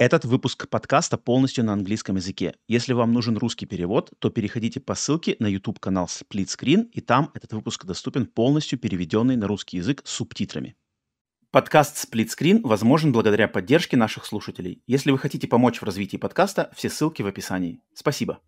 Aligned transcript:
Этот 0.00 0.24
выпуск 0.24 0.66
подкаста 0.70 1.18
полностью 1.18 1.62
на 1.62 1.74
английском 1.74 2.16
языке. 2.16 2.54
Если 2.66 2.94
вам 2.94 3.12
нужен 3.12 3.36
русский 3.36 3.66
перевод, 3.66 4.10
то 4.18 4.30
переходите 4.30 4.80
по 4.80 4.94
ссылке 4.94 5.36
на 5.40 5.46
YouTube-канал 5.46 6.06
Split 6.06 6.46
Screen, 6.46 6.88
и 6.90 7.02
там 7.02 7.30
этот 7.34 7.52
выпуск 7.52 7.84
доступен 7.84 8.24
полностью 8.24 8.78
переведенный 8.78 9.36
на 9.36 9.46
русский 9.46 9.76
язык 9.76 10.00
с 10.06 10.12
субтитрами. 10.12 10.74
Подкаст 11.50 12.08
Split 12.10 12.28
Screen 12.28 12.60
возможен 12.62 13.12
благодаря 13.12 13.46
поддержке 13.46 13.98
наших 13.98 14.24
слушателей. 14.24 14.82
Если 14.86 15.10
вы 15.10 15.18
хотите 15.18 15.46
помочь 15.46 15.82
в 15.82 15.84
развитии 15.84 16.16
подкаста, 16.16 16.70
все 16.74 16.88
ссылки 16.88 17.20
в 17.20 17.26
описании. 17.26 17.82
Спасибо. 17.92 18.40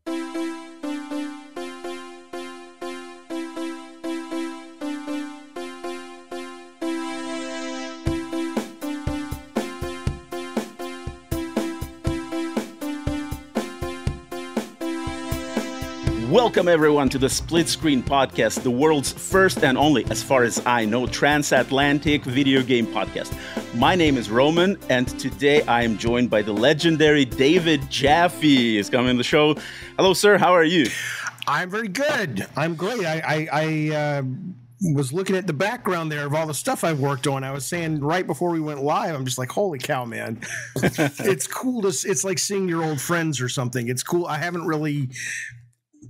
Welcome, 16.53 16.69
everyone, 16.69 17.09
to 17.09 17.19
the 17.19 17.31
Split 17.31 17.67
Screen 17.67 18.03
Podcast, 18.03 18.63
the 18.63 18.71
world's 18.71 19.11
first 19.11 19.65
and 19.65 19.79
only, 19.79 20.05
as 20.11 20.23
far 20.23 20.45
as 20.45 20.61
I 20.67 20.85
know, 20.85 21.07
transatlantic 21.07 22.25
video 22.25 22.63
game 22.63 22.87
podcast. 22.87 23.33
My 23.75 23.95
name 23.95 24.19
is 24.19 24.29
Roman, 24.29 24.79
and 24.91 25.09
today 25.19 25.63
I 25.63 25.83
am 25.83 25.97
joined 25.97 26.29
by 26.29 26.43
the 26.43 26.53
legendary 26.53 27.25
David 27.25 27.91
Jaffe. 27.91 28.77
Is 28.77 28.91
coming 28.91 29.09
on 29.09 29.17
the 29.17 29.25
show. 29.25 29.55
Hello, 29.97 30.13
sir. 30.13 30.37
How 30.37 30.53
are 30.53 30.63
you? 30.63 30.89
I'm 31.47 31.71
very 31.71 31.89
good. 31.89 32.47
I'm 32.55 32.75
great. 32.75 33.07
I, 33.07 33.23
I, 33.27 33.49
I 33.51 33.97
uh, 33.97 34.23
was 34.95 35.11
looking 35.11 35.37
at 35.37 35.47
the 35.47 35.55
background 35.55 36.13
there 36.13 36.27
of 36.27 36.35
all 36.35 36.47
the 36.47 36.53
stuff 36.53 36.85
I've 36.85 37.01
worked 37.01 37.27
on. 37.27 37.45
I 37.45 37.53
was 37.53 37.65
saying 37.65 38.01
right 38.01 38.27
before 38.27 38.51
we 38.51 38.61
went 38.61 38.83
live, 38.83 39.15
I'm 39.15 39.25
just 39.25 39.39
like, 39.39 39.51
holy 39.51 39.79
cow, 39.79 40.05
man! 40.05 40.43
it's 40.77 41.47
cool 41.47 41.81
to. 41.81 41.89
It's 41.89 42.25
like 42.25 42.39
seeing 42.39 42.69
your 42.69 42.85
old 42.85 43.01
friends 43.01 43.41
or 43.41 43.49
something. 43.49 43.89
It's 43.89 44.03
cool. 44.03 44.27
I 44.27 44.37
haven't 44.37 44.67
really 44.67 45.09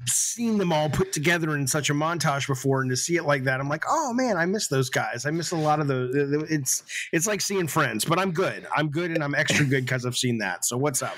seen 0.07 0.59
them 0.59 0.73
all 0.73 0.89
put 0.89 1.13
together 1.13 1.57
in 1.57 1.67
such 1.67 1.91
a 1.91 1.95
montage 1.95 2.47
before 2.47 2.81
and 2.81 2.91
to 2.91 2.97
see 2.97 3.17
it 3.17 3.25
like 3.25 3.45
that 3.45 3.61
i'm 3.61 3.69
like 3.69 3.85
oh 3.89 4.13
man 4.13 4.37
i 4.37 4.47
miss 4.47 4.69
those 4.69 4.91
guys 4.91 5.27
i 5.27 5.31
miss 5.31 5.51
a 5.51 5.57
lot 5.57 5.81
of 5.81 5.89
the 5.89 6.47
it's 6.49 6.83
it's 7.13 7.27
like 7.27 7.41
seeing 7.41 7.67
friends 7.67 8.05
but 8.05 8.19
i'm 8.19 8.33
good 8.33 8.67
i'm 8.75 8.89
good 8.89 9.11
and 9.11 9.23
i'm 9.23 9.35
extra 9.35 9.65
good 9.65 9.85
because 9.85 10.07
i've 10.07 10.17
seen 10.17 10.39
that 10.39 10.65
so 10.65 10.77
what's 10.77 11.03
up 11.03 11.17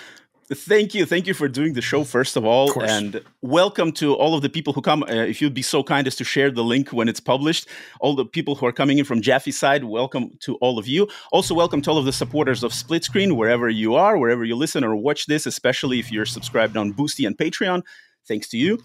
Thank 0.52 0.94
you. 0.94 1.06
Thank 1.06 1.26
you 1.26 1.32
for 1.32 1.48
doing 1.48 1.72
the 1.72 1.80
show, 1.80 2.04
first 2.04 2.36
of 2.36 2.44
all. 2.44 2.70
Of 2.70 2.82
and 2.82 3.22
welcome 3.40 3.92
to 3.92 4.14
all 4.14 4.34
of 4.34 4.42
the 4.42 4.50
people 4.50 4.74
who 4.74 4.82
come. 4.82 5.02
Uh, 5.02 5.14
if 5.14 5.40
you'd 5.40 5.54
be 5.54 5.62
so 5.62 5.82
kind 5.82 6.06
as 6.06 6.16
to 6.16 6.24
share 6.24 6.50
the 6.50 6.62
link 6.62 6.92
when 6.92 7.08
it's 7.08 7.18
published, 7.18 7.66
all 7.98 8.14
the 8.14 8.26
people 8.26 8.54
who 8.54 8.66
are 8.66 8.72
coming 8.72 8.98
in 8.98 9.06
from 9.06 9.22
Jaffe's 9.22 9.58
side, 9.58 9.84
welcome 9.84 10.36
to 10.40 10.56
all 10.56 10.78
of 10.78 10.86
you. 10.86 11.08
Also, 11.32 11.54
welcome 11.54 11.80
to 11.80 11.90
all 11.90 11.96
of 11.96 12.04
the 12.04 12.12
supporters 12.12 12.62
of 12.62 12.74
Split 12.74 13.04
Screen, 13.04 13.36
wherever 13.36 13.70
you 13.70 13.94
are, 13.94 14.18
wherever 14.18 14.44
you 14.44 14.54
listen 14.54 14.84
or 14.84 14.94
watch 14.94 15.24
this, 15.26 15.46
especially 15.46 15.98
if 15.98 16.12
you're 16.12 16.26
subscribed 16.26 16.76
on 16.76 16.92
Boosty 16.92 17.26
and 17.26 17.38
Patreon 17.38 17.82
thanks 18.26 18.48
to 18.48 18.58
you. 18.58 18.78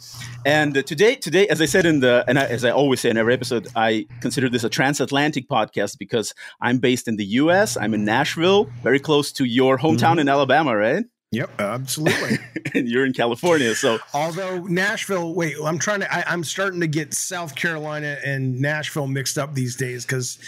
And 0.46 0.78
uh, 0.78 0.82
today, 0.84 1.16
today, 1.16 1.48
as 1.48 1.62
I 1.62 1.66
said 1.66 1.86
in 1.86 2.00
the, 2.00 2.24
and 2.28 2.40
I, 2.40 2.46
as 2.46 2.66
I 2.66 2.72
always 2.72 3.00
say 3.00 3.10
in 3.10 3.18
every 3.18 3.34
episode, 3.34 3.68
I 3.76 4.08
consider 4.22 4.50
this 4.50 4.64
a 4.64 4.70
transatlantic 4.70 5.48
podcast 5.48 5.98
because 5.98 6.34
I'm 6.62 6.80
based 6.80 7.08
in 7.08 7.18
the 7.18 7.26
U.S. 7.26 7.78
I'm 7.78 7.94
in 7.94 8.06
Nashville, 8.06 8.66
very 8.84 9.00
close 9.00 9.32
to 9.34 9.46
your 9.46 9.78
hometown 9.78 10.12
mm-hmm. 10.12 10.20
in 10.20 10.30
Alabama, 10.30 10.76
right? 10.76 11.06
Yep, 11.32 11.62
absolutely. 11.62 12.40
and 12.74 12.90
you're 12.90 13.06
in 13.06 13.14
California, 13.14 13.76
so 13.76 14.00
although 14.16 14.64
Nashville, 14.64 15.36
wait, 15.36 15.56
I'm 15.64 15.78
trying 15.78 16.00
to, 16.00 16.12
I, 16.12 16.34
am 16.34 16.44
starting 16.44 16.80
to 16.80 16.88
get 16.88 17.14
South 17.14 17.56
Carolina 17.56 18.18
and 18.26 18.60
Nashville 18.60 19.06
mixed 19.06 19.38
up 19.38 19.54
these 19.54 19.76
days 19.76 20.06
because 20.06 20.40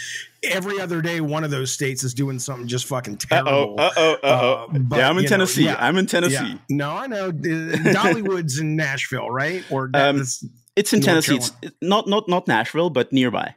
every 0.42 0.80
other 0.80 1.00
day 1.00 1.20
one 1.20 1.44
of 1.44 1.52
those 1.52 1.70
states 1.70 2.02
is 2.02 2.14
doing 2.14 2.40
something 2.40 2.66
just 2.66 2.86
fucking 2.86 3.18
terrible. 3.18 3.76
Uh 3.78 3.90
oh, 3.96 4.12
uh 4.12 4.16
oh, 4.24 4.28
uh 4.28 4.66
oh. 4.74 4.96
yeah, 4.96 5.08
I'm 5.08 5.18
in 5.18 5.26
Tennessee. 5.26 5.66
Know, 5.66 5.70
yeah, 5.70 5.86
I'm 5.86 5.96
in 5.98 6.06
Tennessee. 6.06 6.34
Yeah. 6.34 6.58
No, 6.68 6.90
I 6.90 7.06
know. 7.06 7.30
Dollywood's 7.30 8.58
in 8.58 8.74
Nashville, 8.74 9.30
right? 9.30 9.64
Or 9.70 9.88
um, 9.94 10.20
it's 10.20 10.92
in 10.92 10.98
North 10.98 11.04
Tennessee. 11.04 11.38
Carolina. 11.38 11.58
It's 11.62 11.76
not 11.80 12.08
not 12.08 12.28
not 12.28 12.48
Nashville, 12.48 12.90
but 12.90 13.12
nearby. 13.12 13.54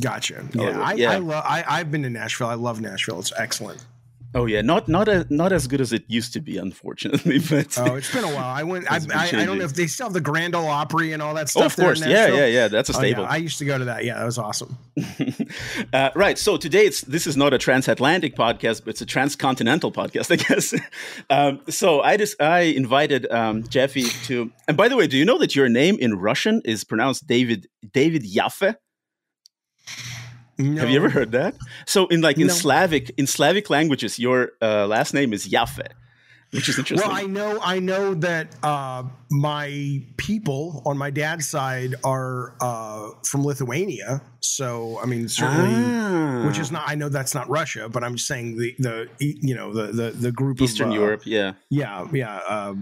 Gotcha. 0.00 0.44
Yeah, 0.54 0.76
oh, 0.76 0.82
I, 0.82 0.92
yeah. 0.94 1.12
I 1.12 1.16
love. 1.18 1.44
I, 1.46 1.64
I've 1.68 1.92
been 1.92 2.02
to 2.02 2.10
Nashville. 2.10 2.48
I 2.48 2.54
love 2.54 2.80
Nashville. 2.80 3.20
It's 3.20 3.32
excellent. 3.36 3.84
Oh 4.36 4.46
yeah, 4.46 4.62
not 4.62 4.88
not 4.88 5.06
a, 5.06 5.24
not 5.30 5.52
as 5.52 5.68
good 5.68 5.80
as 5.80 5.92
it 5.92 6.04
used 6.08 6.32
to 6.32 6.40
be, 6.40 6.58
unfortunately. 6.58 7.38
But 7.54 7.78
oh, 7.78 7.94
it's 7.94 8.12
been 8.12 8.24
a 8.24 8.34
while. 8.34 8.48
I 8.48 8.62
went. 8.64 8.90
I, 8.90 8.96
I, 9.14 9.28
I, 9.28 9.44
don't 9.44 9.58
know 9.58 9.64
if 9.64 9.74
they 9.74 9.86
still 9.86 10.06
have 10.06 10.12
the 10.12 10.20
Grand 10.20 10.54
Ole 10.54 10.66
Opry 10.66 11.12
and 11.12 11.22
all 11.22 11.34
that 11.34 11.48
stuff. 11.48 11.62
Oh, 11.62 11.66
of 11.66 11.76
course, 11.76 12.00
yeah, 12.00 12.28
yeah, 12.28 12.46
yeah. 12.46 12.68
That's 12.68 12.88
a 12.88 12.94
staple. 12.94 13.22
Oh, 13.22 13.26
yeah. 13.26 13.32
I 13.32 13.36
used 13.36 13.58
to 13.58 13.64
go 13.64 13.78
to 13.78 13.84
that. 13.84 14.04
Yeah, 14.04 14.18
that 14.18 14.24
was 14.24 14.38
awesome. 14.38 14.76
uh, 15.92 16.10
right. 16.14 16.38
So 16.38 16.56
today 16.56 16.86
it's 16.86 17.02
this 17.02 17.26
is 17.26 17.36
not 17.36 17.52
a 17.52 17.58
transatlantic 17.58 18.34
podcast, 18.34 18.84
but 18.84 18.90
it's 18.90 19.02
a 19.02 19.06
transcontinental 19.06 19.92
podcast, 19.92 20.32
I 20.32 20.36
guess. 20.36 20.74
um, 21.30 21.60
so 21.68 22.00
I 22.00 22.16
just 22.16 22.40
I 22.40 22.60
invited 22.60 23.30
um, 23.30 23.62
Jaffe 23.64 24.04
to. 24.24 24.50
And 24.66 24.76
by 24.76 24.88
the 24.88 24.96
way, 24.96 25.06
do 25.06 25.16
you 25.16 25.24
know 25.24 25.38
that 25.38 25.54
your 25.54 25.68
name 25.68 25.96
in 26.00 26.14
Russian 26.14 26.60
is 26.64 26.82
pronounced 26.82 27.26
David 27.26 27.68
David 27.92 28.24
Jaffe? 28.24 28.74
No. 30.58 30.80
Have 30.80 30.90
you 30.90 30.96
ever 30.96 31.08
heard 31.08 31.32
that? 31.32 31.56
So 31.86 32.06
in 32.06 32.20
like 32.20 32.38
in 32.38 32.46
no. 32.46 32.52
Slavic 32.52 33.10
in 33.16 33.26
Slavic 33.26 33.70
languages, 33.70 34.18
your 34.18 34.52
uh, 34.62 34.86
last 34.86 35.12
name 35.12 35.32
is 35.32 35.48
Yafe, 35.48 35.86
which 36.52 36.68
is 36.68 36.78
interesting. 36.78 37.10
Well, 37.10 37.16
I 37.16 37.24
know 37.26 37.58
I 37.60 37.80
know 37.80 38.14
that 38.14 38.54
uh, 38.62 39.02
my 39.30 40.02
people 40.16 40.82
on 40.86 40.96
my 40.96 41.10
dad's 41.10 41.48
side 41.48 41.96
are 42.04 42.54
uh, 42.60 43.10
from 43.24 43.44
Lithuania, 43.44 44.22
so 44.40 45.00
I 45.02 45.06
mean 45.06 45.28
certainly, 45.28 45.74
ah. 45.74 46.46
which 46.46 46.58
is 46.58 46.70
not. 46.70 46.84
I 46.86 46.94
know 46.94 47.08
that's 47.08 47.34
not 47.34 47.48
Russia, 47.48 47.88
but 47.88 48.04
I'm 48.04 48.14
just 48.14 48.28
saying 48.28 48.56
the 48.56 48.74
the 48.78 49.08
you 49.18 49.56
know 49.56 49.72
the 49.72 49.90
the 49.90 50.10
the 50.12 50.30
group 50.30 50.60
Eastern 50.60 50.90
of, 50.90 50.94
uh, 50.94 51.00
Europe, 51.00 51.22
yeah, 51.24 51.54
yeah, 51.70 52.06
yeah. 52.12 52.74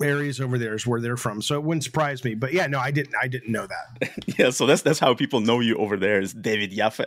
Areas 0.00 0.40
over 0.40 0.58
there 0.58 0.74
is 0.74 0.86
where 0.86 1.00
they're 1.00 1.16
from. 1.16 1.42
So 1.42 1.56
it 1.56 1.64
wouldn't 1.64 1.82
surprise 1.82 2.22
me. 2.22 2.34
But 2.34 2.52
yeah, 2.52 2.68
no, 2.68 2.78
I 2.78 2.92
didn't. 2.92 3.14
I 3.20 3.26
didn't 3.26 3.50
know 3.50 3.66
that. 3.66 4.12
yeah, 4.38 4.50
so 4.50 4.64
that's 4.64 4.82
that's 4.82 5.00
how 5.00 5.14
people 5.14 5.40
know 5.40 5.58
you 5.58 5.76
over 5.76 5.96
there 5.96 6.20
is 6.20 6.32
David 6.32 6.70
Jaffe. 6.70 7.04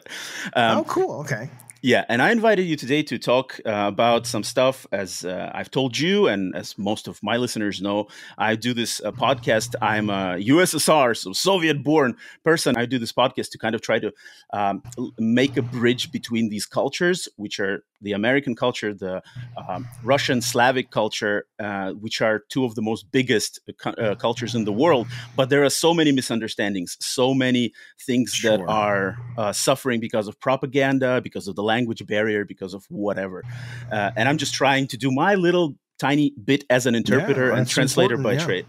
Um, 0.54 0.80
oh, 0.80 0.84
cool. 0.84 1.20
Okay. 1.22 1.50
Yeah, 1.84 2.06
and 2.10 2.22
I 2.22 2.32
invited 2.32 2.64
you 2.64 2.76
today 2.76 3.02
to 3.04 3.18
talk 3.18 3.60
uh, 3.66 3.86
about 3.88 4.28
some 4.28 4.44
stuff. 4.44 4.86
As 4.92 5.26
uh, 5.26 5.50
I've 5.52 5.72
told 5.72 5.98
you, 5.98 6.28
and 6.28 6.56
as 6.56 6.78
most 6.78 7.08
of 7.08 7.24
my 7.24 7.38
listeners 7.38 7.82
know, 7.82 8.08
I 8.38 8.56
do 8.56 8.76
this 8.76 9.02
uh, 9.04 9.12
podcast. 9.12 9.74
I'm 9.82 10.12
a 10.12 10.38
USSR, 10.38 11.18
so 11.18 11.34
Soviet-born 11.34 12.18
person. 12.44 12.78
I 12.78 12.86
do 12.86 13.00
this 13.00 13.12
podcast 13.12 13.50
to 13.52 13.58
kind 13.58 13.74
of 13.74 13.82
try 13.82 13.98
to 13.98 14.12
um, 14.54 14.84
make 15.18 15.58
a 15.58 15.64
bridge 15.64 16.12
between 16.12 16.50
these 16.50 16.68
cultures, 16.68 17.28
which 17.38 17.60
are 17.60 17.84
the 18.02 18.14
American 18.14 18.56
culture, 18.56 18.94
the 18.94 19.22
um, 19.68 19.88
Russian 20.04 20.42
Slavic 20.42 20.92
culture, 20.92 21.46
uh, 21.60 21.92
which 21.92 22.22
are 22.22 22.44
two 22.50 22.66
of 22.66 22.76
the 22.76 22.82
most 22.82 23.12
biggest 23.12 23.60
uh, 23.86 24.16
cultures 24.16 24.56
in 24.56 24.66
the 24.66 24.72
world. 24.72 25.08
But 25.36 25.50
there 25.50 25.64
are 25.64 25.70
so 25.70 25.94
many 25.94 26.12
misunderstandings, 26.12 26.98
so 27.00 27.34
many 27.34 27.74
things 28.06 28.32
sure. 28.32 28.58
that 28.58 28.66
are 28.68 29.18
uh, 29.38 29.54
suffering 29.54 30.00
because 30.00 30.28
of 30.28 30.40
propaganda, 30.40 31.22
because 31.22 31.48
of 31.48 31.56
the 31.56 31.64
language 31.64 32.06
barrier, 32.06 32.46
because 32.46 32.74
of 32.74 32.86
whatever. 32.90 33.44
Uh, 33.92 34.12
and 34.16 34.28
I'm 34.28 34.38
just 34.38 34.54
trying 34.54 34.88
to 34.88 34.98
do 34.98 35.12
my 35.12 35.36
little 35.36 35.76
tiny 36.00 36.34
bit 36.44 36.64
as 36.70 36.86
an 36.88 36.96
interpreter 36.96 37.50
yeah, 37.50 37.58
and 37.58 37.68
translator 37.68 38.18
by 38.18 38.34
yeah. 38.34 38.46
trade. 38.46 38.66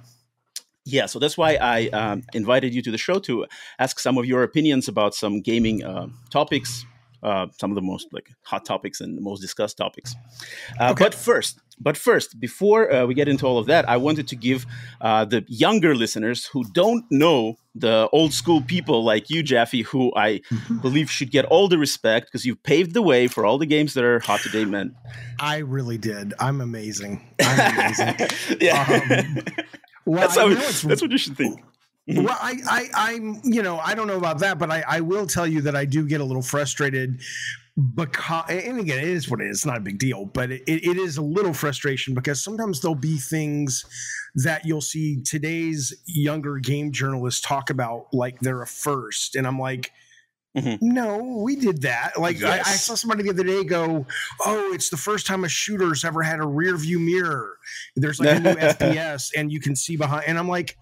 Yeah, 0.84 1.06
so 1.06 1.18
that's 1.18 1.38
why 1.38 1.54
I 1.54 1.86
um, 1.88 2.24
invited 2.34 2.74
you 2.74 2.82
to 2.82 2.90
the 2.90 2.98
show 2.98 3.20
to 3.20 3.46
ask 3.78 4.00
some 4.00 4.18
of 4.18 4.26
your 4.26 4.42
opinions 4.42 4.88
about 4.88 5.14
some 5.14 5.40
gaming 5.40 5.84
uh, 5.84 6.08
topics, 6.30 6.84
uh, 7.22 7.46
some 7.58 7.70
of 7.70 7.74
the 7.74 7.82
most 7.82 8.08
like 8.12 8.30
hot 8.42 8.64
topics 8.64 9.00
and 9.00 9.20
most 9.20 9.40
discussed 9.40 9.76
topics. 9.76 10.14
Uh, 10.80 10.90
okay. 10.90 11.04
But 11.04 11.14
first, 11.14 11.60
but 11.80 11.96
first, 11.96 12.38
before 12.38 12.92
uh, 12.92 13.06
we 13.06 13.14
get 13.14 13.28
into 13.28 13.46
all 13.46 13.58
of 13.58 13.66
that, 13.66 13.88
I 13.88 13.96
wanted 13.96 14.28
to 14.28 14.36
give 14.36 14.66
uh, 15.00 15.24
the 15.24 15.44
younger 15.48 15.94
listeners 15.94 16.46
who 16.46 16.64
don't 16.72 17.04
know 17.10 17.56
the 17.74 18.08
old 18.12 18.32
school 18.32 18.60
people 18.62 19.02
like 19.04 19.30
you, 19.30 19.42
Jaffe, 19.42 19.82
who 19.82 20.12
I 20.14 20.40
believe 20.82 21.10
should 21.10 21.30
get 21.30 21.44
all 21.46 21.68
the 21.68 21.78
respect 21.78 22.26
because 22.26 22.44
you've 22.44 22.62
paved 22.62 22.94
the 22.94 23.02
way 23.02 23.26
for 23.28 23.44
all 23.44 23.58
the 23.58 23.66
games 23.66 23.94
that 23.94 24.04
are 24.04 24.20
hot 24.20 24.40
today, 24.40 24.64
man. 24.64 24.94
I 25.40 25.58
really 25.58 25.98
did. 25.98 26.34
I'm 26.38 26.60
amazing. 26.60 27.26
I'm 27.40 27.74
amazing. 27.74 28.28
yeah. 28.60 29.02
Um, 29.18 29.44
well, 30.04 30.20
that's, 30.20 30.36
how, 30.36 30.48
that's 30.88 31.02
what 31.02 31.10
you 31.10 31.18
should 31.18 31.36
think. 31.36 31.62
Mm-hmm. 32.10 32.24
Well, 32.24 32.38
I, 32.40 32.56
I, 32.66 33.12
I'm, 33.12 33.40
you 33.44 33.62
know, 33.62 33.78
I 33.78 33.94
don't 33.94 34.08
know 34.08 34.16
about 34.16 34.40
that, 34.40 34.58
but 34.58 34.70
I, 34.70 34.82
I 34.86 35.00
will 35.00 35.26
tell 35.26 35.46
you 35.46 35.60
that 35.62 35.76
I 35.76 35.84
do 35.84 36.06
get 36.06 36.20
a 36.20 36.24
little 36.24 36.42
frustrated 36.42 37.20
because, 37.94 38.44
and 38.48 38.80
again, 38.80 38.98
it 38.98 39.08
is 39.08 39.30
what 39.30 39.40
it 39.40 39.46
is. 39.46 39.58
It's 39.58 39.66
not 39.66 39.76
a 39.76 39.80
big 39.80 39.98
deal, 39.98 40.26
but 40.26 40.50
it, 40.50 40.62
it 40.66 40.96
is 40.96 41.16
a 41.16 41.22
little 41.22 41.54
frustration 41.54 42.12
because 42.12 42.42
sometimes 42.42 42.80
there'll 42.80 42.96
be 42.96 43.18
things 43.18 43.84
that 44.34 44.66
you'll 44.66 44.80
see 44.80 45.22
today's 45.22 45.94
younger 46.06 46.58
game 46.58 46.90
journalists 46.90 47.40
talk 47.40 47.70
about 47.70 48.06
like 48.12 48.40
they're 48.40 48.62
a 48.62 48.66
first, 48.66 49.36
and 49.36 49.46
I'm 49.46 49.58
like. 49.58 49.92
Mm-hmm. 50.54 50.86
No, 50.86 51.40
we 51.42 51.56
did 51.56 51.80
that. 51.80 52.20
Like 52.20 52.38
yes. 52.38 52.66
I, 52.66 52.72
I, 52.72 52.74
saw 52.74 52.94
somebody 52.94 53.22
the 53.22 53.30
other 53.30 53.42
day 53.42 53.64
go, 53.64 54.04
"Oh, 54.44 54.74
it's 54.74 54.90
the 54.90 54.98
first 54.98 55.26
time 55.26 55.44
a 55.44 55.48
shooter's 55.48 56.04
ever 56.04 56.22
had 56.22 56.40
a 56.40 56.46
rear 56.46 56.76
view 56.76 57.00
mirror. 57.00 57.56
There's 57.96 58.20
like 58.20 58.36
a 58.36 58.40
new 58.40 58.54
FPS, 58.56 59.30
and 59.34 59.50
you 59.50 59.60
can 59.60 59.74
see 59.74 59.96
behind." 59.96 60.26
And 60.26 60.38
I'm 60.38 60.48
like, 60.48 60.76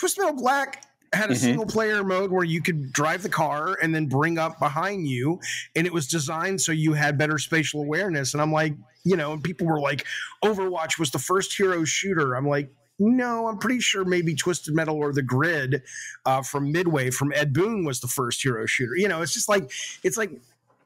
Twist 0.00 0.18
Metal 0.18 0.34
Black 0.34 0.84
had 1.12 1.30
a 1.30 1.34
mm-hmm. 1.34 1.42
single 1.42 1.66
player 1.66 2.02
mode 2.02 2.32
where 2.32 2.44
you 2.44 2.62
could 2.62 2.92
drive 2.92 3.22
the 3.22 3.28
car 3.28 3.76
and 3.82 3.94
then 3.94 4.06
bring 4.06 4.38
up 4.38 4.58
behind 4.58 5.06
you 5.06 5.40
and 5.76 5.86
it 5.86 5.92
was 5.92 6.06
designed 6.06 6.60
so 6.60 6.70
you 6.70 6.92
had 6.92 7.18
better 7.18 7.36
spatial 7.36 7.80
awareness 7.82 8.32
and 8.32 8.40
i'm 8.40 8.52
like 8.52 8.74
you 9.04 9.16
know, 9.16 9.32
and 9.32 9.42
people 9.42 9.66
were 9.66 9.80
like, 9.80 10.06
Overwatch 10.44 10.98
was 10.98 11.10
the 11.10 11.18
first 11.18 11.56
hero 11.56 11.84
shooter. 11.84 12.34
I'm 12.34 12.46
like, 12.46 12.70
no, 12.98 13.46
I'm 13.46 13.58
pretty 13.58 13.80
sure 13.80 14.04
maybe 14.04 14.34
Twisted 14.34 14.74
Metal 14.74 14.96
or 14.96 15.12
The 15.12 15.22
Grid 15.22 15.82
uh, 16.26 16.42
from 16.42 16.70
Midway 16.70 17.10
from 17.10 17.32
Ed 17.34 17.52
Boon 17.52 17.84
was 17.84 18.00
the 18.00 18.08
first 18.08 18.42
hero 18.42 18.66
shooter. 18.66 18.94
You 18.94 19.08
know, 19.08 19.22
it's 19.22 19.32
just 19.32 19.48
like 19.48 19.70
it's 20.02 20.18
like 20.18 20.30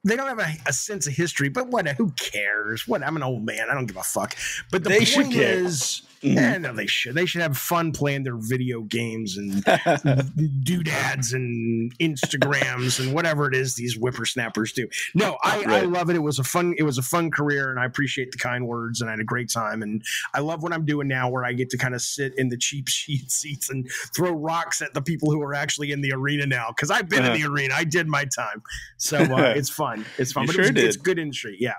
they 0.05 0.15
don't 0.15 0.29
have 0.29 0.39
a, 0.39 0.55
a 0.69 0.73
sense 0.73 1.09
of 1.09 1.15
history, 1.15 1.49
but 1.49 1.69
what? 1.69 1.89
Who 1.89 2.13
cares? 2.13 2.87
What? 2.87 3.03
I'm 3.03 3.17
an 3.17 3.25
old 3.25 3.45
man. 3.45 3.69
I 3.69 3.75
don't 3.75 3.87
give 3.87 3.97
a 3.97 4.03
fuck. 4.03 4.37
But 4.71 4.85
the 4.85 4.91
They 4.91 5.05
point 5.05 5.35
is, 5.35 6.03
Mhm. 6.25 6.37
eh, 6.39 6.59
no, 6.59 6.73
they 6.73 6.87
should. 6.87 7.15
They 7.15 7.27
should 7.27 7.43
have 7.43 7.57
fun 7.59 7.93
playing 7.93 8.23
their 8.25 8.37
video 8.37 8.81
games 8.83 9.37
and 9.37 9.63
doodads 10.65 11.33
and 11.33 11.97
Instagrams 11.99 12.99
and 12.99 13.13
whatever 13.13 13.47
it 13.47 13.55
is 13.55 13.75
these 13.75 13.95
whippersnappers 13.95 14.73
do. 14.73 14.89
No, 15.15 15.37
I, 15.45 15.65
I 15.67 15.81
love 15.83 16.11
it. 16.11 16.17
It 16.17 16.21
was 16.23 16.39
a 16.39 16.45
fun. 16.45 16.75
It 16.79 16.83
was 16.85 16.99
a 16.99 17.03
fun 17.03 17.31
career, 17.31 17.71
and 17.71 17.79
I 17.79 17.85
appreciate 17.85 18.33
the 18.33 18.39
kind 18.39 18.67
words, 18.67 19.01
and 19.01 19.11
I 19.11 19.13
had 19.13 19.21
a 19.21 19.25
great 19.25 19.51
time. 19.51 19.83
And 19.83 20.03
I 20.33 20.41
love 20.41 20.63
what 20.63 20.73
I'm 20.73 20.85
doing 20.85 21.09
now, 21.09 21.29
where 21.29 21.45
I 21.45 21.53
get 21.53 21.71
to 21.71 21.79
kind 21.79 21.95
of 21.95 22.03
sit 22.03 22.33
in 22.39 22.49
the 22.49 22.57
cheap 22.57 22.89
sheet 22.89 23.31
seats 23.31 23.71
and 23.71 23.87
throw 24.17 24.33
rocks 24.33 24.81
at 24.83 24.95
the 24.95 25.03
people 25.03 25.31
who 25.31 25.43
are 25.43 25.55
actually 25.55 25.93
in 25.93 26.01
the 26.01 26.13
arena 26.13 26.47
now. 26.47 26.69
Because 26.69 26.91
I've 26.91 27.09
been 27.09 27.25
in 27.25 27.33
the 27.35 27.47
arena, 27.47 27.75
I 27.77 27.85
did 27.85 28.09
my 28.09 28.25
time, 28.25 28.63
so 28.97 29.19
uh, 29.19 29.53
it's 29.57 29.71
fun. 29.71 30.05
It's 30.19 30.33
fun, 30.33 30.45
You 30.45 30.47
but 30.49 30.55
sure 30.55 30.65
it 30.65 30.75
was, 30.75 30.85
it's 30.85 30.97
good 30.97 31.19
industry. 31.19 31.57
Yeah. 31.61 31.75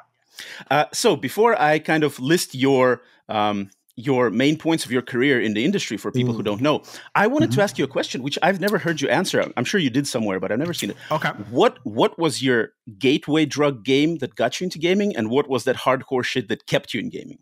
Uh, 0.69 0.85
so 0.93 1.15
before 1.15 1.59
I 1.59 1.79
kind 1.79 2.03
of 2.03 2.19
list 2.19 2.53
your 2.55 3.01
um, 3.29 3.69
your 3.97 4.29
main 4.29 4.57
points 4.57 4.83
of 4.85 4.91
your 4.91 5.01
career 5.01 5.39
in 5.39 5.53
the 5.53 5.63
industry 5.63 5.95
for 5.95 6.11
people 6.11 6.33
who 6.33 6.41
Mm. 6.41 6.45
don't 6.45 6.61
know, 6.61 6.83
I 7.15 7.27
wanted 7.27 7.49
Mm-hmm. 7.51 7.55
to 7.59 7.63
ask 7.63 7.77
you 7.77 7.85
a 7.85 7.87
question 7.87 8.23
which 8.23 8.37
I've 8.43 8.59
never 8.59 8.77
heard 8.77 8.99
you 9.01 9.07
answer. 9.07 9.41
I'm- 9.41 9.63
sure 9.65 9.79
you 9.79 9.89
did 9.89 10.05
somewhere, 10.05 10.39
but 10.39 10.51
I've 10.51 10.59
never 10.59 10.73
seen 10.73 10.89
it. 10.91 10.97
Okay. 11.11 11.29
What 11.49 11.79
what 11.83 12.19
was 12.19 12.41
your 12.43 12.73
gateway 12.99 13.45
drug 13.45 13.83
game 13.85 14.17
that 14.17 14.35
got 14.35 14.59
you 14.59 14.65
into 14.65 14.79
gaming, 14.79 15.15
and 15.15 15.29
what 15.29 15.47
was 15.47 15.63
that 15.63 15.77
hardcore 15.77 16.23
shit 16.25 16.49
that 16.49 16.65
kept 16.67 16.93
you 16.93 16.99
in 16.99 17.09
gaming 17.09 17.39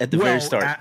at 0.00 0.10
the 0.10 0.16
very 0.16 0.40
start? 0.40 0.64
At, 0.64 0.80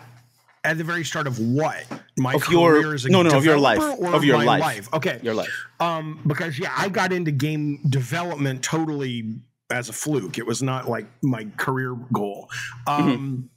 at 0.63 0.77
the 0.77 0.83
very 0.85 1.03
start 1.03 1.27
of 1.27 1.39
what? 1.39 1.83
My 2.17 2.33
Of 2.35 2.47
your- 2.49 2.73
career 2.81 2.93
as 2.93 3.05
a 3.05 3.09
no, 3.09 3.21
no, 3.21 3.35
of 3.37 3.43
your 3.45 3.57
life. 3.59 3.79
Of 3.81 4.23
your 4.23 4.37
my 4.37 4.59
life. 4.59 4.87
Okay. 4.93 5.19
your 5.23 5.33
life. 5.33 5.53
Um, 5.81 6.19
because 6.25 6.57
yeah, 6.59 6.73
I 6.77 6.87
got 6.89 7.11
into 7.13 7.31
game 7.31 7.79
development 7.89 8.63
totally 8.63 9.35
as 9.69 9.87
a 9.89 9.93
fluke. 9.93 10.37
It 10.37 10.45
was 10.45 10.61
not 10.63 10.89
like 10.89 11.05
my 11.21 11.47
career 11.57 11.95
goal. 12.13 12.49
Um, 12.87 13.49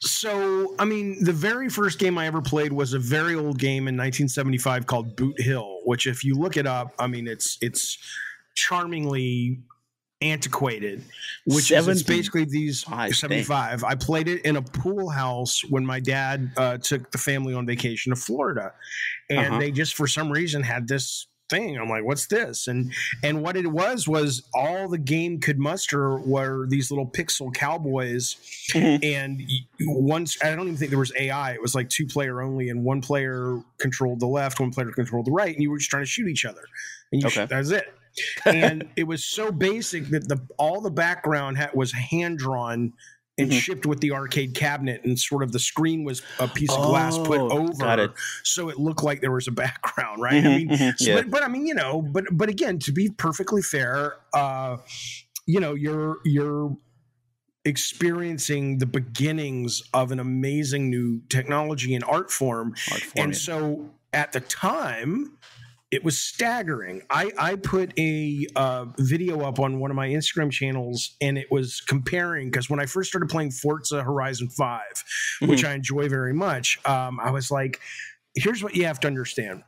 so 0.00 0.74
I 0.78 0.84
mean, 0.84 1.22
the 1.24 1.32
very 1.32 1.68
first 1.68 1.98
game 1.98 2.18
I 2.18 2.26
ever 2.26 2.40
played 2.40 2.72
was 2.72 2.92
a 2.92 2.98
very 2.98 3.34
old 3.34 3.58
game 3.58 3.88
in 3.88 3.96
1975 3.96 4.86
called 4.86 5.16
Boot 5.16 5.40
Hill, 5.40 5.80
which 5.84 6.06
if 6.06 6.24
you 6.24 6.34
look 6.36 6.56
it 6.56 6.66
up, 6.66 6.92
I 6.98 7.06
mean, 7.06 7.26
it's 7.26 7.58
it's 7.60 7.98
charmingly 8.54 9.60
antiquated 10.20 11.04
which 11.46 11.70
is 11.70 12.02
basically 12.02 12.44
these 12.44 12.82
Five, 12.82 13.14
75 13.14 13.84
i 13.84 13.94
played 13.94 14.26
it 14.26 14.44
in 14.44 14.56
a 14.56 14.62
pool 14.62 15.08
house 15.08 15.62
when 15.70 15.86
my 15.86 16.00
dad 16.00 16.50
uh, 16.56 16.76
took 16.78 17.12
the 17.12 17.18
family 17.18 17.54
on 17.54 17.64
vacation 17.66 18.10
to 18.12 18.16
florida 18.16 18.72
and 19.30 19.38
Uh-huh. 19.38 19.58
they 19.60 19.70
just 19.70 19.94
for 19.94 20.08
some 20.08 20.28
reason 20.28 20.60
had 20.64 20.88
this 20.88 21.28
thing. 21.48 21.78
I'm 21.78 21.88
like 21.88 22.04
what's 22.04 22.26
this? 22.26 22.68
And 22.68 22.92
and 23.22 23.42
what 23.42 23.56
it 23.56 23.66
was 23.66 24.06
was 24.06 24.42
all 24.54 24.88
the 24.88 24.98
game 24.98 25.40
could 25.40 25.58
muster 25.58 26.16
were 26.18 26.66
these 26.68 26.90
little 26.90 27.06
pixel 27.06 27.52
cowboys. 27.54 28.36
Mhm. 28.74 29.02
and 29.02 29.42
once 29.80 30.36
i 30.42 30.54
don't 30.54 30.66
even 30.66 30.76
think 30.76 30.90
there 30.90 30.98
was 30.98 31.12
ai 31.18 31.52
it 31.52 31.62
was 31.62 31.74
like 31.74 31.88
two 31.88 32.06
player 32.06 32.42
only 32.42 32.68
and 32.68 32.84
one 32.84 33.00
player 33.00 33.60
controlled 33.78 34.20
the 34.20 34.26
left 34.26 34.60
one 34.60 34.70
player 34.70 34.90
controlled 34.92 35.24
the 35.26 35.30
right 35.32 35.54
and 35.54 35.62
you 35.62 35.70
were 35.70 35.78
just 35.78 35.88
trying 35.90 36.02
to 36.02 36.06
shoot 36.10 36.28
each 36.28 36.44
other. 36.44 36.60
And 37.12 37.22
you 37.22 37.28
Okay. 37.28 37.46
that 37.46 37.58
was 37.58 37.70
it. 37.70 37.86
And 38.44 38.86
it 38.96 39.04
was 39.04 39.24
so 39.24 39.50
basic 39.52 40.06
that 40.08 40.28
the 40.28 40.38
all 40.58 40.80
the 40.80 40.90
background 40.90 41.56
ha- 41.56 41.70
was 41.72 41.92
hand 41.92 42.38
drawn 42.38 42.92
and 43.38 43.50
Mhm. 43.50 43.60
shipped 43.60 43.86
with 43.86 44.00
the 44.00 44.10
arcade 44.12 44.54
cabinet 44.54 45.00
and 45.04 45.18
sort 45.18 45.42
of 45.42 45.52
the 45.52 45.58
screen 45.60 46.04
was 46.04 46.22
a 46.40 46.48
piece 46.48 46.70
of 46.76 46.82
glass 46.82 47.16
put 47.18 47.38
Oh, 47.40 47.50
over 47.50 47.98
it. 48.00 48.10
so 48.42 48.68
it 48.68 48.78
looked 48.78 49.02
like 49.04 49.20
there 49.20 49.30
was 49.32 49.46
a 49.48 49.52
background 49.64 50.20
right 50.20 50.44
i 50.44 50.46
Mhm, 50.48 50.56
mean 50.56 50.68
mhm, 50.70 50.98
so- 50.98 51.10
yeah. 51.10 51.14
but, 51.16 51.30
but 51.30 51.42
i 51.42 51.48
mean 51.48 51.66
you 51.66 51.74
know 51.74 52.02
but 52.02 52.24
but 52.32 52.48
again 52.48 52.78
to 52.80 52.92
be 52.92 53.08
perfectly 53.10 53.62
fair 53.62 54.16
uh 54.34 54.78
you 55.46 55.60
know 55.60 55.74
you're 55.74 56.18
you're 56.24 56.76
experiencing 57.64 58.78
the 58.78 58.86
beginnings 58.86 59.82
of 59.92 60.10
an 60.10 60.18
amazing 60.20 60.88
new 60.90 61.20
technology 61.28 61.94
and 61.94 62.02
art 62.04 62.30
form 62.30 62.74
Art 62.90 63.00
form, 63.02 63.24
and 63.24 63.32
yeah. 63.34 63.38
so 63.38 63.90
at 64.12 64.32
the 64.32 64.40
time 64.40 65.36
it 65.90 66.04
was 66.04 66.18
staggering. 66.18 67.02
I 67.10 67.32
i 67.38 67.56
put 67.56 67.98
a 67.98 68.46
uh, 68.56 68.86
video 68.98 69.40
up 69.40 69.58
on 69.58 69.80
one 69.80 69.90
of 69.90 69.96
my 69.96 70.08
instagram 70.08 70.50
channels 70.50 71.16
and 71.20 71.38
it 71.38 71.50
was 71.50 71.80
comparing 71.80 72.50
because 72.50 72.68
when 72.68 72.80
i 72.80 72.86
first 72.86 73.08
started 73.08 73.28
playing 73.28 73.50
forza 73.50 74.02
horizon 74.02 74.48
5 74.48 74.80
which 75.42 75.64
i 75.64 75.72
enjoy 75.72 76.08
very 76.08 76.34
much 76.34 76.78
um, 76.86 77.18
i 77.20 77.30
was 77.30 77.50
like 77.50 77.80
here's 78.38 78.62
what 78.62 78.74
you 78.74 78.84
have 78.84 79.00
to 79.00 79.06
understand. 79.06 79.62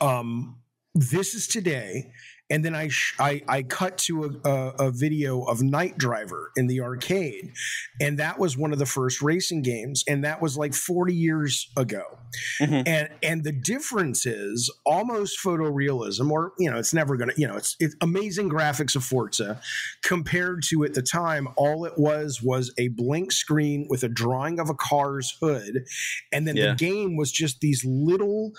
Um, 0.00 0.56
this 0.94 1.34
is 1.34 1.46
today 1.46 2.12
and 2.50 2.64
then 2.64 2.74
I, 2.74 2.88
sh- 2.88 3.14
I 3.18 3.42
I 3.48 3.62
cut 3.62 3.96
to 3.98 4.24
a, 4.44 4.48
a, 4.48 4.68
a 4.86 4.90
video 4.90 5.42
of 5.44 5.62
Night 5.62 5.96
Driver 5.98 6.50
in 6.56 6.66
the 6.66 6.80
arcade, 6.80 7.52
and 8.00 8.18
that 8.18 8.38
was 8.38 8.56
one 8.58 8.72
of 8.72 8.78
the 8.78 8.86
first 8.86 9.22
racing 9.22 9.62
games, 9.62 10.04
and 10.08 10.24
that 10.24 10.42
was 10.42 10.56
like 10.56 10.74
40 10.74 11.14
years 11.14 11.70
ago. 11.76 12.18
Mhm. 12.60 12.86
And 12.86 13.08
and 13.22 13.44
the 13.44 13.52
difference 13.52 14.24
is 14.26 14.70
almost 14.86 15.38
photorealism, 15.44 16.30
or 16.30 16.52
you 16.58 16.70
know, 16.70 16.78
it's 16.78 16.94
never 16.94 17.16
gonna, 17.16 17.32
you 17.36 17.46
know, 17.48 17.56
it's 17.56 17.76
it's 17.80 17.94
amazing 18.00 18.48
graphics 18.50 18.94
of 18.94 19.04
Forza 19.04 19.60
compared 20.02 20.62
to 20.64 20.84
at 20.84 20.94
the 20.94 21.02
time, 21.02 21.48
all 21.56 21.84
it 21.84 21.94
was 21.98 22.40
was 22.42 22.72
a 22.78 22.88
blank 22.88 23.32
screen 23.32 23.86
with 23.88 24.02
a 24.02 24.08
drawing 24.08 24.58
of 24.60 24.68
a 24.70 24.74
car's 24.74 25.36
hood, 25.40 25.84
and 26.32 26.46
then 26.46 26.56
Yeah. 26.56 26.70
the 26.70 26.74
game 26.76 27.16
was 27.16 27.30
just 27.32 27.60
these 27.60 27.84
little. 27.84 28.52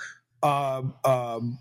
Uh, 0.43 0.81
um, 1.05 1.59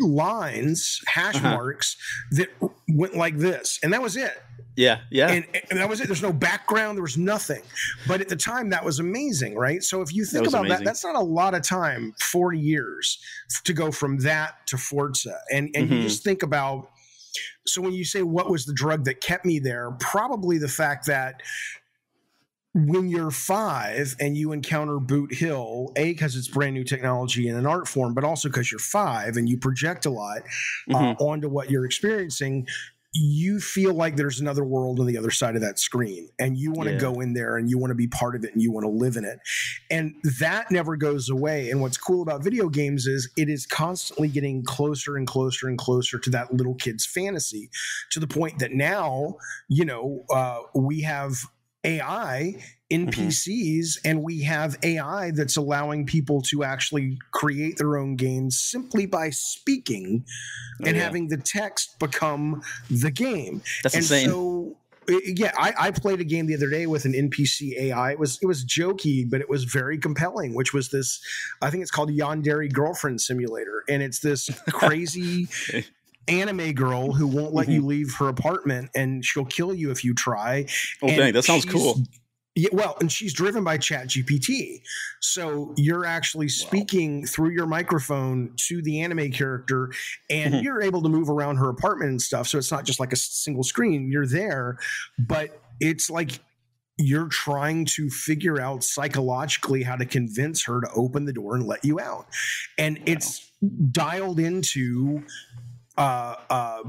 lines 0.00 1.00
hash 1.06 1.36
Uh-huh. 1.36 1.50
marks 1.54 1.96
that 2.32 2.48
went 2.88 3.14
like 3.16 3.36
this 3.38 3.78
and 3.82 3.92
that 3.92 4.02
was 4.02 4.16
it 4.16 4.42
yeah, 4.74 5.00
yeah. 5.10 5.28
and, 5.30 5.44
and 5.70 5.78
that 5.80 5.86
was 5.88 6.00
it 6.00 6.06
there's 6.06 6.22
no 6.22 6.32
background 6.32 6.96
there 6.96 7.02
was 7.02 7.18
nothing 7.18 7.60
but 8.08 8.22
at 8.22 8.28
the 8.30 8.36
time 8.36 8.70
that 8.70 8.82
was 8.82 9.00
amazing 9.00 9.54
right 9.54 9.82
so 9.82 10.00
if 10.00 10.14
you 10.14 10.24
think 10.24 10.44
was 10.44 10.54
about 10.54 10.64
amazing. 10.64 10.78
that 10.78 10.84
that's 10.90 11.04
not 11.04 11.14
a 11.14 11.20
lot 11.20 11.52
of 11.54 11.62
time 11.62 12.14
40 12.20 12.58
years 12.58 13.18
to 13.64 13.74
go 13.74 13.90
from 13.92 14.16
that 14.20 14.66
to 14.68 14.78
forza 14.78 15.36
and 15.52 15.68
and 15.74 15.90
Mhm. 15.90 15.96
you 15.96 16.02
just 16.04 16.24
think 16.24 16.42
about 16.42 16.88
so 17.66 17.82
when 17.82 17.92
you 17.92 18.04
say 18.04 18.22
what 18.22 18.50
was 18.50 18.64
the 18.64 18.72
drug 18.72 19.04
that 19.04 19.20
kept 19.20 19.44
me 19.44 19.58
there 19.58 19.90
probably 20.00 20.56
the 20.56 20.68
fact 20.68 21.06
that 21.06 21.42
when 22.74 23.08
you're 23.08 23.30
five 23.30 24.16
and 24.18 24.36
you 24.36 24.52
encounter 24.52 24.98
Boot 24.98 25.34
Hill, 25.34 25.92
A, 25.96 26.12
because 26.12 26.36
it's 26.36 26.48
brand 26.48 26.74
new 26.74 26.84
technology 26.84 27.48
and 27.48 27.58
an 27.58 27.66
art 27.66 27.86
form, 27.86 28.14
but 28.14 28.24
also 28.24 28.48
because 28.48 28.70
you're 28.72 28.78
five 28.78 29.36
and 29.36 29.48
you 29.48 29.58
project 29.58 30.06
a 30.06 30.10
lot 30.10 30.42
uh, 30.94 31.14
Mhm. 31.14 31.20
onto 31.20 31.48
what 31.48 31.70
you're 31.70 31.84
experiencing, 31.84 32.66
you 33.14 33.60
feel 33.60 33.92
like 33.92 34.16
there's 34.16 34.40
another 34.40 34.64
world 34.64 34.98
on 34.98 35.04
the 35.06 35.18
other 35.18 35.30
side 35.30 35.54
of 35.54 35.60
that 35.60 35.78
screen 35.78 36.30
and 36.38 36.56
you 36.56 36.72
want 36.72 36.88
to 36.88 36.94
Yeah. 36.94 37.00
go 37.00 37.20
in 37.20 37.34
there 37.34 37.58
and 37.58 37.68
you 37.68 37.76
want 37.76 37.90
to 37.90 37.94
be 37.94 38.06
part 38.08 38.34
of 38.34 38.42
it 38.42 38.54
and 38.54 38.62
you 38.62 38.72
want 38.72 38.84
to 38.84 38.90
live 38.90 39.16
in 39.16 39.24
it. 39.26 39.38
And 39.90 40.14
that 40.38 40.70
never 40.70 40.96
goes 40.96 41.28
away. 41.28 41.70
And 41.70 41.82
what's 41.82 41.98
cool 41.98 42.22
about 42.22 42.42
video 42.42 42.70
games 42.70 43.06
is 43.06 43.28
it 43.36 43.50
is 43.50 43.66
constantly 43.66 44.28
getting 44.28 44.64
closer 44.64 45.18
and 45.18 45.26
closer 45.26 45.68
and 45.68 45.76
closer 45.76 46.18
to 46.18 46.30
that 46.30 46.54
little 46.54 46.74
kid's 46.74 47.04
fantasy 47.04 47.68
to 48.12 48.18
the 48.18 48.26
point 48.26 48.60
that 48.60 48.72
now, 48.72 49.36
you 49.68 49.84
know, 49.84 50.24
uh, 50.30 50.60
we 50.74 51.02
have 51.02 51.34
AI 51.84 52.54
in 52.90 53.06
Mhm. 53.06 53.12
PCs, 53.14 53.98
and 54.04 54.22
we 54.22 54.42
have 54.42 54.78
AI 54.82 55.30
that's 55.30 55.56
allowing 55.56 56.04
people 56.06 56.42
to 56.42 56.62
actually 56.62 57.18
create 57.30 57.78
their 57.78 57.96
own 57.96 58.16
games 58.16 58.60
simply 58.60 59.06
by 59.06 59.30
speaking 59.30 60.24
Oh, 60.80 60.86
and 60.86 60.96
yeah. 60.96 61.02
having 61.04 61.28
the 61.28 61.38
text 61.38 61.98
become 61.98 62.62
the 62.90 63.10
game. 63.10 63.62
That's 63.82 63.94
and 63.94 64.02
insane. 64.02 64.28
so 64.28 64.76
yeah, 65.08 65.52
I, 65.58 65.74
I 65.78 65.90
played 65.90 66.20
a 66.20 66.24
game 66.24 66.46
the 66.46 66.54
other 66.54 66.70
day 66.70 66.86
with 66.86 67.04
an 67.04 67.12
NPC 67.12 67.76
AI. 67.76 68.12
It 68.12 68.18
was 68.20 68.38
it 68.40 68.46
was 68.46 68.64
jokey, 68.64 69.28
but 69.28 69.40
it 69.40 69.48
was 69.48 69.64
very 69.64 69.98
compelling. 69.98 70.54
Which 70.54 70.72
was 70.72 70.90
this, 70.90 71.20
I 71.60 71.70
think 71.70 71.82
it's 71.82 71.90
called 71.90 72.10
Yandere 72.10 72.72
Girlfriend 72.72 73.20
Simulator, 73.20 73.82
and 73.88 74.00
it's 74.02 74.20
this 74.20 74.48
crazy 74.70 75.48
anime 76.28 76.72
girl 76.72 77.12
who 77.12 77.26
won't 77.26 77.52
let 77.54 77.68
you 77.68 77.84
leave 77.84 78.14
her 78.14 78.28
apartment, 78.28 78.90
and 78.94 79.24
she'll 79.24 79.44
kill 79.44 79.74
you 79.74 79.90
if 79.90 80.04
you 80.04 80.14
try. 80.14 80.66
oh, 81.02 81.08
And 81.08 81.16
dang, 81.16 81.32
that 81.32 81.42
sounds 81.44 81.64
cool. 81.64 81.98
Yeah, 82.54 82.68
well, 82.72 82.98
and 83.00 83.10
she's 83.10 83.32
driven 83.32 83.64
by 83.64 83.78
Chat 83.78 84.08
GPT. 84.08 84.82
So 85.20 85.72
you're 85.78 86.04
actually 86.04 86.48
speaking 86.50 87.24
through 87.24 87.50
your 87.50 87.66
microphone 87.66 88.52
to 88.68 88.82
the 88.82 89.00
anime 89.00 89.30
character, 89.32 89.90
and 90.28 90.54
Mhm. 90.54 90.62
you're 90.62 90.82
able 90.82 91.00
to 91.02 91.08
move 91.08 91.30
around 91.30 91.56
her 91.56 91.70
apartment 91.70 92.10
and 92.10 92.20
stuff. 92.20 92.46
So 92.48 92.58
it's 92.58 92.70
not 92.70 92.84
just 92.84 93.00
like 93.00 93.12
a 93.12 93.16
single 93.16 93.62
screen, 93.64 94.10
you're 94.12 94.26
there, 94.26 94.76
but 95.18 95.62
it's 95.80 96.10
like 96.10 96.40
you're 96.98 97.28
trying 97.28 97.86
to 97.86 98.10
figure 98.10 98.60
out 98.60 98.84
psychologically 98.84 99.82
how 99.82 99.96
to 99.96 100.04
convince 100.04 100.62
her 100.66 100.82
to 100.82 100.88
open 100.94 101.24
the 101.24 101.32
door 101.32 101.56
and 101.56 101.66
let 101.66 101.82
you 101.86 101.98
out. 101.98 102.26
And 102.76 103.00
it's 103.06 103.50
dialed 103.90 104.38
into 104.38 105.24
uh, 105.96 106.36
uh, 106.50 106.82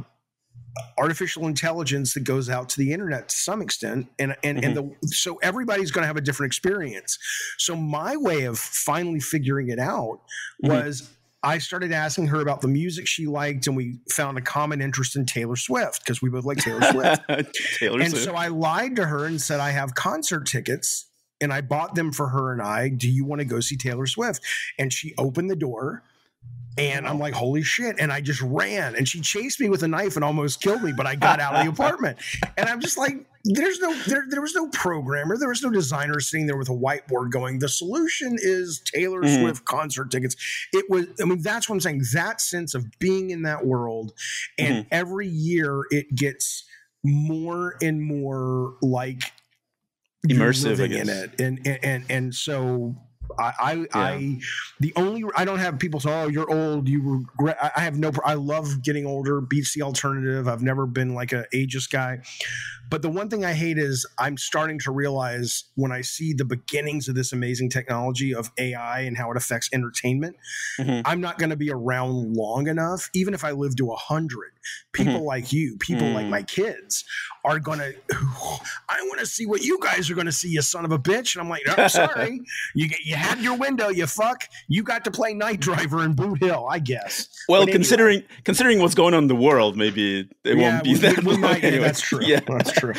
artificial 0.98 1.48
intelligence 1.48 2.14
that 2.14 2.24
goes 2.24 2.50
out 2.50 2.70
to 2.70 2.78
the 2.78 2.92
internet 2.92 3.30
to 3.30 3.36
some 3.36 3.62
extent 3.62 4.08
and 4.18 4.36
and 4.44 4.58
mm-hmm. 4.58 4.78
and 4.78 4.96
the 5.02 5.08
so 5.08 5.36
everybody's 5.44 5.92
going 5.92 6.02
to 6.02 6.08
have 6.08 6.18
a 6.18 6.22
different 6.22 6.50
experience 6.50 7.20
so 7.58 7.76
my 7.76 8.18
way 8.18 8.46
of 8.46 8.58
finally 8.58 9.20
figuring 9.20 9.70
it 9.70 9.80
out 9.80 10.20
mm-hmm. 10.64 10.70
was 10.70 11.10
I 11.46 11.58
started 11.58 11.92
asking 11.92 12.28
her 12.28 12.40
about 12.40 12.62
the 12.62 12.70
music 12.70 13.06
she 13.06 13.28
liked, 13.28 13.68
and 13.68 13.76
we 13.76 14.00
found 14.10 14.38
a 14.38 14.42
common 14.42 14.82
interest 14.82 15.18
in 15.18 15.26
Taylor 15.26 15.58
Swift 15.58 16.00
because 16.00 16.22
we 16.22 16.30
both 16.30 16.46
like 16.46 16.60
Taylor 16.60 16.82
Swift. 16.92 17.22
Taylor 17.78 18.00
and 18.00 18.12
Swift. 18.12 18.24
so 18.24 18.34
I 18.34 18.48
lied 18.48 18.96
to 18.96 19.06
her 19.06 19.26
and 19.26 19.42
said, 19.42 19.60
I 19.60 19.72
have 19.72 19.94
concert 19.94 20.46
tickets 20.46 21.06
and 21.42 21.52
I 21.52 21.60
bought 21.60 21.96
them 21.96 22.14
for 22.14 22.30
her 22.30 22.54
and 22.54 22.62
I. 22.62 22.88
Do 22.88 23.10
you 23.10 23.26
want 23.26 23.40
to 23.40 23.46
go 23.46 23.60
see 23.60 23.76
Taylor 23.76 24.06
Swift? 24.06 24.40
And 24.80 24.94
she 24.94 25.14
opened 25.18 25.50
the 25.50 25.58
door 25.58 26.04
and 26.78 27.08
I'm 27.08 27.20
like, 27.20 27.34
holy 27.34 27.62
shit. 27.62 27.98
And 28.00 28.12
I 28.12 28.22
just 28.22 28.42
ran 28.42 28.96
and 28.96 29.08
she 29.08 29.22
chased 29.22 29.60
me 29.60 29.70
with 29.70 29.84
a 29.84 29.88
knife 29.88 30.16
and 30.16 30.26
almost 30.26 30.62
killed 30.62 30.82
me, 30.82 30.92
but 30.96 31.06
I 31.06 31.16
got 31.16 31.40
out 31.40 31.56
of 31.56 31.64
the 31.64 31.72
apartment. 31.84 32.18
And 32.58 32.68
I'm 32.68 32.80
just 32.80 32.98
like, 32.98 33.26
there's 33.46 33.80
no, 33.80 33.94
there, 34.08 34.26
there 34.30 34.42
was 34.42 34.56
no 34.56 34.70
programmer. 34.70 35.38
There 35.38 35.50
was 35.50 35.62
no 35.62 35.70
designer 35.70 36.20
sitting 36.20 36.48
there 36.48 36.58
with 36.58 36.70
a 36.70 36.74
whiteboard 36.74 37.32
going, 37.32 37.60
the 37.60 37.70
solution 37.70 38.38
is 38.40 38.82
Taylor 38.94 39.22
mm. 39.22 39.42
Swift 39.42 39.66
concert 39.66 40.10
tickets. 40.10 40.36
It 40.72 40.86
was, 40.90 41.08
I 41.22 41.26
mean, 41.26 41.42
that's 41.42 41.70
what 41.70 41.76
I'm 41.76 41.82
saying. 41.82 42.04
That 42.14 42.42
sense 42.42 42.74
of 42.74 42.86
being 43.00 43.30
in 43.30 43.44
that 43.44 43.66
world. 43.66 44.14
And 44.58 44.86
mm. 44.86 44.88
every 44.92 45.28
year 45.28 45.84
it 45.92 46.16
gets 46.16 46.66
more 47.04 47.76
and 47.82 48.02
more 48.02 48.78
like 48.82 49.22
immersive 50.28 50.80
in 50.80 51.10
it. 51.10 51.40
And, 51.40 51.60
and, 51.68 51.80
and, 51.84 52.06
and 52.10 52.36
so 52.36 52.96
I, 53.40 53.54
I, 53.60 53.74
yeah. 53.74 53.86
I, 53.94 54.40
the 54.80 54.94
only 54.96 55.24
I 55.36 55.46
don't 55.46 55.60
have 55.60 55.80
people 55.80 56.00
say, 56.00 56.12
"Oh, 56.12 56.28
you're 56.28 56.50
old." 56.52 56.88
You 56.88 57.26
regret. 57.38 57.58
I 57.76 57.82
have 57.82 57.98
no. 57.98 58.12
I 58.26 58.36
love 58.36 58.84
getting 58.84 59.06
older. 59.06 59.42
Beats 59.42 59.74
the 59.74 59.82
alternative. 59.82 60.48
I've 60.48 60.62
never 60.62 60.86
been 60.86 61.14
like 61.14 61.32
a 61.32 61.46
ageist 61.54 61.90
guy. 61.90 62.22
But 62.90 63.02
the 63.02 63.10
one 63.10 63.30
thing 63.30 63.44
I 63.44 63.54
hate 63.54 63.80
is 63.80 64.06
I'm 64.20 64.38
starting 64.38 64.78
to 64.80 64.92
realize 64.92 65.64
when 65.76 65.92
I 65.92 66.02
see 66.02 66.34
the 66.34 66.46
beginnings 66.46 67.08
of 67.08 67.16
this 67.16 67.34
amazing 67.34 67.72
technology 67.72 68.36
of 68.36 68.52
AI 68.60 69.02
and 69.02 69.18
how 69.18 69.32
it 69.32 69.38
affects 69.38 69.68
entertainment, 69.74 70.36
mm-hmm. 70.80 71.02
I'm 71.06 71.20
not 71.20 71.40
going 71.40 71.50
to 71.50 71.56
be 71.56 71.72
around 71.72 72.36
long 72.36 72.68
enough. 72.68 73.10
Even 73.16 73.34
if 73.34 73.44
I 73.44 73.52
live 73.52 73.76
to 73.78 73.92
a 73.92 73.96
hundred, 73.96 74.52
people 74.92 75.14
mm-hmm. 75.14 75.24
like 75.24 75.52
you, 75.52 75.78
people 75.78 76.04
mm-hmm. 76.04 76.16
like 76.16 76.28
my 76.28 76.44
kids, 76.44 77.04
are 77.44 77.58
going 77.58 77.80
to. 77.80 77.96
I 78.90 79.02
want 79.08 79.20
to 79.22 79.26
see 79.26 79.46
what 79.46 79.64
you 79.64 79.80
guys 79.82 80.12
are 80.12 80.16
going 80.16 80.28
to 80.28 80.32
see, 80.32 80.50
you 80.50 80.62
son 80.62 80.86
of 80.86 80.92
a 80.92 81.00
bitch. 81.00 81.36
And 81.36 81.42
I'm 81.42 81.50
like, 81.50 81.64
no, 81.66 81.74
I'm 81.78 81.90
sorry, 81.90 82.42
you 82.76 82.90
get 82.90 83.00
you 83.06 83.16
had 83.24 83.40
your 83.40 83.58
window, 83.58 83.90
you 83.90 84.08
fuck. 84.08 84.44
You 84.68 84.84
got 84.84 85.04
to 85.06 85.12
play 85.12 85.34
Night 85.34 85.60
Driver 85.60 86.04
in 86.04 86.14
Boot 86.14 86.40
Hill, 86.44 86.68
I 86.70 86.80
guess. 86.80 87.30
Well, 87.48 87.62
anyway. 87.62 87.74
considering 87.74 88.24
considering 88.44 88.80
what's 88.80 88.96
going 88.96 89.14
on 89.14 89.24
in 89.24 89.28
the 89.28 89.36
world, 89.36 89.78
maybe 89.78 90.22
it 90.22 90.28
yeah, 90.44 90.56
won't 90.56 90.84
be 90.84 90.94
we, 90.94 91.00
that. 91.00 91.24
We, 91.24 91.36
we 91.36 91.38
might, 91.38 91.64
anyway. 91.64 91.82
yeah, 91.82 91.88
that's 91.88 92.02
true. 92.02 92.20
Yeah, 92.22 92.40
that's 92.46 92.72
true. 92.72 92.94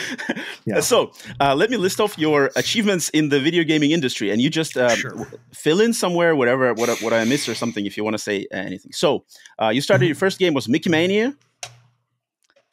Yeah. 0.64 0.80
So 0.94 1.12
uh, 1.40 1.54
let 1.54 1.70
me 1.70 1.76
list 1.78 1.98
off 1.98 2.18
your 2.18 2.50
achievements 2.56 3.08
in 3.10 3.30
the 3.30 3.40
video 3.40 3.64
gaming 3.64 3.90
industry, 3.90 4.30
and 4.30 4.40
you 4.40 4.50
just 4.50 4.76
uh, 4.76 4.94
sure. 4.94 5.26
fill 5.52 5.80
in 5.80 5.94
somewhere 5.94 6.36
whatever 6.36 6.72
what 6.74 7.00
what 7.00 7.12
I 7.12 7.24
missed 7.24 7.48
or 7.48 7.54
something 7.54 7.86
if 7.86 7.96
you 7.96 8.04
want 8.04 8.14
to 8.14 8.18
say 8.18 8.46
anything. 8.52 8.92
So 8.92 9.24
uh, 9.60 9.68
you 9.68 9.80
started 9.80 10.04
mm-hmm. 10.04 10.08
your 10.08 10.16
first 10.16 10.38
game 10.38 10.52
was 10.52 10.68
Mickey 10.68 10.90
Mania 10.90 11.34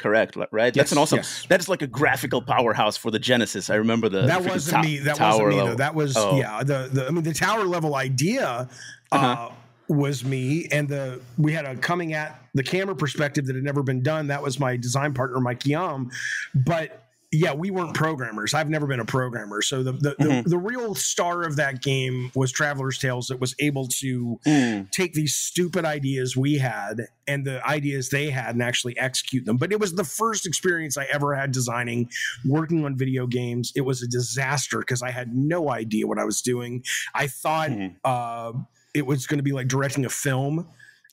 correct 0.02 0.36
right 0.52 0.76
yes, 0.76 0.84
that's 0.84 0.92
an 0.92 0.98
awesome 0.98 1.18
yes. 1.18 1.46
that 1.48 1.60
is 1.60 1.70
like 1.70 1.82
a 1.82 1.88
graphical 1.88 2.42
powerhouse 2.42 2.98
for 2.98 3.12
the 3.12 3.20
genesis 3.20 3.70
i 3.70 3.76
remember 3.76 4.10
the 4.10 4.24
that 4.24 4.44
wasn't 4.44 4.84
me 4.84 4.98
that 4.98 5.20
wasn't 5.20 5.50
me 5.50 5.56
though 5.58 5.76
that 5.76 5.94
was 5.94 6.18
oh. 6.18 6.38
yeah 6.38 6.64
the, 6.64 6.90
the 6.92 7.08
i 7.08 7.12
mean 7.12 7.24
the 7.24 7.34
tower 7.34 7.64
level 7.64 7.96
idea 7.96 8.68
uh-huh. 9.12 9.48
uh, 9.50 9.54
was 9.88 10.24
me 10.24 10.68
and 10.72 10.88
the 10.88 11.20
we 11.38 11.52
had 11.54 11.66
a 11.66 11.76
coming 11.76 12.14
at 12.14 12.42
the 12.54 12.64
camera 12.64 12.96
perspective 12.96 13.46
that 13.46 13.56
had 13.56 13.64
never 13.64 13.84
been 13.84 14.02
done 14.02 14.28
that 14.28 14.42
was 14.42 14.60
my 14.60 14.76
design 14.76 15.14
partner 15.14 15.40
mike 15.40 15.60
giam 15.60 16.12
but 16.56 17.01
yeah, 17.34 17.54
we 17.54 17.72
weren't 17.72 17.94
programmers. 17.94 18.54
I've 18.54 18.70
never 18.70 18.86
been 18.88 19.00
a 19.00 19.06
programmer. 19.06 19.62
So 19.62 19.84
the 19.84 19.94
the, 19.94 20.16
mm-hmm. 20.16 20.42
the, 20.42 20.50
the, 20.50 20.58
real 20.58 20.94
star 20.96 21.44
of 21.44 21.56
that 21.56 21.82
game 21.82 22.30
was 22.36 22.52
Traveler's 22.52 22.98
Tales 22.98 23.28
that 23.28 23.40
was 23.40 23.56
able 23.60 23.88
to 23.88 24.38
mm. 24.46 24.92
take 24.92 25.14
these 25.14 25.34
stupid 25.34 25.86
ideas 25.86 26.36
we 26.36 26.58
had 26.58 27.08
and 27.28 27.46
the 27.46 27.66
ideas 27.66 28.10
they 28.10 28.30
had 28.30 28.56
and 28.56 28.62
actually 28.62 28.98
execute 28.98 29.46
them. 29.46 29.56
But 29.56 29.72
it 29.72 29.80
was 29.80 29.94
the 29.94 30.04
first 30.04 30.46
experience 30.46 30.98
I 30.98 31.06
ever 31.06 31.34
had 31.34 31.54
designing, 31.54 32.10
working 32.46 32.84
on 32.84 32.98
video 32.98 33.28
games. 33.28 33.72
It 33.76 33.82
was 33.82 34.02
a 34.04 34.08
disaster 34.08 34.80
because 34.80 35.02
I 35.02 35.12
had 35.12 35.34
no 35.34 35.70
idea 35.70 36.08
what 36.08 36.20
I 36.20 36.26
was 36.26 36.42
doing. 36.42 36.84
I 37.16 37.28
thought 37.28 37.70
mm. 37.70 37.96
uh, 38.04 38.52
it 38.94 39.06
was 39.06 39.26
going 39.26 39.40
to 39.40 39.44
be 39.44 39.54
like 39.54 39.70
directing 39.70 40.04
a 40.06 40.10
film 40.10 40.68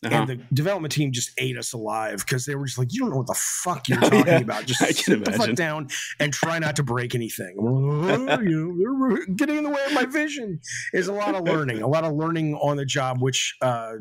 uh-huh. 0.04 0.14
And 0.14 0.28
the 0.28 0.36
development 0.54 0.92
team 0.92 1.10
just 1.10 1.32
ate 1.38 1.58
us 1.58 1.72
alive 1.72 2.24
because 2.24 2.46
they 2.46 2.54
were 2.54 2.66
just 2.66 2.78
like, 2.78 2.92
"You 2.92 3.00
don't 3.00 3.10
know 3.10 3.16
what 3.16 3.26
the 3.26 3.34
fuck 3.34 3.88
you're 3.88 4.00
talking 4.00 4.26
yeah, 4.26 4.38
about. 4.38 4.64
Just 4.64 4.80
sit 4.80 5.24
the 5.24 5.32
fuck 5.32 5.54
down 5.54 5.88
and 6.20 6.32
try 6.32 6.60
not 6.60 6.76
to 6.76 6.84
break 6.84 7.16
anything." 7.16 7.56
oh, 7.58 8.40
you 8.40 8.74
know, 8.78 9.34
getting 9.34 9.56
in 9.56 9.64
the 9.64 9.70
way 9.70 9.84
of 9.86 9.94
my 9.94 10.04
vision. 10.04 10.60
Is 10.92 11.08
a 11.08 11.12
lot 11.12 11.34
of 11.34 11.42
learning, 11.44 11.82
a 11.82 11.88
lot 11.88 12.04
of 12.04 12.14
learning 12.14 12.54
on 12.54 12.76
the 12.76 12.84
job, 12.84 13.20
which 13.20 13.56
uh, 13.60 13.94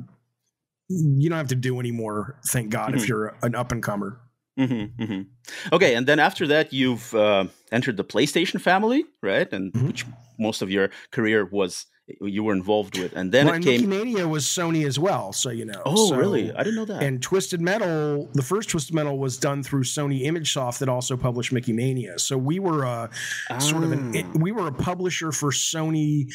you 0.87 1.29
don't 1.29 1.37
have 1.37 1.47
to 1.47 1.55
do 1.55 1.79
anymore. 1.79 2.39
Thank 2.47 2.69
God, 2.69 2.89
mm-hmm. 2.89 2.97
if 2.97 3.09
you're 3.09 3.35
an 3.41 3.55
up 3.55 3.71
and 3.71 3.81
comer. 3.81 4.19
Mm-hmm, 4.59 5.01
mm-hmm. 5.03 5.73
Okay, 5.73 5.95
and 5.95 6.05
then 6.05 6.19
after 6.19 6.45
that, 6.47 6.73
you've 6.73 7.13
uh, 7.15 7.45
entered 7.71 7.97
the 7.97 8.03
PlayStation 8.03 8.61
family, 8.61 9.05
right? 9.23 9.51
And 9.51 9.73
mm-hmm. 9.73 9.87
which 9.87 10.05
most 10.37 10.61
of 10.61 10.69
your 10.69 10.89
career 11.11 11.43
was 11.45 11.87
you 12.21 12.43
were 12.43 12.53
involved 12.53 12.97
with, 12.97 13.13
and 13.15 13.31
then 13.31 13.47
well, 13.47 13.55
it 13.55 13.63
came. 13.63 13.87
Mickey 13.89 14.05
Mania 14.05 14.27
was 14.27 14.45
Sony 14.45 14.85
as 14.85 14.97
well, 14.97 15.33
so 15.33 15.49
you 15.49 15.65
know. 15.65 15.81
Oh, 15.85 16.09
so, 16.09 16.15
really? 16.15 16.53
I 16.53 16.63
didn't 16.63 16.75
know 16.75 16.85
that. 16.85 17.03
And 17.03 17.21
Twisted 17.21 17.59
Metal, 17.59 18.29
the 18.33 18.41
first 18.41 18.69
Twisted 18.69 18.95
Metal 18.95 19.17
was 19.17 19.37
done 19.37 19.61
through 19.61 19.83
Sony 19.83 20.25
ImageSoft 20.25 20.79
that 20.79 20.89
also 20.89 21.17
published 21.17 21.51
Mickey 21.51 21.73
Mania. 21.73 22.17
So 22.17 22.37
we 22.37 22.59
were 22.59 22.83
a 22.83 23.09
ah. 23.49 23.57
sort 23.59 23.83
of 23.83 23.91
an 23.91 24.13
ah. 24.15 24.37
we 24.39 24.51
were 24.51 24.67
a 24.67 24.73
publisher 24.73 25.31
for 25.31 25.51
Sony 25.51 26.31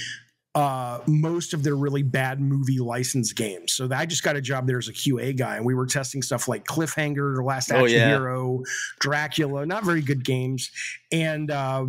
uh, 0.54 0.98
most 1.06 1.54
of 1.54 1.62
their 1.62 1.76
really 1.76 2.02
bad 2.02 2.40
movie 2.40 2.78
license 2.78 3.32
games. 3.32 3.72
So 3.72 3.88
I 3.90 4.04
just 4.04 4.22
got 4.22 4.36
a 4.36 4.40
job 4.40 4.66
there 4.66 4.78
as 4.78 4.88
a 4.88 4.92
QA 4.92 5.36
guy, 5.36 5.56
and 5.56 5.64
we 5.64 5.74
were 5.74 5.86
testing 5.86 6.20
stuff 6.22 6.48
like 6.48 6.64
Cliffhanger, 6.66 7.42
Last 7.42 7.72
oh, 7.72 7.76
Action 7.76 8.00
oh, 8.00 8.04
yeah. 8.04 8.08
Hero, 8.08 8.62
Dracula, 9.00 9.64
not 9.64 9.84
very 9.84 10.02
good 10.02 10.24
games. 10.24 10.70
And 11.10 11.50
uh, 11.50 11.86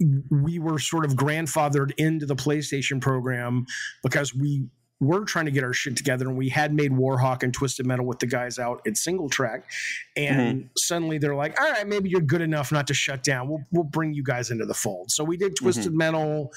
we 0.00 0.58
were 0.58 0.78
sort 0.78 1.04
of 1.04 1.14
grandfathered 1.14 1.92
into 1.98 2.26
the 2.26 2.36
PlayStation 2.36 3.00
program 3.00 3.66
because 4.02 4.34
we 4.34 4.68
were 5.00 5.24
trying 5.24 5.44
to 5.44 5.50
get 5.50 5.62
our 5.62 5.72
shit 5.72 5.96
together 5.96 6.26
and 6.26 6.36
we 6.36 6.48
had 6.48 6.74
made 6.74 6.92
Warhawk 6.92 7.42
and 7.42 7.54
Twisted 7.54 7.86
Metal 7.86 8.04
with 8.04 8.18
the 8.18 8.26
guys 8.26 8.58
out 8.58 8.80
at 8.86 8.94
SingleTrac. 8.94 9.62
And 10.16 10.60
mm-hmm. 10.60 10.68
suddenly 10.76 11.18
they're 11.18 11.36
like, 11.36 11.60
all 11.60 11.70
right, 11.70 11.86
maybe 11.86 12.08
you're 12.08 12.20
good 12.20 12.40
enough 12.40 12.72
not 12.72 12.86
to 12.88 12.94
shut 12.94 13.22
down. 13.22 13.48
We'll, 13.48 13.64
we'll 13.70 13.84
bring 13.84 14.12
you 14.12 14.22
guys 14.22 14.50
into 14.50 14.66
the 14.66 14.74
fold. 14.74 15.10
So 15.10 15.22
we 15.22 15.36
did 15.36 15.56
Twisted 15.56 15.86
mm-hmm. 15.86 15.98
Metal 15.98 16.52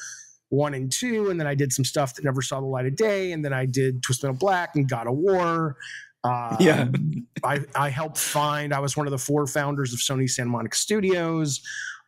one 0.49 0.73
and 0.73 0.91
two. 0.91 1.29
And 1.29 1.39
then 1.39 1.47
I 1.47 1.55
did 1.55 1.71
some 1.71 1.85
stuff 1.85 2.15
that 2.15 2.25
never 2.25 2.41
saw 2.41 2.59
the 2.59 2.65
light 2.65 2.85
of 2.85 2.95
day. 2.95 3.31
And 3.31 3.45
then 3.45 3.53
I 3.53 3.65
did 3.65 4.03
Twisted 4.03 4.25
Metal 4.25 4.39
Black 4.39 4.75
and 4.75 4.89
God 4.89 5.07
of 5.07 5.13
War. 5.13 5.77
Uh, 6.23 6.57
yeah. 6.59 6.87
I, 7.43 7.61
I 7.75 7.89
helped 7.89 8.17
find, 8.17 8.73
I 8.73 8.79
was 8.79 8.97
one 8.97 9.07
of 9.07 9.11
the 9.11 9.17
four 9.17 9.45
founders 9.47 9.93
of 9.93 9.99
Sony 9.99 10.29
Santa 10.29 10.49
Monica 10.49 10.77
Studios. 10.77 11.61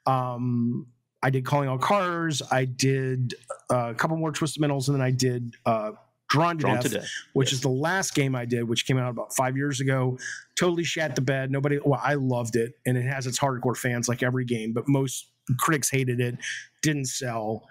Um, 0.05 0.87
I 1.23 1.29
did 1.29 1.45
Calling 1.45 1.69
All 1.69 1.77
Cars. 1.77 2.41
I 2.51 2.65
did 2.65 3.33
uh, 3.71 3.91
a 3.91 3.95
couple 3.95 4.17
more 4.17 4.31
Twisted 4.31 4.59
Metals, 4.61 4.89
and 4.89 4.95
then 4.95 5.01
I 5.01 5.11
did 5.11 5.55
uh, 5.65 5.91
Drawn, 6.29 6.57
to, 6.57 6.61
Drawn 6.61 6.75
Death, 6.75 6.83
to 6.83 6.89
Death, 6.89 7.09
which 7.31 7.47
yes. 7.47 7.53
is 7.53 7.61
the 7.61 7.69
last 7.69 8.13
game 8.13 8.35
I 8.35 8.43
did, 8.45 8.63
which 8.63 8.85
came 8.85 8.97
out 8.97 9.09
about 9.09 9.33
five 9.33 9.55
years 9.55 9.79
ago. 9.79 10.17
Totally 10.59 10.83
shat 10.83 11.15
the 11.15 11.21
bed. 11.21 11.49
Nobody, 11.49 11.79
well, 11.83 12.01
I 12.03 12.15
loved 12.15 12.57
it, 12.57 12.73
and 12.85 12.97
it 12.97 13.03
has 13.03 13.25
its 13.25 13.39
hardcore 13.39 13.77
fans 13.77 14.09
like 14.09 14.21
every 14.21 14.43
game, 14.43 14.73
but 14.73 14.87
most 14.87 15.29
critics 15.59 15.89
hated 15.89 16.19
it, 16.19 16.35
didn't 16.81 17.05
sell, 17.05 17.63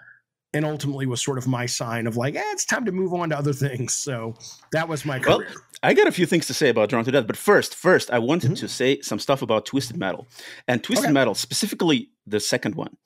and 0.53 0.65
ultimately 0.65 1.05
was 1.05 1.21
sort 1.21 1.37
of 1.37 1.47
my 1.47 1.65
sign 1.65 2.07
of 2.07 2.15
like, 2.15 2.35
eh, 2.35 2.51
it's 2.51 2.65
time 2.65 2.85
to 2.85 2.91
move 2.91 3.13
on 3.13 3.29
to 3.29 3.37
other 3.37 3.53
things. 3.53 3.93
So 4.03 4.35
that 4.73 4.89
was 4.89 5.05
my 5.05 5.17
career. 5.17 5.47
Well, 5.49 5.63
I 5.81 5.93
got 5.93 6.07
a 6.07 6.11
few 6.11 6.25
things 6.25 6.45
to 6.47 6.53
say 6.53 6.67
about 6.69 6.89
Drawn 6.89 7.05
to 7.05 7.11
Death, 7.11 7.25
but 7.25 7.37
first, 7.37 7.73
first, 7.73 8.11
I 8.11 8.19
wanted 8.19 8.47
mm-hmm. 8.51 8.55
to 8.55 8.67
say 8.67 8.99
some 9.01 9.17
stuff 9.17 9.41
about 9.41 9.65
Twisted 9.65 9.95
Metal 9.95 10.27
and 10.67 10.83
Twisted 10.83 11.05
okay. 11.05 11.13
Metal, 11.13 11.33
specifically 11.33 12.09
the 12.27 12.41
second 12.41 12.75
one. 12.75 12.97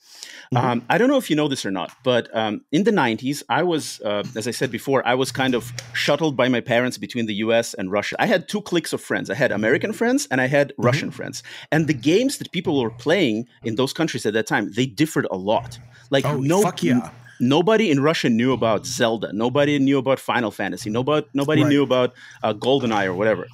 Mm-hmm. 0.54 0.58
Um, 0.58 0.86
I 0.90 0.98
don't 0.98 1.08
know 1.08 1.18
if 1.18 1.30
you 1.30 1.36
know 1.36 1.48
this 1.48 1.66
or 1.66 1.72
not, 1.72 1.92
but 2.04 2.36
um, 2.36 2.62
in 2.72 2.84
the 2.84 2.92
90s, 2.92 3.44
I 3.50 3.62
was, 3.64 4.02
uh, 4.02 4.24
as 4.36 4.48
I 4.48 4.52
said 4.52 4.72
before, 4.72 5.06
I 5.08 5.14
was 5.14 5.32
kind 5.32 5.54
of 5.54 5.72
shuttled 5.94 6.36
by 6.36 6.48
my 6.48 6.62
parents 6.62 6.98
between 6.98 7.28
the 7.28 7.36
US 7.36 7.74
and 7.76 7.92
Russia. 7.92 8.16
I 8.20 8.26
had 8.26 8.48
two 8.48 8.62
cliques 8.62 8.92
of 8.92 9.02
friends. 9.02 9.30
I 9.30 9.36
had 9.36 9.52
American 9.52 9.94
friends 9.94 10.28
and 10.32 10.42
I 10.42 10.48
had 10.48 10.70
mm-hmm. 10.70 10.84
Russian 10.84 11.12
friends. 11.12 11.44
And 11.72 11.88
the 11.88 11.94
games 11.94 12.40
that 12.40 12.52
people 12.52 12.80
were 12.82 12.92
playing 12.92 13.48
in 13.64 13.76
those 13.76 13.94
countries 13.94 14.26
at 14.26 14.34
that 14.34 14.48
time, 14.48 14.72
they 14.72 14.88
differed 14.88 15.28
a 15.30 15.38
lot. 15.38 15.78
Like, 16.10 16.26
oh, 16.26 16.38
no, 16.38 16.62
fuck 16.64 16.82
yeah 16.82 17.12
nobody 17.40 17.92
in 17.92 18.02
Russia 18.02 18.30
knew 18.30 18.54
about 18.54 18.86
Zelda. 18.86 19.32
Nobody 19.34 19.80
knew 19.80 19.98
about 19.98 20.20
Final 20.20 20.52
Fantasy. 20.52 20.90
Nobody 20.90 21.28
nobody 21.34 21.64
right. 21.64 21.70
knew 21.70 21.84
about 21.84 22.14
uh, 22.44 22.54
GoldenEye 22.54 23.06
or 23.06 23.14
whatever. 23.14 23.48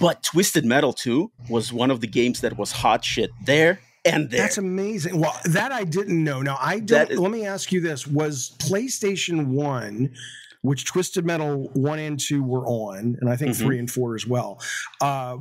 But 0.00 0.22
Twisted 0.22 0.64
Metal 0.64 0.92
2 0.92 1.30
was 1.48 1.72
one 1.72 1.90
of 1.90 2.00
the 2.00 2.06
games 2.06 2.40
that 2.40 2.58
was 2.58 2.72
hot 2.72 3.04
shit 3.04 3.30
there 3.44 3.80
and 4.04 4.30
there. 4.30 4.42
That's 4.42 4.58
amazing. 4.58 5.20
Well, 5.20 5.38
that 5.44 5.72
I 5.72 5.84
didn't 5.84 6.22
know. 6.22 6.42
Now 6.42 6.58
I 6.60 6.80
don't. 6.80 7.10
Is, 7.10 7.18
let 7.18 7.30
me 7.30 7.46
ask 7.46 7.72
you 7.72 7.80
this: 7.80 8.06
Was 8.06 8.54
PlayStation 8.58 9.48
One? 9.48 10.14
Which 10.62 10.84
Twisted 10.86 11.24
Metal 11.24 11.70
one 11.74 12.00
and 12.00 12.18
two 12.18 12.42
were 12.42 12.66
on, 12.66 13.16
and 13.20 13.30
I 13.30 13.36
think 13.36 13.52
mm-hmm. 13.52 13.64
three 13.64 13.78
and 13.78 13.88
four 13.88 14.16
as 14.16 14.26
well. 14.26 14.60
Uh, 15.00 15.38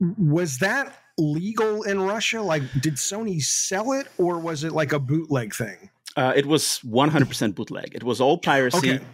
was 0.00 0.58
that 0.58 0.94
legal 1.18 1.82
in 1.82 2.00
Russia? 2.00 2.40
Like, 2.40 2.62
did 2.80 2.94
Sony 2.94 3.42
sell 3.42 3.92
it, 3.92 4.08
or 4.16 4.38
was 4.38 4.64
it 4.64 4.72
like 4.72 4.92
a 4.92 4.98
bootleg 4.98 5.54
thing? 5.54 5.90
Uh, 6.16 6.32
it 6.34 6.46
was 6.46 6.80
100% 6.84 7.54
bootleg. 7.54 7.94
It 7.94 8.02
was 8.02 8.20
all 8.20 8.38
piracy. 8.38 8.78
Okay. 8.94 9.04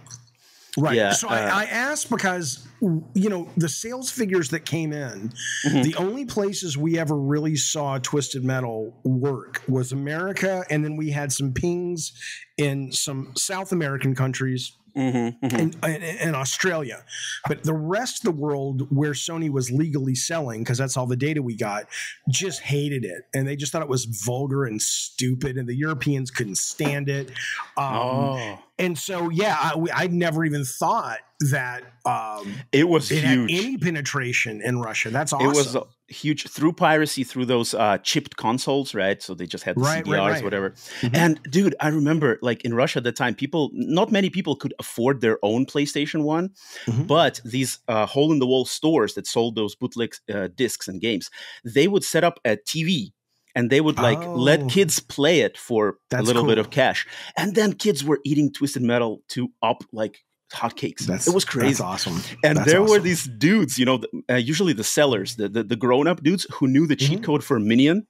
Right. 0.79 0.97
Yeah, 0.97 1.13
so 1.13 1.29
uh, 1.29 1.33
I, 1.33 1.63
I 1.63 1.65
asked 1.67 2.09
because 2.09 2.67
you 2.81 3.29
know 3.29 3.51
the 3.59 3.69
sales 3.69 4.11
figures 4.11 4.49
that 4.51 4.61
came 4.65 4.91
in, 4.95 5.31
Mhm. 5.67 5.83
the 5.85 5.95
only 5.97 6.25
places 6.25 6.79
we 6.79 6.99
ever 6.99 7.15
really 7.15 7.57
saw 7.57 7.99
Twisted 7.99 8.43
Metal 8.43 8.99
work 9.05 9.61
was 9.69 9.93
America, 9.93 10.65
and 10.71 10.83
then 10.83 10.97
we 10.97 11.11
had 11.11 11.31
some 11.31 11.53
pings 11.53 12.13
in 12.57 12.91
some 12.91 13.33
South 13.37 13.73
American 13.73 14.15
countries 14.15 14.73
Mhm, 14.97 15.41
mhm. 15.41 15.59
and, 15.59 15.77
and, 15.83 16.05
and 16.05 16.37
Australia. 16.37 17.05
But 17.49 17.63
the 17.65 17.75
rest 17.75 18.27
of 18.27 18.35
the 18.35 18.41
world 18.41 18.87
where 18.91 19.13
Sony 19.13 19.51
was 19.51 19.71
legally 19.71 20.15
selling, 20.15 20.63
because 20.63 20.79
that's 20.79 20.97
all 20.97 21.07
the 21.07 21.17
data 21.17 21.43
we 21.43 21.57
got, 21.57 21.87
just 22.29 22.61
hated 22.61 23.05
it. 23.05 23.23
And 23.35 23.49
they 23.49 23.57
just 23.57 23.73
thought 23.73 23.83
it 23.83 23.89
was 23.89 24.05
vulgar 24.05 24.65
and 24.65 24.81
stupid. 24.81 25.57
And 25.57 25.69
the 25.69 25.75
Europeans 25.75 26.31
couldn't 26.31 26.59
stand 26.59 27.09
it. 27.09 27.31
Um, 27.77 27.95
oh, 27.95 28.59
And 28.79 28.99
so, 28.99 29.31
yeah, 29.31 29.57
I, 29.59 29.75
I'd 29.95 30.13
never 30.13 30.45
even 30.45 30.65
thought 30.65 31.21
that 31.51 31.83
um, 32.05 32.55
it 32.73 32.89
was 32.89 33.11
it 33.11 33.25
had 33.25 33.39
any 33.39 33.77
penetration 33.79 34.61
in 34.63 34.81
Russia. 34.81 35.11
That's 35.11 35.33
awesome. 35.33 35.51
It 35.51 35.57
was 35.57 35.77
huge 36.13 36.47
through 36.49 36.75
piracy 36.75 37.25
through 37.25 37.47
those 37.47 37.75
uh, 37.75 37.99
chipped 37.99 38.37
consoles, 38.37 38.95
right? 38.95 39.21
So 39.23 39.35
they 39.35 39.47
just 39.47 39.65
had 39.65 39.77
the 39.77 39.81
Right, 39.81 40.05
CDRs, 40.05 40.19
right, 40.19 40.31
right. 40.33 40.45
whatever. 40.45 40.71
Mhm. 41.01 41.17
And 41.17 41.41
dude, 41.51 41.75
I 41.81 41.89
remember 41.89 42.39
like 42.43 42.65
in 42.65 42.75
Russia 42.75 42.99
at 42.99 43.05
the 43.05 43.13
time, 43.13 43.35
people, 43.35 43.71
not 43.73 44.13
many 44.13 44.31
people 44.31 44.55
could 44.57 44.75
afford 44.79 45.21
their 45.21 45.39
own 45.43 45.67
PlayStation 45.67 46.23
One, 46.23 46.51
Mhm. 46.87 47.07
but 47.07 47.41
these 47.45 47.79
uh, 47.89 48.07
hole 48.07 48.31
in 48.33 48.39
the 48.39 48.47
wall 48.47 48.65
stores 48.67 49.15
that 49.15 49.27
sold 49.27 49.57
those 49.57 49.75
bootleg 49.75 50.15
uh, 50.33 50.49
discs 50.55 50.87
and 50.89 51.01
games, 51.01 51.31
they 51.65 51.89
would 51.89 52.05
set 52.05 52.23
up 52.25 52.39
a 52.45 52.57
TV. 52.57 53.13
And 53.55 53.69
they 53.69 53.83
would 53.83 53.99
like 53.99 54.19
Oh. 54.23 54.35
let 54.35 54.71
kids 54.71 54.99
play 54.99 55.41
it 55.41 55.59
for 55.59 55.99
a 56.11 56.23
little 56.23 56.47
bit 56.47 56.57
of 56.57 56.71
cash, 56.71 57.07
and 57.37 57.55
then 57.55 57.75
kids 57.75 58.03
were 58.03 58.19
eating 58.25 58.51
Twisted 58.51 58.81
Metal 58.83 59.21
to 59.29 59.51
up 59.63 59.85
like 59.93 60.25
hotcakes. 60.53 61.01
That's, 61.07 61.27
it 61.27 61.35
was 61.35 61.45
crazy 61.45 61.83
awesome. 61.83 62.21
and 62.45 62.59
That's 62.59 62.71
there 62.71 62.83
were 62.83 62.99
these 62.99 63.25
dudes 63.25 63.79
you 63.79 63.85
know 63.87 63.99
the, 63.99 64.09
uh, 64.31 64.35
usually 64.37 64.73
the 64.75 64.85
sellers 64.85 65.37
the, 65.37 65.49
the, 65.49 65.63
the 65.65 65.77
grown-up 65.77 66.23
dudes 66.23 66.47
who 66.55 66.67
knew 66.69 66.87
the 66.87 66.97
cheat 66.97 67.21
Mhm. 67.21 67.25
code 67.25 67.43
for 67.45 67.59
minion 67.59 68.07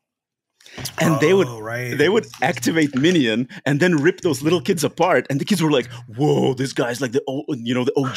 and 1.00 1.18
they 1.20 1.34
would 1.34 1.48
Oh, 1.48 1.60
right. 1.60 1.96
they 1.98 2.08
would 2.08 2.26
activate 2.40 2.94
minion 2.94 3.48
and 3.66 3.80
then 3.80 3.96
rip 3.96 4.20
those 4.20 4.42
little 4.42 4.60
kids 4.60 4.84
apart 4.84 5.26
and 5.30 5.40
the 5.40 5.44
kids 5.44 5.60
were 5.62 5.70
like 5.72 5.88
whoa 6.16 6.54
this 6.54 6.72
guy's 6.72 7.00
like 7.00 7.12
the 7.12 7.22
o- 7.28 7.44
you 7.68 7.74
know 7.74 7.84
the 7.84 7.92
og 7.96 8.16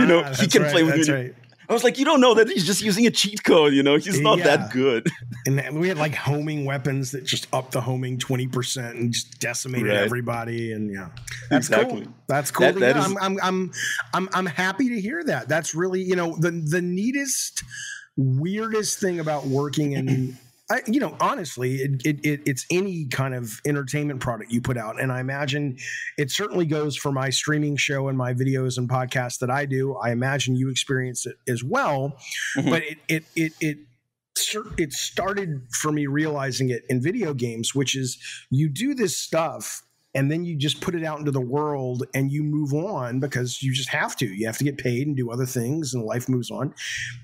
you 0.00 0.06
know 0.06 0.22
he 0.40 0.46
can 0.46 0.62
right, 0.62 0.72
play 0.72 0.82
with 0.82 0.96
minion 0.96 1.14
right. 1.14 1.34
I 1.72 1.74
was 1.74 1.84
like 1.84 1.98
you 1.98 2.04
don't 2.04 2.20
know 2.20 2.34
that 2.34 2.48
he's 2.48 2.64
just 2.66 2.82
using 2.82 3.06
a 3.06 3.10
cheat 3.10 3.42
code 3.44 3.72
you 3.72 3.82
know 3.82 3.96
he's 3.96 4.20
not 4.20 4.38
Yeah. 4.38 4.56
that 4.56 4.72
good 4.72 5.08
And 5.44 5.58
then 5.58 5.80
we 5.80 5.88
had 5.88 5.98
like 5.98 6.14
homing 6.14 6.64
weapons 6.66 7.10
that 7.10 7.24
just 7.24 7.48
upped 7.52 7.72
the 7.72 7.80
homing 7.80 8.16
20% 8.16 8.90
and 8.90 9.12
just 9.12 9.40
decimated 9.40 9.88
Right. 9.88 9.96
everybody. 9.98 10.70
And 10.70 10.88
yeah, 10.94 11.08
that's 11.50 11.66
Exactly. 11.66 12.02
cool. 12.04 12.12
That's 12.28 12.50
cool. 12.52 12.66
That- 12.72 12.78
that 12.78 12.96
is- 12.96 13.04
I'm, 13.06 13.18
I'm, 13.18 13.38
I'm, 13.42 13.72
I'm, 14.14 14.28
I'm 14.34 14.46
happy 14.46 14.88
to 14.90 15.00
hear 15.00 15.24
that. 15.24 15.48
That's 15.48 15.74
really, 15.74 16.00
you 16.00 16.14
know, 16.14 16.36
the, 16.38 16.52
the 16.52 16.80
neatest, 16.80 17.64
weirdest 18.16 19.00
thing 19.00 19.18
about 19.18 19.46
working 19.46 19.92
in, 19.94 20.38
I, 20.72 20.80
you 20.86 21.00
know, 21.00 21.14
honestly, 21.20 21.76
it, 21.76 22.06
it, 22.06 22.24
it, 22.24 22.40
it's 22.46 22.64
any 22.70 23.04
kind 23.04 23.34
of 23.34 23.60
entertainment 23.66 24.20
product 24.20 24.50
you 24.50 24.62
put 24.62 24.78
out. 24.78 24.98
And 24.98 25.12
I 25.12 25.20
imagine 25.20 25.76
it 26.16 26.30
certainly 26.30 26.64
goes 26.64 26.96
for 26.96 27.12
my 27.12 27.28
streaming 27.28 27.76
show 27.76 28.08
and 28.08 28.16
my 28.16 28.32
videos 28.32 28.78
and 28.78 28.88
podcasts 28.88 29.38
that 29.40 29.50
I 29.50 29.66
do. 29.66 29.94
I 29.96 30.12
imagine 30.12 30.56
you 30.56 30.70
experience 30.70 31.26
it 31.26 31.36
as 31.46 31.62
well. 31.62 32.16
Mhm. 32.56 32.70
But 32.70 32.82
it, 32.84 32.98
it, 33.06 33.24
it, 33.36 33.52
it, 33.60 33.78
it 34.78 34.92
started 34.94 35.60
for 35.82 35.92
me 35.92 36.06
realizing 36.06 36.70
it 36.70 36.84
in 36.88 37.02
video 37.02 37.34
games, 37.34 37.74
which 37.74 37.94
is 37.94 38.16
you 38.48 38.70
do 38.70 38.94
this 38.94 39.18
stuff 39.18 39.82
and 40.14 40.30
then 40.30 40.44
you 40.44 40.56
just 40.56 40.80
put 40.80 40.94
it 40.94 41.02
out 41.04 41.18
into 41.18 41.30
the 41.30 41.40
world 41.40 42.04
and 42.14 42.30
you 42.30 42.42
move 42.42 42.74
on 42.74 43.18
because 43.18 43.62
you 43.62 43.72
just 43.72 43.88
have 43.88 44.14
to. 44.16 44.26
You 44.26 44.46
have 44.46 44.58
to 44.58 44.64
get 44.64 44.76
paid 44.76 45.06
and 45.06 45.16
do 45.16 45.30
other 45.30 45.46
things 45.46 45.94
and 45.94 46.04
life 46.04 46.28
moves 46.28 46.50
on. 46.50 46.74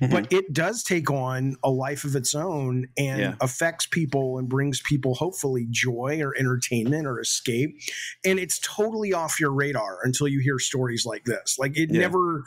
Mhm. 0.01 0.11
But 0.11 0.33
it 0.33 0.53
does 0.55 0.83
take 0.83 1.11
on 1.11 1.57
a 1.63 1.71
life 1.71 2.05
of 2.05 2.17
its 2.17 2.35
own 2.35 2.87
and 2.97 3.21
Yeah. 3.21 3.35
affects 3.41 3.87
people 3.87 4.39
and 4.39 4.49
brings 4.49 4.81
people 4.81 5.15
hopefully 5.15 5.67
joy 5.71 6.21
or 6.23 6.35
entertainment 6.39 7.07
or 7.07 7.21
escape. 7.21 7.77
And 8.25 8.39
it's 8.39 8.59
totally 8.61 9.13
off 9.13 9.39
your 9.39 9.53
radar 9.53 9.99
until 10.03 10.27
you 10.29 10.41
hear 10.41 10.59
stories 10.59 11.05
like 11.05 11.25
this. 11.25 11.57
Like 11.59 11.77
it 11.77 11.91
Yeah. 11.93 12.01
never, 12.01 12.43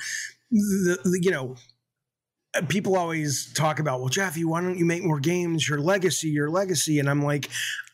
the, 0.50 0.98
the, 1.04 1.20
you 1.22 1.30
know, 1.32 1.56
people 2.68 2.98
always 2.98 3.54
talk 3.54 3.80
about, 3.80 4.00
well, 4.00 4.10
Jaffe, 4.10 4.44
why 4.44 4.60
don't 4.62 4.78
you 4.78 4.86
make 4.86 5.04
more 5.04 5.20
games? 5.20 5.70
Your 5.70 5.80
legacy, 5.80 6.30
your 6.30 6.50
legacy. 6.50 7.00
And 7.00 7.10
I'm 7.10 7.24
like, 7.24 7.48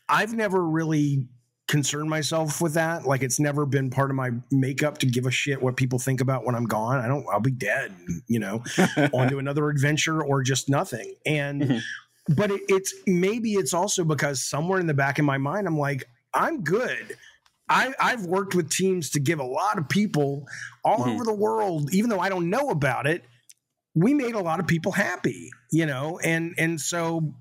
I've 0.08 0.34
never 0.34 0.66
really 0.66 1.28
concerned 1.68 2.10
myself 2.10 2.60
with 2.60 2.74
that. 2.74 3.04
Like 3.06 3.22
it's 3.22 3.38
never 3.38 3.64
been 3.66 3.90
part 3.90 4.10
of 4.10 4.16
my 4.16 4.30
makeup 4.50 4.98
to 4.98 5.06
give 5.06 5.26
a 5.26 5.30
shit 5.30 5.62
what 5.62 5.76
people 5.76 5.98
think 5.98 6.20
about 6.20 6.44
when 6.44 6.54
I'm 6.54 6.64
gone. 6.64 6.98
I 6.98 7.06
don't, 7.06 7.24
I'll 7.30 7.40
be 7.40 7.50
dead, 7.52 7.94
you 8.26 8.40
know, 8.40 8.62
onto 9.12 9.38
another 9.38 9.68
adventure 9.68 10.22
or 10.22 10.42
just 10.42 10.68
nothing. 10.68 11.14
And, 11.26 11.62
Mhm. 11.62 11.82
but 12.36 12.50
it, 12.50 12.62
it's 12.68 12.92
maybe 13.06 13.52
it's 13.52 13.72
also 13.74 14.02
because 14.02 14.42
somewhere 14.44 14.80
in 14.80 14.86
the 14.86 14.94
back 14.94 15.18
of 15.18 15.24
my 15.24 15.38
mind, 15.38 15.66
I'm 15.66 15.78
like, 15.78 16.04
I'm 16.34 16.62
good. 16.64 17.16
I, 17.68 17.92
I've 18.00 18.24
worked 18.24 18.54
with 18.54 18.70
teams 18.70 19.10
to 19.10 19.20
give 19.20 19.38
a 19.40 19.44
lot 19.44 19.76
of 19.78 19.88
people 19.90 20.46
all 20.84 20.98
Mhm. 21.04 21.14
over 21.14 21.24
the 21.24 21.34
world, 21.34 21.92
even 21.92 22.08
though 22.10 22.20
I 22.20 22.30
don't 22.30 22.48
know 22.50 22.70
about 22.70 23.06
it, 23.06 23.24
we 23.94 24.14
made 24.14 24.34
a 24.34 24.40
lot 24.40 24.58
of 24.60 24.66
people 24.66 24.92
happy, 24.92 25.50
you 25.70 25.84
know, 25.84 26.18
and 26.22 26.54
and 26.56 26.80
so 26.80 27.34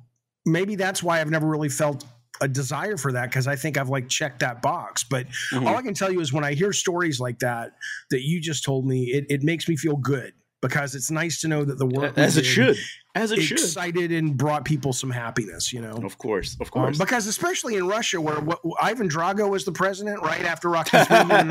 maybe 0.46 0.76
that's 0.76 1.02
why 1.04 1.22
I've 1.22 1.30
never 1.30 1.48
really 1.48 1.70
felt 1.70 2.04
a 2.42 2.48
desire 2.48 2.98
for 2.98 3.12
that 3.14 3.30
because 3.30 3.48
I 3.48 3.56
think 3.56 3.78
I've 3.78 3.90
like 3.90 4.08
checked 4.10 4.40
that 4.40 4.62
box. 4.62 5.04
But 5.04 5.28
Mhm. 5.52 5.66
all 5.68 5.76
I 5.78 5.82
can 5.82 5.94
tell 5.94 6.12
you 6.12 6.20
is 6.22 6.32
when 6.34 6.44
I 6.44 6.54
hear 6.54 6.72
stories 6.74 7.20
like 7.20 7.40
that 7.40 7.72
that 8.12 8.22
you 8.24 8.40
just 8.42 8.64
told 8.64 8.86
me, 8.86 9.06
it, 9.06 9.26
it 9.30 9.44
makes 9.44 9.68
me 9.68 9.76
feel 9.76 9.96
good 9.98 10.34
because 10.62 10.96
it's 10.96 11.12
nice 11.12 11.40
to 11.42 11.48
know 11.48 11.64
that 11.64 11.78
the 11.78 11.86
work 11.86 12.18
as 12.18 12.36
it 12.38 12.44
should 12.46 12.78
as 13.16 13.32
it 13.32 13.42
should 13.42 13.58
excited 13.60 14.12
and 14.12 14.38
brought 14.38 14.64
people 14.66 14.94
some 14.94 15.10
happiness, 15.10 15.72
you 15.74 15.82
know. 15.82 15.94
of 16.04 16.18
course 16.20 16.54
of 16.60 16.68
Um, 16.68 16.84
course 16.84 16.98
because 17.00 17.26
especially 17.28 17.76
in 17.76 17.88
Russia, 17.88 18.20
where 18.22 18.40
what, 18.40 18.60
Ivan 18.82 19.10
Drago 19.10 19.50
was 19.50 19.66
the 19.66 19.72
president 19.72 20.22
right 20.22 20.44
after 20.44 20.70
Rasputin, 20.78 21.50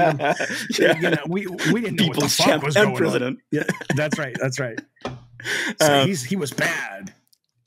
yeah. 0.78 1.00
you 1.00 1.10
know, 1.10 1.16
we 1.28 1.46
we 1.72 1.80
didn't 1.80 1.96
know 1.96 2.04
people's 2.04 2.38
what 2.38 2.46
the 2.46 2.52
fuck 2.52 2.62
was 2.62 2.74
going 2.74 2.88
on. 2.90 2.96
president 2.96 3.38
Yeah, 3.50 3.64
that's 3.96 4.18
right. 4.18 4.36
That's 4.40 4.58
right. 4.60 4.78
So 5.80 6.00
Um, 6.00 6.06
he's 6.08 6.24
he 6.24 6.34
was 6.34 6.50
bad. 6.52 7.12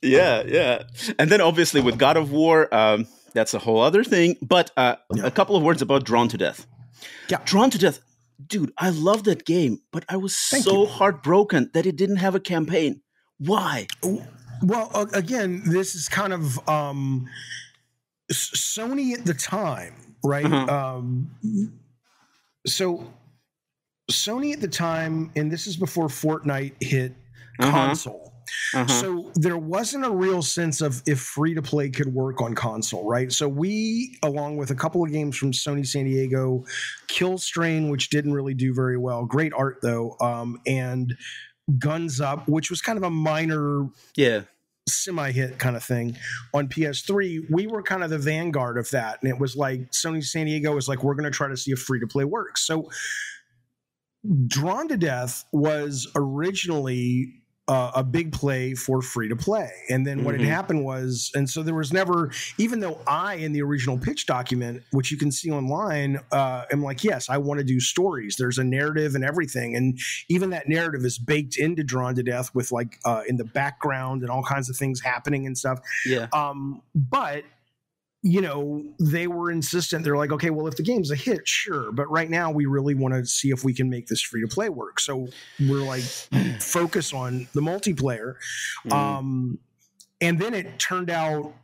Yeah, 0.02 0.42
yeah. 0.46 0.82
And 1.18 1.30
then 1.30 1.40
obviously 1.40 1.80
with 1.80 1.98
God 1.98 2.16
of 2.16 2.30
War, 2.32 2.72
um, 2.74 3.06
that's 3.34 3.52
a 3.54 3.58
whole 3.58 3.80
other 3.80 4.02
thing. 4.04 4.36
But 4.42 4.70
uh, 4.76 4.96
Yeah. 5.14 5.26
a 5.26 5.30
couple 5.30 5.56
of 5.56 5.62
words 5.62 5.82
about 5.82 6.04
Drawn 6.04 6.28
to 6.28 6.38
Death. 6.38 6.66
Yeah. 7.28 7.38
Drawn 7.44 7.70
to 7.70 7.78
Death. 7.78 8.00
Dude, 8.46 8.72
I 8.78 8.88
love 8.90 9.24
that 9.24 9.44
game, 9.44 9.80
but 9.92 10.04
I 10.08 10.16
was 10.16 10.34
Thank 10.36 10.64
so 10.64 10.80
you. 10.82 10.86
heartbroken 10.86 11.70
that 11.74 11.84
it 11.86 11.96
didn't 11.96 12.16
have 12.16 12.34
a 12.34 12.40
campaign. 12.40 13.02
Why? 13.38 13.86
Well, 14.62 14.90
uh, 14.94 15.06
again, 15.12 15.62
this 15.66 15.94
is 15.94 16.08
kind 16.08 16.32
of 16.32 16.66
um, 16.68 17.28
Sony 18.32 19.12
at 19.12 19.24
the 19.26 19.34
time, 19.34 20.16
right? 20.24 20.44
Uh-huh. 20.44 20.96
Um, 20.96 21.30
so 22.66 23.12
Sony 24.10 24.52
at 24.52 24.60
the 24.60 24.68
time, 24.68 25.30
and 25.36 25.50
this 25.52 25.66
is 25.66 25.76
before 25.76 26.08
Fortnite 26.08 26.74
hit 26.82 27.14
Uh-huh, 27.58 27.70
console. 27.70 28.29
Uh-huh. 28.74 28.86
So 28.86 29.32
there 29.34 29.56
wasn't 29.58 30.04
a 30.04 30.10
real 30.10 30.42
sense 30.42 30.80
of 30.80 31.02
if 31.06 31.20
free 31.20 31.54
to 31.54 31.62
play 31.62 31.90
could 31.90 32.12
work 32.12 32.40
on 32.40 32.54
console, 32.54 33.08
right? 33.08 33.32
So 33.32 33.48
we, 33.48 34.18
along 34.22 34.56
with 34.56 34.70
a 34.70 34.74
couple 34.74 35.02
of 35.02 35.10
games 35.10 35.36
from 35.36 35.52
Sony 35.52 35.86
San 35.86 36.04
Diego, 36.04 36.64
Kill 37.08 37.38
Strain, 37.38 37.90
which 37.90 38.10
didn't 38.10 38.32
really 38.32 38.54
do 38.54 38.72
very 38.72 38.96
well, 38.96 39.24
great 39.24 39.52
art 39.52 39.78
though, 39.82 40.16
um, 40.20 40.60
and 40.66 41.16
Guns 41.78 42.20
Up, 42.20 42.48
which 42.48 42.70
was 42.70 42.80
kind 42.80 42.96
of 42.96 43.02
a 43.02 43.10
minor 43.10 43.88
yeah. 44.16 44.42
semi 44.88 45.30
hit 45.32 45.58
kind 45.58 45.76
of 45.76 45.82
thing 45.84 46.16
on 46.54 46.68
PS3, 46.68 47.50
we 47.50 47.66
were 47.66 47.82
kind 47.82 48.04
of 48.04 48.10
the 48.10 48.18
vanguard 48.18 48.78
of 48.78 48.90
that. 48.90 49.18
And 49.22 49.30
it 49.30 49.38
was 49.38 49.56
like 49.56 49.90
Sony 49.90 50.24
San 50.24 50.46
Diego 50.46 50.74
was 50.74 50.88
like, 50.88 51.02
we're 51.02 51.14
going 51.14 51.30
to 51.30 51.36
try 51.36 51.48
to 51.48 51.56
see 51.56 51.72
if 51.72 51.80
free 51.80 52.00
to 52.00 52.06
play 52.06 52.24
works. 52.24 52.62
So 52.66 52.88
Drawn 54.46 54.88
to 54.88 54.96
Death 54.96 55.44
was 55.52 56.06
originally 56.14 57.39
uh, 57.70 57.92
a 57.94 58.02
big 58.02 58.32
play 58.32 58.74
for 58.74 59.00
free 59.00 59.28
to 59.28 59.36
play. 59.36 59.70
And 59.88 60.04
then 60.04 60.24
what 60.24 60.34
Mhm. 60.34 60.40
had 60.40 60.48
happened 60.48 60.84
was, 60.84 61.30
and 61.36 61.48
so 61.48 61.62
there 61.62 61.74
was 61.74 61.92
never, 61.92 62.32
even 62.58 62.80
though 62.80 62.98
I, 63.06 63.34
in 63.36 63.52
the 63.52 63.62
original 63.62 63.96
pitch 63.96 64.26
document, 64.26 64.82
which 64.90 65.12
you 65.12 65.16
can 65.16 65.30
see 65.30 65.52
online, 65.52 66.18
uh, 66.32 66.64
am 66.72 66.82
like, 66.82 67.04
yes, 67.04 67.30
I 67.30 67.38
want 67.38 67.58
to 67.58 67.64
do 67.64 67.78
stories. 67.78 68.34
There's 68.36 68.58
a 68.58 68.64
narrative 68.64 69.14
and 69.14 69.24
everything. 69.24 69.76
And 69.76 69.96
even 70.28 70.50
that 70.50 70.68
narrative 70.68 71.04
is 71.04 71.16
baked 71.16 71.56
into 71.58 71.84
Drawn 71.84 72.16
to 72.16 72.24
Death 72.24 72.52
with 72.56 72.72
like 72.72 72.98
uh, 73.04 73.22
in 73.28 73.36
the 73.36 73.44
background 73.44 74.22
and 74.22 74.30
all 74.32 74.42
kinds 74.42 74.68
of 74.68 74.76
things 74.76 75.00
happening 75.00 75.46
and 75.46 75.56
stuff. 75.56 75.78
Yeah. 76.04 76.26
Um, 76.32 76.82
but 76.94 77.44
you 78.22 78.40
know, 78.40 78.84
they 78.98 79.26
were 79.26 79.50
insistent. 79.50 80.04
They're 80.04 80.16
like, 80.16 80.32
okay, 80.32 80.50
well, 80.50 80.66
if 80.66 80.76
the 80.76 80.82
game's 80.82 81.10
a 81.10 81.16
hit, 81.16 81.48
sure. 81.48 81.90
But 81.90 82.10
right 82.10 82.28
now, 82.28 82.50
we 82.50 82.66
really 82.66 82.94
want 82.94 83.14
to 83.14 83.24
see 83.24 83.50
if 83.50 83.64
we 83.64 83.72
can 83.72 83.88
make 83.88 84.08
this 84.08 84.20
free 84.20 84.42
to 84.42 84.48
play 84.48 84.68
work. 84.68 85.00
So 85.00 85.28
we're 85.58 85.82
like, 85.82 86.02
focus 86.60 87.14
on 87.14 87.48
the 87.54 87.62
multiplayer. 87.62 88.34
Mm. 88.86 88.92
Um, 88.92 89.58
and 90.20 90.38
then 90.38 90.52
it 90.52 90.78
turned 90.78 91.10
out 91.10 91.54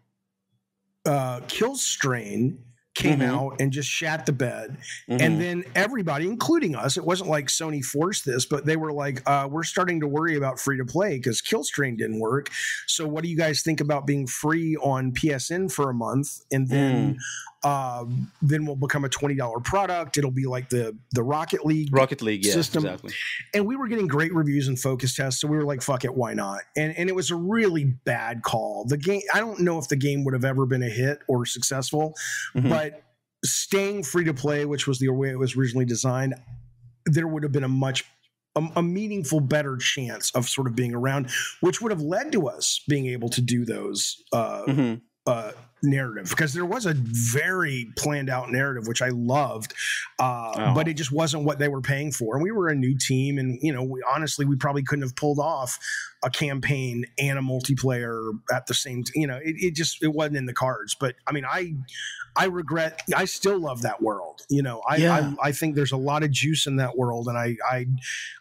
uh, 1.05 1.40
Kill 1.47 1.77
Strain 1.77 2.59
came 2.97 3.21
Mhm. 3.21 3.29
out 3.29 3.57
and 3.61 3.73
just 3.73 3.89
shat 3.89 4.27
the 4.27 4.33
bed. 4.33 4.79
Mhm. 5.09 5.21
And 5.21 5.41
then 5.41 5.65
everybody, 5.75 6.27
including 6.27 6.75
us, 6.75 6.97
it 6.97 7.05
wasn't 7.05 7.29
like 7.29 7.47
Sony 7.49 7.85
forced 7.85 8.25
this, 8.25 8.47
but 8.47 8.65
they 8.65 8.77
were 8.77 8.93
like, 8.93 9.23
uh, 9.27 9.47
we're 9.51 9.65
starting 9.65 10.01
to 10.01 10.07
worry 10.09 10.35
about 10.37 10.59
free 10.59 10.79
to 10.79 10.85
play 10.85 11.17
because 11.17 11.43
Killstrain 11.43 11.97
didn't 11.99 12.19
work. 12.19 12.49
So, 12.87 13.07
what 13.07 13.23
do 13.23 13.29
you 13.29 13.37
guys 13.37 13.63
think 13.63 13.81
about 13.81 14.07
being 14.07 14.27
free 14.27 14.77
on 14.77 15.13
PSN 15.13 15.69
for 15.69 15.91
a 15.91 15.95
month, 15.95 16.41
and 16.51 16.69
then 16.69 17.19
um, 17.66 18.31
then 18.42 18.64
we'll 18.64 18.76
become 18.76 19.05
a 19.05 19.09
twenty 19.09 19.35
dollar 19.35 19.59
product? 19.61 20.16
It'll 20.18 20.31
be 20.31 20.46
like 20.46 20.68
the 20.68 20.96
the 21.12 21.22
Rocket 21.22 21.64
League 21.66 21.88
Rocket 21.94 22.22
League, 22.22 22.44
yeah, 22.44 22.52
system. 22.52 22.85
exactly. 22.85 23.12
and 23.55 23.66
we 23.66 23.74
were 23.76 23.88
getting 23.88 24.07
great 24.07 24.33
reviews 24.35 24.68
and 24.68 24.79
focus 24.79 25.14
tests 25.16 25.40
so 25.40 25.48
we 25.48 25.57
were 25.57 25.64
like 25.64 25.83
fuck 25.83 26.05
it 26.05 26.14
why 26.14 26.33
not 26.35 26.61
and 26.76 26.96
and 26.96 27.09
it 27.09 27.14
was 27.14 27.31
a 27.31 27.35
really 27.37 27.85
bad 27.85 28.42
call 28.42 28.85
the 28.88 28.96
game 28.96 29.22
i 29.35 29.40
don't 29.40 29.61
know 29.61 29.79
if 29.79 29.88
the 29.88 29.96
game 29.96 30.24
would 30.24 30.35
have 30.35 30.44
ever 30.44 30.64
been 30.66 30.83
a 30.83 30.88
hit 30.88 31.18
or 31.29 31.44
successful 31.44 32.14
Mhm. 32.55 32.68
but 32.68 33.02
staying 33.44 34.02
free 34.02 34.24
to 34.24 34.35
play 34.35 34.64
which 34.64 34.87
was 34.87 34.98
the 34.98 35.09
way 35.09 35.31
it 35.31 35.38
was 35.38 35.57
originally 35.57 35.85
designed 35.85 36.35
there 37.07 37.26
would 37.29 37.42
have 37.42 37.52
been 37.52 37.64
a 37.64 37.68
much 37.68 38.05
a, 38.57 38.62
a 38.76 38.83
meaningful 38.83 39.40
better 39.40 39.76
chance 39.76 40.31
of 40.33 40.48
sort 40.48 40.66
of 40.66 40.74
being 40.74 40.94
around 40.94 41.31
which 41.61 41.81
would 41.83 41.92
have 41.92 42.00
led 42.02 42.33
to 42.33 42.48
us 42.48 42.81
being 42.88 43.07
able 43.07 43.29
to 43.29 43.40
do 43.40 43.64
those 43.64 44.22
uh, 44.33 44.62
Mhm. 44.66 45.00
uh, 45.26 45.52
narrative 45.87 46.29
because 46.31 46.53
there 46.53 46.66
was 46.66 46.85
a 46.87 46.94
very 46.94 47.90
planned 47.96 48.29
out 48.29 48.51
narrative 48.51 48.87
which 48.87 49.01
I 49.03 49.09
loved, 49.09 49.72
uh, 50.18 50.53
Oh. 50.57 50.75
but 50.75 50.88
it 50.88 50.94
just 50.94 51.12
wasn't 51.12 51.44
what 51.44 51.59
they 51.59 51.68
were 51.68 51.81
paying 51.81 52.12
for. 52.12 52.35
And 52.35 52.42
we 52.42 52.51
were 52.51 52.68
a 52.68 52.75
new 52.75 52.96
team, 52.99 53.38
and 53.38 53.59
you 53.62 53.72
know, 53.72 53.83
we, 53.83 54.03
honestly, 54.14 54.44
we 54.44 54.57
probably 54.57 54.83
couldn't 54.83 55.03
have 55.03 55.16
pulled 55.16 55.38
off 55.38 55.79
a 56.22 56.31
campaign 56.31 57.05
and 57.18 57.38
a 57.38 57.42
multiplayer 57.42 58.31
at 58.53 58.66
the 58.66 58.75
same. 58.75 59.05
T- 59.05 59.20
you 59.20 59.27
know, 59.27 59.37
it, 59.37 59.55
it 59.59 59.75
just 59.75 60.03
it 60.03 60.09
wasn't 60.09 60.37
in 60.37 60.46
the 60.46 60.55
cards. 60.55 60.94
But 60.99 61.14
I 61.27 61.33
mean, 61.33 61.44
I 61.44 61.75
I 62.37 62.46
regret. 62.46 63.01
I 63.14 63.25
still 63.27 63.59
love 63.59 63.83
that 63.83 64.03
world. 64.03 64.42
You 64.51 64.62
know, 64.62 64.83
I 64.88 64.96
Yeah. 64.96 65.35
I, 65.42 65.49
I 65.49 65.53
think 65.53 65.75
there's 65.75 65.92
a 65.92 65.96
lot 65.96 66.22
of 66.22 66.31
juice 66.31 66.66
in 66.66 66.77
that 66.77 66.96
world, 66.96 67.29
and 67.29 67.38
I 67.38 67.57
I 67.70 67.87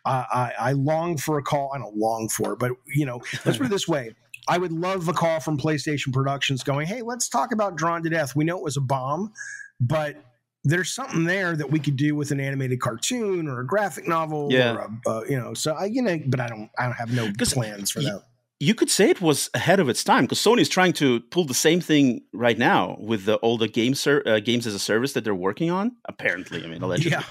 I, 0.06 0.12
I, 0.14 0.54
I 0.60 0.72
long 0.74 1.18
for 1.18 1.38
a 1.38 1.44
call. 1.44 1.72
I 1.74 1.78
don't 1.78 1.96
long 1.98 2.30
for 2.30 2.54
it, 2.54 2.60
but 2.60 2.72
you 2.88 3.06
know, 3.06 3.22
let's 3.46 3.58
put 3.58 3.68
it 3.68 3.70
this 3.70 3.88
way. 3.88 4.16
I 4.48 4.58
would 4.58 4.72
love 4.72 5.08
a 5.08 5.14
call 5.14 5.40
from 5.40 5.58
PlayStation 5.58 6.14
Productions 6.14 6.64
going, 6.64 6.88
"Hey, 6.88 7.02
let's 7.02 7.28
talk 7.30 7.52
about 7.52 7.76
Drawn 7.76 8.04
to 8.04 8.10
Death. 8.10 8.36
We 8.36 8.44
know 8.46 8.58
it 8.58 8.64
was 8.64 8.78
a 8.78 8.82
bomb, 8.82 9.32
but 9.80 10.16
there's 10.64 10.92
something 10.94 11.26
there 11.26 11.56
that 11.56 11.70
we 11.72 11.80
could 11.80 11.96
do 11.96 12.16
with 12.16 12.32
an 12.32 12.40
animated 12.40 12.80
cartoon 12.80 13.48
or 13.48 13.60
a 13.60 13.66
graphic 13.68 14.08
novel, 14.08 14.48
Yeah. 14.52 14.74
or 14.74 14.80
a, 14.80 15.10
uh, 15.10 15.22
you 15.30 15.38
know." 15.40 15.54
So 15.54 15.74
I, 15.74 15.86
you 15.86 16.02
know, 16.02 16.20
but 16.28 16.40
I 16.40 16.48
don't, 16.48 16.70
I 16.78 16.84
don't 16.86 16.94
have 16.94 17.12
no 17.14 17.32
plans 17.38 17.92
for 17.92 18.00
y- 18.02 18.06
that. 18.06 18.22
You 18.62 18.74
could 18.74 18.90
say 18.90 19.10
it 19.10 19.20
was 19.20 19.50
ahead 19.54 19.82
of 19.82 19.90
its 19.90 20.02
time 20.04 20.24
because 20.24 20.40
Sony 20.40 20.62
is 20.62 20.70
trying 20.70 20.94
to 20.94 21.20
pull 21.30 21.44
the 21.46 21.54
same 21.54 21.82
thing 21.82 22.22
right 22.34 22.58
now 22.58 22.98
with 23.02 23.26
the 23.26 23.36
all 23.38 23.58
the 23.58 23.68
game 23.68 23.94
ser- 23.96 24.24
uh, 24.26 24.40
games 24.40 24.66
as 24.66 24.74
a 24.74 24.80
service 24.80 25.12
that 25.14 25.24
they're 25.26 25.36
working 25.36 25.70
on. 25.70 25.92
Apparently, 26.06 26.64
I 26.64 26.68
mean, 26.68 26.82
allegedly, 26.82 27.12
Yeah, 27.12 27.24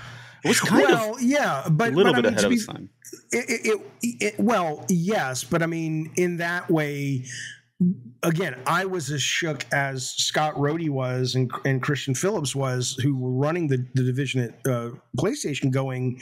it 0.44 0.48
was 0.48 0.60
kind 0.60 0.82
well, 0.82 1.16
yeah, 1.20 1.66
but 1.70 1.92
a 1.92 1.96
little 1.96 2.12
but, 2.12 2.22
bit 2.22 2.26
I 2.26 2.30
mean, 2.30 2.38
ahead 2.38 2.40
to 2.40 2.46
of 2.46 2.52
its 2.52 2.66
time. 2.66 2.90
it, 3.32 3.80
it, 4.02 4.16
it, 4.20 4.40
well 4.40 4.84
yes 4.88 5.44
but 5.44 5.62
i 5.62 5.66
mean 5.66 6.10
in 6.16 6.36
that 6.38 6.70
way 6.70 7.24
again 8.22 8.56
i 8.66 8.84
was 8.84 9.10
as 9.10 9.22
shook 9.22 9.64
as 9.72 10.10
scott 10.10 10.54
Rohde 10.54 10.88
was 10.90 11.34
and, 11.34 11.50
and 11.64 11.82
christian 11.82 12.14
phillips 12.14 12.54
was 12.54 12.96
who 13.02 13.16
were 13.16 13.32
running 13.32 13.68
the, 13.68 13.84
the 13.94 14.02
division 14.04 14.40
at 14.42 14.70
uh, 14.72 14.90
playstation 15.18 15.70
going 15.70 16.20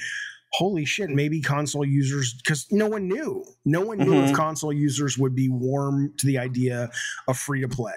holy 0.54 0.84
shit 0.84 1.08
maybe 1.10 1.40
console 1.40 1.84
users 1.84 2.34
because 2.34 2.66
no 2.70 2.86
one 2.88 3.08
knew 3.08 3.44
no 3.64 3.80
one 3.80 3.98
knew 3.98 4.22
if 4.22 4.30
Mhm. 4.30 4.34
console 4.34 4.72
users 4.72 5.16
would 5.18 5.34
be 5.34 5.48
warm 5.48 6.12
to 6.18 6.26
the 6.26 6.38
idea 6.38 6.90
of 7.28 7.38
free 7.38 7.60
to 7.60 7.68
play 7.68 7.94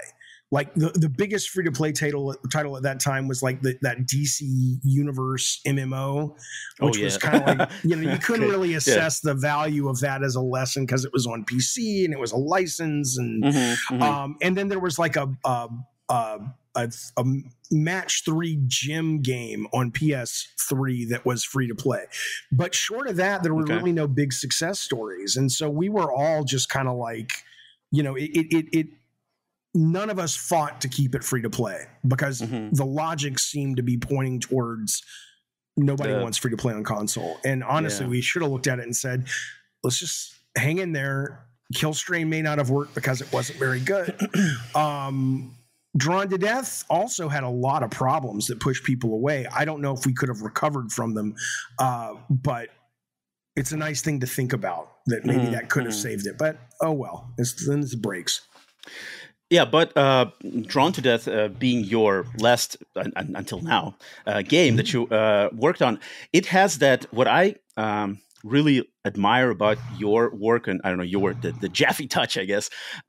like 0.55 0.73
the, 0.75 0.89
the 0.95 1.09
biggest 1.09 1.49
free 1.49 1.65
to 1.65 1.71
play 1.71 1.91
title 1.91 2.33
title 2.51 2.77
at 2.77 2.83
that 2.83 2.99
time 2.99 3.27
was 3.27 3.43
like 3.43 3.61
the, 3.61 3.77
that 3.81 3.97
DC 4.07 4.39
Universe 4.83 5.61
MMO, 5.65 6.35
Oh, 6.81 6.87
which 6.87 7.01
was 7.01 7.17
kind 7.17 7.35
of 7.35 7.43
like 7.43 7.59
you 7.83 7.95
know 7.95 8.01
you 8.03 8.19
couldn't 8.27 8.45
Okay. 8.45 8.53
really 8.53 8.73
assess 8.73 9.19
the 9.19 9.33
value 9.33 9.89
of 9.89 9.99
that 9.99 10.23
as 10.23 10.35
a 10.35 10.41
lesson 10.41 10.85
because 10.85 11.05
it 11.05 11.11
was 11.13 11.27
on 11.27 11.45
PC 11.45 12.05
and 12.05 12.13
it 12.13 12.19
was 12.19 12.31
a 12.31 12.37
license 12.37 13.17
and 13.17 13.43
Mhm, 13.43 13.75
mhm. 13.91 14.01
um 14.07 14.35
and 14.41 14.57
then 14.57 14.67
there 14.69 14.79
was 14.79 14.97
like 14.99 15.15
a 15.15 15.27
a 15.45 15.67
a, 16.09 16.39
a, 16.75 16.91
a 17.17 17.23
match 17.71 18.23
three 18.25 18.59
gym 18.67 19.21
game 19.21 19.65
on 19.73 19.91
PS3 19.91 21.09
that 21.09 21.25
was 21.25 21.43
free 21.43 21.67
to 21.67 21.75
play, 21.75 22.05
but 22.51 22.75
short 22.75 23.07
of 23.09 23.15
that, 23.17 23.43
there 23.43 23.53
were 23.55 23.63
Okay. 23.63 23.75
really 23.75 23.91
no 23.91 24.07
big 24.07 24.31
success 24.33 24.79
stories, 24.79 25.35
and 25.35 25.51
so 25.51 25.69
we 25.69 25.89
were 25.89 26.11
all 26.11 26.43
just 26.43 26.69
kind 26.69 26.87
of 26.87 26.97
like, 26.97 27.31
you 27.91 28.03
know, 28.03 28.15
it 28.15 28.29
it 28.33 28.65
it. 28.71 28.87
None 29.75 30.09
of 30.09 30.17
us 30.19 30.35
fought 30.37 30.79
to 30.81 30.87
keep 30.87 31.13
it 31.15 31.23
free 31.23 31.41
to 31.41 31.49
play 31.49 31.85
because 32.07 32.39
Mhm. 32.41 32.73
the 32.75 32.85
logic 32.85 33.37
seemed 33.37 33.75
to 33.77 33.83
be 33.83 33.97
pointing 33.97 34.39
towards 34.39 35.03
nobody 35.75 36.13
The- 36.13 36.21
wants 36.21 36.37
free 36.37 36.51
to 36.51 36.57
play 36.57 36.73
on 36.73 36.85
console. 36.85 37.37
And 37.43 37.61
honestly, 37.61 38.05
Yeah. 38.05 38.11
we 38.11 38.21
should 38.21 38.41
have 38.41 38.49
looked 38.51 38.67
at 38.67 38.79
it 38.79 38.83
and 38.85 38.95
said, 38.95 39.27
let's 39.83 39.99
just 39.99 40.33
hang 40.55 40.77
in 40.77 40.93
there. 40.93 41.45
Killstrain 41.73 42.27
may 42.29 42.41
not 42.41 42.57
have 42.57 42.69
worked 42.69 42.95
because 42.95 43.19
it 43.19 43.31
wasn't 43.33 43.59
very 43.59 43.81
good. 43.81 44.15
um, 44.75 45.57
Drawn 45.97 46.29
to 46.29 46.37
Death 46.37 46.83
also 46.89 47.27
had 47.27 47.43
a 47.43 47.49
lot 47.49 47.83
of 47.83 47.89
problems 47.91 48.47
that 48.47 48.59
pushed 48.61 48.83
people 48.85 49.13
away. 49.13 49.45
I 49.47 49.65
don't 49.65 49.81
know 49.81 49.93
if 49.93 50.05
we 50.05 50.13
could 50.13 50.29
have 50.29 50.41
recovered 50.41 50.91
from 50.91 51.13
them, 51.15 51.35
uh, 51.79 52.15
but 52.29 52.69
it's 53.57 53.71
a 53.73 53.77
nice 53.77 54.01
thing 54.01 54.19
to 54.21 54.27
think 54.27 54.53
about 54.53 54.89
that 55.07 55.25
maybe 55.25 55.47
Mhm, 55.47 55.51
that 55.51 55.69
could 55.69 55.83
have 55.85 55.93
mhm. 55.93 56.01
saved 56.01 56.27
it. 56.27 56.37
But 56.37 56.59
oh 56.81 56.91
well, 56.91 57.33
it's 57.37 57.65
then 57.67 57.79
it 57.81 58.01
breaks. 58.01 58.41
Yeah, 59.51 59.65
but 59.65 59.95
uh, 59.95 60.25
Drawn 60.65 60.91
to 60.93 61.01
Death 61.01 61.27
uh, 61.27 61.49
being 61.49 61.83
your 61.83 62.25
last 62.39 62.77
un- 62.95 63.13
un- 63.15 63.33
until 63.35 63.61
now 63.61 63.95
uh, 64.25 64.41
game 64.41 64.75
that 64.77 64.91
you 64.91 65.07
uh, 65.07 65.49
worked 65.53 65.81
on, 65.83 65.99
it 66.33 66.47
has 66.47 66.79
that 66.79 67.05
what 67.13 67.27
I 67.27 67.55
um, 67.77 68.19
really 68.43 68.87
admire 69.05 69.51
about 69.51 69.77
your 69.99 70.33
work 70.35 70.67
and 70.67 70.81
I 70.83 70.89
don't 70.89 70.97
know 70.97 71.03
your 71.03 71.35
the, 71.35 71.51
the 71.51 71.69
Jaffe 71.69 72.07
touch, 72.07 72.37
I 72.37 72.45
guess. 72.45 72.69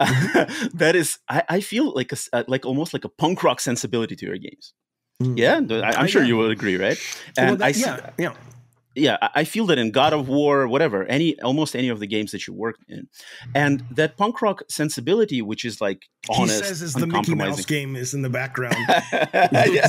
that 0.74 0.92
is, 0.94 1.18
I, 1.28 1.42
I 1.48 1.60
feel 1.60 1.94
like 1.94 2.12
a 2.12 2.16
uh, 2.34 2.44
like 2.48 2.66
almost 2.66 2.92
like 2.92 3.04
a 3.06 3.08
punk 3.08 3.42
rock 3.42 3.60
sensibility 3.60 4.14
to 4.16 4.26
your 4.26 4.36
games. 4.38 4.74
Mm. 5.22 5.38
Yeah, 5.38 5.54
I, 5.82 5.92
I'm 5.96 6.04
Uh, 6.04 6.06
sure 6.06 6.20
yeah. 6.22 6.28
you 6.28 6.36
would 6.36 6.50
agree, 6.50 6.76
right? 6.76 6.98
Well, 7.38 7.48
And 7.48 7.58
that- 7.60 7.64
I 7.66 7.72
see, 7.72 7.80
yeah, 7.80 8.10
yeah. 8.18 8.34
Yeah 8.96 9.16
i 9.34 9.44
feel 9.44 9.66
that 9.66 9.78
in 9.78 9.90
god 9.90 10.12
of 10.12 10.28
war 10.28 10.66
whatever 10.66 11.04
any 11.04 11.38
almost 11.42 11.76
any 11.76 11.88
of 11.88 12.00
the 12.00 12.06
games 12.06 12.32
that 12.32 12.46
you 12.46 12.54
worked 12.54 12.82
in 12.88 13.06
and 13.54 13.84
that 13.90 14.16
punk 14.16 14.40
rock 14.42 14.62
sensibility 14.68 15.40
which 15.42 15.64
is 15.64 15.80
like 15.80 16.02
honest 16.30 16.60
he 16.62 16.66
says 16.68 16.82
as 16.82 16.94
the 16.94 17.06
Mickey 17.06 17.34
Mouse 17.34 17.64
game 17.66 17.94
is 17.94 18.14
in 18.14 18.22
the 18.22 18.30
background. 18.30 18.76
yeah. 18.88 19.88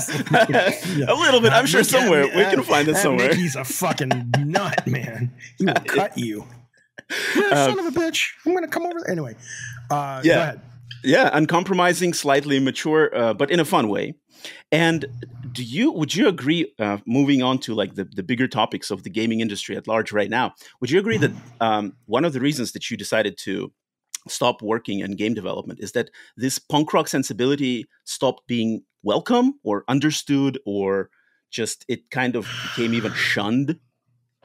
a 1.07 1.15
little 1.15 1.41
bit 1.41 1.51
i'm 1.53 1.63
Uh, 1.63 1.67
sure 1.67 1.79
Mickey- 1.81 1.89
somewhere 1.89 2.23
we 2.35 2.43
uh, 2.43 2.49
can 2.51 2.63
find 2.63 2.87
it 2.87 2.97
somewhere 2.97 3.29
Mickey's 3.29 3.55
a 3.55 3.63
fucking 3.63 4.31
nut, 4.39 4.85
man. 4.87 5.33
He 5.57 5.65
will 5.65 5.73
cut 5.85 6.17
you. 6.17 6.45
Yeah, 7.35 7.43
Uh, 7.51 7.65
son 7.67 7.79
of 7.79 7.85
a 7.85 7.91
bitch. 7.99 8.29
I'm 8.45 8.53
gonna 8.53 8.67
come 8.67 8.85
over. 8.85 9.09
Anyway, 9.09 9.35
uh, 9.89 10.21
Yeah. 10.23 10.33
go 10.35 10.41
ahead. 10.41 10.61
yeah 11.03 11.29
uncompromising 11.33 12.13
slightly 12.13 12.57
immature 12.57 13.03
uh, 13.15 13.33
but 13.33 13.49
in 13.51 13.59
a 13.59 13.65
fun 13.65 13.87
way 13.87 14.15
and 14.71 15.05
do 15.51 15.63
you 15.63 15.91
would 15.91 16.15
you 16.15 16.27
agree 16.27 16.71
uh, 16.79 16.97
moving 17.05 17.41
on 17.41 17.57
to 17.59 17.73
like 17.73 17.95
the, 17.95 18.03
the 18.03 18.23
bigger 18.23 18.47
topics 18.47 18.91
of 18.91 19.03
the 19.03 19.09
gaming 19.09 19.39
industry 19.39 19.75
at 19.75 19.87
large 19.87 20.11
right 20.11 20.29
now 20.29 20.53
would 20.81 20.91
you 20.91 20.99
agree 20.99 21.17
that 21.17 21.31
um, 21.61 21.93
one 22.05 22.25
of 22.25 22.33
the 22.33 22.39
reasons 22.39 22.71
that 22.71 22.89
you 22.89 22.97
decided 22.97 23.37
to 23.37 23.71
stop 24.27 24.61
working 24.61 24.99
in 24.99 25.15
game 25.15 25.33
development 25.33 25.79
is 25.81 25.93
that 25.93 26.09
this 26.35 26.59
punk 26.59 26.93
rock 26.93 27.07
sensibility 27.07 27.85
stopped 28.03 28.45
being 28.47 28.83
welcome 29.03 29.53
or 29.63 29.83
understood 29.87 30.59
or 30.65 31.09
just 31.49 31.85
it 31.87 32.09
kind 32.11 32.35
of 32.35 32.47
became 32.63 32.93
even 32.93 33.13
shunned 33.15 33.79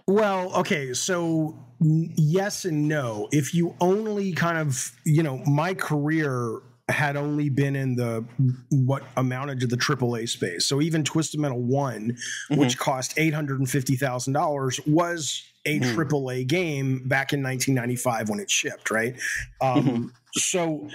Well, 0.07 0.53
okay, 0.57 0.95
so 0.95 1.57
yes 1.81 2.65
and 2.65 2.89
no. 2.89 3.29
If 3.33 3.55
you 3.55 3.75
only 3.81 4.33
kind 4.33 4.59
of, 4.59 4.91
you 5.05 5.23
know, 5.23 5.39
my 5.47 5.75
career 5.75 6.61
had 6.89 7.17
only 7.17 7.49
been 7.49 7.77
in 7.77 7.95
the 7.95 8.25
what 8.71 9.05
amounted 9.17 9.61
to 9.61 9.67
the 9.67 9.77
AAA 9.77 10.29
space. 10.29 10.67
So 10.67 10.81
even 10.81 11.05
Twisted 11.05 11.41
Metal 11.41 11.61
One, 11.61 12.17
which 12.51 12.77
cost 12.77 13.15
eight 13.17 13.33
hundred 13.35 13.61
and 13.61 13.71
fifty 13.71 13.97
thousand 13.97 14.33
dollars, 14.33 14.81
was 14.87 15.43
a 15.65 15.79
Mhm. 15.79 15.95
AAA 15.95 16.45
game 16.45 17.07
back 17.07 17.33
in 17.33 17.41
1995 17.41 18.29
when 18.29 18.41
it 18.41 18.51
shipped, 18.51 18.91
right? 18.91 19.15
Um, 19.61 19.85
Mhm. 19.85 20.11
So 20.35 20.89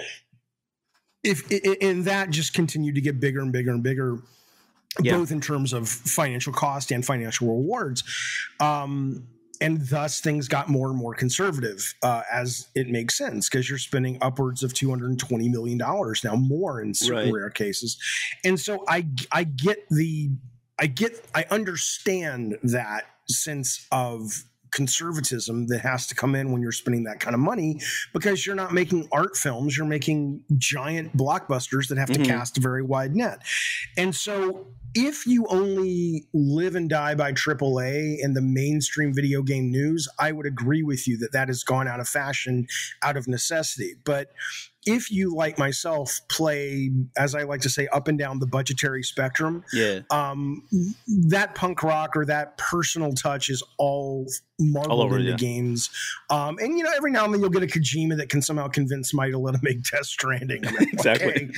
if 1.23 1.50
and 1.82 2.04
that 2.06 2.30
just 2.32 2.54
continued 2.54 2.95
to 2.95 3.02
get 3.02 3.19
bigger 3.19 3.39
and 3.39 3.52
bigger 3.52 3.71
and 3.71 3.82
bigger 3.82 4.19
Yeah. 5.02 5.15
both 5.17 5.32
in 5.32 5.39
terms 5.41 5.73
of 5.73 5.88
financial 5.88 6.52
cost 6.52 6.91
and 6.91 7.06
financial 7.06 7.47
rewards. 7.47 8.04
Um, 8.60 9.28
and 9.62 9.82
thus 9.89 10.20
things 10.22 10.48
got 10.48 10.70
more 10.70 10.88
and 10.89 10.98
more 10.98 11.13
conservative 11.13 11.93
uh, 12.04 12.22
as 12.32 12.67
it 12.76 12.88
makes 12.89 13.17
sense 13.17 13.50
because 13.50 13.70
you're 13.70 13.78
spending 13.78 14.17
upwards 14.22 14.63
of 14.63 14.74
220 14.74 15.50
million 15.50 15.78
dollars 15.78 16.24
now 16.24 16.36
more 16.36 16.82
in 16.82 16.93
certain 16.93 17.26
Right. 17.26 17.34
rare 17.34 17.50
cases 17.50 17.98
and 18.43 18.60
so 18.60 18.84
i 18.88 19.06
i 19.32 19.43
get 19.43 19.88
the 19.89 20.30
i 20.80 20.88
get 20.88 21.26
i 21.36 21.46
understand 21.50 22.58
that 22.63 23.04
sense 23.30 23.86
of 23.91 24.43
conservatism 24.72 25.68
that 25.68 25.80
has 25.80 26.08
to 26.08 26.16
come 26.16 26.36
in 26.36 26.52
when 26.52 26.62
you're 26.62 26.72
spending 26.72 27.04
that 27.04 27.20
kind 27.20 27.34
of 27.34 27.40
money 27.40 27.80
because 28.14 28.46
you're 28.46 28.56
not 28.56 28.74
making 28.74 29.08
art 29.12 29.36
films 29.38 29.78
you're 29.78 29.86
making 29.86 30.42
giant 30.58 31.16
blockbusters 31.16 31.88
that 31.88 31.98
have 31.98 32.10
to 32.12 32.20
Mhm. 32.20 32.26
cast 32.26 32.58
a 32.58 32.62
very 32.62 32.82
wide 32.84 33.16
net 33.16 33.42
and 33.98 34.16
so 34.16 34.68
if 34.94 35.28
you 35.28 35.46
only 35.48 36.28
live 36.34 36.76
and 36.76 36.90
die 36.90 37.14
by 37.14 37.32
AAA 37.32 38.18
and 38.24 38.36
the 38.36 38.42
mainstream 38.42 39.14
video 39.14 39.44
game 39.44 39.70
news, 39.70 40.08
I 40.18 40.32
would 40.32 40.48
agree 40.48 40.82
with 40.82 41.08
you 41.08 41.18
that 41.20 41.34
that 41.34 41.50
has 41.50 41.64
gone 41.64 41.88
out 41.88 42.00
of 42.00 42.08
fashion 42.10 42.66
out 43.04 43.16
of 43.16 43.28
necessity. 43.28 43.94
But 44.04 44.30
if 44.88 45.12
you, 45.12 45.36
like 45.36 45.60
myself, 45.60 46.22
play, 46.32 46.90
as 47.16 47.36
I 47.36 47.44
like 47.44 47.62
to 47.62 47.70
say, 47.70 47.88
up 47.90 48.08
and 48.08 48.18
down 48.18 48.40
the 48.40 48.48
budgetary 48.48 49.04
spectrum, 49.04 49.64
Yeah. 49.74 50.00
um, 50.10 50.64
that 51.28 51.54
punk 51.54 51.84
rock 51.84 52.16
or 52.16 52.26
that 52.26 52.58
personal 52.58 53.12
touch 53.14 53.50
is 53.50 53.62
all 53.78 54.26
marbled 54.60 54.91
All 54.91 55.02
over, 55.02 55.17
into 55.17 55.30
yeah. 55.32 55.36
games. 55.38 55.89
Um, 56.30 56.58
and 56.60 56.78
you 56.78 56.84
know, 56.84 56.91
every 56.96 57.12
now 57.12 57.26
and 57.26 57.34
then 57.34 57.41
you'll 57.41 57.50
get 57.50 57.63
a 57.63 57.67
Kojima 57.67 58.17
that 58.17 58.30
can 58.30 58.41
somehow 58.41 58.67
convince 58.67 59.12
somebody 59.12 59.32
to 59.32 59.38
let 59.38 59.54
him 59.56 59.62
make 59.63 59.84
Death 59.84 60.06
Stranding. 60.06 60.63
Exactly. 60.98 61.32
okay. 61.32 61.50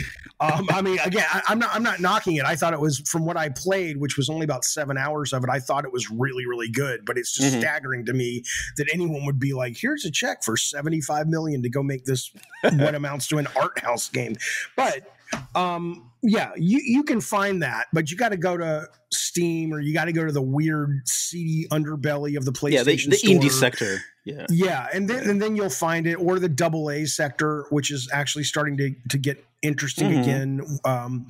Um, 0.41 0.67
I 0.71 0.81
mean, 0.81 0.99
again, 1.05 1.25
I, 1.31 1.41
I'm 1.47 1.59
not 1.59 1.73
I'm 1.73 1.83
not 1.83 1.99
knocking 1.99 2.35
it. 2.35 2.45
I 2.45 2.55
thought 2.55 2.73
it 2.73 2.79
was 2.79 2.99
from 3.07 3.25
what 3.25 3.38
I 3.38 3.49
played, 3.49 3.97
which 3.97 4.17
was 4.17 4.29
only 4.29 4.43
about 4.43 4.65
seven 4.65 4.97
hours 4.97 5.33
of 5.33 5.43
it. 5.43 5.49
I 5.49 5.59
thought 5.59 5.85
it 5.85 5.91
was 5.93 6.09
really 6.09 6.45
really 6.45 6.69
good, 6.69 7.05
but 7.05 7.17
it's 7.17 7.33
just 7.33 7.55
Mhm. 7.55 7.59
staggering 7.59 8.05
to 8.05 8.13
me 8.13 8.43
that 8.77 8.88
anyone 8.93 9.25
would 9.25 9.39
be 9.39 9.53
like, 9.53 9.77
"Here's 9.77 10.05
a 10.05 10.12
check 10.12 10.43
for 10.43 10.57
75 10.57 11.27
million 11.27 11.62
to 11.63 11.69
go 11.69 11.81
make 11.83 12.05
this 12.05 12.31
what 12.63 12.95
amounts 12.95 13.27
to 13.27 13.38
an 13.38 13.47
art 13.55 13.79
house 13.79 14.09
game." 14.09 14.35
But 14.75 15.13
um 15.55 16.09
yeah 16.21 16.51
you 16.58 16.79
you 16.84 17.03
can 17.03 17.21
find 17.21 17.62
that 17.63 17.88
but 17.93 18.12
you 18.12 18.17
got 18.17 18.29
to 18.29 18.38
go 18.38 18.58
to 18.58 18.88
steam 19.12 19.73
or 19.73 19.79
you 19.79 19.93
got 19.93 20.05
to 20.05 20.12
go 20.12 20.25
to 20.25 20.32
the 20.32 20.41
weird 20.41 20.99
seedy 21.05 21.65
underbelly 21.71 22.36
of 22.38 22.43
the 22.45 22.51
playstation 22.51 23.05
Yeah. 23.05 23.10
The, 23.12 23.21
the 23.21 23.47
indie 23.47 23.51
sector. 23.51 23.99
Yeah. 24.25 24.45
yeah 24.49 24.88
and 24.93 25.10
then 25.10 25.29
and 25.29 25.41
then 25.41 25.55
you'll 25.55 25.69
find 25.69 26.05
it 26.05 26.15
or 26.15 26.38
the 26.39 26.49
double 26.49 26.89
a 26.91 27.05
sector 27.05 27.65
which 27.69 27.89
is 27.91 28.10
actually 28.12 28.43
starting 28.43 28.77
to 28.77 28.93
to 29.10 29.17
get 29.17 29.43
interesting 29.62 30.12
Mhm. 30.12 30.21
again 30.21 30.62
um 30.86 31.27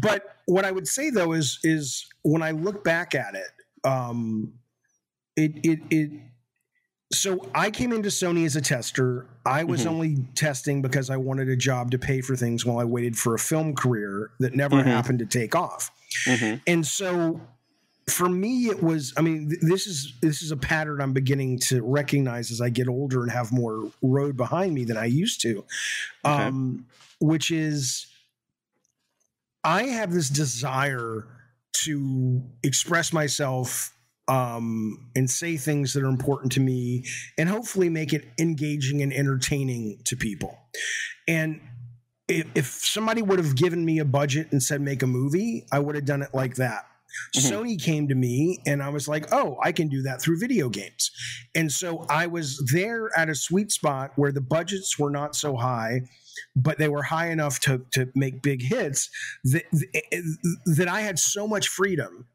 but 0.00 0.36
what 0.46 0.64
i 0.64 0.70
would 0.70 0.88
say 0.88 1.10
though 1.10 1.32
is 1.32 1.58
is 1.64 2.06
when 2.22 2.42
i 2.42 2.50
look 2.52 2.82
back 2.84 3.14
at 3.14 3.34
it 3.34 3.50
um 3.84 4.52
it 5.36 5.52
it 5.64 5.80
it 5.90 6.10
so 7.12 7.48
I 7.54 7.70
came 7.70 7.92
into 7.92 8.08
Sony 8.08 8.46
as 8.46 8.54
a 8.56 8.60
tester. 8.60 9.26
I 9.44 9.64
was 9.64 9.82
Mhm. 9.82 9.86
only 9.86 10.16
testing 10.36 10.80
because 10.82 11.10
I 11.10 11.16
wanted 11.16 11.48
a 11.48 11.56
job 11.56 11.90
to 11.90 11.98
pay 11.98 12.20
for 12.20 12.36
things 12.36 12.64
while 12.64 12.78
I 12.78 12.84
waited 12.84 13.18
for 13.18 13.34
a 13.34 13.38
film 13.38 13.74
career 13.74 14.30
that 14.38 14.54
never 14.54 14.76
Mhm. 14.76 14.84
happened 14.84 15.18
to 15.20 15.26
take 15.26 15.54
off. 15.54 15.90
hmm 16.24 16.54
And 16.66 16.86
so 16.86 17.40
for 18.08 18.28
me 18.28 18.66
it 18.66 18.82
was 18.82 19.12
I 19.16 19.20
mean 19.22 19.48
th- 19.50 19.60
this 19.60 19.86
is 19.86 20.12
this 20.20 20.42
is 20.42 20.50
a 20.50 20.56
pattern 20.56 21.00
I'm 21.00 21.12
beginning 21.12 21.58
to 21.68 21.82
recognize 21.82 22.50
as 22.50 22.60
I 22.60 22.68
get 22.68 22.88
older 22.88 23.22
and 23.22 23.30
have 23.30 23.52
more 23.52 23.92
road 24.02 24.36
behind 24.36 24.74
me 24.74 24.84
than 24.84 24.96
I 24.96 25.04
used 25.04 25.40
to. 25.42 25.58
Okay. 26.24 26.44
Um 26.44 26.86
which 27.20 27.50
is 27.52 28.06
I 29.62 29.84
have 29.84 30.12
this 30.12 30.28
desire 30.28 31.26
to 31.84 32.42
express 32.62 33.12
myself 33.12 33.94
um, 34.30 35.10
and 35.16 35.28
say 35.28 35.56
things 35.56 35.92
that 35.92 36.04
are 36.04 36.08
important 36.08 36.52
to 36.52 36.60
me 36.60 37.04
and 37.36 37.48
hopefully 37.48 37.88
make 37.88 38.12
it 38.12 38.28
engaging 38.38 39.02
and 39.02 39.12
entertaining 39.12 40.00
to 40.04 40.16
people. 40.16 40.56
And 41.26 41.60
if, 42.28 42.46
if 42.54 42.66
somebody 42.66 43.22
would 43.22 43.40
have 43.40 43.56
given 43.56 43.84
me 43.84 43.98
a 43.98 44.04
budget 44.04 44.52
and 44.52 44.62
said 44.62 44.80
make 44.80 45.02
a 45.02 45.08
movie, 45.08 45.66
I 45.72 45.80
would 45.80 45.96
have 45.96 46.04
done 46.04 46.22
it 46.22 46.30
like 46.32 46.54
that. 46.56 46.86
Mhm. 47.36 47.50
Sony 47.50 47.82
came 47.82 48.06
to 48.06 48.14
me 48.14 48.62
and 48.64 48.84
I 48.84 48.90
was 48.90 49.08
like, 49.08 49.26
oh, 49.32 49.58
I 49.64 49.72
can 49.72 49.88
do 49.88 50.02
that 50.02 50.22
through 50.22 50.38
video 50.38 50.68
games. 50.68 51.10
And 51.56 51.72
so 51.72 52.06
I 52.08 52.28
was 52.28 52.56
there 52.72 53.10
at 53.16 53.28
a 53.28 53.34
sweet 53.34 53.72
spot 53.72 54.12
where 54.14 54.30
the 54.30 54.40
budgets 54.40 54.96
were 54.96 55.10
not 55.10 55.34
so 55.34 55.56
high, 55.56 56.02
but 56.54 56.78
they 56.78 56.88
were 56.88 57.02
high 57.02 57.30
enough 57.30 57.58
to, 57.60 57.84
to 57.94 58.12
make 58.14 58.42
big 58.42 58.62
hits 58.62 59.10
that, 59.42 59.64
that 60.66 60.86
I 60.86 61.00
had 61.00 61.18
so 61.18 61.48
much 61.48 61.66
freedom 61.66 62.28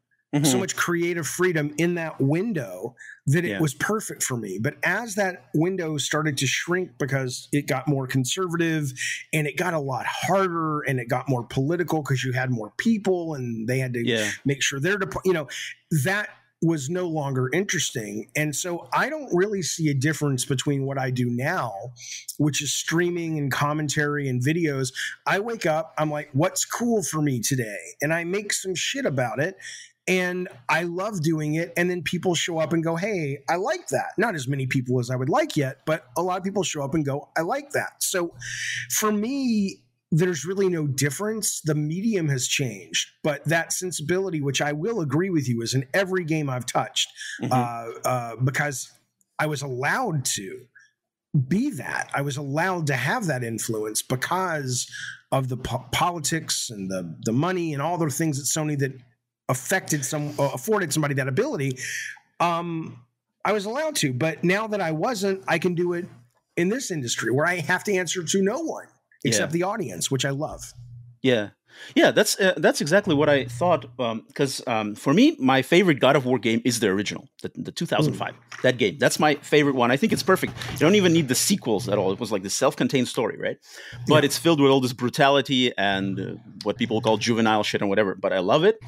so 0.44 0.58
Mhm. 0.58 0.60
much 0.60 0.76
creative 0.76 1.28
freedom 1.28 1.74
in 1.78 1.96
that 1.96 2.20
window 2.20 2.96
that 3.28 3.46
it 3.46 3.52
Yeah. 3.52 3.60
was 3.60 3.74
perfect 3.74 4.22
for 4.24 4.36
me. 4.38 4.60
But 4.60 4.76
as 4.84 5.16
that 5.16 5.46
window 5.54 5.98
started 5.98 6.38
to 6.40 6.48
shrink 6.48 6.98
because 6.98 7.48
it 7.52 7.68
got 7.68 7.88
more 7.88 8.06
conservative 8.08 8.92
and 9.34 9.48
it 9.48 9.56
got 9.58 9.74
a 9.74 9.80
lot 9.80 10.06
harder 10.06 10.82
and 10.82 11.00
it 11.00 11.08
got 11.08 11.30
more 11.30 11.44
political 11.46 12.02
because 12.02 12.24
you 12.24 12.34
had 12.34 12.50
more 12.52 12.72
people 12.78 13.34
and 13.36 13.68
they 13.68 13.80
had 13.80 13.94
to 13.94 14.06
Yeah. 14.06 14.30
make 14.44 14.62
sure 14.62 14.80
they're, 14.80 14.98
dep- 14.98 15.14
you 15.24 15.34
know, 15.34 15.48
that 16.04 16.30
was 16.62 16.90
no 16.90 17.08
longer 17.08 17.50
interesting. 17.54 18.28
And 18.36 18.56
so 18.56 18.88
I 18.94 19.10
don't 19.10 19.30
really 19.36 19.62
see 19.62 19.90
a 19.90 19.94
difference 19.94 20.46
between 20.46 20.86
what 20.86 20.98
I 20.98 21.12
do 21.12 21.30
now, 21.30 21.74
which 22.38 22.62
is 22.64 22.74
streaming 22.74 23.38
and 23.38 23.52
commentary 23.52 24.28
and 24.28 24.42
videos. 24.44 24.92
I 25.28 25.40
wake 25.40 25.66
up, 25.66 25.94
I'm 25.98 26.10
like, 26.10 26.30
what's 26.34 26.66
cool 26.66 27.04
for 27.04 27.22
me 27.22 27.40
today? 27.42 27.78
And 28.02 28.14
I 28.14 28.24
make 28.24 28.52
some 28.54 28.74
shit 28.74 29.06
about 29.06 29.40
it 29.40 29.58
and 30.08 30.48
I 30.70 30.84
love 30.84 31.22
doing 31.22 31.56
it. 31.56 31.74
And 31.78 31.90
then 31.90 32.02
people 32.04 32.36
show 32.36 32.60
up 32.60 32.74
and 32.74 32.84
go, 32.84 32.96
Hey, 32.96 33.40
I 33.50 33.56
like 33.56 33.88
that. 33.90 34.10
Not 34.18 34.36
as 34.36 34.48
many 34.48 34.68
people 34.68 35.00
as 35.00 35.10
I 35.10 35.16
would 35.16 35.30
like 35.30 35.56
yet, 35.58 35.78
but 35.86 36.06
a 36.18 36.22
lot 36.22 36.38
of 36.38 36.44
people 36.44 36.64
show 36.64 36.84
up 36.84 36.94
and 36.94 37.06
go, 37.06 37.30
I 37.38 37.42
like 37.42 37.72
that. 37.72 38.04
So 38.04 38.34
for 38.92 39.12
me, 39.12 39.82
there's 40.12 40.46
really 40.46 40.70
no 40.70 40.86
difference. 40.88 41.60
The 41.62 41.76
medium 41.76 42.30
has 42.30 42.48
changed, 42.48 43.10
but 43.24 43.44
that 43.46 43.74
sensibility, 43.74 44.40
which 44.42 44.62
I 44.62 44.72
will 44.72 45.02
agree 45.02 45.30
with 45.32 45.50
you, 45.50 45.62
is 45.62 45.74
in 45.74 45.86
every 45.94 46.24
game 46.24 46.50
I've 46.50 46.66
touched, 46.68 47.10
Mhm. 47.42 47.52
uh, 47.52 48.08
uh, 48.08 48.36
because 48.38 48.92
I 49.40 49.48
was 49.48 49.62
allowed 49.64 50.24
to 50.26 50.62
be 51.48 51.72
that. 51.72 52.10
I 52.14 52.22
was 52.22 52.38
allowed 52.38 52.88
to 52.88 52.96
have 52.96 53.26
that 53.26 53.44
influence 53.44 54.02
because 54.02 54.88
of 55.34 55.50
the 55.50 55.58
po- 55.58 55.86
politics 55.92 56.70
and 56.70 56.90
the 56.90 57.18
the 57.24 57.34
money 57.34 57.74
and 57.74 57.82
all 57.82 57.98
the 57.98 58.10
things 58.10 58.40
at 58.40 58.46
Sony 58.46 58.78
that 58.80 58.94
affected 59.50 60.04
some 60.04 60.34
uh, 60.40 60.50
afforded 60.54 60.92
somebody 60.92 61.14
that 61.14 61.28
ability 61.28 61.78
um 62.40 63.00
i 63.44 63.52
was 63.52 63.66
allowed 63.66 63.96
to 63.96 64.14
but 64.14 64.44
now 64.44 64.68
that 64.68 64.82
i 64.82 64.92
wasn't 64.92 65.44
i 65.48 65.58
can 65.60 65.76
do 65.76 65.94
it 65.94 66.06
in 66.58 66.70
this 66.70 66.92
industry 66.92 67.32
where 67.32 67.46
i 67.46 67.56
have 67.56 67.84
to 67.84 67.94
answer 67.94 68.24
to 68.24 68.42
no 68.42 68.60
one 68.60 68.86
except 69.24 69.52
the 69.52 69.64
audience 69.64 70.10
which 70.10 70.26
i 70.26 70.30
love 70.30 70.74
Yeah, 71.22 71.50
yeah, 71.96 72.12
that's 72.12 72.40
uh, 72.40 72.54
that's 72.58 72.82
exactly 72.82 73.16
what 73.16 73.30
I 73.30 73.46
thought. 73.46 73.86
Because 74.28 74.62
um, 74.68 74.96
for 74.96 75.14
me, 75.14 75.36
my 75.40 75.62
favorite 75.62 76.00
God 76.00 76.16
of 76.16 76.26
War 76.26 76.38
game 76.40 76.62
is 76.64 76.80
the 76.80 76.88
original, 76.88 77.28
the, 77.42 77.52
the 77.56 77.72
2005. 77.72 78.34
That 78.62 78.78
game, 78.78 78.98
that's 79.00 79.20
my 79.20 79.36
favorite 79.36 79.76
one. 79.76 79.92
I 79.92 79.98
think 79.98 80.14
it's 80.14 80.24
perfect. 80.24 80.54
You 80.74 80.80
don't 80.80 80.96
even 80.96 81.14
need 81.14 81.28
the 81.28 81.36
sequels 81.36 81.90
at 81.90 81.98
all. 81.98 82.12
It 82.12 82.20
was 82.20 82.32
like 82.32 82.44
the 82.44 82.50
self-contained 82.50 83.08
story, 83.08 83.38
right? 83.38 83.58
But 84.08 84.24
it's 84.24 84.38
filled 84.38 84.62
with 84.62 84.72
all 84.72 84.82
this 84.82 84.94
brutality 84.94 85.76
and 85.78 86.20
uh, 86.20 86.24
what 86.64 86.78
people 86.78 87.02
call 87.02 87.18
juvenile 87.18 87.64
shit 87.64 87.82
and 87.82 87.90
whatever. 87.90 88.16
But 88.16 88.32
I 88.32 88.40
love 88.40 88.64
it. 88.64 88.80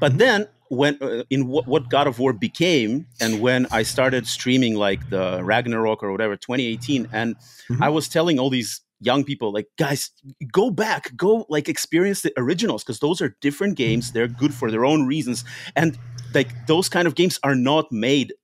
But 0.00 0.18
then 0.18 0.46
when 0.68 0.98
uh, 1.00 1.24
in 1.30 1.48
what, 1.48 1.66
what 1.66 1.88
God 1.88 2.06
of 2.06 2.18
War 2.18 2.32
became, 2.32 3.06
and 3.20 3.40
when 3.40 3.66
I 3.70 3.82
started 3.82 4.26
streaming 4.26 4.74
like 4.74 5.08
the 5.10 5.42
Ragnarok 5.42 6.02
or 6.02 6.12
whatever, 6.12 6.36
2018, 6.36 7.08
and 7.12 7.36
Mhm. 7.70 7.82
I 7.82 7.88
was 7.88 8.08
telling 8.08 8.38
all 8.38 8.50
these 8.50 8.80
young 9.00 9.22
people 9.22 9.52
like 9.52 9.68
guys 9.76 10.10
go 10.52 10.70
back 10.72 11.16
go 11.16 11.46
like 11.48 11.68
experience 11.68 12.22
the 12.22 12.32
originals 12.36 12.82
because 12.82 12.98
those 12.98 13.20
are 13.22 13.36
different 13.40 13.76
games 13.76 14.10
they're 14.10 14.26
good 14.26 14.52
for 14.52 14.72
their 14.72 14.84
own 14.84 15.06
reasons 15.06 15.44
and 15.76 15.96
like 16.34 16.48
those 16.66 16.88
kind 16.88 17.06
of 17.06 17.14
games 17.14 17.38
are 17.44 17.54
not 17.54 17.92
made 17.92 18.34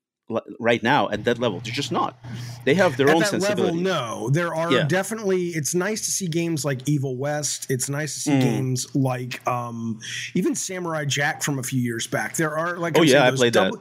right 0.59 0.83
now 0.83 1.09
at 1.11 1.25
that 1.25 1.39
level 1.39 1.61
they're 1.61 1.73
just 1.73 1.93
not 1.93 2.17
they 2.65 2.75
have 2.75 2.97
their 2.97 3.09
at 3.11 3.15
own 3.15 3.21
that 3.21 3.33
level 3.33 3.41
sensibility 3.41 3.83
no 3.83 4.31
there 4.31 4.55
are 4.55 4.73
Yeah. 4.73 4.85
definitely 4.85 5.49
it's 5.49 5.75
nice 5.75 6.01
to 6.07 6.11
see 6.11 6.27
games 6.29 6.65
like 6.65 6.81
evil 6.89 7.17
west 7.17 7.67
it's 7.71 7.91
nice 7.91 8.15
to 8.15 8.21
see 8.21 8.31
Mm. 8.33 8.41
games 8.41 8.87
like 8.95 9.47
um 9.47 10.01
even 10.35 10.55
samurai 10.55 11.05
jack 11.05 11.43
from 11.43 11.59
a 11.59 11.63
few 11.63 11.81
years 11.81 12.07
back 12.07 12.37
there 12.37 12.57
are 12.57 12.79
like 12.79 12.97
Oh, 12.97 13.03
I'm 13.03 13.07
yeah, 13.07 13.27
I 13.27 13.31
played 13.33 13.53
that. 13.53 13.73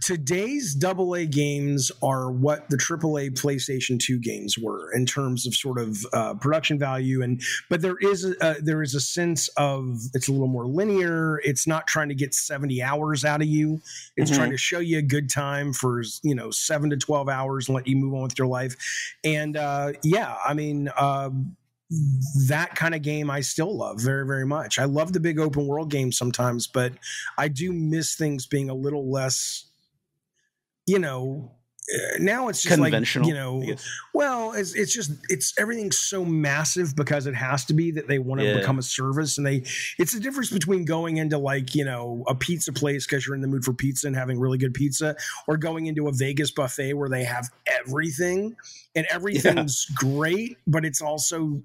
Today's 0.00 0.74
double 0.74 1.14
a 1.14 1.26
games 1.26 1.90
are 2.02 2.30
what 2.30 2.68
the 2.70 2.76
triple 2.76 3.18
a 3.18 3.30
playstation 3.30 3.98
2 3.98 4.18
games 4.18 4.58
were 4.58 4.92
in 4.94 5.06
terms 5.06 5.46
of 5.46 5.54
sort 5.54 5.78
of 5.78 6.04
uh, 6.12 6.34
production 6.34 6.78
value 6.78 7.22
and 7.22 7.42
but 7.70 7.80
there 7.82 7.96
is 8.00 8.24
a, 8.24 8.44
uh, 8.44 8.54
there 8.62 8.82
is 8.82 8.94
a 8.94 9.00
sense 9.00 9.48
of 9.56 9.98
it's 10.14 10.28
a 10.28 10.32
little 10.32 10.48
more 10.48 10.66
linear 10.66 11.40
it's 11.44 11.66
not 11.66 11.86
trying 11.86 12.08
to 12.08 12.14
get 12.14 12.34
70 12.34 12.82
hours 12.82 13.24
out 13.24 13.40
of 13.40 13.48
you 13.48 13.80
it's 14.16 14.30
Mhm. 14.30 14.34
trying 14.36 14.50
to 14.50 14.56
show 14.58 14.78
you 14.78 14.98
a 14.98 15.02
good 15.02 15.30
time 15.30 15.72
for 15.72 16.02
you 16.22 16.34
know 16.34 16.50
7 16.50 16.90
to 16.90 16.96
12 16.96 17.28
hours 17.28 17.68
and 17.68 17.76
let 17.76 17.86
you 17.86 17.96
move 17.96 18.14
on 18.14 18.22
with 18.22 18.38
your 18.38 18.48
life 18.48 18.76
and 19.24 19.56
uh 19.56 19.92
yeah 20.02 20.36
i 20.44 20.54
mean 20.54 20.88
um 20.98 21.56
that 22.48 22.74
kind 22.74 22.94
of 22.94 23.02
game 23.02 23.30
I 23.30 23.40
still 23.40 23.76
love 23.76 24.00
very, 24.00 24.26
very 24.26 24.46
much. 24.46 24.78
I 24.78 24.84
love 24.84 25.12
the 25.12 25.20
big 25.20 25.38
open 25.38 25.66
world 25.66 25.90
games 25.90 26.16
sometimes, 26.16 26.66
but 26.66 26.94
I 27.38 27.48
do 27.48 27.72
miss 27.72 28.16
things 28.16 28.46
being 28.46 28.70
a 28.70 28.74
little 28.74 29.10
less 29.12 29.66
you 30.86 30.98
know, 30.98 31.50
uh, 31.94 32.16
now 32.18 32.48
it's 32.48 32.62
just 32.62 32.74
Conventional, 32.76 33.28
like 33.28 33.34
you 33.34 33.38
know 33.38 33.76
well 34.14 34.52
it's, 34.52 34.74
it's 34.74 34.90
just 34.94 35.10
it's 35.28 35.52
everything's 35.58 35.98
so 35.98 36.24
massive 36.24 36.96
because 36.96 37.26
it 37.26 37.34
has 37.34 37.66
to 37.66 37.74
be 37.74 37.90
that 37.90 38.08
they 38.08 38.18
want 38.18 38.40
to 38.40 38.46
Yeah. 38.46 38.58
become 38.58 38.78
a 38.78 38.82
service 38.82 39.36
and 39.36 39.46
they 39.46 39.64
it's 39.98 40.14
the 40.14 40.20
difference 40.20 40.48
between 40.50 40.86
going 40.86 41.18
into 41.18 41.36
like 41.36 41.74
you 41.74 41.84
know 41.84 42.24
a 42.26 42.34
pizza 42.34 42.72
place 42.72 43.06
because 43.06 43.26
you're 43.26 43.34
in 43.34 43.42
the 43.42 43.48
mood 43.48 43.66
for 43.66 43.74
pizza 43.74 44.06
and 44.06 44.16
having 44.16 44.40
really 44.40 44.56
good 44.56 44.72
pizza 44.72 45.14
or 45.46 45.58
going 45.58 45.84
into 45.84 46.08
a 46.08 46.12
vegas 46.14 46.50
buffet 46.50 46.94
where 46.94 47.10
they 47.10 47.22
have 47.22 47.50
everything 47.66 48.56
and 48.94 49.06
everything's 49.10 49.84
great 49.94 50.56
but 50.66 50.86
it's 50.86 51.02
also 51.02 51.62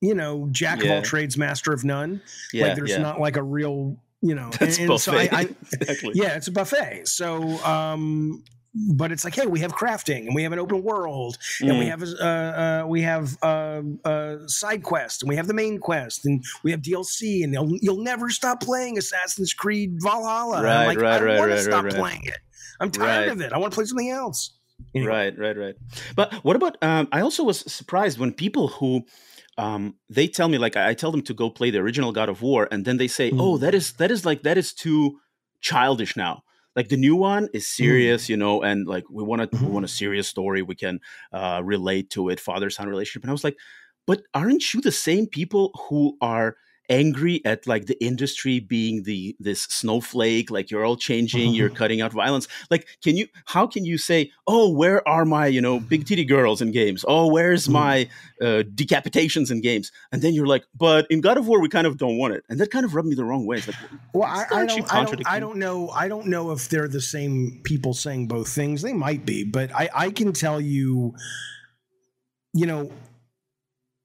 you 0.00 0.14
know 0.16 0.48
jack 0.50 0.78
of 0.80 0.86
Yeah. 0.86 0.96
all 0.96 1.02
trades 1.02 1.38
master 1.38 1.72
of 1.72 1.84
none 1.84 2.20
Yeah, 2.52 2.66
like 2.66 2.74
there's 2.74 2.90
yeah. 2.90 2.98
not 2.98 3.20
like 3.20 3.36
a 3.36 3.44
real 3.44 3.96
you 4.22 4.34
know 4.34 4.50
That's 4.58 4.78
and, 4.78 4.90
and 4.90 5.00
so 5.00 5.12
I. 5.14 5.28
I 5.32 5.42
exactly. 5.72 6.12
yeah, 6.14 6.36
it's 6.36 6.48
a 6.48 6.52
buffet. 6.52 7.02
So, 7.06 7.42
um, 7.64 8.42
but 8.74 9.12
it's 9.12 9.22
like, 9.24 9.34
hey, 9.34 9.44
we 9.46 9.60
have 9.60 9.72
crafting 9.74 10.26
and 10.26 10.34
we 10.34 10.42
have 10.44 10.52
an 10.52 10.58
open 10.58 10.82
world 10.82 11.36
and 11.60 11.78
we 11.78 11.84
Mm. 11.84 11.88
have 11.90 12.02
uh, 12.02 12.24
uh, 12.24 12.86
we 12.88 13.02
have 13.02 13.36
uh, 13.42 13.82
uh, 14.04 14.36
side 14.46 14.82
quest 14.82 15.22
and 15.22 15.28
we 15.28 15.36
have 15.36 15.46
the 15.46 15.52
main 15.54 15.78
quest 15.78 16.24
and 16.24 16.42
we 16.64 16.70
have 16.70 16.80
DLC 16.80 17.44
and 17.44 17.52
you'll, 17.52 17.76
you'll 17.82 18.02
never 18.02 18.30
stop 18.30 18.62
playing 18.62 18.96
Assassin's 18.96 19.52
Creed 19.52 19.98
Valhalla. 20.02 20.62
Right, 20.62 20.86
like, 20.86 20.98
right, 20.98 21.20
I 21.20 21.24
right, 21.24 21.38
want 21.38 21.50
to 21.50 21.56
right, 21.56 21.64
stop 21.64 21.84
right. 21.84 21.94
playing 21.94 22.22
it. 22.24 22.38
I'm 22.80 22.90
tired 22.90 23.26
Right. 23.26 23.28
of 23.28 23.40
it. 23.42 23.52
I 23.52 23.58
want 23.58 23.72
to 23.72 23.76
play 23.76 23.84
something 23.84 24.08
else. 24.10 24.54
Anyway. 24.94 25.10
Right, 25.12 25.38
right, 25.38 25.56
right. 25.56 25.74
But 26.16 26.32
what 26.42 26.56
about? 26.56 26.76
Um, 26.82 27.08
I 27.12 27.20
also 27.20 27.44
was 27.44 27.60
surprised 27.72 28.18
when 28.18 28.32
people 28.32 28.68
who 28.68 29.02
um, 29.58 29.96
they 30.08 30.26
tell 30.28 30.48
me 30.48 30.58
like 30.58 30.76
I 30.76 30.94
tell 30.94 31.10
them 31.10 31.22
to 31.22 31.34
go 31.34 31.50
play 31.50 31.70
the 31.70 31.78
original 31.78 32.12
God 32.12 32.28
of 32.28 32.42
War, 32.42 32.68
and 32.70 32.84
then 32.84 32.96
they 32.96 33.08
say, 33.08 33.30
Mm. 33.30 33.38
"Oh, 33.40 33.58
that 33.58 33.74
is 33.74 33.92
that 33.94 34.10
is 34.10 34.24
like 34.24 34.42
that 34.42 34.58
is 34.58 34.72
too 34.72 35.20
childish 35.60 36.16
now." 36.16 36.42
Like 36.74 36.88
the 36.88 36.96
new 36.96 37.16
one 37.16 37.48
is 37.52 37.68
serious, 37.68 38.28
you 38.30 38.36
know, 38.36 38.62
and 38.62 38.86
like 38.86 39.04
we 39.10 39.22
want 39.22 39.42
to 39.42 39.58
we 39.58 39.68
Mhm. 39.68 39.72
want 39.72 39.84
a 39.84 39.88
serious 39.88 40.26
story. 40.26 40.62
We 40.62 40.74
can 40.74 41.00
uh, 41.32 41.60
relate 41.62 42.08
to 42.10 42.30
it, 42.30 42.40
father 42.40 42.70
son 42.70 42.88
relationship. 42.88 43.22
And 43.24 43.30
I 43.30 43.32
was 43.32 43.44
like, 43.44 43.58
but 44.06 44.22
aren't 44.32 44.72
you 44.72 44.80
the 44.80 44.90
same 44.92 45.26
people 45.26 45.70
who 45.88 46.16
are 46.22 46.56
angry 46.88 47.40
at 47.44 47.66
like 47.66 47.86
the 47.86 48.02
industry 48.04 48.60
being 48.60 49.02
the 49.04 49.36
this 49.38 49.62
snowflake 49.62 50.50
like 50.50 50.70
you're 50.70 50.84
all 50.84 50.96
changing 50.96 51.54
you're 51.54 51.70
cutting 51.80 52.00
out 52.00 52.12
violence 52.12 52.48
like 52.70 52.86
can 53.02 53.16
you 53.16 53.26
how 53.46 53.66
can 53.66 53.84
you 53.84 53.96
say 53.96 54.30
oh 54.46 54.68
where 54.70 55.06
are 55.08 55.24
my 55.24 55.46
you 55.46 55.60
know 55.60 55.78
big 55.80 56.06
titty 56.06 56.24
girls 56.24 56.60
in 56.60 56.70
games 56.72 57.04
oh 57.08 57.26
where's 57.26 57.66
Mhm. 57.68 57.72
my 57.72 58.08
uh, 58.40 58.62
decapitations 58.74 59.50
in 59.50 59.60
games 59.60 59.92
and 60.10 60.22
then 60.22 60.34
you're 60.34 60.46
like 60.46 60.64
but 60.76 61.06
in 61.10 61.20
god 61.20 61.38
of 61.38 61.46
war 61.46 61.60
we 61.60 61.68
kind 61.68 61.86
of 61.86 61.96
don't 61.98 62.18
want 62.18 62.34
it 62.34 62.44
and 62.48 62.58
that 62.60 62.70
kind 62.70 62.84
of 62.84 62.94
rubbed 62.94 63.08
me 63.08 63.14
the 63.14 63.24
wrong 63.24 63.46
way 63.46 63.56
it's 63.58 63.68
like 63.68 63.76
Well, 64.12 64.28
I, 64.28 64.44
I 64.52 64.66
don't, 64.66 64.92
I 64.92 65.04
don't, 65.04 65.22
I 65.26 65.40
don't 65.40 65.56
know. 65.56 65.88
I 65.88 66.06
don't 66.08 66.26
know 66.26 66.50
if 66.50 66.68
they're 66.68 66.88
the 66.88 67.00
same 67.00 67.60
people 67.64 67.94
saying 67.94 68.28
both 68.28 68.48
things. 68.48 68.82
They 68.82 68.92
might 68.92 69.24
be, 69.24 69.42
but 69.44 69.72
I, 69.74 69.88
I 69.94 70.10
can 70.10 70.34
tell 70.34 70.60
you, 70.60 71.14
you 72.52 72.66
know, 72.66 72.90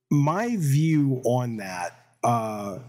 my 0.10 0.56
view 0.58 1.22
on 1.26 1.58
that. 1.58 2.07
Uh, 2.28 2.80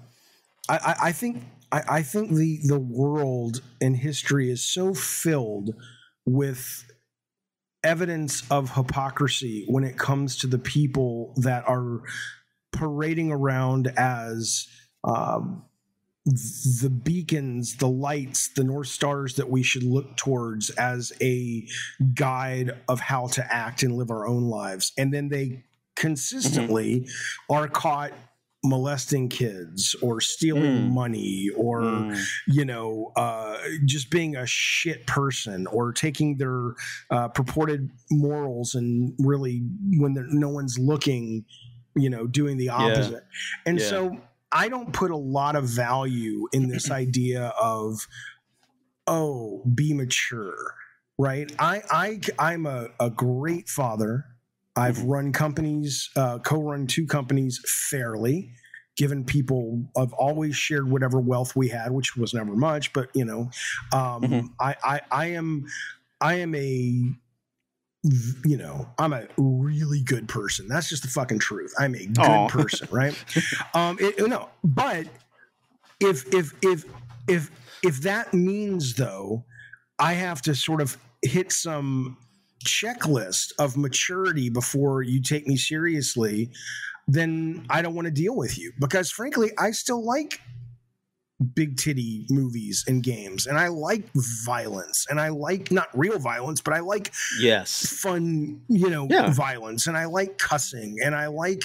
I, 0.69 0.77
I, 0.77 0.97
I 1.05 1.13
think, 1.13 1.45
I, 1.71 1.83
I 1.89 2.03
think 2.03 2.31
the 2.35 2.59
the 2.65 2.79
world 2.81 3.63
and 3.81 3.97
history 3.97 4.51
is 4.51 4.67
so 4.67 4.95
filled 4.95 5.71
with 6.27 6.85
evidence 7.85 8.43
of 8.51 8.75
hypocrisy 8.75 9.65
when 9.69 9.85
it 9.85 9.97
comes 9.97 10.37
to 10.39 10.49
the 10.49 10.59
people 10.59 11.33
that 11.37 11.67
are 11.69 12.01
parading 12.73 13.31
around 13.31 13.93
as 13.97 14.67
um, 15.05 15.63
the 16.25 16.91
beacons, 16.91 17.77
the 17.77 17.89
lights, 17.89 18.49
the 18.49 18.65
North 18.65 18.89
Stars 18.89 19.37
that 19.37 19.49
we 19.49 19.63
should 19.63 19.85
look 19.85 20.17
towards 20.17 20.71
as 20.71 21.13
a 21.23 21.67
guide 22.15 22.73
of 22.89 22.99
how 22.99 23.29
to 23.29 23.55
act 23.55 23.85
and 23.85 23.95
live 23.95 24.11
our 24.11 24.27
own 24.27 24.43
lives. 24.43 24.93
And 24.99 25.15
then 25.15 25.29
they 25.29 25.65
consistently 25.95 27.09
are 27.49 27.69
caught 27.69 28.13
molesting 28.65 29.29
kids 29.29 29.95
or 30.03 30.21
stealing 30.21 30.73
Mm. 30.73 30.95
money 30.95 31.49
or 31.57 31.81
mm, 31.83 32.25
you 32.49 32.65
know, 32.65 33.13
uh, 33.17 33.57
just 33.85 34.11
being 34.11 34.35
a 34.37 34.47
shit 34.47 35.07
person 35.07 35.67
or 35.69 35.93
taking 35.93 36.39
their 36.39 36.75
uh, 37.11 37.29
purported 37.29 37.91
morals 38.11 38.75
and 38.75 39.15
really, 39.19 39.63
when 39.99 40.15
no 40.31 40.49
one's 40.49 40.79
looking, 40.79 41.45
you 41.97 42.11
know, 42.11 42.27
doing 42.27 42.57
the 42.57 42.69
opposite. 42.69 43.25
And 43.65 43.81
Yeah. 43.81 43.87
so 43.89 44.17
I 44.51 44.69
don't 44.69 44.93
put 44.93 45.11
a 45.11 45.17
lot 45.17 45.55
of 45.57 45.65
value 45.65 46.49
in 46.53 46.69
this 46.69 46.91
idea 46.91 47.53
of, 47.61 48.07
oh, 49.07 49.63
be 49.75 49.95
mature, 49.95 50.75
right? 51.19 51.51
I, 51.59 51.83
I, 51.91 52.21
I'm 52.39 52.67
a, 52.67 52.89
a 53.01 53.11
great 53.11 53.69
father. 53.69 54.25
I've 54.79 55.03
run 55.03 55.33
companies, 55.33 56.09
uh, 56.17 56.39
co-run 56.39 56.87
two 56.87 57.07
companies 57.07 57.61
fairly 57.91 58.51
given 58.99 59.25
people 59.25 59.85
i've 59.97 60.13
always 60.15 60.57
shared 60.57 60.91
whatever 60.91 61.21
wealth 61.21 61.55
we 61.55 61.69
had 61.69 61.93
which 61.93 62.17
was 62.17 62.35
never 62.35 62.57
much 62.57 62.93
but 62.93 63.09
you 63.15 63.25
know 63.25 63.49
um 63.93 64.23
Mhm. 64.23 64.49
I, 64.61 64.75
I 64.83 65.01
i 65.13 65.27
am 65.27 65.65
i 66.21 66.35
am 66.35 66.53
a 66.57 66.67
you 68.45 68.57
know 68.57 68.89
i'm 68.99 69.13
a 69.13 69.29
really 69.37 70.03
good 70.03 70.29
person 70.29 70.67
that's 70.67 70.89
just 70.89 71.05
the 71.05 71.09
fucking 71.09 71.39
truth 71.39 71.73
i'm 71.79 71.95
a 71.95 72.07
good 72.07 72.25
Aw. 72.25 72.49
person 72.49 72.89
right 72.91 73.15
um 73.75 73.97
it, 74.01 74.19
no 74.29 74.49
but 74.65 75.07
if 76.01 76.27
if 76.35 76.53
if 76.63 76.85
if 77.29 77.51
if 77.85 78.01
that 78.03 78.35
means 78.35 78.95
though 78.95 79.45
i 80.01 80.13
have 80.13 80.43
to 80.43 80.57
sort 80.57 80.81
of 80.81 80.97
hit 81.23 81.53
some 81.53 82.17
checklist 82.69 83.53
of 83.59 83.77
maturity 83.77 84.51
before 84.51 85.03
you 85.03 85.21
take 85.23 85.47
me 85.47 85.57
seriously 85.57 86.51
then 87.07 87.65
i 87.71 87.81
don't 87.83 87.95
want 87.95 88.05
to 88.05 88.11
deal 88.13 88.37
with 88.37 88.59
you 88.59 88.71
because 88.79 89.11
frankly 89.11 89.51
i 89.59 89.71
still 89.71 90.05
like 90.05 90.41
big 91.55 91.77
titty 91.77 92.27
movies 92.31 92.85
and 92.89 93.03
games 93.03 93.47
and 93.47 93.57
i 93.59 93.69
like 93.69 94.05
violence 94.45 95.07
and 95.09 95.21
i 95.21 95.29
like 95.29 95.71
not 95.71 95.87
real 95.97 96.19
violence 96.19 96.61
but 96.61 96.75
i 96.75 96.81
like 96.81 97.13
yes 97.41 97.87
fun, 98.03 98.61
you 98.69 98.91
know, 98.91 99.07
Yeah. 99.09 99.31
violence, 99.33 99.87
and 99.87 99.97
I 99.97 100.05
like 100.07 100.39
cussing, 100.39 100.97
and 101.05 101.15
I 101.15 101.27
like 101.29 101.63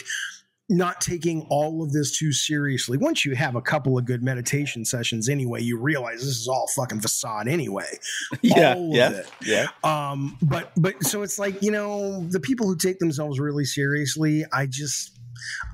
not 0.69 1.01
taking 1.01 1.45
all 1.49 1.83
of 1.83 1.91
this 1.91 2.17
too 2.17 2.31
seriously. 2.31 2.97
Once 2.97 3.25
you 3.25 3.35
have 3.35 3.55
a 3.55 3.61
couple 3.61 3.97
of 3.97 4.05
good 4.05 4.23
meditation 4.23 4.85
sessions, 4.85 5.27
anyway, 5.27 5.61
you 5.61 5.77
realize 5.77 6.19
this 6.19 6.39
is 6.39 6.47
all 6.47 6.67
fucking 6.75 7.01
facade 7.01 7.47
anyway. 7.47 7.99
yeah 8.41 8.73
all 8.75 8.89
of 8.89 8.95
yeah 8.95 9.09
it. 9.11 9.29
yeah 9.45 9.67
Um, 9.83 10.37
but 10.41 10.71
but 10.77 11.03
so 11.03 11.21
it's 11.21 11.37
like 11.37 11.61
you 11.61 11.71
know 11.71 12.25
the 12.29 12.39
people 12.39 12.65
who 12.67 12.75
take 12.77 12.99
themselves 12.99 13.39
really 13.39 13.65
seriously, 13.65 14.45
I 14.53 14.65
just 14.65 15.19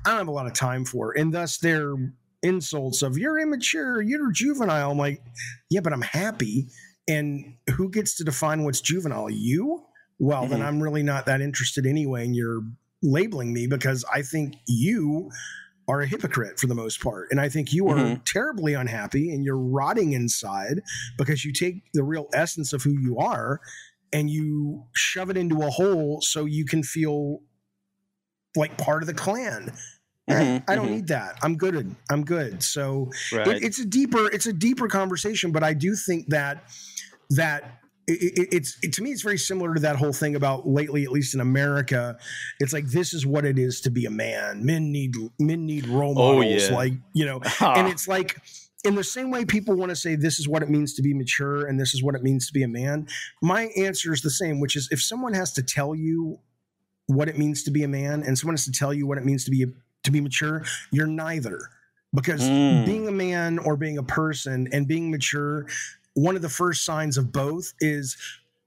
I 0.04 0.10
don't 0.10 0.18
have 0.18 0.28
a 0.28 0.32
lot 0.32 0.46
of 0.46 0.54
time 0.54 0.84
for, 0.84 1.16
and 1.16 1.32
thus 1.32 1.58
their 1.58 1.94
insults 2.42 3.02
of 3.02 3.16
you're 3.18 3.38
immature, 3.38 4.00
you're 4.02 4.32
juvenile. 4.32 4.90
I'm 4.90 4.98
like, 4.98 5.22
yeah, 5.70 5.80
but 5.80 5.92
I'm 5.92 6.02
happy. 6.02 6.68
And 7.06 7.54
who 7.76 7.90
gets 7.90 8.16
to 8.16 8.24
define 8.24 8.64
what's 8.64 8.80
juvenile? 8.80 9.28
You? 9.30 9.84
Well, 10.18 10.46
then 10.46 10.60
Mhm. 10.60 10.64
I'm 10.64 10.82
really 10.82 11.02
not 11.02 11.26
that 11.26 11.40
interested 11.40 11.86
anyway. 11.86 12.24
And 12.24 12.34
you're 12.34 12.62
labeling 13.02 13.52
me 13.52 13.66
because 13.66 14.04
I 14.12 14.22
think 14.22 14.54
you 14.66 15.30
are 15.88 16.02
a 16.02 16.06
hypocrite 16.06 16.58
for 16.60 16.66
the 16.66 16.74
most 16.74 17.00
part. 17.02 17.28
And 17.30 17.40
I 17.40 17.48
think 17.48 17.72
you 17.72 17.88
are 17.88 17.96
Mhm. 17.96 18.24
terribly 18.24 18.74
unhappy 18.74 19.30
and 19.32 19.44
you're 19.44 19.58
rotting 19.58 20.12
inside 20.12 20.82
because 21.18 21.44
you 21.44 21.52
take 21.52 21.82
the 21.94 22.04
real 22.04 22.28
essence 22.32 22.72
of 22.72 22.82
who 22.82 22.92
you 23.00 23.18
are 23.18 23.60
and 24.12 24.30
you 24.30 24.84
shove 24.94 25.30
it 25.30 25.36
into 25.36 25.62
a 25.62 25.70
hole 25.70 26.20
so 26.20 26.44
you 26.44 26.64
can 26.64 26.82
feel 26.82 27.40
like 28.56 28.76
part 28.78 29.02
of 29.02 29.06
the 29.06 29.14
clan. 29.14 29.72
Mhm, 30.28 30.62
I 30.68 30.76
don't 30.76 30.88
mhm. 30.88 30.90
need 30.90 31.08
that. 31.08 31.38
I'm 31.42 31.56
good. 31.56 31.96
I'm 32.10 32.24
good. 32.24 32.62
So 32.62 33.10
right 33.32 33.48
it, 33.48 33.64
it's 33.64 33.78
a 33.80 33.84
deeper 33.86 34.26
it's 34.30 34.46
a 34.46 34.52
deeper 34.52 34.86
conversation 34.88 35.50
but 35.50 35.62
i 35.64 35.72
do 35.74 35.94
think 35.96 36.28
that 36.28 36.64
that 37.30 37.80
it, 38.10 38.38
it, 38.40 38.48
it's 38.52 38.76
it, 38.82 38.92
to 38.94 39.02
me 39.02 39.10
it's 39.10 39.22
very 39.22 39.38
similar 39.38 39.74
to 39.74 39.80
that 39.80 39.96
whole 39.96 40.12
thing 40.12 40.34
about 40.36 40.66
lately 40.66 41.04
at 41.04 41.10
least 41.12 41.34
in 41.34 41.40
america 41.40 42.16
it's 42.58 42.72
like 42.72 42.86
this 42.86 43.14
is 43.14 43.24
what 43.26 43.44
it 43.44 43.58
is 43.58 43.80
to 43.80 43.90
be 43.90 44.04
a 44.06 44.10
man 44.10 44.64
men 44.64 44.90
need 44.92 45.14
men 45.38 45.66
need 45.66 45.86
role 45.86 46.14
Oh, 46.18 46.34
models 46.36 46.68
yeah. 46.68 46.74
like 46.74 46.92
you 47.12 47.24
know 47.26 47.40
and 47.60 47.88
it's 47.88 48.06
like 48.08 48.36
in 48.84 48.94
the 48.94 49.04
same 49.04 49.30
way 49.30 49.44
people 49.44 49.74
want 49.76 49.90
to 49.90 49.96
say 49.96 50.16
this 50.16 50.38
is 50.38 50.48
what 50.48 50.62
it 50.62 50.70
means 50.70 50.94
to 50.94 51.02
be 51.02 51.12
mature 51.14 51.66
and 51.66 51.78
this 51.78 51.94
is 51.94 52.02
what 52.02 52.14
it 52.14 52.22
means 52.22 52.46
to 52.46 52.52
be 52.52 52.62
a 52.62 52.68
man 52.68 53.06
my 53.42 53.64
answer 53.76 54.12
is 54.12 54.22
the 54.22 54.30
same 54.30 54.60
which 54.60 54.74
is 54.76 54.88
if 54.90 55.02
someone 55.02 55.34
has 55.34 55.52
to 55.52 55.62
tell 55.62 55.94
you 55.94 56.38
what 57.06 57.28
it 57.28 57.36
means 57.38 57.62
to 57.64 57.70
be 57.70 57.82
a 57.82 57.88
man 57.88 58.22
and 58.22 58.38
someone 58.38 58.54
has 58.54 58.64
to 58.64 58.72
tell 58.72 58.94
you 58.94 59.06
what 59.06 59.18
it 59.18 59.24
means 59.24 59.44
to 59.44 59.50
be 59.50 59.66
to 60.02 60.10
be 60.10 60.20
mature 60.20 60.64
you're 60.90 61.06
neither 61.06 61.60
because 62.14 62.40
Mm. 62.42 62.84
being 62.86 63.06
a 63.06 63.12
man 63.12 63.58
or 63.60 63.76
being 63.76 63.96
a 63.98 64.02
person 64.02 64.66
and 64.72 64.88
being 64.88 65.10
mature 65.12 65.66
one 66.14 66.36
of 66.36 66.42
the 66.42 66.48
first 66.48 66.84
signs 66.84 67.16
of 67.16 67.32
both 67.32 67.72
is 67.80 68.16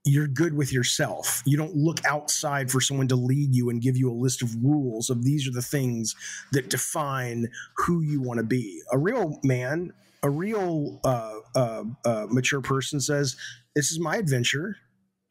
you're 0.04 0.28
good 0.28 0.54
with 0.54 0.72
yourself. 0.72 1.42
You 1.46 1.56
don't 1.56 1.74
look 1.74 2.04
outside 2.04 2.70
for 2.70 2.80
someone 2.80 3.08
to 3.08 3.16
lead 3.16 3.54
you 3.54 3.70
and 3.70 3.80
give 3.80 3.96
you 3.96 4.10
a 4.10 4.12
list 4.12 4.42
of 4.42 4.54
rules 4.62 5.08
of 5.08 5.24
these 5.24 5.48
are 5.48 5.52
the 5.52 5.62
things 5.62 6.14
that 6.52 6.68
define 6.68 7.48
who 7.78 8.02
you 8.02 8.20
want 8.20 8.38
to 8.38 8.44
be. 8.44 8.82
A 8.92 8.98
real 8.98 9.40
man, 9.42 9.92
a 10.22 10.28
real 10.28 11.00
uh, 11.04 11.38
uh, 11.54 11.84
uh, 12.04 12.26
mature 12.30 12.60
person 12.60 13.00
says, 13.00 13.36
"This 13.74 13.90
is 13.90 13.98
my 13.98 14.16
adventure. 14.16 14.76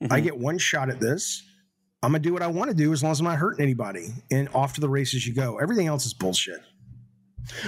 I 0.09 0.19
get 0.19 0.37
one 0.37 0.57
shot 0.57 0.89
at 0.89 0.99
this. 0.99 1.43
I'm 2.01 2.11
gonna 2.11 2.19
do 2.19 2.33
what 2.33 2.41
I 2.41 2.47
want 2.47 2.69
to 2.69 2.75
do 2.75 2.91
as 2.91 3.01
long 3.01 3.13
as 3.13 3.19
I'm 3.19 3.25
not 3.25 3.37
hurting 3.37 3.63
anybody, 3.63 4.09
and 4.31 4.49
off 4.53 4.73
to 4.73 4.81
the 4.81 4.89
races 4.89 5.25
you 5.25 5.33
go. 5.33 5.59
Everything 5.59 5.87
else 5.87 6.05
is 6.05 6.13
bullshit. 6.13 6.61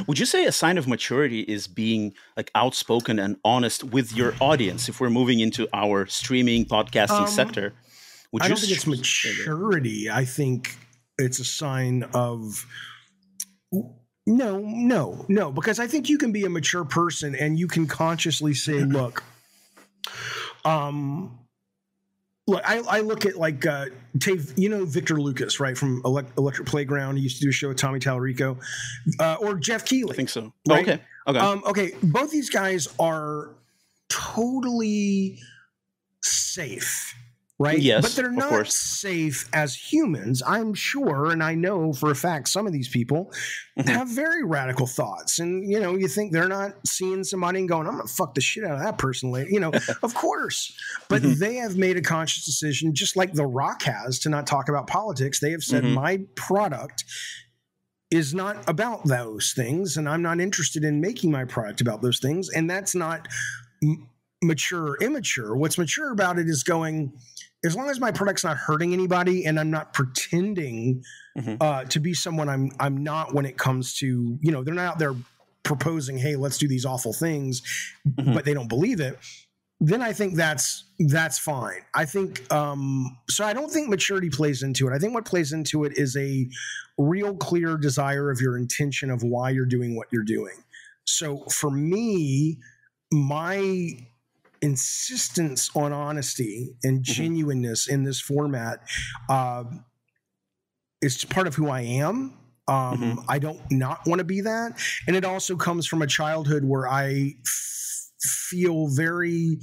Would 0.08 0.20
you 0.20 0.26
say 0.26 0.46
a 0.46 0.52
sign 0.52 0.78
of 0.78 0.88
maturity 0.88 1.42
is 1.42 1.68
being 1.68 2.14
like 2.38 2.52
outspoken 2.56 3.20
and 3.20 3.38
honest 3.44 3.84
with 3.84 4.16
your 4.16 4.34
audience? 4.40 4.90
If 4.90 5.00
we're 5.00 5.10
moving 5.10 5.40
into 5.40 5.68
our 5.74 6.06
streaming 6.06 6.66
podcasting 6.66 7.22
Um, 7.22 7.28
sector, 7.28 7.74
would 8.32 8.42
I 8.42 8.46
you 8.46 8.50
don't 8.50 8.60
think 8.60 8.74
it's 8.74 8.88
maturity. 8.88 10.10
I 10.10 10.26
think 10.26 10.78
it's 11.18 11.40
a 11.40 11.46
sign 11.46 12.04
of 12.14 12.66
no, 14.28 14.60
no, 14.60 15.26
no, 15.28 15.52
because 15.52 15.80
I 15.80 15.88
think 15.88 16.10
you 16.10 16.18
can 16.18 16.32
be 16.32 16.46
a 16.46 16.50
mature 16.50 16.84
person 16.84 17.36
and 17.36 17.60
you 17.60 17.68
can 17.68 17.86
consciously 17.86 18.54
say, 18.54 18.80
look, 18.84 19.24
um, 20.64 21.40
look, 22.48 22.62
I, 22.66 22.80
I 22.80 23.00
look 23.02 23.26
at 23.26 23.36
like 23.36 23.66
uh, 23.66 23.88
Dave, 24.18 24.54
you 24.58 24.70
know 24.70 24.86
Victor 24.86 25.20
Lucas, 25.20 25.60
right 25.60 25.78
from 25.78 26.02
Elect- 26.06 26.38
Electric 26.38 26.68
Playground. 26.68 27.18
He 27.18 27.24
used 27.24 27.40
to 27.40 27.46
do 27.46 27.50
a 27.50 27.54
show 27.54 27.70
with 27.70 27.78
Tommy 27.78 28.00
Tallarico, 28.00 28.58
uh, 29.20 29.36
or 29.40 29.56
Geoff 29.56 29.86
Keighley. 29.86 30.12
I 30.14 30.16
think 30.16 30.30
so. 30.30 30.54
Oh, 30.70 30.76
okay. 30.76 31.00
Okay. 31.28 31.40
Um, 31.40 31.64
okay, 31.66 31.92
both 32.04 32.30
these 32.30 32.50
guys 32.52 32.88
are 33.00 33.50
totally 34.10 35.40
safe, 36.22 37.16
right? 37.58 37.80
Yes, 37.80 38.02
but 38.02 38.12
they're 38.12 38.32
not 38.32 38.68
safe 38.68 39.48
as 39.54 39.76
humans. 39.76 40.44
I'm 40.46 40.74
sure, 40.74 41.32
and 41.32 41.42
I 41.42 41.56
know 41.56 41.94
for 41.94 42.12
a 42.12 42.16
fact, 42.16 42.50
some 42.50 42.68
of 42.68 42.74
these 42.74 42.90
people 42.90 43.32
Mhm. 43.80 43.88
have 43.90 44.10
very 44.10 44.44
radical 44.44 44.88
thoughts, 44.88 45.40
and 45.40 45.70
you 45.70 45.80
know, 45.80 45.96
you 45.96 46.08
think 46.08 46.34
they're 46.34 46.48
not 46.50 46.74
seeing 46.86 47.24
somebody 47.24 47.60
and 47.60 47.70
going, 47.70 47.88
"I'm 47.88 47.96
gonna 47.98 48.08
fuck 48.08 48.36
the 48.36 48.42
shit 48.42 48.64
out 48.66 48.74
of 48.74 48.80
that 48.84 48.98
person 48.98 49.32
later." 49.32 49.50
You 49.50 49.60
know, 49.62 49.72
of 50.04 50.14
course, 50.14 50.74
but 51.10 51.22
Mhm. 51.22 51.38
they 51.40 51.56
have 51.56 51.78
made 51.78 51.96
a 51.98 52.02
conscious 52.02 52.46
decision, 52.46 52.94
just 52.94 53.16
like 53.16 53.34
The 53.34 53.46
Rock 53.48 53.84
has, 53.84 54.20
to 54.20 54.30
not 54.30 54.48
talk 54.48 54.68
about 54.70 54.88
politics. 54.88 55.40
They 55.40 55.52
have 55.52 55.64
said, 55.64 55.84
Mhm. 55.84 55.94
"My 55.94 56.20
product." 56.36 57.06
is 58.12 58.36
not 58.36 58.64
about 58.70 59.04
those 59.08 59.52
things 59.54 59.98
and 59.98 60.08
i'm 60.08 60.22
not 60.22 60.40
interested 60.40 60.84
in 60.84 61.02
making 61.02 61.32
my 61.32 61.44
product 61.44 61.82
about 61.82 62.04
those 62.04 62.20
things 62.20 62.50
and 62.50 62.70
that's 62.70 62.94
not 62.94 63.28
m- 63.84 64.08
mature 64.44 64.90
or 64.92 64.98
immature 65.02 65.56
what's 65.58 65.76
mature 65.80 66.12
about 66.12 66.38
it 66.38 66.48
is 66.48 66.62
going 66.64 67.12
as 67.66 67.76
long 67.76 67.90
as 67.90 68.00
my 68.00 68.12
product's 68.12 68.44
not 68.44 68.56
hurting 68.58 68.94
anybody 68.94 69.46
and 69.46 69.60
i'm 69.60 69.72
not 69.72 69.94
pretending 69.94 71.04
Mhm. 71.38 71.58
uh, 71.60 71.84
to 71.86 72.00
be 72.00 72.14
someone 72.14 72.48
i'm 72.48 72.72
i'm 72.80 73.04
not 73.04 73.34
when 73.34 73.46
it 73.46 73.58
comes 73.58 73.96
to 73.98 74.38
you 74.42 74.52
know 74.52 74.64
they're 74.64 74.74
not 74.74 74.86
out 74.94 75.00
there 75.00 75.14
proposing 75.64 76.18
hey 76.18 76.36
let's 76.36 76.58
do 76.58 76.68
these 76.68 76.86
awful 76.86 77.12
things 77.14 77.62
Mhm. 78.08 78.34
but 78.34 78.46
they 78.46 78.54
don't 78.54 78.70
believe 78.70 79.00
it 79.00 79.18
then 79.82 80.02
i 80.02 80.14
think 80.14 80.36
that's 80.36 80.86
that's 81.10 81.38
fine 81.38 81.82
i 81.94 82.06
think 82.06 82.50
um 82.54 83.18
so 83.30 83.44
i 83.44 83.52
don't 83.52 83.70
think 83.72 83.90
maturity 83.90 84.30
plays 84.30 84.64
into 84.64 84.88
it 84.88 84.94
i 84.94 84.98
think 85.00 85.14
what 85.14 85.26
plays 85.26 85.52
into 85.52 85.84
it 85.84 85.98
is 85.98 86.16
a 86.16 86.48
real 86.98 87.36
clear 87.36 87.76
desire 87.76 88.32
of 88.32 88.40
your 88.40 88.58
intention 88.58 89.10
of 89.12 89.22
why 89.24 89.50
you're 89.50 89.66
doing 89.66 89.96
what 89.98 90.08
you're 90.14 90.24
doing 90.24 90.56
so 91.04 91.40
for 91.52 91.70
me 91.70 92.58
my 93.12 93.58
insistence 94.62 95.70
on 95.76 95.92
honesty 95.94 96.76
and 96.84 97.04
genuineness 97.04 97.88
in 97.88 98.04
this 98.04 98.20
format 98.20 98.80
uh, 99.30 99.64
is 101.02 101.24
part 101.26 101.48
of 101.48 101.56
who 101.56 101.70
i 101.70 101.82
am. 101.82 102.38
Um, 102.68 102.98
Mhm. 103.18 103.26
i 103.30 103.38
don't 103.38 103.62
not 103.72 104.00
want 104.08 104.20
to 104.20 104.26
be 104.26 104.42
that. 104.42 104.80
And 105.08 105.16
it 105.16 105.24
also 105.24 105.56
comes 105.56 105.86
from 105.86 106.02
a 106.02 106.08
childhood 106.08 106.64
where 106.66 106.88
i 106.88 107.36
f- 107.46 108.12
feel 108.50 108.88
very 108.88 109.60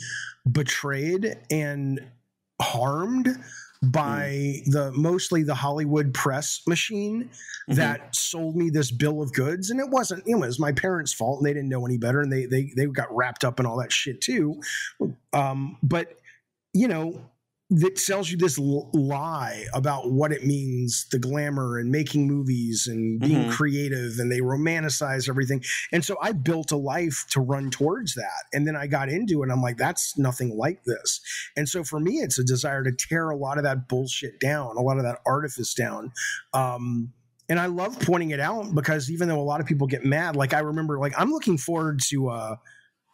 betrayed 0.51 1.37
and 1.51 2.01
harmed 2.61 3.29
by 3.83 4.61
the 4.67 4.93
mostly 4.95 5.43
the 5.43 5.55
Hollywood 5.57 6.15
press 6.15 6.61
machine 6.69 7.31
Mhm. 7.69 7.75
that 7.77 8.15
sold 8.15 8.57
me 8.57 8.71
this 8.71 8.91
bill 8.93 9.21
of 9.23 9.33
goods. 9.33 9.71
And 9.71 9.81
it 9.81 9.89
wasn't 9.91 10.23
it 10.27 10.37
was 10.37 10.59
my 10.61 10.73
parents 10.73 11.13
fault 11.13 11.41
and 11.41 11.47
they 11.47 11.53
didn't 11.53 11.69
know 11.69 11.85
any 11.85 11.99
better 11.99 12.21
and 12.21 12.33
they 12.33 12.47
they 12.47 12.73
they 12.77 12.87
got 12.87 13.15
wrapped 13.15 13.45
up 13.45 13.59
in 13.61 13.67
all 13.67 13.79
that 13.81 13.93
shit 13.93 14.21
too. 14.21 14.61
Um 15.33 15.79
but 15.83 16.15
you 16.73 16.87
know 16.89 17.21
that 17.81 17.99
sells 17.99 18.31
you 18.31 18.37
this 18.37 18.59
l- 18.59 18.91
lie 18.93 19.65
about 19.73 20.13
what 20.13 20.31
it 20.31 20.45
means 20.45 21.07
the 21.11 21.19
glamour 21.19 21.79
and 21.79 21.91
making 21.91 22.27
movies 22.27 22.87
and 22.87 23.19
being 23.19 23.47
Mhm. 23.47 23.51
creative 23.51 24.19
and 24.19 24.31
they 24.31 24.41
romanticize 24.41 25.29
everything. 25.29 25.65
And 25.91 26.05
so 26.05 26.17
i 26.21 26.33
built 26.33 26.71
a 26.71 26.77
life 26.77 27.25
to 27.31 27.41
run 27.41 27.71
towards 27.71 28.15
that. 28.15 28.45
And 28.53 28.67
then 28.67 28.77
i 28.77 28.87
got 28.87 29.09
into 29.09 29.41
it 29.41 29.45
and 29.45 29.53
i'm 29.53 29.63
like 29.63 29.79
that's 29.79 30.19
nothing 30.19 30.57
like 30.57 30.85
this. 30.85 31.21
And 31.57 31.67
so 31.69 31.83
for 31.83 31.99
me 31.99 32.19
it's 32.19 32.39
a 32.39 32.45
desire 32.45 32.83
to 32.85 32.93
tear 32.93 33.31
a 33.31 33.37
lot 33.37 33.57
of 33.57 33.65
that 33.65 33.89
bullshit 33.89 34.39
down 34.39 34.77
a 34.77 34.83
lot 34.83 34.99
of 34.99 35.05
that 35.05 35.19
artifice 35.25 35.73
down. 35.75 36.13
Um 36.53 37.13
and 37.49 37.59
I 37.59 37.67
love 37.67 37.99
pointing 38.01 38.31
it 38.31 38.41
out 38.41 38.75
because 38.75 39.11
even 39.11 39.29
though 39.29 39.41
a 39.41 39.43
lot 39.43 39.61
of 39.61 39.67
people 39.67 39.87
get 39.87 40.05
mad, 40.05 40.37
like 40.37 40.55
I 40.55 40.61
remember, 40.61 40.99
like 40.99 41.13
I'm 41.19 41.31
looking 41.31 41.59
forward 41.59 42.01
to 42.09 42.29
uh 42.29 42.57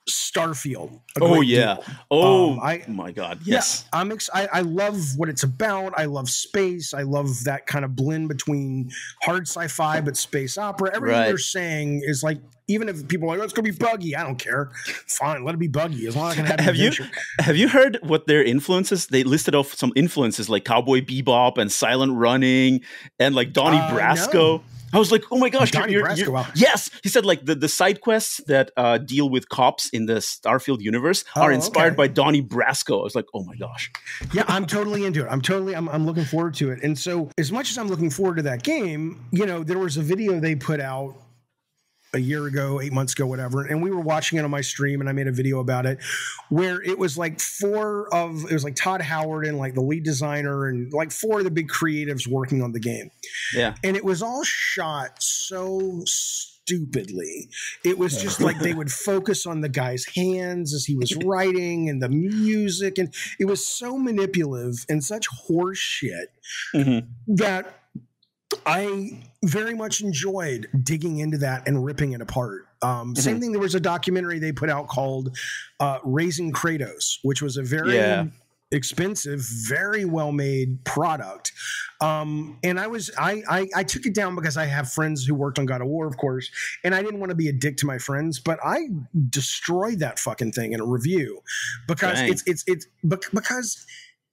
Starfield. 0.08 1.00
oh 1.20 1.40
yeah. 1.40 1.74
deal. 1.76 1.84
Oh 2.10 2.52
Um, 2.52 2.60
I- 2.60 2.84
my 2.88 3.12
God. 3.12 3.40
Yes. 3.44 3.84
Yeah, 3.92 4.00
I'm 4.00 4.12
ex- 4.12 4.30
I, 4.32 4.48
I 4.52 4.60
love 4.62 4.98
what 5.16 5.28
it's 5.28 5.42
about. 5.42 5.92
I 5.98 6.04
love 6.06 6.28
space. 6.30 6.94
I 6.94 7.02
love 7.02 7.28
that 7.44 7.66
kind 7.66 7.84
of 7.84 7.94
blend 7.96 8.28
between 8.28 8.90
hard 9.22 9.46
sci-fi 9.48 10.00
but 10.00 10.16
space 10.16 10.56
opera. 10.58 10.94
Everything 10.94 11.18
Right. 11.18 11.26
they're 11.26 11.38
saying 11.38 12.02
is 12.04 12.22
like, 12.22 12.38
even 12.70 12.88
if 12.88 13.06
people 13.08 13.28
are 13.28 13.32
like, 13.32 13.40
oh, 13.40 13.44
it's 13.44 13.52
gonna 13.54 13.64
be 13.64 13.70
buggy, 13.76 14.14
I 14.14 14.22
don't 14.22 14.38
care. 14.38 14.70
Fine, 15.06 15.44
let 15.44 15.54
it 15.54 15.58
be 15.58 15.68
buggy 15.68 16.06
as 16.06 16.14
long 16.16 16.32
as 16.32 16.38
I 16.38 16.42
can 16.42 16.46
have, 16.46 16.60
Have 16.64 16.76
you- 16.76 16.92
Have 17.40 17.56
you 17.56 17.68
heard 17.68 17.98
what 18.02 18.26
their 18.26 18.42
influences? 18.42 19.06
They 19.06 19.24
listed 19.24 19.54
off 19.54 19.72
some 19.74 19.92
influences 19.96 20.48
like 20.50 20.64
Cowboy 20.64 21.00
Bebop 21.00 21.56
and 21.58 21.72
Silent 21.72 22.12
Running 22.14 22.80
and 23.18 23.34
like 23.34 23.52
Donnie 23.52 23.78
Uh, 23.78 23.90
Brasco. 23.90 24.34
no. 24.34 24.62
I 24.92 24.98
was 24.98 25.12
like, 25.12 25.24
oh 25.30 25.38
my 25.38 25.48
gosh, 25.50 25.70
Donnie 25.70 25.92
you're- 25.92 26.08
Brasco, 26.08 26.18
you're- 26.18 26.44
yes. 26.54 26.90
He 27.02 27.08
said 27.08 27.24
like 27.26 27.44
the, 27.44 27.54
the 27.54 27.68
side 27.68 28.00
quests 28.00 28.40
that 28.46 28.70
uh, 28.76 28.98
deal 28.98 29.28
with 29.28 29.48
cops 29.48 29.88
in 29.90 30.06
the 30.06 30.14
Starfield 30.14 30.80
universe 30.80 31.24
are 31.36 31.50
Oh, 31.50 31.54
inspired 31.54 31.88
okay. 31.92 31.96
by 31.96 32.08
Donnie 32.08 32.42
Brasco. 32.42 33.00
I 33.00 33.04
was 33.04 33.14
like, 33.14 33.26
oh 33.34 33.44
my 33.44 33.56
gosh. 33.56 33.90
yeah, 34.32 34.44
I'm 34.48 34.66
totally 34.66 35.04
into 35.04 35.24
it. 35.24 35.28
I'm 35.30 35.40
totally, 35.42 35.74
I'm, 35.74 35.88
I'm 35.88 36.06
looking 36.06 36.24
forward 36.24 36.54
to 36.54 36.70
it. 36.70 36.82
And 36.82 36.98
so, 36.98 37.30
as 37.38 37.52
much 37.52 37.70
as 37.70 37.78
I'm 37.78 37.88
looking 37.88 38.10
forward 38.10 38.36
to 38.36 38.42
that 38.42 38.62
game, 38.62 39.24
you 39.30 39.44
know, 39.46 39.62
there 39.62 39.78
was 39.78 39.96
a 39.96 40.02
video 40.02 40.40
they 40.40 40.54
put 40.54 40.80
out 40.80 41.14
a 42.14 42.18
year 42.18 42.46
ago, 42.46 42.80
eight 42.80 42.92
months 42.92 43.12
ago, 43.12 43.26
whatever, 43.26 43.66
and 43.66 43.82
we 43.82 43.90
were 43.90 44.00
watching 44.00 44.38
it 44.38 44.44
on 44.44 44.50
my 44.50 44.60
stream, 44.62 45.00
and 45.00 45.08
I 45.08 45.12
made 45.12 45.26
a 45.26 45.32
video 45.32 45.60
about 45.60 45.84
it, 45.86 45.98
where 46.48 46.80
it 46.82 46.98
was 46.98 47.18
like 47.18 47.38
four 47.40 48.12
of 48.14 48.44
it 48.44 48.52
was 48.52 48.64
like 48.64 48.76
Todd 48.76 49.02
Howard 49.02 49.46
and 49.46 49.58
like 49.58 49.74
the 49.74 49.82
lead 49.82 50.04
designer 50.04 50.66
and 50.68 50.92
like 50.92 51.10
four 51.12 51.38
of 51.38 51.44
the 51.44 51.50
big 51.50 51.68
creatives 51.68 52.26
working 52.26 52.62
on 52.62 52.72
the 52.72 52.80
game, 52.80 53.10
Yeah. 53.54 53.74
and 53.84 53.96
it 53.96 54.04
was 54.04 54.22
all 54.22 54.42
shot 54.44 55.22
so 55.22 56.00
stupidly. 56.68 57.48
It 57.84 57.98
was 57.98 58.20
just 58.20 58.40
like 58.40 58.58
they 58.58 58.74
would 58.74 58.90
focus 58.90 59.46
on 59.46 59.60
the 59.62 59.68
guy's 59.68 60.04
hands 60.14 60.74
as 60.74 60.84
he 60.84 60.94
was 60.96 61.14
writing 61.24 61.88
and 61.88 62.02
the 62.02 62.08
music, 62.08 62.98
and 62.98 63.12
it 63.38 63.46
was 63.46 63.66
so 63.66 63.98
manipulative 63.98 64.84
and 64.88 65.02
such 65.04 65.26
horse 65.28 65.78
shit 65.78 66.32
Mhm. 66.74 67.06
that 67.28 67.74
I 68.66 69.22
very 69.44 69.74
much 69.74 70.00
enjoyed 70.00 70.68
digging 70.82 71.18
into 71.18 71.38
that 71.38 71.66
and 71.66 71.84
ripping 71.84 72.12
it 72.12 72.20
apart. 72.20 72.66
Um, 72.82 73.14
Same 73.16 73.36
Mhm. 73.36 73.40
thing. 73.40 73.52
There 73.52 73.60
was 73.60 73.74
a 73.74 73.80
documentary 73.80 74.38
they 74.38 74.52
put 74.52 74.70
out 74.70 74.88
called 74.88 75.36
uh, 75.80 75.98
"Raising 76.04 76.52
Kratos," 76.52 77.18
which 77.22 77.42
was 77.42 77.56
a 77.56 77.62
very 77.62 77.94
Yeah. 77.96 78.26
expensive, 78.70 79.40
very 79.66 80.04
well 80.04 80.30
made 80.30 80.84
product. 80.84 81.52
Um, 82.00 82.58
and 82.62 82.78
I 82.78 82.86
was 82.86 83.10
I, 83.18 83.42
I 83.48 83.68
I 83.74 83.82
took 83.82 84.06
it 84.06 84.14
down 84.14 84.34
because 84.36 84.56
I 84.56 84.66
have 84.66 84.92
friends 84.92 85.24
who 85.24 85.34
worked 85.34 85.58
on 85.58 85.66
God 85.66 85.80
of 85.80 85.88
War, 85.88 86.06
of 86.06 86.16
course, 86.16 86.48
and 86.84 86.94
I 86.94 87.02
didn't 87.02 87.18
want 87.18 87.30
to 87.30 87.36
be 87.36 87.48
a 87.48 87.52
dick 87.52 87.76
to 87.78 87.86
my 87.86 87.98
friends, 87.98 88.38
but 88.38 88.58
I 88.64 88.88
destroyed 89.30 89.98
that 90.00 90.18
fucking 90.18 90.52
thing 90.52 90.72
in 90.72 90.80
a 90.80 90.86
review 90.86 91.40
because 91.88 92.18
Dang. 92.18 92.30
it's 92.30 92.42
it's 92.46 92.62
it's 92.66 92.86
because 93.32 93.84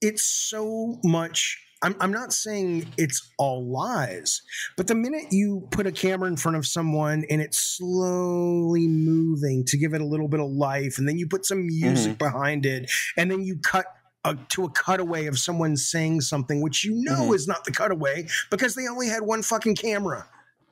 it's 0.02 0.24
so 0.24 1.00
much. 1.04 1.62
I'm, 1.84 1.96
I'm 2.00 2.12
not 2.12 2.34
saying 2.34 2.88
it's 2.98 3.32
all 3.38 3.66
lies, 3.72 4.42
but 4.78 4.88
the 4.88 4.96
minute 4.96 5.26
you 5.32 5.68
put 5.72 5.86
a 5.86 5.92
camera 5.92 6.28
in 6.28 6.38
front 6.38 6.58
of 6.58 6.66
someone 6.66 7.26
and 7.30 7.42
it's 7.42 7.60
slowly 7.60 8.88
moving 8.88 9.64
to 9.66 9.78
give 9.78 9.94
it 9.94 10.02
a 10.02 10.06
little 10.06 10.28
bit 10.28 10.40
of 10.40 10.50
life, 10.50 10.98
and 10.98 11.08
then 11.08 11.18
you 11.18 11.28
put 11.28 11.46
some 11.46 11.66
music 11.68 12.18
behind 12.18 12.66
it, 12.66 12.90
and 13.18 13.30
then 13.30 13.42
you 13.44 13.58
cut 13.58 13.86
a, 14.24 14.36
to 14.50 14.64
a 14.66 14.70
cutaway 14.72 15.28
of 15.28 15.38
someone 15.38 15.76
saying 15.78 16.22
something, 16.22 16.62
which 16.62 16.84
you 16.84 16.94
know 16.96 17.30
Mhm. 17.30 17.36
is 17.36 17.48
not 17.48 17.64
the 17.66 17.72
cutaway 17.72 18.28
because 18.50 18.74
they 18.74 18.88
only 18.88 19.08
had 19.08 19.22
one 19.22 19.44
fucking 19.44 19.76
camera. 19.76 20.28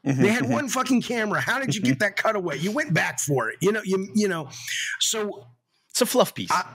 Mhm. 0.05 0.17
They 0.17 0.29
had 0.29 0.49
one 0.49 0.67
fucking 0.77 1.01
camera. 1.03 1.39
How 1.41 1.59
did 1.59 1.75
you 1.75 1.81
get 1.81 1.99
that 1.99 2.15
cutaway? 2.17 2.57
You 2.57 2.71
went 2.71 2.93
back 2.93 3.19
for 3.19 3.49
it. 3.49 3.57
You 3.61 3.71
know, 3.71 3.81
you 3.83 4.09
you 4.15 4.27
know. 4.27 4.49
So 4.99 5.47
It's 5.91 6.01
a 6.01 6.05
fluff 6.07 6.33
piece. 6.33 6.49
I, 6.51 6.65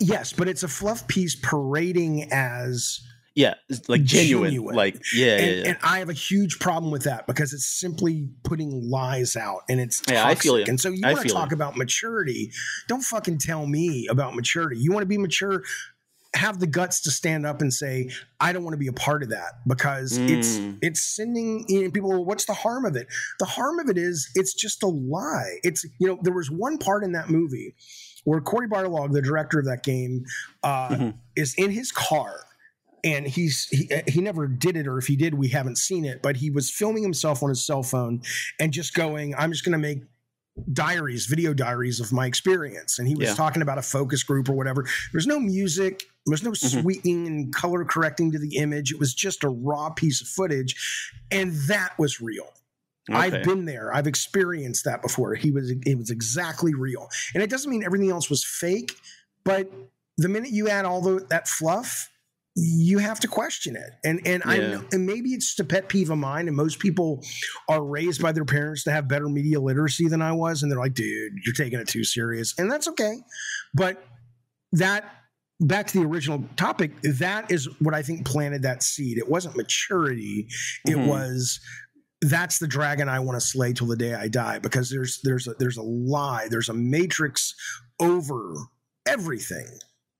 yes, 0.00 0.32
but 0.32 0.48
it's 0.48 0.62
a 0.62 0.68
fluff 0.68 1.06
piece 1.08 1.36
parading 1.36 2.32
as 2.32 3.00
yeah. 3.38 3.54
Like 3.86 4.02
genuine. 4.02 4.50
genuine. 4.50 4.74
Like, 4.74 5.00
yeah, 5.14 5.36
and, 5.36 5.46
yeah, 5.46 5.52
yeah. 5.52 5.68
and 5.68 5.78
I 5.84 6.00
have 6.00 6.08
a 6.08 6.14
huge 6.14 6.58
problem 6.58 6.90
with 6.90 7.04
that 7.04 7.28
because 7.28 7.52
it's 7.52 7.66
simply 7.66 8.28
putting 8.42 8.90
lies 8.90 9.36
out 9.36 9.60
and 9.68 9.80
it's 9.80 10.00
toxic. 10.00 10.14
Yeah, 10.14 10.26
I 10.26 10.34
feel 10.34 10.58
you. 10.58 10.64
And 10.66 10.80
so 10.80 10.88
you 10.88 11.02
want 11.02 11.20
to 11.20 11.28
talk 11.28 11.52
about 11.52 11.76
maturity. 11.76 12.50
Don't 12.88 13.02
fucking 13.02 13.38
tell 13.38 13.64
me 13.66 14.08
about 14.10 14.34
maturity. 14.34 14.80
You 14.80 14.90
want 14.90 15.02
to 15.02 15.06
be 15.06 15.18
mature? 15.18 15.62
have 16.34 16.60
the 16.60 16.66
guts 16.66 17.00
to 17.00 17.10
stand 17.10 17.46
up 17.46 17.62
and 17.62 17.72
say 17.72 18.08
i 18.38 18.52
don't 18.52 18.62
want 18.62 18.74
to 18.74 18.78
be 18.78 18.86
a 18.86 18.92
part 18.92 19.22
of 19.22 19.30
that 19.30 19.54
because 19.66 20.18
mm. 20.18 20.28
it's 20.28 20.60
it's 20.82 21.02
sending 21.02 21.64
you 21.68 21.84
know, 21.84 21.90
people 21.90 22.22
what's 22.22 22.44
the 22.44 22.52
harm 22.52 22.84
of 22.84 22.96
it 22.96 23.06
the 23.38 23.46
harm 23.46 23.78
of 23.78 23.88
it 23.88 23.96
is 23.96 24.30
it's 24.34 24.52
just 24.52 24.82
a 24.82 24.86
lie 24.86 25.58
it's 25.62 25.86
you 25.98 26.06
know 26.06 26.18
there 26.22 26.34
was 26.34 26.50
one 26.50 26.76
part 26.76 27.02
in 27.02 27.12
that 27.12 27.30
movie 27.30 27.74
where 28.24 28.40
Cory 28.40 28.68
Barlog, 28.68 29.12
the 29.12 29.22
director 29.22 29.58
of 29.58 29.64
that 29.66 29.82
game, 29.82 30.24
uh, 30.62 30.88
mm-hmm. 30.88 31.10
is 31.36 31.54
in 31.54 31.70
his 31.70 31.92
car 31.92 32.44
and 33.04 33.26
he's 33.26 33.66
he, 33.68 33.90
he 34.06 34.20
never 34.20 34.46
did 34.46 34.76
it 34.76 34.86
or 34.86 34.98
if 34.98 35.06
he 35.06 35.16
did 35.16 35.34
we 35.34 35.48
haven't 35.48 35.78
seen 35.78 36.04
it 36.04 36.20
but 36.22 36.36
he 36.36 36.50
was 36.50 36.70
filming 36.70 37.02
himself 37.02 37.42
on 37.42 37.48
his 37.48 37.64
cell 37.64 37.82
phone 37.82 38.20
and 38.58 38.72
just 38.72 38.94
going 38.94 39.34
i'm 39.36 39.52
just 39.52 39.64
going 39.64 39.72
to 39.72 39.78
make 39.78 40.02
diaries 40.72 41.26
video 41.26 41.54
diaries 41.54 42.00
of 42.00 42.12
my 42.12 42.26
experience 42.26 42.98
and 42.98 43.06
he 43.06 43.14
was 43.14 43.28
yeah. 43.28 43.34
talking 43.34 43.62
about 43.62 43.78
a 43.78 43.82
focus 43.82 44.24
group 44.24 44.48
or 44.48 44.54
whatever 44.54 44.84
there's 45.12 45.26
no 45.26 45.38
music 45.38 46.04
there's 46.26 46.42
no 46.42 46.50
mm-hmm. 46.50 46.80
sweetening 46.80 47.26
and 47.26 47.54
color 47.54 47.84
correcting 47.84 48.32
to 48.32 48.38
the 48.38 48.56
image 48.56 48.90
it 48.90 48.98
was 48.98 49.14
just 49.14 49.44
a 49.44 49.48
raw 49.48 49.88
piece 49.90 50.20
of 50.20 50.26
footage 50.26 51.12
and 51.30 51.52
that 51.68 51.96
was 51.98 52.20
real 52.20 52.52
Okay. 53.10 53.18
I've 53.18 53.42
been 53.42 53.64
there. 53.64 53.94
I've 53.94 54.06
experienced 54.06 54.84
that 54.84 55.02
before. 55.02 55.34
He 55.34 55.50
was 55.50 55.70
it 55.70 55.96
was 55.96 56.10
exactly 56.10 56.74
real. 56.74 57.08
And 57.34 57.42
it 57.42 57.50
doesn't 57.50 57.70
mean 57.70 57.84
everything 57.84 58.10
else 58.10 58.28
was 58.28 58.44
fake, 58.44 58.92
but 59.44 59.70
the 60.18 60.28
minute 60.28 60.50
you 60.50 60.68
add 60.68 60.84
all 60.84 61.00
the, 61.00 61.24
that 61.30 61.48
fluff, 61.48 62.10
you 62.56 62.98
have 62.98 63.20
to 63.20 63.28
question 63.28 63.76
it. 63.76 63.90
And 64.04 64.20
and 64.26 64.42
yeah. 64.44 64.50
I 64.50 64.58
know, 64.58 64.84
and 64.92 65.06
maybe 65.06 65.30
it's 65.30 65.46
just 65.46 65.60
a 65.60 65.64
pet 65.64 65.88
peeve 65.88 66.10
of 66.10 66.18
mine. 66.18 66.48
And 66.48 66.56
most 66.56 66.80
people 66.80 67.24
are 67.68 67.84
raised 67.84 68.20
by 68.20 68.32
their 68.32 68.44
parents 68.44 68.84
to 68.84 68.90
have 68.90 69.08
better 69.08 69.28
media 69.28 69.60
literacy 69.60 70.08
than 70.08 70.22
I 70.22 70.32
was, 70.32 70.62
and 70.62 70.70
they're 70.70 70.78
like, 70.78 70.94
"Dude, 70.94 71.34
you're 71.44 71.54
taking 71.54 71.78
it 71.78 71.88
too 71.88 72.04
serious," 72.04 72.54
and 72.58 72.70
that's 72.70 72.88
okay. 72.88 73.16
But 73.74 74.02
that 74.72 75.04
back 75.60 75.86
to 75.88 76.00
the 76.00 76.04
original 76.04 76.44
topic, 76.56 76.92
that 77.02 77.50
is 77.50 77.68
what 77.80 77.94
I 77.94 78.02
think 78.02 78.26
planted 78.26 78.62
that 78.62 78.82
seed. 78.82 79.18
It 79.18 79.28
wasn't 79.28 79.56
maturity; 79.56 80.48
it 80.84 80.96
mm-hmm. 80.96 81.06
was 81.06 81.60
that's 82.22 82.58
the 82.58 82.66
dragon 82.66 83.08
I 83.08 83.20
want 83.20 83.40
to 83.40 83.46
slay 83.46 83.72
till 83.72 83.86
the 83.86 83.96
day 83.96 84.14
I 84.14 84.28
die 84.28 84.58
because 84.58 84.90
there's 84.90 85.20
there's 85.22 85.46
a, 85.46 85.54
there's 85.58 85.76
a 85.76 85.82
lie, 85.82 86.48
there's 86.50 86.68
a 86.68 86.74
matrix 86.74 87.54
over 88.00 88.54
everything. 89.06 89.66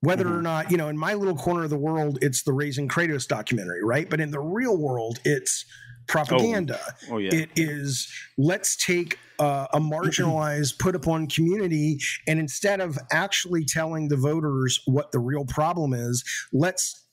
Whether 0.01 0.27
mm-hmm. 0.27 0.37
or 0.37 0.43
not, 0.43 0.71
you 0.71 0.77
know, 0.77 0.89
in 0.89 0.97
my 0.97 1.15
little 1.15 1.35
corner 1.35 1.65
of 1.65 1.71
the 1.71 1.79
world, 1.79 2.19
it's 2.23 2.45
the 2.45 2.53
Raising 2.53 2.89
Kratos 2.89 3.27
documentary, 3.27 3.83
right? 3.83 4.09
But 4.09 4.21
in 4.21 4.31
the 4.31 4.39
real 4.39 4.77
world, 4.77 5.19
it's 5.25 5.65
propaganda. 6.07 6.79
Oh, 7.11 7.15
oh 7.15 7.19
yeah. 7.19 7.35
It 7.35 7.51
is 7.57 8.09
let's 8.37 8.77
take 8.77 9.19
uh, 9.41 9.67
a 9.73 9.81
marginalized, 9.81 10.79
put 10.79 10.95
upon 10.95 11.27
community, 11.27 11.99
and 12.29 12.39
instead 12.39 12.81
of 12.81 12.97
actually 13.11 13.65
telling 13.65 14.09
the 14.09 14.17
voters 14.17 14.81
what 14.87 15.11
the 15.11 15.19
real 15.19 15.45
problem 15.45 15.93
is, 15.95 16.25
let's 16.53 17.08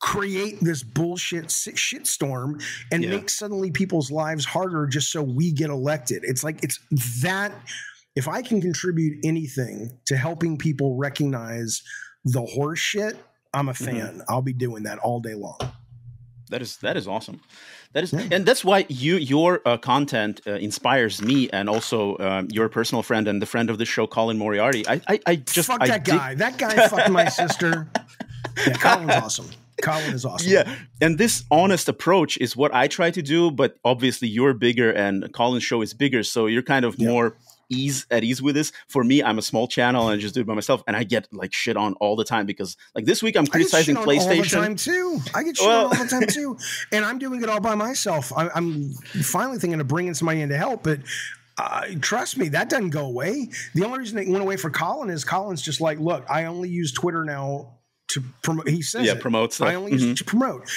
create 0.00 0.58
this 0.60 0.82
bullshit 0.82 1.46
shitstorm 1.46 2.62
and 2.90 3.04
yeah. 3.04 3.10
make 3.10 3.28
suddenly 3.28 3.70
people's 3.70 4.10
lives 4.10 4.44
harder 4.44 4.86
just 4.86 5.12
so 5.12 5.22
we 5.22 5.52
get 5.52 5.70
elected. 5.70 6.22
It's 6.24 6.42
like 6.42 6.62
it's 6.64 6.80
that 7.22 7.52
if 8.16 8.26
I 8.26 8.42
can 8.42 8.60
contribute 8.60 9.18
anything 9.24 9.98
to 10.06 10.16
helping 10.16 10.58
people 10.58 10.96
recognize 10.96 11.82
the 12.24 12.42
horse 12.42 12.78
shit, 12.78 13.16
I'm 13.54 13.68
a 13.68 13.72
mm-hmm. 13.72 13.84
fan. 13.84 14.06
Mm-hmm. 14.06 14.20
I'll 14.28 14.42
be 14.42 14.52
doing 14.52 14.84
that 14.84 14.98
all 14.98 15.20
day 15.20 15.34
long. 15.34 15.58
That 16.48 16.62
is 16.62 16.78
that 16.78 16.96
is 16.96 17.06
awesome. 17.06 17.40
That 17.92 18.04
is, 18.04 18.12
yeah. 18.12 18.26
and 18.32 18.46
that's 18.46 18.64
why 18.64 18.86
you 18.88 19.16
your 19.16 19.60
uh, 19.64 19.76
content 19.76 20.40
uh, 20.46 20.52
inspires 20.52 21.22
me, 21.22 21.48
and 21.50 21.68
also 21.68 22.18
um, 22.18 22.48
your 22.50 22.68
personal 22.68 23.02
friend 23.02 23.28
and 23.28 23.40
the 23.40 23.46
friend 23.46 23.70
of 23.70 23.78
the 23.78 23.84
show, 23.84 24.06
Colin 24.06 24.36
Moriarty. 24.36 24.86
I 24.88 25.00
I, 25.08 25.20
I 25.26 25.36
just 25.36 25.68
fuck 25.68 25.80
that 25.80 25.90
I 25.90 25.98
guy. 25.98 26.30
Did... 26.30 26.38
That 26.38 26.58
guy 26.58 26.88
fucked 26.88 27.10
my 27.10 27.28
sister. 27.28 27.88
Yeah, 28.66 28.72
Colin's 28.74 29.12
awesome. 29.12 29.46
Colin 29.82 30.14
is 30.14 30.24
awesome. 30.24 30.50
Yeah, 30.50 30.74
and 31.00 31.18
this 31.18 31.44
honest 31.50 31.88
approach 31.88 32.36
is 32.38 32.56
what 32.56 32.74
I 32.74 32.88
try 32.88 33.10
to 33.10 33.22
do. 33.22 33.50
But 33.50 33.76
obviously, 33.84 34.28
you're 34.28 34.54
bigger, 34.54 34.90
and 34.90 35.32
Colin's 35.32 35.64
show 35.64 35.82
is 35.82 35.94
bigger, 35.94 36.22
so 36.22 36.46
you're 36.46 36.62
kind 36.62 36.84
of 36.84 36.96
yeah. 36.98 37.08
more 37.08 37.36
ease 37.70 38.06
at 38.10 38.24
ease 38.24 38.42
with 38.42 38.54
this. 38.54 38.72
For 38.88 39.02
me, 39.02 39.22
I'm 39.22 39.38
a 39.38 39.42
small 39.42 39.66
channel 39.66 40.08
and 40.08 40.18
I 40.18 40.20
just 40.20 40.34
do 40.34 40.40
it 40.42 40.46
by 40.46 40.54
myself, 40.54 40.82
and 40.86 40.96
I 40.96 41.04
get 41.04 41.28
like 41.32 41.52
shit 41.54 41.76
on 41.76 41.94
all 41.94 42.16
the 42.16 42.24
time 42.24 42.44
because 42.44 42.76
like 42.94 43.04
this 43.06 43.22
week 43.22 43.36
I'm 43.36 43.46
criticizing 43.46 43.96
I 43.96 44.04
PlayStation 44.04 44.36
all 44.36 44.42
the 44.42 44.48
time 44.48 44.76
too. 44.76 45.20
I 45.34 45.42
get 45.42 45.56
shit 45.56 45.66
well, 45.66 45.86
on 45.86 45.96
all 45.96 46.04
the 46.04 46.10
time 46.10 46.26
too, 46.26 46.58
and 46.92 47.04
I'm 47.04 47.18
doing 47.18 47.42
it 47.42 47.48
all 47.48 47.60
by 47.60 47.74
myself. 47.74 48.32
I, 48.36 48.48
am 48.54 48.92
finally 49.22 49.58
thinking 49.58 49.80
of 49.80 49.88
bringing 49.88 50.14
somebody 50.14 50.42
in 50.42 50.50
to 50.50 50.56
help, 50.56 50.82
but. 50.82 51.00
Uh, 51.58 51.88
trust 52.00 52.38
me, 52.38 52.48
that 52.48 52.70
doesn't 52.70 52.88
go 52.88 53.04
away. 53.04 53.50
The 53.74 53.84
only 53.84 53.98
reason 53.98 54.18
it 54.18 54.26
went 54.28 54.40
away 54.40 54.56
for 54.56 54.70
Colin 54.70 55.10
is 55.10 55.26
Colin's 55.26 55.60
just 55.60 55.78
like, 55.78 55.98
look, 55.98 56.24
I 56.30 56.46
only 56.46 56.70
use 56.70 56.90
Twitter 56.90 57.22
now 57.22 57.79
to 58.10 58.22
promote. 58.42 58.68
He 58.68 58.82
says, 58.82 59.06
"Yeah, 59.06 59.14
promotes. 59.18 59.60
I 59.60 59.74
only 59.74 59.92
mm-hmm. 59.92 60.00
use 60.00 60.10
it 60.12 60.16
to 60.18 60.24
promote." 60.24 60.68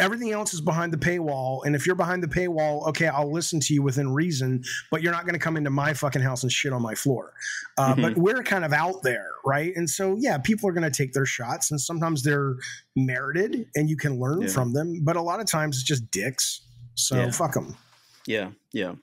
Everything 0.00 0.30
else 0.30 0.54
is 0.54 0.60
behind 0.60 0.92
the 0.92 0.96
paywall, 0.96 1.64
and 1.64 1.74
if 1.74 1.84
you're 1.84 1.96
behind 1.96 2.22
the 2.22 2.28
paywall, 2.28 2.86
okay, 2.86 3.08
I'll 3.08 3.32
listen 3.32 3.58
to 3.58 3.74
you 3.74 3.82
within 3.82 4.14
reason, 4.14 4.62
but 4.92 5.02
you're 5.02 5.10
not 5.10 5.24
going 5.24 5.32
to 5.32 5.40
come 5.40 5.56
into 5.56 5.70
my 5.70 5.92
fucking 5.92 6.22
house 6.22 6.44
and 6.44 6.52
shit 6.52 6.72
on 6.72 6.80
my 6.82 6.94
floor. 6.94 7.32
Uh, 7.76 7.94
mm-hmm. 7.94 8.02
But 8.02 8.16
we're 8.16 8.44
kind 8.44 8.64
of 8.64 8.72
out 8.72 9.02
there, 9.02 9.26
right? 9.44 9.72
And 9.74 9.90
so, 9.90 10.16
yeah, 10.16 10.38
people 10.38 10.68
are 10.68 10.72
going 10.72 10.88
to 10.88 10.96
take 10.96 11.14
their 11.14 11.26
shots, 11.26 11.72
and 11.72 11.80
sometimes 11.80 12.22
they're 12.22 12.54
merited, 12.94 13.66
and 13.74 13.90
you 13.90 13.96
can 13.96 14.20
learn 14.20 14.42
yeah. 14.42 14.48
from 14.48 14.72
them. 14.72 15.00
But 15.02 15.16
a 15.16 15.22
lot 15.22 15.40
of 15.40 15.46
times, 15.46 15.78
it's 15.78 15.84
just 15.84 16.08
dicks. 16.12 16.60
So 16.94 17.16
yeah. 17.16 17.30
fuck 17.32 17.54
them. 17.54 17.76
Yeah, 18.24 18.50
yeah. 18.72 18.94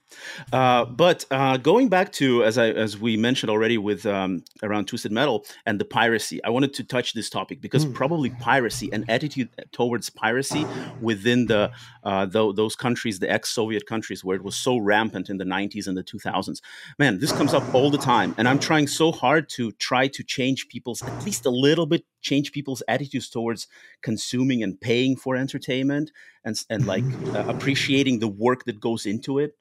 Uh, 0.53 0.85
but 0.85 1.25
uh, 1.31 1.57
going 1.57 1.89
back 1.89 2.11
to 2.13 2.43
as 2.43 2.57
I 2.57 2.69
as 2.69 2.99
we 2.99 3.17
mentioned 3.17 3.49
already 3.49 3.79
with 3.79 4.05
um, 4.05 4.43
around 4.61 4.87
Twisted 4.87 5.11
Metal 5.11 5.43
and 5.65 5.81
the 5.81 5.85
piracy, 5.85 6.43
I 6.43 6.51
wanted 6.51 6.73
to 6.75 6.83
touch 6.83 7.13
this 7.13 7.31
topic 7.31 7.61
because 7.61 7.83
mm. 7.83 7.93
probably 7.93 8.29
piracy 8.29 8.91
and 8.93 9.09
attitude 9.09 9.49
towards 9.71 10.11
piracy 10.11 10.67
within 11.01 11.47
the, 11.47 11.71
uh, 12.03 12.27
the 12.27 12.53
those 12.53 12.75
countries, 12.75 13.17
the 13.17 13.31
ex-Soviet 13.31 13.87
countries, 13.87 14.23
where 14.23 14.35
it 14.35 14.43
was 14.43 14.55
so 14.55 14.77
rampant 14.77 15.31
in 15.31 15.37
the 15.37 15.45
'90s 15.45 15.87
and 15.87 15.97
the 15.97 16.03
2000s. 16.03 16.61
Man, 16.99 17.19
this 17.19 17.31
comes 17.31 17.53
up 17.55 17.73
all 17.73 17.89
the 17.89 17.97
time, 17.97 18.35
and 18.37 18.47
I'm 18.47 18.59
trying 18.59 18.85
so 18.85 19.11
hard 19.11 19.49
to 19.49 19.71
try 19.73 20.07
to 20.09 20.23
change 20.23 20.67
people's 20.67 21.01
at 21.01 21.25
least 21.25 21.45
a 21.45 21.49
little 21.49 21.87
bit 21.87 22.03
change 22.25 22.51
people's 22.51 22.83
attitudes 22.87 23.29
towards 23.29 23.67
consuming 24.01 24.63
and 24.63 24.81
paying 24.81 25.15
for 25.15 25.35
entertainment 25.35 26.11
and 26.43 26.55
and 26.69 26.85
like 26.85 27.03
uh, 27.33 27.45
appreciating 27.47 28.19
the 28.19 28.27
work 28.27 28.65
that 28.65 28.79
goes 28.79 29.05
into 29.05 29.39
it 29.39 29.55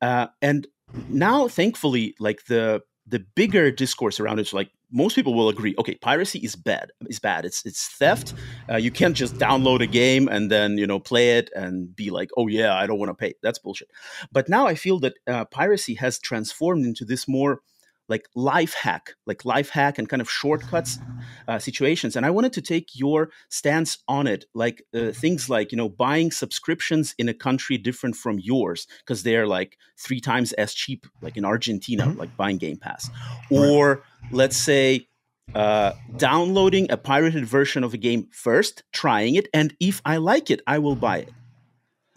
uh, 0.00 0.26
and 0.40 0.66
now 1.08 1.48
thankfully 1.48 2.14
like 2.18 2.44
the 2.46 2.80
the 3.06 3.24
bigger 3.34 3.70
discourse 3.70 4.20
around 4.20 4.38
it 4.38 4.52
like 4.52 4.70
most 4.90 5.14
people 5.14 5.34
will 5.34 5.48
agree 5.48 5.74
okay 5.78 5.94
piracy 5.96 6.38
is 6.38 6.56
bad 6.56 6.90
is 7.08 7.18
bad. 7.18 7.44
It's 7.44 7.64
it's 7.66 7.88
theft. 7.88 8.34
Uh, 8.70 8.76
you 8.76 8.90
can't 8.90 9.16
just 9.16 9.36
download 9.36 9.82
a 9.82 9.86
game 9.86 10.28
and 10.28 10.50
then 10.50 10.78
you 10.78 10.86
know 10.86 10.98
play 10.98 11.38
it 11.38 11.50
and 11.54 11.94
be 11.94 12.10
like 12.10 12.30
oh 12.36 12.46
yeah 12.46 12.74
i 12.74 12.86
don't 12.86 12.98
want 12.98 13.10
to 13.10 13.14
pay. 13.14 13.34
That's 13.42 13.58
bullshit. 13.58 13.88
But 14.32 14.48
now 14.48 14.66
i 14.66 14.74
feel 14.74 14.98
that 15.00 15.14
uh, 15.26 15.44
piracy 15.46 15.94
has 15.94 16.18
transformed 16.18 16.86
into 16.86 17.04
this 17.04 17.28
more 17.28 17.60
like 18.08 18.26
life 18.34 18.74
hack, 18.74 19.14
like 19.26 19.44
life 19.44 19.68
hack 19.68 19.98
and 19.98 20.08
kind 20.08 20.22
of 20.22 20.30
shortcuts 20.30 20.98
uh, 21.46 21.58
situations. 21.58 22.16
And 22.16 22.24
I 22.24 22.30
wanted 22.30 22.52
to 22.54 22.62
take 22.62 22.90
your 22.94 23.30
stance 23.50 23.98
on 24.08 24.26
it, 24.26 24.46
like 24.54 24.82
uh, 24.94 25.12
things 25.12 25.50
like, 25.50 25.72
you 25.72 25.76
know, 25.76 25.88
buying 25.88 26.30
subscriptions 26.30 27.14
in 27.18 27.28
a 27.28 27.34
country 27.34 27.76
different 27.76 28.16
from 28.16 28.38
yours, 28.38 28.86
because 29.00 29.22
they're 29.22 29.46
like 29.46 29.76
three 29.98 30.20
times 30.20 30.52
as 30.54 30.72
cheap, 30.72 31.06
like 31.20 31.36
in 31.36 31.44
Argentina, 31.44 32.06
mm-hmm. 32.06 32.18
like 32.18 32.36
buying 32.36 32.58
Game 32.58 32.78
Pass. 32.78 33.10
Or 33.50 33.88
right. 33.88 34.32
let's 34.32 34.56
say, 34.56 35.06
uh, 35.54 35.92
downloading 36.16 36.90
a 36.90 36.96
pirated 36.96 37.46
version 37.46 37.82
of 37.84 37.94
a 37.94 37.96
game 37.96 38.28
first, 38.32 38.82
trying 38.92 39.34
it, 39.34 39.48
and 39.54 39.74
if 39.80 40.02
I 40.04 40.18
like 40.18 40.50
it, 40.50 40.60
I 40.66 40.78
will 40.78 40.96
buy 40.96 41.18
it. 41.18 41.32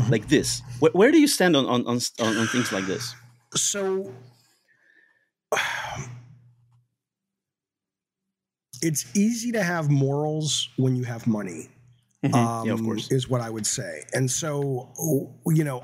Mm-hmm. 0.02 0.12
Like 0.12 0.28
this. 0.28 0.62
Where, 0.80 0.92
where 0.94 1.12
do 1.12 1.20
you 1.20 1.28
stand 1.28 1.56
on, 1.56 1.66
on, 1.66 1.86
on, 1.88 2.00
on 2.20 2.48
things 2.48 2.72
like 2.72 2.86
this? 2.86 3.16
So 3.56 4.12
it's 8.82 9.06
easy 9.16 9.52
to 9.52 9.64
have 9.64 9.90
morals 9.90 10.70
when 10.78 10.96
you 10.96 11.04
have 11.04 11.28
money. 11.28 11.70
Mm-hmm. 12.24 12.36
Um, 12.36 12.68
yeah, 12.68 12.74
of 12.74 12.84
course, 12.84 13.12
is 13.12 13.30
what 13.30 13.42
I 13.42 13.50
would 13.50 13.66
say. 13.66 14.04
And 14.14 14.30
so, 14.30 14.90
you 15.48 15.64
know, 15.64 15.84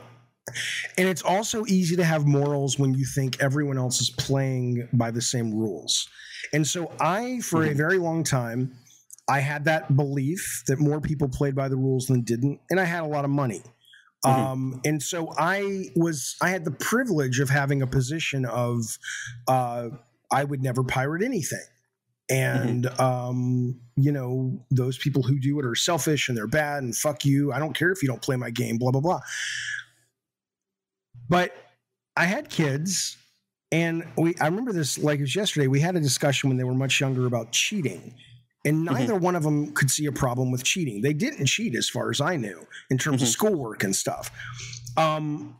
and 0.98 1.08
it's 1.08 1.24
also 1.24 1.66
easy 1.66 1.96
to 1.96 2.04
have 2.04 2.26
morals 2.26 2.80
when 2.80 2.94
you 2.94 3.06
think 3.06 3.42
everyone 3.42 3.78
else 3.78 4.00
is 4.02 4.10
playing 4.10 4.88
by 4.94 5.12
the 5.12 5.22
same 5.22 5.54
rules. 5.54 6.08
And 6.54 6.66
so, 6.66 6.92
I, 7.00 7.40
for 7.42 7.62
mm-hmm. 7.62 7.72
a 7.72 7.76
very 7.76 7.98
long 7.98 8.24
time, 8.24 8.78
I 9.28 9.40
had 9.40 9.66
that 9.66 9.96
belief 9.96 10.64
that 10.68 10.80
more 10.80 11.02
people 11.02 11.28
played 11.28 11.56
by 11.56 11.68
the 11.68 11.76
rules 11.76 12.06
than 12.08 12.22
didn't, 12.22 12.62
and 12.70 12.80
I 12.80 12.86
had 12.86 13.04
a 13.04 13.08
lot 13.08 13.26
of 13.26 13.32
money. 13.32 13.62
Mm-hmm. 14.26 14.42
Um, 14.42 14.82
and 14.84 15.02
so 15.02 15.34
I 15.38 15.90
was, 15.96 16.36
I 16.42 16.50
had 16.50 16.66
the 16.66 16.72
privilege 16.72 17.40
of 17.40 17.50
having 17.50 17.82
a 17.82 17.88
position 17.88 18.46
of, 18.46 18.98
uh, 19.48 19.90
I 20.32 20.44
would 20.44 20.62
never 20.62 20.84
pirate 20.84 21.24
anything. 21.24 21.64
And, 22.30 22.86
mm-hmm. 22.86 23.02
um, 23.02 23.80
you 23.96 24.12
know, 24.12 24.60
those 24.70 24.98
people 24.98 25.24
who 25.24 25.40
do 25.40 25.60
it 25.60 25.66
are 25.66 25.76
selfish 25.76 26.28
and 26.28 26.38
they're 26.38 26.48
bad 26.48 26.84
and 26.84 26.96
fuck 26.96 27.24
you. 27.26 27.54
I 27.54 27.60
don't 27.60 27.74
care 27.74 27.92
if 27.92 28.02
you 28.02 28.10
don't 28.10 28.22
play 28.22 28.36
my 28.36 28.50
game, 28.50 28.78
blah, 28.78 28.92
blah, 28.92 29.02
blah. 29.02 29.22
But 31.30 31.54
I 32.16 32.26
had 32.26 32.50
kids 32.50 33.18
and 33.72 34.06
we, 34.18 34.36
I 34.42 34.46
remember 34.46 34.74
this 34.74 34.98
like 34.98 35.20
it 35.20 35.24
was 35.24 35.36
yesterday. 35.36 35.68
We 35.68 35.80
had 35.80 35.96
a 35.96 36.00
discussion 36.00 36.50
when 36.50 36.58
they 36.58 36.64
were 36.64 36.74
much 36.74 37.00
younger 37.00 37.26
about 37.26 37.52
cheating 37.52 38.14
and 38.68 38.84
neither 38.84 39.14
mm-hmm. 39.14 39.24
one 39.24 39.36
of 39.36 39.44
them 39.44 39.72
could 39.72 39.90
see 39.90 40.06
a 40.08 40.12
problem 40.12 40.52
with 40.52 40.64
cheating. 40.64 41.02
They 41.02 41.14
didn't 41.14 41.46
cheat, 41.46 41.74
as 41.74 41.90
far 41.90 42.10
as 42.10 42.20
I 42.20 42.36
knew, 42.36 42.68
in 42.90 42.98
terms 42.98 43.18
mm-hmm. 43.18 43.24
of 43.24 43.30
schoolwork 43.30 43.84
and 43.84 43.96
stuff. 43.96 44.30
Um, 44.98 45.60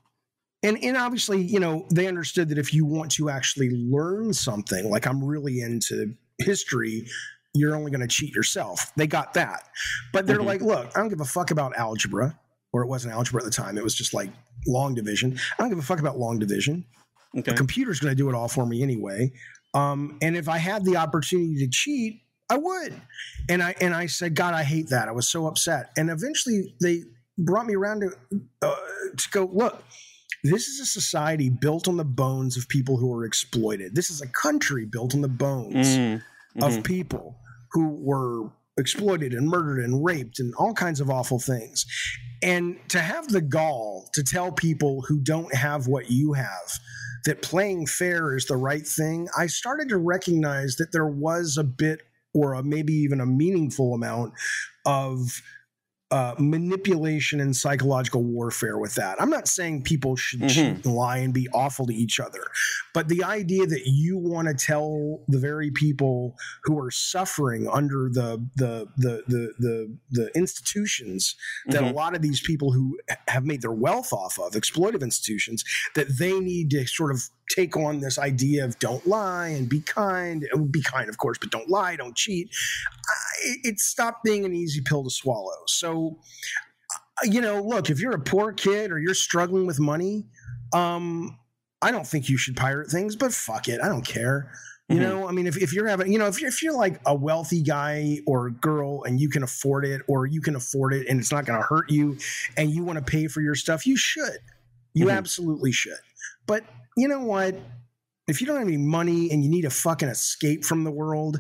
and 0.62 0.78
and 0.84 0.98
obviously, 0.98 1.42
you 1.42 1.60
know, 1.60 1.86
they 1.90 2.08
understood 2.08 2.50
that 2.50 2.58
if 2.58 2.74
you 2.74 2.86
want 2.86 3.12
to 3.14 3.30
actually 3.30 3.70
learn 3.70 4.34
something, 4.34 4.90
like 4.90 5.08
I'm 5.08 5.24
really 5.24 5.62
into 5.62 6.16
history, 6.38 7.08
you're 7.54 7.76
only 7.76 7.92
going 7.92 8.02
to 8.02 8.08
cheat 8.08 8.36
yourself. 8.36 8.92
They 8.98 9.08
got 9.08 9.34
that, 9.36 9.64
but 10.12 10.28
they're 10.28 10.40
mm-hmm. 10.40 10.48
like, 10.48 10.62
look, 10.62 10.92
I 10.96 11.00
don't 11.00 11.10
give 11.10 11.22
a 11.22 11.26
fuck 11.26 11.52
about 11.52 11.78
algebra, 11.78 12.38
or 12.74 12.84
it 12.84 12.88
wasn't 12.88 13.14
algebra 13.14 13.42
at 13.42 13.46
the 13.46 13.52
time. 13.52 13.78
It 13.78 13.84
was 13.86 13.96
just 13.96 14.14
like 14.14 14.32
long 14.68 14.96
division. 14.96 15.40
I 15.58 15.64
don't 15.64 15.70
give 15.70 15.80
a 15.80 15.84
fuck 15.84 16.00
about 16.00 16.18
long 16.20 16.40
division. 16.40 16.86
Okay. 17.38 17.52
The 17.52 17.58
computer's 17.58 18.00
going 18.00 18.12
to 18.12 18.16
do 18.16 18.28
it 18.30 18.36
all 18.36 18.50
for 18.50 18.66
me 18.66 18.84
anyway. 18.84 19.32
Um, 19.74 20.18
and 20.22 20.36
if 20.36 20.50
I 20.50 20.58
had 20.58 20.84
the 20.84 20.98
opportunity 20.98 21.56
to 21.60 21.70
cheat, 21.70 22.22
I 22.50 22.58
would. 22.58 23.00
And 23.50 23.62
I 23.62 23.76
and 23.82 23.94
I 23.94 24.06
said, 24.08 24.36
God, 24.36 24.54
I 24.54 24.64
hate 24.64 24.90
that. 24.90 25.08
I 25.08 25.12
was 25.12 25.30
so 25.30 25.48
upset. 25.48 25.92
And 25.98 26.10
eventually, 26.10 26.76
they 26.82 27.04
brought 27.38 27.66
me 27.66 27.76
around 27.76 28.02
to 28.02 28.12
uh, 28.62 28.76
to 29.18 29.30
go 29.32 29.50
look. 29.52 29.84
This 30.44 30.68
is 30.68 30.80
a 30.80 30.86
society 30.86 31.50
built 31.50 31.88
on 31.88 31.98
the 31.98 32.06
bones 32.06 32.58
of 32.58 32.70
people 32.70 32.98
who 32.98 33.08
were 33.08 33.26
exploited. 33.26 33.96
This 33.96 34.10
is 34.10 34.22
a 34.22 34.28
country 34.28 34.86
built 34.86 35.16
on 35.16 35.22
the 35.22 35.28
bones 35.28 35.88
mm-hmm. 35.88 36.64
of 36.64 36.84
people 36.84 37.38
who 37.72 37.90
were 38.00 38.50
exploited 38.78 39.34
and 39.34 39.48
murdered 39.48 39.84
and 39.84 40.06
raped 40.06 40.40
and 40.40 40.54
all 40.56 40.74
kinds 40.74 41.02
of 41.02 41.10
awful 41.10 41.40
things. 41.40 41.86
And 42.44 42.78
to 42.90 43.00
have 43.00 43.28
the 43.28 43.42
gall 43.42 44.10
to 44.14 44.24
tell 44.24 44.52
people 44.52 45.02
who 45.08 45.20
don't 45.20 45.54
have 45.54 45.88
what 45.88 46.12
you 46.12 46.34
have 46.34 46.72
that 47.26 47.42
playing 47.42 47.88
fair 47.88 48.36
is 48.36 48.46
the 48.46 48.56
right 48.56 48.86
thing, 48.86 49.28
I 49.38 49.48
started 49.48 49.90
to 49.90 49.98
recognize 49.98 50.76
that 50.76 50.92
there 50.92 51.08
was 51.08 51.58
a 51.58 51.64
bit 51.64 52.02
or 52.38 52.54
a, 52.54 52.64
maybe 52.64 52.94
even 52.94 53.20
a 53.20 53.26
meaningful 53.26 53.94
amount 53.94 54.34
of 54.86 55.42
uh, 56.10 56.34
manipulation 56.40 57.42
and 57.42 57.54
psychological 57.54 58.24
warfare 58.24 58.78
with 58.78 58.96
that. 58.96 59.22
I'm 59.22 59.30
not 59.30 59.48
saying 59.48 59.84
people 59.84 60.16
should 60.16 60.40
mm-hmm. 60.40 60.48
cheat 60.48 60.86
and 60.86 60.86
lie 60.86 61.18
and 61.18 61.34
be 61.34 61.50
awful 61.54 61.86
to 61.88 61.94
each 61.94 62.20
other, 62.22 62.44
but 62.94 63.10
the 63.10 63.26
idea 63.26 63.66
that 63.66 63.82
you 63.86 64.18
want 64.18 64.48
to 64.48 64.54
tell 64.54 65.20
the 65.28 65.38
very 65.38 65.70
people 65.70 66.36
who 66.64 66.80
are 66.80 66.92
suffering 66.92 67.68
under 67.68 68.10
the 68.10 68.48
the 68.56 68.88
the 68.96 69.24
the 69.28 69.54
the, 69.60 69.98
the 70.12 70.32
institutions 70.34 71.36
that 71.66 71.82
mm-hmm. 71.82 71.92
a 71.92 71.94
lot 71.94 72.16
of 72.16 72.22
these 72.22 72.40
people 72.40 72.72
who 72.72 72.98
have 73.28 73.44
made 73.44 73.62
their 73.62 73.74
wealth 73.74 74.14
off 74.14 74.40
of 74.40 74.54
exploitive 74.54 75.02
institutions 75.02 75.66
that 75.96 76.18
they 76.18 76.40
need 76.40 76.70
to 76.70 76.88
sort 76.88 77.12
of 77.12 77.30
take 77.50 77.78
on 77.78 78.00
this 78.00 78.20
idea 78.20 78.66
of 78.66 78.78
don't 78.80 79.06
lie 79.08 79.48
and 79.48 79.70
be 79.70 79.82
kind 79.82 80.46
be 80.70 80.82
kind 80.82 81.10
of 81.10 81.18
course 81.18 81.38
but 81.38 81.50
don't 81.50 81.70
lie 81.70 81.96
don't 81.96 82.16
cheat 82.16 82.50
it 83.64 83.80
stopped 83.80 84.24
being 84.24 84.46
an 84.46 84.54
easy 84.54 84.82
pill 84.82 85.04
to 85.04 85.10
swallow 85.10 85.56
so 85.68 86.18
uh, 86.94 87.26
you 87.26 87.42
know 87.42 87.62
look 87.62 87.90
if 87.90 88.00
you're 88.00 88.16
a 88.16 88.20
poor 88.20 88.52
kid 88.52 88.92
or 88.92 89.00
you're 89.00 89.14
struggling 89.14 89.66
with 89.66 89.80
money 89.80 90.26
um 90.74 91.38
i 91.82 91.92
don't 91.92 92.08
think 92.08 92.30
you 92.30 92.38
should 92.38 92.56
pirate 92.56 92.90
things 92.90 93.16
but 93.16 93.34
fuck 93.34 93.68
it 93.68 93.80
i 93.82 93.88
don't 93.88 94.06
care 94.06 94.52
you 94.90 94.98
mm-hmm. 94.98 95.04
know 95.04 95.28
i 95.28 95.32
mean 95.32 95.48
if, 95.48 95.58
if 95.58 95.74
you're 95.74 95.88
having 95.88 96.12
you 96.12 96.20
know 96.20 96.28
if 96.28 96.42
you're, 96.42 96.50
if 96.50 96.62
you're 96.62 96.76
like 96.76 97.00
a 97.06 97.16
wealthy 97.16 97.62
guy 97.62 98.20
or 98.28 98.50
girl 98.50 99.04
and 99.04 99.20
you 99.22 99.30
can 99.30 99.44
afford 99.44 99.86
it 99.86 100.02
or 100.08 100.26
you 100.26 100.42
can 100.42 100.56
afford 100.56 100.94
it 100.94 101.08
and 101.08 101.20
it's 101.20 101.32
not 101.32 101.46
going 101.46 101.60
to 101.60 101.66
hurt 101.66 101.90
you 101.90 102.18
and 102.58 102.72
you 102.72 102.84
want 102.84 102.98
to 102.98 103.04
pay 103.04 103.28
for 103.28 103.42
your 103.42 103.56
stuff 103.56 103.86
you 103.86 103.96
should 103.96 104.40
you 104.94 105.06
mm-hmm. 105.06 105.18
absolutely 105.18 105.72
should 105.72 105.94
but 106.46 106.64
you 106.98 107.08
know 107.08 107.22
what? 107.22 107.56
If 108.28 108.42
you 108.42 108.48
don't 108.48 108.58
have 108.58 108.68
any 108.68 108.76
money 108.76 109.32
and 109.32 109.44
you 109.44 109.50
need 109.50 109.64
a 109.64 109.70
fucking 109.70 110.10
escape 110.10 110.66
from 110.66 110.84
the 110.84 110.92
world, 110.92 111.40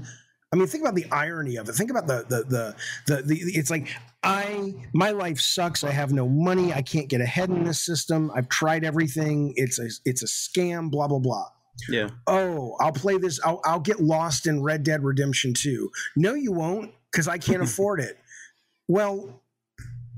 I 0.53 0.55
mean, 0.55 0.67
think 0.67 0.83
about 0.83 0.95
the 0.95 1.05
irony 1.11 1.57
of 1.57 1.67
it. 1.67 1.73
Think 1.73 1.91
about 1.91 2.07
the 2.07 2.25
the 2.29 2.43
the 2.43 2.75
the, 3.15 3.21
the 3.23 3.35
it's 3.35 3.69
like 3.69 3.89
I 4.23 4.73
my 4.93 5.11
life 5.11 5.41
sucks. 5.41 5.83
I 5.83 5.91
have 5.91 6.13
no 6.13 6.29
money. 6.29 6.71
I 6.71 6.81
can't 6.81 7.09
get 7.09 7.19
ahead 7.19 7.49
in 7.49 7.65
this 7.65 7.83
system. 7.83 8.31
I've 8.33 8.47
tried 8.47 8.85
everything. 8.85 9.53
It's 9.57 9.79
a 9.79 9.89
it's 10.05 10.23
a 10.23 10.25
scam. 10.25 10.89
Blah 10.89 11.09
blah 11.09 11.19
blah. 11.19 11.47
Yeah. 11.89 12.09
Oh, 12.27 12.75
I'll 12.79 12.93
play 12.93 13.17
this. 13.17 13.39
I'll 13.43 13.59
I'll 13.65 13.81
get 13.81 13.99
lost 13.99 14.47
in 14.47 14.63
Red 14.63 14.83
Dead 14.83 15.03
Redemption 15.03 15.53
2. 15.53 15.89
No, 16.15 16.33
you 16.33 16.53
won't, 16.53 16.91
because 17.11 17.27
I 17.27 17.37
can't 17.37 17.61
afford 17.63 17.99
it. 17.99 18.17
Well, 18.87 19.41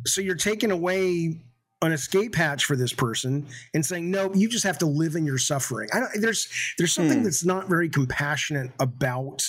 so 0.06 0.22
you're 0.22 0.36
taking 0.36 0.70
away 0.70 1.42
an 1.82 1.92
escape 1.92 2.36
hatch 2.36 2.66
for 2.66 2.76
this 2.76 2.92
person 2.92 3.46
and 3.74 3.86
saying 3.86 4.12
no 4.12 4.34
you 4.34 4.50
just 4.50 4.66
have 4.66 4.78
to 4.78 4.86
live 4.86 5.16
in 5.16 5.26
your 5.26 5.38
suffering 5.38 5.88
I 5.94 6.00
don't, 6.00 6.12
there's 6.22 6.48
there's 6.78 6.94
something 6.94 7.20
hmm. 7.20 7.24
that's 7.24 7.46
not 7.46 7.70
very 7.70 7.90
compassionate 7.90 8.72
about 8.80 9.44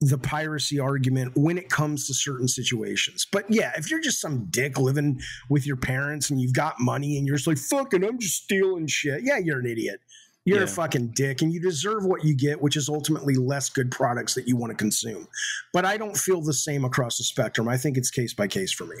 the 0.00 0.18
piracy 0.18 0.80
argument 0.80 1.32
when 1.36 1.58
it 1.58 1.68
comes 1.68 2.06
to 2.06 2.14
certain 2.14 2.48
situations 2.48 3.26
but 3.30 3.44
yeah 3.48 3.72
if 3.76 3.90
you're 3.90 4.00
just 4.00 4.20
some 4.20 4.46
dick 4.50 4.78
living 4.78 5.20
with 5.48 5.66
your 5.66 5.76
parents 5.76 6.30
and 6.30 6.40
you've 6.40 6.54
got 6.54 6.80
money 6.80 7.18
and 7.18 7.26
you're 7.26 7.36
just 7.36 7.46
like 7.46 7.58
fucking 7.58 8.02
i'm 8.02 8.18
just 8.18 8.42
stealing 8.42 8.86
shit 8.86 9.22
yeah 9.22 9.38
you're 9.38 9.60
an 9.60 9.66
idiot 9.66 10.00
you're 10.44 10.58
yeah. 10.58 10.64
a 10.64 10.68
fucking 10.68 11.12
dick 11.14 11.42
and 11.42 11.52
you 11.52 11.60
deserve 11.60 12.04
what 12.04 12.24
you 12.24 12.34
get, 12.34 12.60
which 12.60 12.76
is 12.76 12.88
ultimately 12.88 13.34
less 13.34 13.68
good 13.68 13.90
products 13.90 14.34
that 14.34 14.48
you 14.48 14.56
want 14.56 14.70
to 14.70 14.76
consume. 14.76 15.28
But 15.72 15.84
I 15.84 15.96
don't 15.96 16.16
feel 16.16 16.40
the 16.40 16.52
same 16.52 16.84
across 16.84 17.18
the 17.18 17.24
spectrum. 17.24 17.68
I 17.68 17.76
think 17.76 17.96
it's 17.96 18.10
case 18.10 18.34
by 18.34 18.48
case 18.48 18.72
for 18.72 18.84
me. 18.84 18.96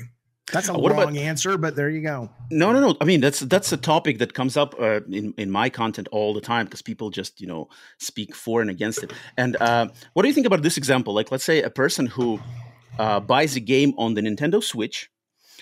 That's 0.50 0.68
a 0.68 0.72
what 0.72 0.92
long 0.92 1.02
about, 1.02 1.16
answer, 1.16 1.56
but 1.56 1.76
there 1.76 1.88
you 1.88 2.02
go. 2.02 2.28
No, 2.50 2.72
no, 2.72 2.80
no. 2.80 2.96
I 3.00 3.04
mean, 3.04 3.20
that's 3.20 3.40
that's 3.40 3.72
a 3.72 3.76
topic 3.76 4.18
that 4.18 4.34
comes 4.34 4.56
up 4.56 4.74
uh, 4.78 5.00
in 5.10 5.34
in 5.38 5.50
my 5.50 5.70
content 5.70 6.08
all 6.10 6.34
the 6.34 6.40
time 6.40 6.66
because 6.66 6.82
people 6.82 7.10
just 7.10 7.40
you 7.40 7.46
know 7.46 7.68
speak 7.98 8.34
for 8.34 8.60
and 8.60 8.68
against 8.68 9.02
it. 9.02 9.12
And 9.36 9.56
uh, 9.60 9.88
what 10.14 10.22
do 10.22 10.28
you 10.28 10.34
think 10.34 10.46
about 10.46 10.62
this 10.62 10.76
example? 10.76 11.14
Like, 11.14 11.30
let's 11.30 11.44
say 11.44 11.62
a 11.62 11.70
person 11.70 12.06
who 12.06 12.40
uh, 12.98 13.20
buys 13.20 13.56
a 13.56 13.60
game 13.60 13.94
on 13.96 14.14
the 14.14 14.20
Nintendo 14.20 14.62
Switch, 14.62 15.10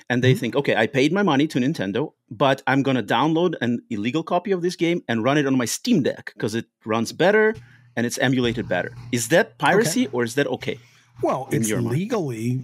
and 0.09 0.25
they 0.25 0.33
mm-hmm. 0.33 0.41
think, 0.41 0.57
okay, 0.57 0.75
I 0.75 0.87
paid 0.87 1.13
my 1.13 1.23
money 1.23 1.47
to 1.49 1.59
Nintendo, 1.59 2.15
but 2.31 2.63
I'm 2.67 2.83
gonna 2.83 3.03
download 3.03 3.57
an 3.61 3.83
illegal 3.91 4.23
copy 4.23 4.51
of 4.51 4.63
this 4.63 4.77
game 4.77 5.03
and 5.09 5.23
run 5.23 5.37
it 5.37 5.47
on 5.47 5.57
my 5.57 5.67
Steam 5.67 6.03
Deck 6.03 6.33
because 6.35 6.55
it 6.55 6.67
runs 6.87 7.13
better 7.13 7.55
and 7.97 8.07
it's 8.07 8.19
emulated 8.19 8.67
better. 8.67 8.93
Is 9.13 9.29
that 9.29 9.59
piracy 9.59 10.07
okay. 10.07 10.17
or 10.17 10.25
is 10.25 10.37
that 10.37 10.47
okay? 10.47 10.79
Well, 11.23 11.49
it's 11.53 11.71
legally 11.71 12.63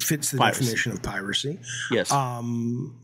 fits 0.00 0.30
the 0.30 0.38
piracy. 0.38 0.60
definition 0.60 0.92
of 0.92 1.02
piracy. 1.02 1.58
Yes. 1.90 2.12
Um, 2.12 3.00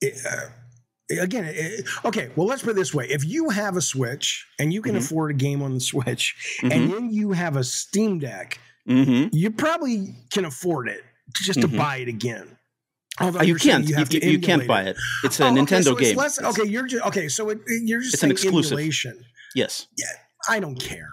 it, 0.00 0.14
uh, 0.28 1.22
again, 1.22 1.44
it, 1.46 1.86
okay. 2.04 2.30
Well, 2.36 2.46
let's 2.46 2.62
put 2.62 2.70
it 2.70 2.76
this 2.76 2.94
way: 2.94 3.06
if 3.08 3.24
you 3.24 3.50
have 3.50 3.76
a 3.76 3.80
Switch 3.80 4.46
and 4.58 4.72
you 4.72 4.82
can 4.82 4.92
mm-hmm. 4.92 5.04
afford 5.04 5.30
a 5.30 5.34
game 5.34 5.62
on 5.62 5.74
the 5.74 5.80
Switch, 5.80 6.58
mm-hmm. 6.60 6.72
and 6.72 6.92
then 6.92 7.10
you 7.10 7.32
have 7.32 7.56
a 7.56 7.64
Steam 7.64 8.18
Deck, 8.18 8.58
mm-hmm. 8.88 9.28
you 9.32 9.50
probably 9.50 10.14
can 10.32 10.44
afford 10.44 10.88
it 10.88 11.02
just 11.34 11.60
to 11.60 11.68
mm-hmm. 11.68 11.78
buy 11.78 11.96
it 11.98 12.08
again. 12.08 12.56
Although 13.18 13.42
you 13.42 13.54
can't, 13.54 13.88
you, 13.88 13.96
you, 14.10 14.30
you 14.32 14.38
can't 14.40 14.66
buy 14.66 14.82
it. 14.82 14.96
It's 15.24 15.40
a 15.40 15.46
oh, 15.46 15.50
Nintendo 15.50 15.62
okay, 15.62 15.82
so 15.82 15.94
game. 15.94 16.16
Less, 16.16 16.42
okay, 16.42 16.64
you're 16.68 16.86
just 16.86 17.04
okay. 17.06 17.28
So 17.28 17.48
it, 17.48 17.60
you're 17.66 18.00
just 18.00 18.14
it's 18.14 18.22
an 18.22 18.30
exclusive. 18.30 18.72
Emulation. 18.72 19.18
Yes. 19.54 19.86
Yeah, 19.96 20.04
I 20.50 20.60
don't 20.60 20.76
care. 20.76 21.08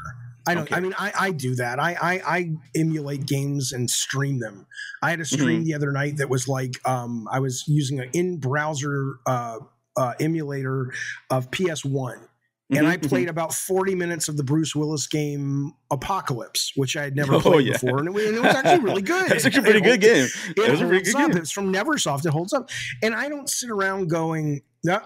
I 0.45 0.53
don't. 0.55 0.63
Okay. 0.63 0.75
I 0.75 0.79
mean, 0.79 0.93
I, 0.97 1.13
I 1.17 1.31
do 1.31 1.55
that. 1.55 1.79
I, 1.79 1.93
I, 1.93 2.21
I 2.25 2.51
emulate 2.75 3.25
games 3.25 3.71
and 3.71 3.89
stream 3.89 4.39
them. 4.39 4.67
I 5.01 5.09
had 5.09 5.19
a 5.19 5.25
stream 5.25 5.59
mm-hmm. 5.59 5.63
the 5.63 5.73
other 5.75 5.91
night 5.91 6.17
that 6.17 6.29
was 6.29 6.47
like 6.47 6.73
um, 6.87 7.27
I 7.31 7.39
was 7.39 7.63
using 7.67 7.99
an 7.99 8.09
in 8.13 8.39
browser 8.39 9.15
uh, 9.25 9.59
uh, 9.95 10.13
emulator 10.19 10.91
of 11.29 11.49
PS 11.51 11.85
One. 11.85 12.27
Mm-hmm, 12.71 12.77
and 12.77 12.87
I 12.87 12.97
mm-hmm. 12.97 13.09
played 13.09 13.21
mm-hmm. 13.23 13.31
about 13.31 13.53
40 13.53 13.95
minutes 13.95 14.27
of 14.29 14.37
the 14.37 14.43
Bruce 14.43 14.75
Willis 14.75 15.07
game 15.07 15.73
Apocalypse, 15.91 16.71
which 16.75 16.95
I 16.95 17.03
had 17.03 17.15
never 17.15 17.33
oh, 17.35 17.41
played 17.41 17.67
yeah. 17.67 17.73
before. 17.73 17.99
And 17.99 18.07
it, 18.07 18.27
and 18.27 18.35
it, 18.37 18.41
was 18.41 18.55
actually 18.55 18.83
really 18.83 19.01
good. 19.03 19.31
It's 19.31 19.45
actually 19.45 19.61
a 19.61 19.63
pretty 19.63 19.81
good 19.81 20.01
game. 20.01 20.27
It, 20.49 20.57
it 20.57 20.71
was 20.71 20.81
a 20.81 20.87
pretty 20.87 21.05
good 21.05 21.15
up. 21.15 21.31
game. 21.31 21.37
It's 21.37 21.51
from 21.51 21.73
Neversoft. 21.73 22.25
It 22.25 22.31
holds 22.31 22.53
up. 22.53 22.69
And 23.01 23.13
I 23.13 23.29
don't 23.29 23.49
sit 23.49 23.69
around 23.69 24.09
going, 24.09 24.61
yeah, 24.83 25.01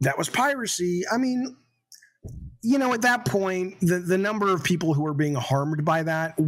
that 0.00 0.18
was 0.18 0.28
piracy. 0.28 1.02
I 1.10 1.16
mean, 1.16 1.56
you 2.62 2.78
know, 2.78 2.92
at 2.92 3.02
that 3.02 3.24
point, 3.24 3.80
the 3.80 3.98
the 3.98 4.18
number 4.18 4.52
of 4.52 4.62
people 4.62 4.94
who 4.94 5.06
are 5.06 5.14
being 5.14 5.34
harmed 5.34 5.84
by 5.84 6.02
that. 6.02 6.38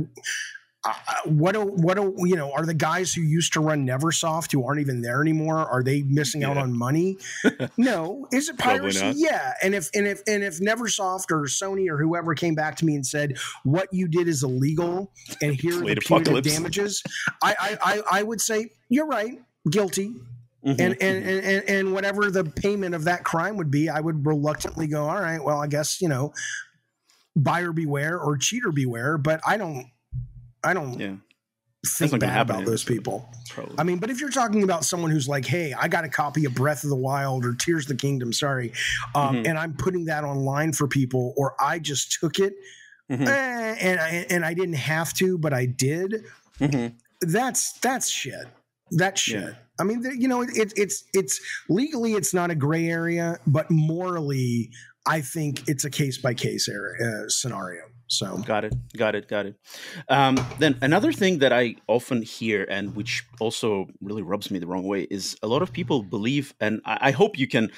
Uh, 0.85 0.93
what 1.27 1.53
do, 1.53 1.61
what 1.61 1.97
do, 1.97 2.13
you 2.27 2.35
know 2.35 2.51
are 2.51 2.67
the 2.67 2.75
guys 2.75 3.15
who 3.15 3.21
used 3.21 3.53
to 3.53 3.61
run 3.61 3.87
neversoft 3.87 4.51
who 4.51 4.67
aren't 4.67 4.81
even 4.81 5.01
there 5.01 5.23
anymore 5.23 5.59
are 5.59 5.81
they 5.81 6.03
missing 6.03 6.41
yeah. 6.41 6.51
out 6.51 6.57
on 6.57 6.77
money? 6.77 7.17
No. 7.77 8.27
Is 8.33 8.49
it 8.49 8.59
piracy? 8.59 9.13
yeah. 9.15 9.55
And 9.63 9.77
if 9.77 9.91
and 9.95 10.09
if 10.09 10.23
and 10.27 10.43
if 10.43 10.59
neversoft 10.59 11.31
or 11.31 11.43
sony 11.43 11.89
or 11.89 11.99
whoever 11.99 12.35
came 12.35 12.57
back 12.57 12.75
to 12.79 12.85
me 12.85 12.97
and 12.97 13.07
said 13.07 13.39
what 13.63 13.89
you 13.93 14.09
did 14.09 14.27
is 14.27 14.43
illegal 14.43 15.13
and 15.41 15.55
here 15.55 15.85
are 15.85 15.95
the 15.95 16.01
punitive 16.05 16.43
damages 16.43 17.01
I, 17.41 17.55
I 17.61 17.79
i 17.81 18.03
i 18.19 18.23
would 18.25 18.41
say 18.41 18.71
you're 18.89 19.07
right. 19.07 19.41
Guilty 19.71 20.17
Mm-hmm. 20.67 20.81
And, 20.81 21.03
and, 21.03 21.27
and 21.27 21.69
and 21.69 21.93
whatever 21.93 22.31
the 22.31 22.45
payment 22.45 22.95
of 22.95 23.05
that 23.05 23.25
crime 23.25 23.57
would 23.57 23.71
be, 23.71 23.89
I 23.89 24.01
would 24.01 24.25
reluctantly 24.25 24.87
go, 24.87 25.09
all 25.09 25.21
right, 25.21 25.43
well, 25.43 25.59
I 25.59 25.67
guess 25.67 26.01
you 26.01 26.09
know, 26.09 26.33
buyer 27.35 27.73
beware 27.73 28.19
or 28.19 28.37
cheater 28.37 28.71
beware. 28.71 29.19
But 29.19 29.41
I 29.47 29.57
don't, 29.57 29.87
I 30.63 30.73
don't 30.73 31.01
yeah. 31.01 31.15
think 31.87 32.19
bad 32.21 32.43
about 32.43 32.65
those 32.65 32.85
people. 32.85 33.29
Probably. 33.51 33.75
I 33.77 33.83
mean, 33.83 33.99
but 33.99 34.11
if 34.11 34.21
you're 34.21 34.31
talking 34.31 34.63
about 34.63 34.85
someone 34.85 35.11
who's 35.11 35.29
like, 35.29 35.45
hey, 35.45 35.75
I 35.75 35.89
got 35.89 36.05
a 36.05 36.09
copy 36.09 36.45
of 36.45 36.55
Breath 36.55 36.85
of 36.85 36.91
the 36.91 36.97
Wild 36.97 37.45
or 37.45 37.55
Tears 37.55 37.85
of 37.85 37.89
the 37.89 38.01
Kingdom, 38.01 38.33
sorry, 38.33 38.73
um, 39.17 39.35
mm-hmm. 39.35 39.47
and 39.47 39.59
I'm 39.59 39.75
putting 39.75 40.05
that 40.05 40.23
online 40.23 40.73
for 40.73 40.87
people, 40.87 41.35
or 41.37 41.57
I 41.61 41.81
just 41.81 42.19
took 42.21 42.39
it 42.39 42.55
mm-hmm. 43.11 43.27
eh, 43.27 43.77
and 43.81 44.01
I, 44.01 44.27
and 44.31 44.45
I 44.45 44.55
didn't 44.55 44.75
have 44.75 45.13
to, 45.15 45.39
but 45.39 45.53
I 45.53 45.67
did. 45.67 46.25
Mm-hmm. 46.61 46.97
That's 47.21 47.73
that's 47.75 48.09
shit. 48.09 48.47
That 48.93 49.19
shit. 49.19 49.43
Yeah. 49.43 49.55
I 49.81 49.85
mean, 49.85 50.03
you 50.19 50.29
know, 50.29 50.43
it, 50.43 50.73
it's 50.77 51.05
it's 51.15 51.41
legally 51.69 52.13
it's 52.15 52.35
not 52.35 52.51
a 52.51 52.55
gray 52.55 52.89
area, 52.89 53.39
but 53.47 53.71
morally, 53.71 54.71
I 55.07 55.21
think 55.21 55.69
it's 55.69 55.85
a 55.85 55.91
case 55.91 56.19
by 56.19 56.35
case 56.35 56.69
scenario. 57.29 57.83
So 58.07 58.37
got 58.39 58.65
it, 58.65 58.75
got 58.97 59.15
it, 59.15 59.27
got 59.27 59.47
it. 59.47 59.57
Um, 60.09 60.39
then 60.59 60.77
another 60.83 61.13
thing 61.13 61.39
that 61.39 61.53
I 61.53 61.77
often 61.89 62.21
hear, 62.21 62.67
and 62.69 62.95
which 62.95 63.25
also 63.41 63.87
really 64.03 64.21
rubs 64.21 64.51
me 64.51 64.59
the 64.59 64.67
wrong 64.67 64.85
way, 64.85 65.07
is 65.11 65.37
a 65.43 65.49
lot 65.49 65.63
of 65.63 65.73
people 65.73 66.03
believe, 66.03 66.53
and 66.61 66.83
I, 66.85 66.99
I 67.01 67.11
hope 67.13 67.39
you 67.39 67.49
can 67.49 67.73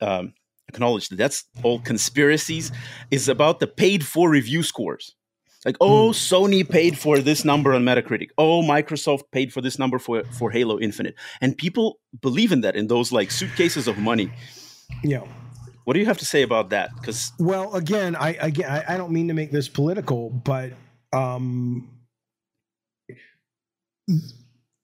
um, 0.00 0.32
acknowledge 0.68 1.08
that 1.08 1.16
that's 1.16 1.44
all 1.64 1.80
conspiracies. 1.80 2.70
Is 3.10 3.28
about 3.28 3.58
the 3.58 3.66
paid 3.66 4.06
for 4.06 4.30
review 4.30 4.62
scores. 4.62 5.16
Like, 5.64 5.76
oh. 5.80 6.10
Sony 6.10 6.66
paid 6.68 6.98
for 6.98 7.18
this 7.18 7.44
number 7.44 7.74
on 7.74 7.84
Metacritic. 7.84 8.30
Oh, 8.38 8.62
Microsoft 8.62 9.24
paid 9.30 9.52
for 9.52 9.60
this 9.60 9.78
number 9.78 9.98
for 9.98 10.24
for 10.24 10.50
Halo 10.50 10.78
Infinite, 10.78 11.14
and 11.40 11.56
people 11.56 12.00
believe 12.20 12.50
in 12.52 12.62
that 12.62 12.76
in 12.76 12.86
those 12.86 13.12
like 13.12 13.30
suitcases 13.30 13.86
of 13.86 13.98
money. 13.98 14.32
Yeah. 15.04 15.24
What 15.84 15.94
do 15.94 16.00
you 16.00 16.06
have 16.06 16.18
to 16.18 16.24
say 16.24 16.42
about 16.42 16.70
that? 16.70 16.90
Because 16.96 17.32
well, 17.38 17.74
again, 17.74 18.16
I 18.16 18.30
again 18.34 18.70
I, 18.70 18.94
I 18.94 18.96
don't 18.96 19.12
mean 19.12 19.28
to 19.28 19.34
make 19.34 19.50
this 19.50 19.68
political, 19.68 20.30
but 20.30 20.72
um, 21.12 21.90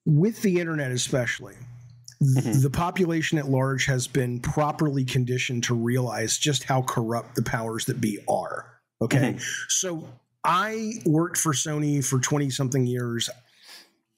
with 0.05 0.41
the 0.41 0.59
internet 0.59 0.91
especially, 0.91 1.55
mm-hmm. 2.21 2.61
the 2.61 2.69
population 2.69 3.37
at 3.37 3.47
large 3.47 3.85
has 3.85 4.07
been 4.07 4.39
properly 4.41 5.05
conditioned 5.05 5.63
to 5.65 5.75
realize 5.75 6.37
just 6.37 6.63
how 6.65 6.83
corrupt 6.83 7.35
the 7.35 7.43
powers 7.43 7.85
that 7.85 7.99
be 7.99 8.19
are. 8.27 8.79
Okay, 9.01 9.33
mm-hmm. 9.33 9.65
so 9.69 10.07
I 10.43 10.93
worked 11.05 11.37
for 11.37 11.53
Sony 11.53 12.05
for 12.05 12.19
20 12.19 12.49
something 12.49 12.85
years 12.85 13.29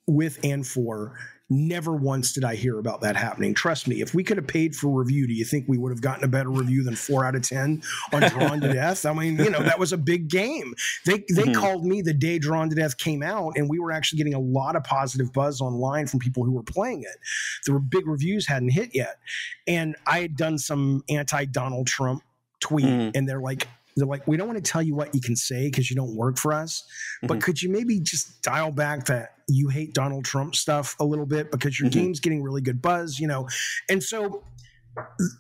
with 0.08 0.40
and 0.44 0.66
for 0.66 1.18
Never 1.52 1.96
once 1.96 2.34
did 2.34 2.44
I 2.44 2.54
hear 2.54 2.78
about 2.78 3.02
that 3.02 3.16
happening. 3.16 3.56
Trust 3.56 3.88
me, 3.88 4.02
if 4.02 4.14
we 4.14 4.24
could 4.24 4.38
have 4.38 4.46
paid 4.46 4.76
for 4.76 4.88
review, 4.88 5.26
do 5.26 5.34
you 5.34 5.44
think 5.44 5.66
we 5.68 5.80
would 5.80 5.92
have 5.92 6.02
gotten 6.02 6.24
a 6.24 6.28
better 6.28 6.52
review 6.52 6.84
than 6.84 6.96
four 6.96 7.26
out 7.26 7.36
of 7.36 7.42
ten 7.42 7.82
on 8.14 8.22
Drawn 8.22 8.62
to 8.62 8.68
Death? 8.74 9.04
I 9.04 9.14
mean, 9.14 9.40
you 9.40 9.50
know, 9.50 9.64
that 9.64 9.80
was 9.80 9.92
a 9.92 9.98
big 9.98 10.30
game. 10.30 10.76
They 11.08 11.24
they 11.34 11.46
mm-hmm. 11.46 11.54
called 11.54 11.86
me 11.86 12.04
the 12.04 12.14
day 12.14 12.38
Drawn 12.38 12.70
to 12.70 12.76
Death 12.76 12.98
came 12.98 13.24
out, 13.24 13.54
and 13.56 13.68
we 13.68 13.80
were 13.80 13.92
actually 13.92 14.18
getting 14.18 14.36
a 14.36 14.40
lot 14.40 14.76
of 14.76 14.84
positive 14.84 15.34
buzz 15.34 15.60
online 15.60 16.06
from 16.06 16.20
people 16.20 16.44
who 16.44 16.52
were 16.52 16.62
playing 16.62 17.02
it. 17.02 17.18
The 17.66 17.80
big 17.80 18.06
reviews 18.06 18.46
hadn't 18.46 18.70
hit 18.70 18.92
yet, 18.94 19.18
and 19.66 19.96
I 20.06 20.20
had 20.20 20.38
done 20.38 20.60
some 20.60 21.04
anti 21.10 21.46
Donald 21.46 21.88
Trump 21.88 22.22
tweet, 22.60 22.86
mm-hmm. 22.86 23.18
and 23.18 23.28
they're 23.28 23.42
like, 23.42 23.68
they're 24.00 24.08
like, 24.08 24.28
we 24.28 24.38
don't 24.38 24.48
want 24.48 24.64
to 24.64 24.72
tell 24.72 24.82
you 24.82 24.96
what 24.96 25.14
you 25.14 25.22
can 25.22 25.36
say 25.36 25.68
because 25.68 25.90
you 25.90 25.96
don't 25.96 26.16
work 26.16 26.38
for 26.38 26.54
us, 26.54 26.84
but 27.22 27.32
mm-hmm. 27.32 27.40
could 27.40 27.62
you 27.62 27.70
maybe 27.70 28.00
just 28.00 28.42
dial 28.42 28.72
back 28.72 29.06
that 29.06 29.30
you 29.48 29.70
hate 29.70 29.94
Donald 29.94 30.26
Trump 30.26 30.56
stuff 30.56 30.96
a 31.00 31.06
little 31.06 31.26
bit 31.26 31.52
because 31.52 31.80
your 31.80 31.90
mm-hmm. 31.90 32.00
game's 32.00 32.20
getting 32.20 32.42
really 32.42 32.62
good 32.62 32.82
buzz, 32.82 33.20
you 33.20 33.28
know? 33.28 33.48
And 33.90 34.02
so, 34.02 34.44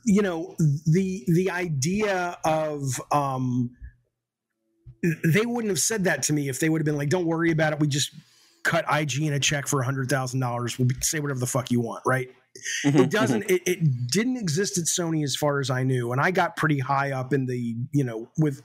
you 0.05 0.21
know, 0.21 0.55
the 0.85 1.23
the 1.27 1.51
idea 1.51 2.37
of 2.45 2.83
um 3.11 3.71
they 5.01 5.45
wouldn't 5.45 5.69
have 5.69 5.79
said 5.79 6.03
that 6.05 6.23
to 6.23 6.33
me 6.33 6.49
if 6.49 6.59
they 6.59 6.69
would 6.69 6.81
have 6.81 6.85
been 6.85 6.97
like, 6.97 7.09
don't 7.09 7.25
worry 7.25 7.51
about 7.51 7.73
it. 7.73 7.79
We 7.79 7.87
just 7.87 8.11
cut 8.63 8.85
IGN 8.85 9.33
a 9.33 9.39
check 9.39 9.67
for 9.67 9.81
a 9.81 9.85
hundred 9.85 10.09
thousand 10.09 10.39
dollars. 10.39 10.77
We'll 10.77 10.89
say 11.01 11.19
whatever 11.19 11.39
the 11.39 11.47
fuck 11.47 11.71
you 11.71 11.79
want, 11.79 12.03
right? 12.05 12.29
Mm-hmm, 12.85 12.97
it 12.97 13.11
doesn't. 13.11 13.41
Mm-hmm. 13.43 13.55
It, 13.55 13.61
it, 13.65 14.07
didn't 14.07 14.37
exist 14.37 14.77
at 14.77 14.85
Sony 14.85 15.23
as 15.23 15.35
far 15.35 15.59
as 15.59 15.69
I 15.69 15.83
knew, 15.83 16.11
and 16.11 16.19
I 16.19 16.31
got 16.31 16.55
pretty 16.55 16.79
high 16.79 17.11
up 17.11 17.33
in 17.33 17.45
the 17.45 17.75
you 17.91 18.03
know 18.03 18.29
with. 18.37 18.61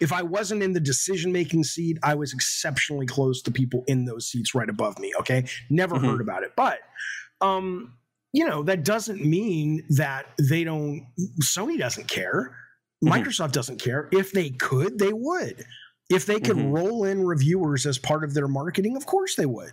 If 0.00 0.12
I 0.12 0.22
wasn't 0.22 0.62
in 0.62 0.72
the 0.72 0.80
decision 0.80 1.32
making 1.32 1.64
seat, 1.64 1.98
I 2.02 2.14
was 2.14 2.32
exceptionally 2.32 3.06
close 3.06 3.42
to 3.42 3.50
people 3.50 3.84
in 3.86 4.04
those 4.04 4.26
seats 4.26 4.54
right 4.54 4.68
above 4.68 4.98
me. 4.98 5.12
Okay, 5.20 5.44
never 5.70 5.96
mm-hmm. 5.96 6.06
heard 6.06 6.20
about 6.20 6.42
it, 6.42 6.52
but 6.56 6.78
um, 7.40 7.94
you 8.32 8.46
know 8.46 8.62
that 8.62 8.84
doesn't 8.84 9.24
mean 9.24 9.84
that 9.90 10.26
they 10.38 10.64
don't. 10.64 11.06
Sony 11.42 11.78
doesn't 11.78 12.08
care. 12.08 12.56
Mm-hmm. 13.04 13.12
Microsoft 13.12 13.52
doesn't 13.52 13.80
care. 13.80 14.08
If 14.12 14.32
they 14.32 14.50
could, 14.50 14.98
they 14.98 15.12
would. 15.12 15.64
If 16.12 16.26
they 16.26 16.40
could 16.40 16.56
mm-hmm. 16.56 16.72
roll 16.72 17.04
in 17.04 17.24
reviewers 17.24 17.86
as 17.86 17.98
part 17.98 18.22
of 18.22 18.34
their 18.34 18.48
marketing, 18.48 18.96
of 18.96 19.06
course 19.06 19.34
they 19.34 19.46
would. 19.46 19.72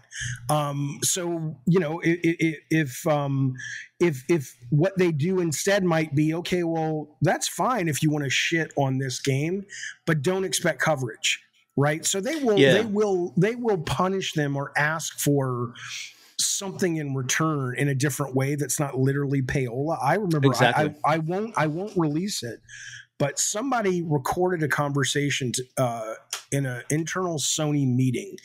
Um, 0.49 0.99
so 1.03 1.57
you 1.65 1.79
know, 1.79 1.99
if 2.03 2.57
if, 2.69 3.07
um, 3.07 3.53
if 3.99 4.23
if 4.29 4.55
what 4.69 4.97
they 4.97 5.11
do 5.11 5.39
instead 5.39 5.83
might 5.83 6.15
be 6.15 6.33
okay, 6.35 6.63
well, 6.63 7.17
that's 7.21 7.47
fine 7.47 7.87
if 7.87 8.01
you 8.01 8.09
want 8.09 8.23
to 8.23 8.29
shit 8.29 8.71
on 8.77 8.97
this 8.97 9.21
game, 9.21 9.65
but 10.05 10.21
don't 10.21 10.45
expect 10.45 10.79
coverage, 10.79 11.39
right? 11.75 12.05
So 12.05 12.21
they 12.21 12.37
will 12.37 12.57
yeah. 12.57 12.73
they 12.73 12.85
will 12.85 13.33
they 13.37 13.55
will 13.55 13.79
punish 13.79 14.33
them 14.33 14.55
or 14.55 14.71
ask 14.77 15.19
for 15.19 15.73
something 16.39 16.95
in 16.95 17.13
return 17.13 17.75
in 17.77 17.89
a 17.89 17.95
different 17.95 18.33
way 18.33 18.55
that's 18.55 18.79
not 18.79 18.97
literally 18.97 19.41
payola. 19.41 19.97
I 20.01 20.15
remember 20.15 20.47
exactly. 20.47 20.95
I, 21.03 21.11
I, 21.11 21.15
I 21.15 21.17
won't 21.17 21.53
I 21.57 21.67
won't 21.67 21.93
release 21.97 22.43
it 22.43 22.59
but 23.19 23.37
somebody 23.37 24.01
recorded 24.01 24.63
a 24.63 24.67
conversation 24.67 25.51
to, 25.51 25.63
uh, 25.77 26.13
in 26.51 26.65
an 26.65 26.81
internal 26.89 27.37
Sony 27.37 27.87
meeting 27.87 28.35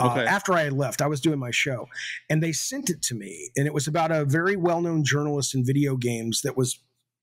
uh, 0.00 0.10
okay. 0.10 0.26
after 0.26 0.54
I 0.54 0.62
had 0.62 0.72
left. 0.72 1.00
I 1.00 1.06
was 1.06 1.20
doing 1.20 1.38
my 1.38 1.52
show, 1.52 1.86
and 2.28 2.42
they 2.42 2.52
sent 2.52 2.90
it 2.90 3.02
to 3.02 3.14
me, 3.14 3.50
and 3.56 3.66
it 3.66 3.74
was 3.74 3.86
about 3.86 4.10
a 4.10 4.24
very 4.24 4.56
well-known 4.56 5.04
journalist 5.04 5.54
in 5.54 5.64
video 5.64 5.96
games 5.96 6.42
that 6.42 6.56
was 6.56 6.80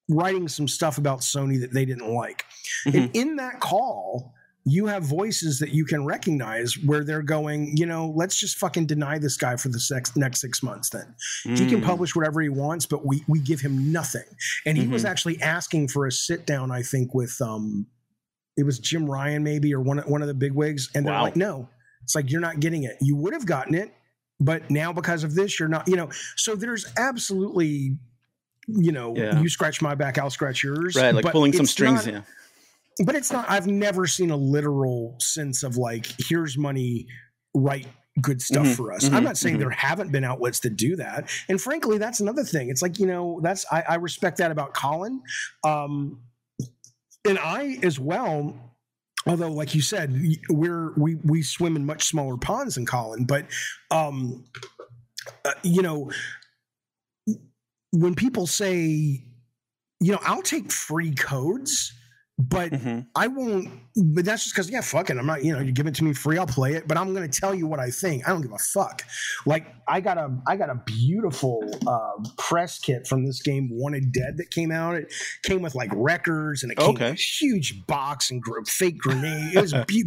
writing 0.09 0.47
some 0.47 0.67
stuff 0.67 0.97
about 0.97 1.19
Sony 1.19 1.59
that 1.59 1.73
they 1.73 1.85
didn't 1.85 2.13
like. 2.13 2.45
Mm-hmm. 2.87 2.97
And 2.97 3.15
in 3.15 3.35
that 3.37 3.59
call, 3.59 4.33
you 4.63 4.85
have 4.85 5.03
voices 5.03 5.59
that 5.59 5.71
you 5.71 5.85
can 5.85 6.05
recognize 6.05 6.77
where 6.85 7.03
they're 7.03 7.23
going, 7.23 7.75
you 7.75 7.85
know, 7.85 8.13
let's 8.15 8.39
just 8.39 8.57
fucking 8.57 8.85
deny 8.85 9.17
this 9.17 9.35
guy 9.35 9.55
for 9.55 9.69
the 9.69 9.79
sex, 9.79 10.15
next 10.15 10.39
six 10.39 10.61
months 10.61 10.89
then. 10.89 11.15
Mm. 11.45 11.57
He 11.57 11.67
can 11.67 11.81
mm. 11.81 11.85
publish 11.85 12.15
whatever 12.15 12.41
he 12.41 12.49
wants, 12.49 12.85
but 12.85 13.05
we 13.05 13.23
we 13.27 13.39
give 13.39 13.59
him 13.59 13.91
nothing. 13.91 14.25
And 14.65 14.77
he 14.77 14.83
mm-hmm. 14.83 14.93
was 14.93 15.05
actually 15.05 15.41
asking 15.41 15.87
for 15.87 16.05
a 16.05 16.11
sit 16.11 16.45
down, 16.45 16.71
I 16.71 16.83
think, 16.83 17.13
with 17.13 17.35
um 17.41 17.87
it 18.55 18.63
was 18.63 18.77
Jim 18.77 19.09
Ryan 19.09 19.43
maybe 19.43 19.73
or 19.73 19.81
one 19.81 19.97
one 19.99 20.21
of 20.21 20.27
the 20.27 20.35
big 20.35 20.53
wigs. 20.53 20.89
And 20.93 21.07
they're 21.07 21.21
like, 21.21 21.35
no, 21.35 21.67
it's 22.03 22.13
like 22.13 22.29
you're 22.29 22.41
not 22.41 22.59
getting 22.59 22.83
it. 22.83 22.97
You 23.01 23.15
would 23.15 23.33
have 23.33 23.47
gotten 23.47 23.73
it, 23.73 23.91
but 24.39 24.69
now 24.69 24.93
because 24.93 25.23
of 25.23 25.33
this, 25.33 25.59
you're 25.59 25.69
not, 25.69 25.87
you 25.87 25.95
know. 25.95 26.09
So 26.35 26.55
there's 26.55 26.85
absolutely 26.97 27.97
you 28.67 28.91
know, 28.91 29.15
yeah. 29.17 29.41
you 29.41 29.49
scratch 29.49 29.81
my 29.81 29.95
back, 29.95 30.19
I'll 30.19 30.29
scratch 30.29 30.63
yours. 30.63 30.95
Right, 30.95 31.15
like 31.15 31.25
pulling 31.25 31.51
some 31.51 31.65
strings, 31.65 32.05
not, 32.05 32.13
yeah 32.13 32.21
but 33.05 33.15
it's 33.15 33.31
not 33.31 33.49
i've 33.49 33.67
never 33.67 34.05
seen 34.05 34.31
a 34.31 34.37
literal 34.37 35.15
sense 35.19 35.63
of 35.63 35.77
like 35.77 36.07
here's 36.19 36.57
money 36.57 37.07
write 37.55 37.87
good 38.19 38.41
stuff 38.41 38.65
mm-hmm, 38.65 38.73
for 38.73 38.91
us. 38.91 39.05
mm-hmm, 39.05 39.15
i'm 39.15 39.23
not 39.23 39.37
saying 39.37 39.55
mm-hmm. 39.55 39.61
there 39.61 39.69
haven't 39.69 40.11
been 40.11 40.23
outlets 40.23 40.59
that 40.59 40.75
do 40.75 40.95
that. 40.97 41.29
And 41.47 41.61
frankly 41.61 41.97
that's 41.97 42.19
another 42.19 42.43
thing. 42.43 42.69
It's 42.69 42.81
like 42.81 42.99
you 42.99 43.07
know 43.07 43.39
that's 43.41 43.65
i, 43.71 43.83
I 43.87 43.95
respect 43.95 44.37
that 44.37 44.51
about 44.51 44.73
colin. 44.73 45.21
Um, 45.63 46.21
and 47.27 47.39
i 47.39 47.77
as 47.83 47.99
well 47.99 48.53
although 49.27 49.51
like 49.51 49.75
you 49.75 49.81
said 49.81 50.19
we're 50.49 50.93
we 50.93 51.15
we 51.23 51.41
swim 51.41 51.75
in 51.75 51.85
much 51.85 52.05
smaller 52.05 52.37
ponds 52.37 52.75
than 52.75 52.85
colin 52.85 53.25
but 53.25 53.45
um 53.91 54.43
uh, 55.45 55.51
you 55.63 55.81
know 55.81 56.11
when 57.91 58.15
people 58.15 58.47
say 58.47 58.79
you 59.99 60.11
know 60.11 60.19
i'll 60.23 60.41
take 60.41 60.71
free 60.71 61.13
codes 61.13 61.93
but 62.49 62.71
mm-hmm. 62.71 63.01
I 63.15 63.27
won't. 63.27 63.69
But 63.95 64.23
that's 64.23 64.43
just 64.43 64.55
because, 64.55 64.69
yeah, 64.69 64.81
fuck 64.81 65.09
it. 65.09 65.17
I'm 65.17 65.25
not, 65.25 65.43
you 65.43 65.51
know, 65.51 65.59
you 65.59 65.73
give 65.73 65.85
it 65.85 65.93
to 65.95 66.03
me 66.03 66.13
free, 66.13 66.37
I'll 66.37 66.47
play 66.47 66.73
it. 66.73 66.87
But 66.87 66.97
I'm 66.97 67.13
going 67.13 67.29
to 67.29 67.39
tell 67.39 67.53
you 67.53 67.67
what 67.67 67.79
I 67.79 67.89
think. 67.89 68.25
I 68.25 68.31
don't 68.31 68.41
give 68.41 68.53
a 68.53 68.57
fuck. 68.57 69.03
Like 69.45 69.67
I 69.87 69.99
got 69.99 70.17
a, 70.17 70.35
I 70.47 70.55
got 70.55 70.69
a 70.69 70.81
beautiful 70.85 71.61
uh, 71.85 72.29
press 72.37 72.79
kit 72.79 73.05
from 73.05 73.25
this 73.25 73.41
game, 73.41 73.69
Wanted 73.71 74.13
Dead, 74.13 74.37
that 74.37 74.49
came 74.49 74.71
out. 74.71 74.95
It 74.95 75.13
came 75.43 75.61
with 75.61 75.75
like 75.75 75.91
records 75.93 76.63
and 76.63 76.71
it 76.71 76.77
came 76.77 76.91
okay. 76.91 77.11
with 77.11 77.19
a 77.19 77.21
huge 77.21 77.85
box 77.85 78.31
and 78.31 78.41
gr- 78.41 78.63
fake 78.65 78.97
grenade. 78.97 79.55
It 79.55 79.61
was 79.61 79.73
be- 79.85 80.05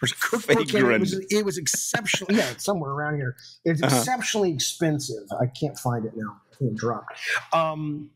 there's 0.00 0.12
a 0.12 0.16
cookbook. 0.20 0.74
It. 0.74 1.00
was, 1.00 1.18
it 1.30 1.44
was 1.44 1.58
exceptional. 1.58 2.36
Yeah, 2.36 2.50
it's 2.50 2.64
somewhere 2.64 2.90
around 2.90 3.16
here. 3.16 3.36
It's 3.64 3.82
uh-huh. 3.82 3.96
exceptionally 3.96 4.52
expensive. 4.52 5.24
I 5.40 5.46
can't 5.46 5.78
find 5.78 6.04
it 6.04 6.12
now. 6.14 6.36
It 6.60 6.76
dropped. 6.76 7.18
Um, 7.52 8.10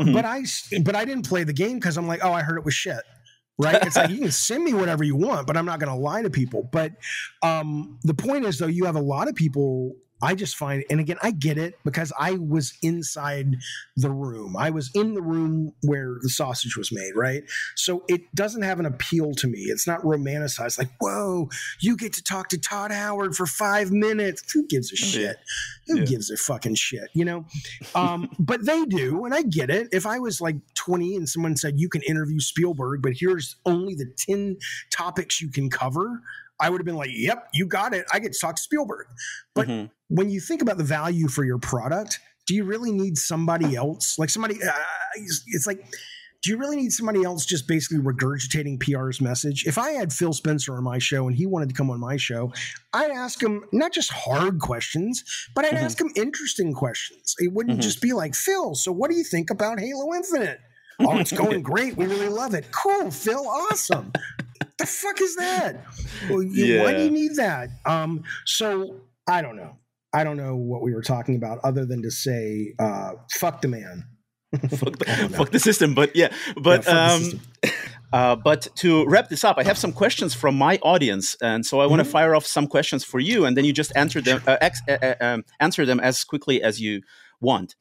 Mm-hmm. 0.00 0.12
But 0.12 0.24
I 0.24 0.44
but 0.82 0.96
I 0.96 1.04
didn't 1.04 1.28
play 1.28 1.44
the 1.44 1.52
game 1.52 1.74
because 1.74 1.96
I'm 1.96 2.06
like, 2.06 2.20
oh, 2.24 2.32
I 2.32 2.42
heard 2.42 2.58
it 2.58 2.64
was 2.64 2.74
shit. 2.74 3.00
Right? 3.56 3.80
It's 3.86 3.94
like 3.94 4.10
you 4.10 4.18
can 4.18 4.32
send 4.32 4.64
me 4.64 4.74
whatever 4.74 5.04
you 5.04 5.14
want, 5.14 5.46
but 5.46 5.56
I'm 5.56 5.64
not 5.64 5.78
going 5.78 5.92
to 5.92 5.98
lie 5.98 6.22
to 6.22 6.30
people. 6.30 6.68
But 6.72 6.92
um, 7.42 8.00
the 8.02 8.14
point 8.14 8.44
is, 8.44 8.58
though, 8.58 8.66
you 8.66 8.84
have 8.84 8.96
a 8.96 9.00
lot 9.00 9.28
of 9.28 9.36
people 9.36 9.92
I 10.24 10.34
just 10.34 10.56
find, 10.56 10.84
and 10.88 11.00
again, 11.00 11.18
I 11.22 11.30
get 11.30 11.58
it 11.58 11.74
because 11.84 12.12
I 12.18 12.32
was 12.32 12.72
inside 12.82 13.56
the 13.96 14.10
room. 14.10 14.56
I 14.56 14.70
was 14.70 14.90
in 14.94 15.14
the 15.14 15.22
room 15.22 15.72
where 15.82 16.16
the 16.22 16.30
sausage 16.30 16.76
was 16.76 16.90
made, 16.90 17.12
right? 17.14 17.42
So 17.76 18.04
it 18.08 18.34
doesn't 18.34 18.62
have 18.62 18.80
an 18.80 18.86
appeal 18.86 19.32
to 19.34 19.46
me. 19.46 19.58
It's 19.58 19.86
not 19.86 20.00
romanticized 20.00 20.78
like, 20.78 20.90
whoa, 21.00 21.50
you 21.80 21.96
get 21.96 22.14
to 22.14 22.22
talk 22.22 22.48
to 22.48 22.58
Todd 22.58 22.90
Howard 22.90 23.36
for 23.36 23.46
five 23.46 23.92
minutes. 23.92 24.50
Who 24.52 24.66
gives 24.66 24.92
a 24.92 24.96
shit? 24.96 25.36
Who 25.86 25.98
yeah. 25.98 26.04
gives 26.06 26.30
a 26.30 26.36
fucking 26.36 26.76
shit, 26.76 27.10
you 27.12 27.26
know? 27.26 27.44
Um, 27.94 28.30
but 28.38 28.64
they 28.64 28.84
do, 28.86 29.26
and 29.26 29.34
I 29.34 29.42
get 29.42 29.68
it. 29.68 29.88
If 29.92 30.06
I 30.06 30.18
was 30.18 30.40
like 30.40 30.56
20 30.74 31.16
and 31.16 31.28
someone 31.28 31.56
said, 31.56 31.74
you 31.76 31.88
can 31.90 32.02
interview 32.02 32.40
Spielberg, 32.40 33.02
but 33.02 33.12
here's 33.14 33.56
only 33.66 33.94
the 33.94 34.10
10 34.16 34.56
topics 34.90 35.40
you 35.40 35.50
can 35.50 35.68
cover, 35.68 36.22
I 36.60 36.70
would 36.70 36.80
have 36.80 36.86
been 36.86 36.96
like, 36.96 37.10
yep, 37.12 37.48
you 37.52 37.66
got 37.66 37.94
it. 37.94 38.06
I 38.12 38.18
get 38.18 38.32
to 38.32 38.38
talk 38.38 38.56
to 38.56 38.62
Spielberg. 38.62 39.06
But 39.54 39.68
mm-hmm. 39.68 39.86
when 40.08 40.30
you 40.30 40.40
think 40.40 40.62
about 40.62 40.78
the 40.78 40.84
value 40.84 41.28
for 41.28 41.44
your 41.44 41.58
product, 41.58 42.20
do 42.46 42.54
you 42.54 42.64
really 42.64 42.92
need 42.92 43.16
somebody 43.16 43.74
else? 43.74 44.18
Like 44.18 44.30
somebody, 44.30 44.56
uh, 44.62 44.72
it's 45.16 45.66
like, 45.66 45.84
do 46.44 46.50
you 46.50 46.58
really 46.58 46.76
need 46.76 46.92
somebody 46.92 47.24
else 47.24 47.46
just 47.46 47.66
basically 47.66 48.04
regurgitating 48.04 48.78
PR's 48.78 49.18
message? 49.18 49.64
If 49.66 49.78
I 49.78 49.92
had 49.92 50.12
Phil 50.12 50.34
Spencer 50.34 50.76
on 50.76 50.84
my 50.84 50.98
show 50.98 51.26
and 51.26 51.34
he 51.34 51.46
wanted 51.46 51.70
to 51.70 51.74
come 51.74 51.88
on 51.88 51.98
my 51.98 52.18
show, 52.18 52.52
I'd 52.92 53.10
ask 53.10 53.42
him 53.42 53.64
not 53.72 53.92
just 53.92 54.12
hard 54.12 54.60
questions, 54.60 55.24
but 55.54 55.64
I'd 55.64 55.72
mm-hmm. 55.72 55.84
ask 55.86 55.98
him 55.98 56.10
interesting 56.16 56.74
questions. 56.74 57.34
It 57.38 57.50
wouldn't 57.50 57.78
mm-hmm. 57.78 57.82
just 57.82 58.02
be 58.02 58.12
like, 58.12 58.34
Phil, 58.34 58.74
so 58.74 58.92
what 58.92 59.10
do 59.10 59.16
you 59.16 59.24
think 59.24 59.48
about 59.48 59.80
Halo 59.80 60.14
Infinite? 60.14 60.60
Oh, 61.00 61.18
it's 61.18 61.32
going 61.32 61.62
great. 61.62 61.96
We 61.96 62.04
really 62.04 62.28
love 62.28 62.52
it. 62.52 62.66
Cool, 62.70 63.10
Phil. 63.10 63.48
Awesome. 63.48 64.12
The 64.78 64.86
fuck 64.86 65.20
is 65.20 65.36
that? 65.36 65.84
Well, 66.28 66.42
yeah. 66.42 66.82
Why 66.82 66.94
do 66.94 67.04
you 67.04 67.10
need 67.10 67.36
that? 67.36 67.70
Um, 67.84 68.24
so 68.44 69.00
I 69.28 69.42
don't 69.42 69.56
know. 69.56 69.76
I 70.12 70.22
don't 70.22 70.36
know 70.36 70.54
what 70.54 70.82
we 70.82 70.94
were 70.94 71.02
talking 71.02 71.36
about 71.36 71.58
other 71.64 71.84
than 71.84 72.02
to 72.02 72.10
say, 72.10 72.74
uh, 72.78 73.12
fuck 73.32 73.62
the 73.62 73.68
man. 73.68 74.04
fuck, 74.70 74.98
the, 74.98 75.30
fuck, 75.34 75.50
the, 75.50 75.58
system. 75.58 75.94
But 75.94 76.14
yeah, 76.14 76.32
but 76.62 76.86
yeah, 76.86 77.12
um, 77.12 77.40
uh, 78.12 78.36
but 78.36 78.68
to 78.76 79.04
wrap 79.06 79.28
this 79.28 79.42
up, 79.42 79.58
I 79.58 79.64
have 79.64 79.76
some 79.76 79.92
questions 79.92 80.32
from 80.32 80.56
my 80.56 80.78
audience, 80.82 81.36
and 81.42 81.66
so 81.66 81.80
I 81.80 81.86
want 81.86 81.98
to 81.98 82.04
mm-hmm. 82.04 82.12
fire 82.12 82.36
off 82.36 82.46
some 82.46 82.68
questions 82.68 83.04
for 83.04 83.18
you, 83.18 83.44
and 83.44 83.56
then 83.56 83.64
you 83.64 83.72
just 83.72 83.90
answer 83.96 84.20
them, 84.20 84.40
uh, 84.46 84.56
ex- 84.60 84.80
uh, 84.88 84.98
uh, 85.02 85.14
um, 85.20 85.44
answer 85.58 85.84
them 85.84 85.98
as 85.98 86.22
quickly 86.22 86.62
as 86.62 86.80
you 86.80 87.02
want. 87.40 87.74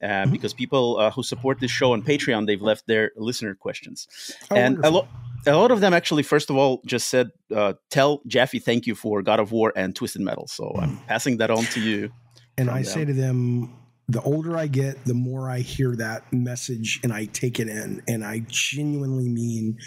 Uh, 0.00 0.06
mm-hmm. 0.06 0.30
Because 0.30 0.54
people 0.54 0.98
uh, 0.98 1.10
who 1.10 1.24
support 1.24 1.58
this 1.58 1.72
show 1.72 1.92
on 1.92 2.02
Patreon, 2.02 2.46
they've 2.46 2.62
left 2.62 2.86
their 2.86 3.10
listener 3.16 3.56
questions, 3.56 4.06
oh, 4.52 4.56
and 4.56 4.76
wonderful. 4.76 4.90
a 4.90 4.92
lot 5.00 5.08
a 5.46 5.56
lot 5.56 5.70
of 5.70 5.80
them 5.80 5.94
actually, 5.94 6.22
first 6.22 6.50
of 6.50 6.56
all, 6.56 6.82
just 6.86 7.08
said, 7.08 7.30
uh, 7.54 7.74
"Tell 7.90 8.22
Jaffe 8.26 8.58
thank 8.58 8.86
you 8.86 8.94
for 8.94 9.22
God 9.22 9.40
of 9.40 9.52
War 9.52 9.72
and 9.76 9.94
Twisted 9.94 10.22
Metal." 10.22 10.46
So 10.48 10.74
I'm 10.78 10.98
passing 11.08 11.38
that 11.38 11.50
on 11.50 11.64
to 11.64 11.80
you. 11.80 12.10
And 12.58 12.70
I 12.70 12.82
them. 12.82 12.84
say 12.84 13.04
to 13.04 13.12
them, 13.12 13.74
the 14.08 14.20
older 14.22 14.56
I 14.56 14.66
get, 14.66 15.04
the 15.04 15.14
more 15.14 15.48
I 15.48 15.60
hear 15.60 15.94
that 15.96 16.30
message 16.32 17.00
and 17.02 17.12
I 17.12 17.26
take 17.26 17.60
it 17.60 17.68
in, 17.68 18.02
and 18.08 18.24
I 18.24 18.42
genuinely 18.48 19.28
mean, 19.28 19.78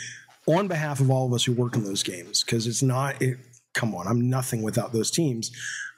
on 0.48 0.68
behalf 0.68 1.00
of 1.00 1.12
all 1.12 1.28
of 1.28 1.34
us 1.34 1.44
who 1.44 1.52
work 1.52 1.76
in 1.76 1.84
those 1.84 2.04
games, 2.04 2.44
because 2.44 2.66
it's 2.66 2.82
not. 2.82 3.22
It, 3.22 3.38
come 3.74 3.94
on, 3.96 4.08
I'm 4.08 4.30
nothing 4.30 4.62
without 4.62 4.94
those 4.94 5.12
teams, 5.12 5.52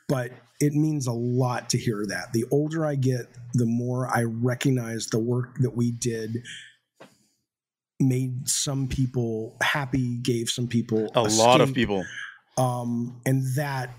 but 0.07 0.31
it 0.59 0.73
means 0.73 1.07
a 1.07 1.11
lot 1.11 1.69
to 1.69 1.77
hear 1.77 2.05
that. 2.07 2.33
The 2.33 2.45
older 2.51 2.85
I 2.85 2.95
get, 2.95 3.25
the 3.53 3.65
more 3.65 4.07
I 4.07 4.23
recognize 4.23 5.07
the 5.07 5.19
work 5.19 5.57
that 5.59 5.75
we 5.75 5.91
did 5.91 6.43
made 7.99 8.47
some 8.47 8.87
people 8.87 9.55
happy, 9.61 10.17
gave 10.17 10.49
some 10.49 10.67
people 10.67 11.09
a, 11.15 11.21
a 11.21 11.29
lot 11.29 11.61
of 11.61 11.73
people. 11.73 12.05
Um, 12.57 13.21
and 13.25 13.43
that 13.55 13.89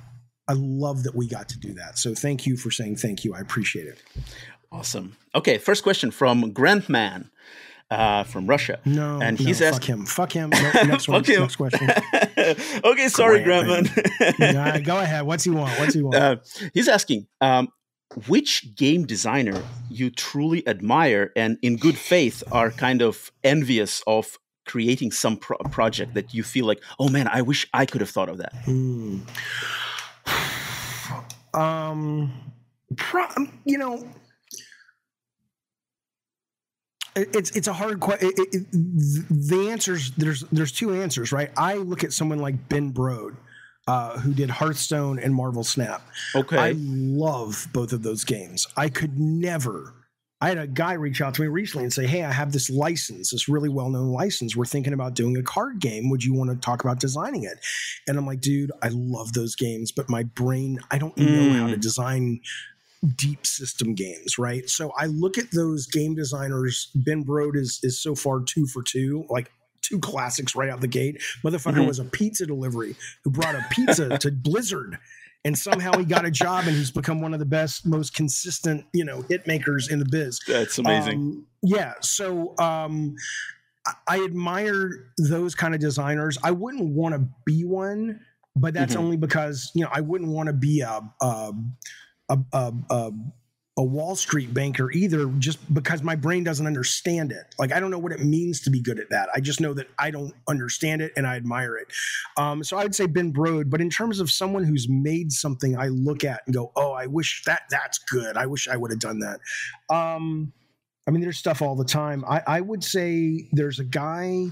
I 0.49 0.55
love 0.55 1.03
that 1.05 1.15
we 1.15 1.27
got 1.27 1.49
to 1.51 1.59
do 1.59 1.75
that. 1.75 1.99
So 1.99 2.15
thank 2.15 2.47
you 2.47 2.57
for 2.57 2.71
saying 2.71 2.97
thank 2.97 3.25
you. 3.25 3.35
I 3.35 3.41
appreciate 3.41 3.87
it. 3.87 4.03
Awesome. 4.71 5.17
Okay, 5.35 5.59
first 5.59 5.83
question 5.83 6.11
from 6.11 6.53
Grandman. 6.53 7.31
Uh, 7.89 8.25
from 8.25 8.49
Russia. 8.49 8.81
No, 8.85 9.21
and 9.23 9.39
he's 9.39 9.61
no, 9.61 9.69
asked, 9.69 9.77
fuck 9.77 9.85
him. 9.85 10.07
Fuck 10.07 10.33
him. 10.33 10.51
No, 10.75 10.83
next 10.83 11.07
one. 11.07 11.23
fuck 11.23 11.33
him. 11.33 11.43
Next 11.43 11.55
question. 11.55 11.89
okay, 12.85 13.07
sorry, 13.07 13.45
Grandman. 13.45 13.89
nah, 14.41 14.79
go 14.79 14.99
ahead. 14.99 15.25
What's 15.25 15.45
he 15.45 15.51
want? 15.51 15.79
What's 15.79 15.95
he 15.95 16.03
want? 16.03 16.17
Uh, 16.17 16.37
he's 16.75 16.89
asking, 16.89 17.29
um, 17.41 17.69
which 18.27 18.75
game 18.75 19.05
designer 19.05 19.63
you 19.91 20.11
truly 20.11 20.67
admire 20.67 21.33
and 21.37 21.59
in 21.63 21.77
good 21.77 21.99
faith 21.99 22.43
are 22.53 22.71
kind 22.71 23.03
of 23.03 23.31
envious 23.45 24.03
of 24.07 24.39
creating 24.65 25.13
some 25.13 25.37
pro- 25.37 25.59
project 25.71 26.15
that 26.15 26.33
you 26.33 26.43
feel 26.43 26.67
like 26.67 26.83
oh 26.99 27.09
man 27.09 27.29
i 27.29 27.43
wish 27.43 27.67
i 27.75 27.85
could 27.85 28.01
have 28.01 28.11
thought 28.11 28.29
of 28.29 28.39
that 28.39 28.53
hmm. 28.65 29.19
um 31.61 32.33
pro- 32.97 33.29
you 33.65 33.79
know 33.79 34.03
it's 37.17 37.51
it's 37.53 37.67
a 37.67 37.73
hard 37.73 38.01
question. 38.01 38.31
the 38.33 39.69
answers 39.71 40.11
there's 40.13 40.43
there's 40.53 40.73
two 40.73 40.93
answers, 40.93 41.33
right? 41.33 41.51
I 41.57 41.75
look 41.75 42.05
at 42.05 42.13
someone 42.13 42.39
like 42.39 42.69
Ben 42.69 42.93
Brode, 42.93 43.37
uh, 43.87 44.19
who 44.19 44.35
did 44.35 44.51
Hearthstone 44.51 45.19
and 45.19 45.35
Marvel 45.35 45.65
Snap. 45.65 46.03
Okay. 46.35 46.59
I 46.59 46.75
love 46.77 47.69
both 47.73 47.93
of 47.93 48.03
those 48.03 48.25
games. 48.25 48.67
I 48.77 48.89
could 48.89 49.19
never. 49.19 49.95
I 50.41 50.49
had 50.49 50.59
a 50.59 50.67
guy 50.67 50.93
reach 50.93 51.23
out 51.23 51.35
to 51.35 51.43
me 51.43 51.49
recently 51.49 51.85
and 51.85 51.93
say, 51.93 52.07
Hey, 52.07 52.23
I 52.23 52.33
have 52.33 52.53
this 52.53 52.69
license, 52.69 53.31
this 53.31 53.49
really 53.49 53.71
well 53.71 53.89
known 53.89 54.09
license. 54.09 54.55
We're 54.55 54.67
thinking 54.67 54.93
about 54.93 55.15
doing 55.15 55.37
a 55.37 55.43
card 55.43 55.79
game. 55.81 56.11
Would 56.11 56.25
you 56.25 56.35
want 56.35 56.51
to 56.51 56.57
talk 56.57 56.85
about 56.85 57.01
designing 57.01 57.45
it? 57.45 57.59
And 58.07 58.19
I'm 58.19 58.27
like, 58.27 58.41
Dude, 58.41 58.71
I 58.83 58.89
love 58.93 59.33
those 59.33 59.55
games, 59.55 59.93
but 59.93 60.11
my 60.11 60.25
brain, 60.25 60.79
I 60.91 60.99
don't 60.99 61.17
mm. 61.17 61.27
know 61.27 61.61
how 61.61 61.67
to 61.69 61.77
mm. 61.77 61.81
design 61.81 62.41
deep 63.15 63.47
system 63.47 63.95
games, 63.95 64.39
right? 64.39 64.69
So 64.69 64.93
I 64.99 65.07
look 65.07 65.39
at 65.39 65.53
those 65.53 65.87
game 65.87 66.15
designers. 66.15 66.91
Ben 66.95 67.25
Brode 67.25 67.57
is 67.57 67.81
is 67.83 67.99
so 67.99 68.15
far 68.15 68.41
two 68.41 68.67
for 68.67 68.83
two. 68.83 69.25
Like 69.31 69.51
two 69.87 69.99
classics 69.99 70.55
right 70.55 70.69
out 70.69 70.81
the 70.81 70.89
gate. 70.89 71.23
Motherfucker 71.45 71.75
mm-hmm. 71.75 71.87
was 71.87 71.99
a 71.99 72.05
pizza 72.05 72.47
delivery 72.47 72.97
who 73.25 73.31
brought 73.31 73.55
a 73.55 73.65
pizza 73.71 74.19
to 74.21 74.31
Blizzard. 74.31 74.99
And 75.45 75.57
somehow 75.57 75.97
he 75.97 76.05
got 76.05 76.25
a 76.25 76.31
job 76.31 76.67
and 76.67 76.77
he's 76.77 76.91
become 76.91 77.21
one 77.21 77.33
of 77.33 77.39
the 77.39 77.47
best, 77.47 77.87
most 77.87 78.15
consistent, 78.15 78.85
you 78.93 79.05
know, 79.05 79.23
hit 79.29 79.47
makers 79.47 79.89
in 79.89 80.01
the 80.01 80.05
biz. 80.05 80.41
That's 80.49 80.79
amazing. 80.79 81.19
Um, 81.19 81.47
yeah. 81.63 81.93
So 82.01 82.55
um, 82.59 83.15
I 84.09 84.25
admire 84.25 85.13
those 85.19 85.55
kind 85.55 85.73
of 85.73 85.81
designers. 85.81 86.37
I 86.43 86.51
wouldn't 86.51 86.95
want 86.95 87.15
to 87.15 87.29
be 87.45 87.65
one, 87.65 88.21
but 88.57 88.75
that's 88.75 88.95
mm-hmm. 88.95 89.05
only 89.05 89.17
because, 89.17 89.71
you 89.75 89.85
know, 89.85 89.91
I 89.93 90.01
wouldn't 90.01 90.31
want 90.31 90.49
to 90.49 90.53
be 90.53 90.81
a, 90.81 91.01
a, 91.23 91.53
a, 92.29 92.39
a, 92.91 93.13
a 93.79 93.83
Wall 93.83 94.17
Street 94.17 94.55
banker 94.55 94.91
either, 94.93 95.27
just 95.39 95.59
because 95.75 96.03
my 96.03 96.17
brain 96.17 96.43
doesn't 96.43 96.67
understand 96.67 97.31
it. 97.31 97.55
Like 97.59 97.73
I 97.73 97.81
don't 97.81 97.91
know 97.91 97.99
what 97.99 98.13
it 98.13 98.21
means 98.21 98.61
to 98.63 98.71
be 98.71 98.81
good 98.81 98.99
at 98.99 99.11
that. 99.11 99.29
I 99.35 99.41
just 99.41 99.61
know 99.61 99.75
that 99.75 99.89
I 99.99 100.11
don't 100.11 100.35
understand 100.49 101.03
it 101.03 101.13
and 101.17 101.27
I 101.27 101.37
admire 101.37 101.77
it. 101.77 101.89
Um, 102.39 102.65
so 102.65 102.79
I 102.79 102.83
would 102.83 102.95
say 102.95 103.07
Ben 103.07 103.33
Brode, 103.33 103.69
but 103.69 103.81
in 103.81 103.91
terms 103.91 104.19
of 104.19 104.31
someone 104.31 104.65
who's 104.65 104.89
made 104.89 105.31
something, 105.31 105.79
I 105.79 105.89
look 105.89 106.25
at 106.25 106.43
and 106.47 106.55
go, 106.55 106.73
"Oh, 106.75 106.93
I 106.93 107.07
wish 107.07 107.43
that 107.45 107.63
that's 107.71 107.99
good. 107.99 108.37
I 108.37 108.47
wish 108.47 108.67
I 108.67 108.77
would 108.77 108.91
have 108.91 109.01
done 109.01 109.21
that." 109.21 109.41
Um, 109.95 110.53
I 111.07 111.11
mean, 111.11 111.21
there's 111.21 111.39
stuff 111.39 111.63
all 111.63 111.77
the 111.77 111.85
time. 111.85 112.25
I, 112.27 112.43
I 112.47 112.61
would 112.61 112.83
say 112.83 113.49
there's 113.53 113.79
a 113.79 113.85
guy 113.85 114.47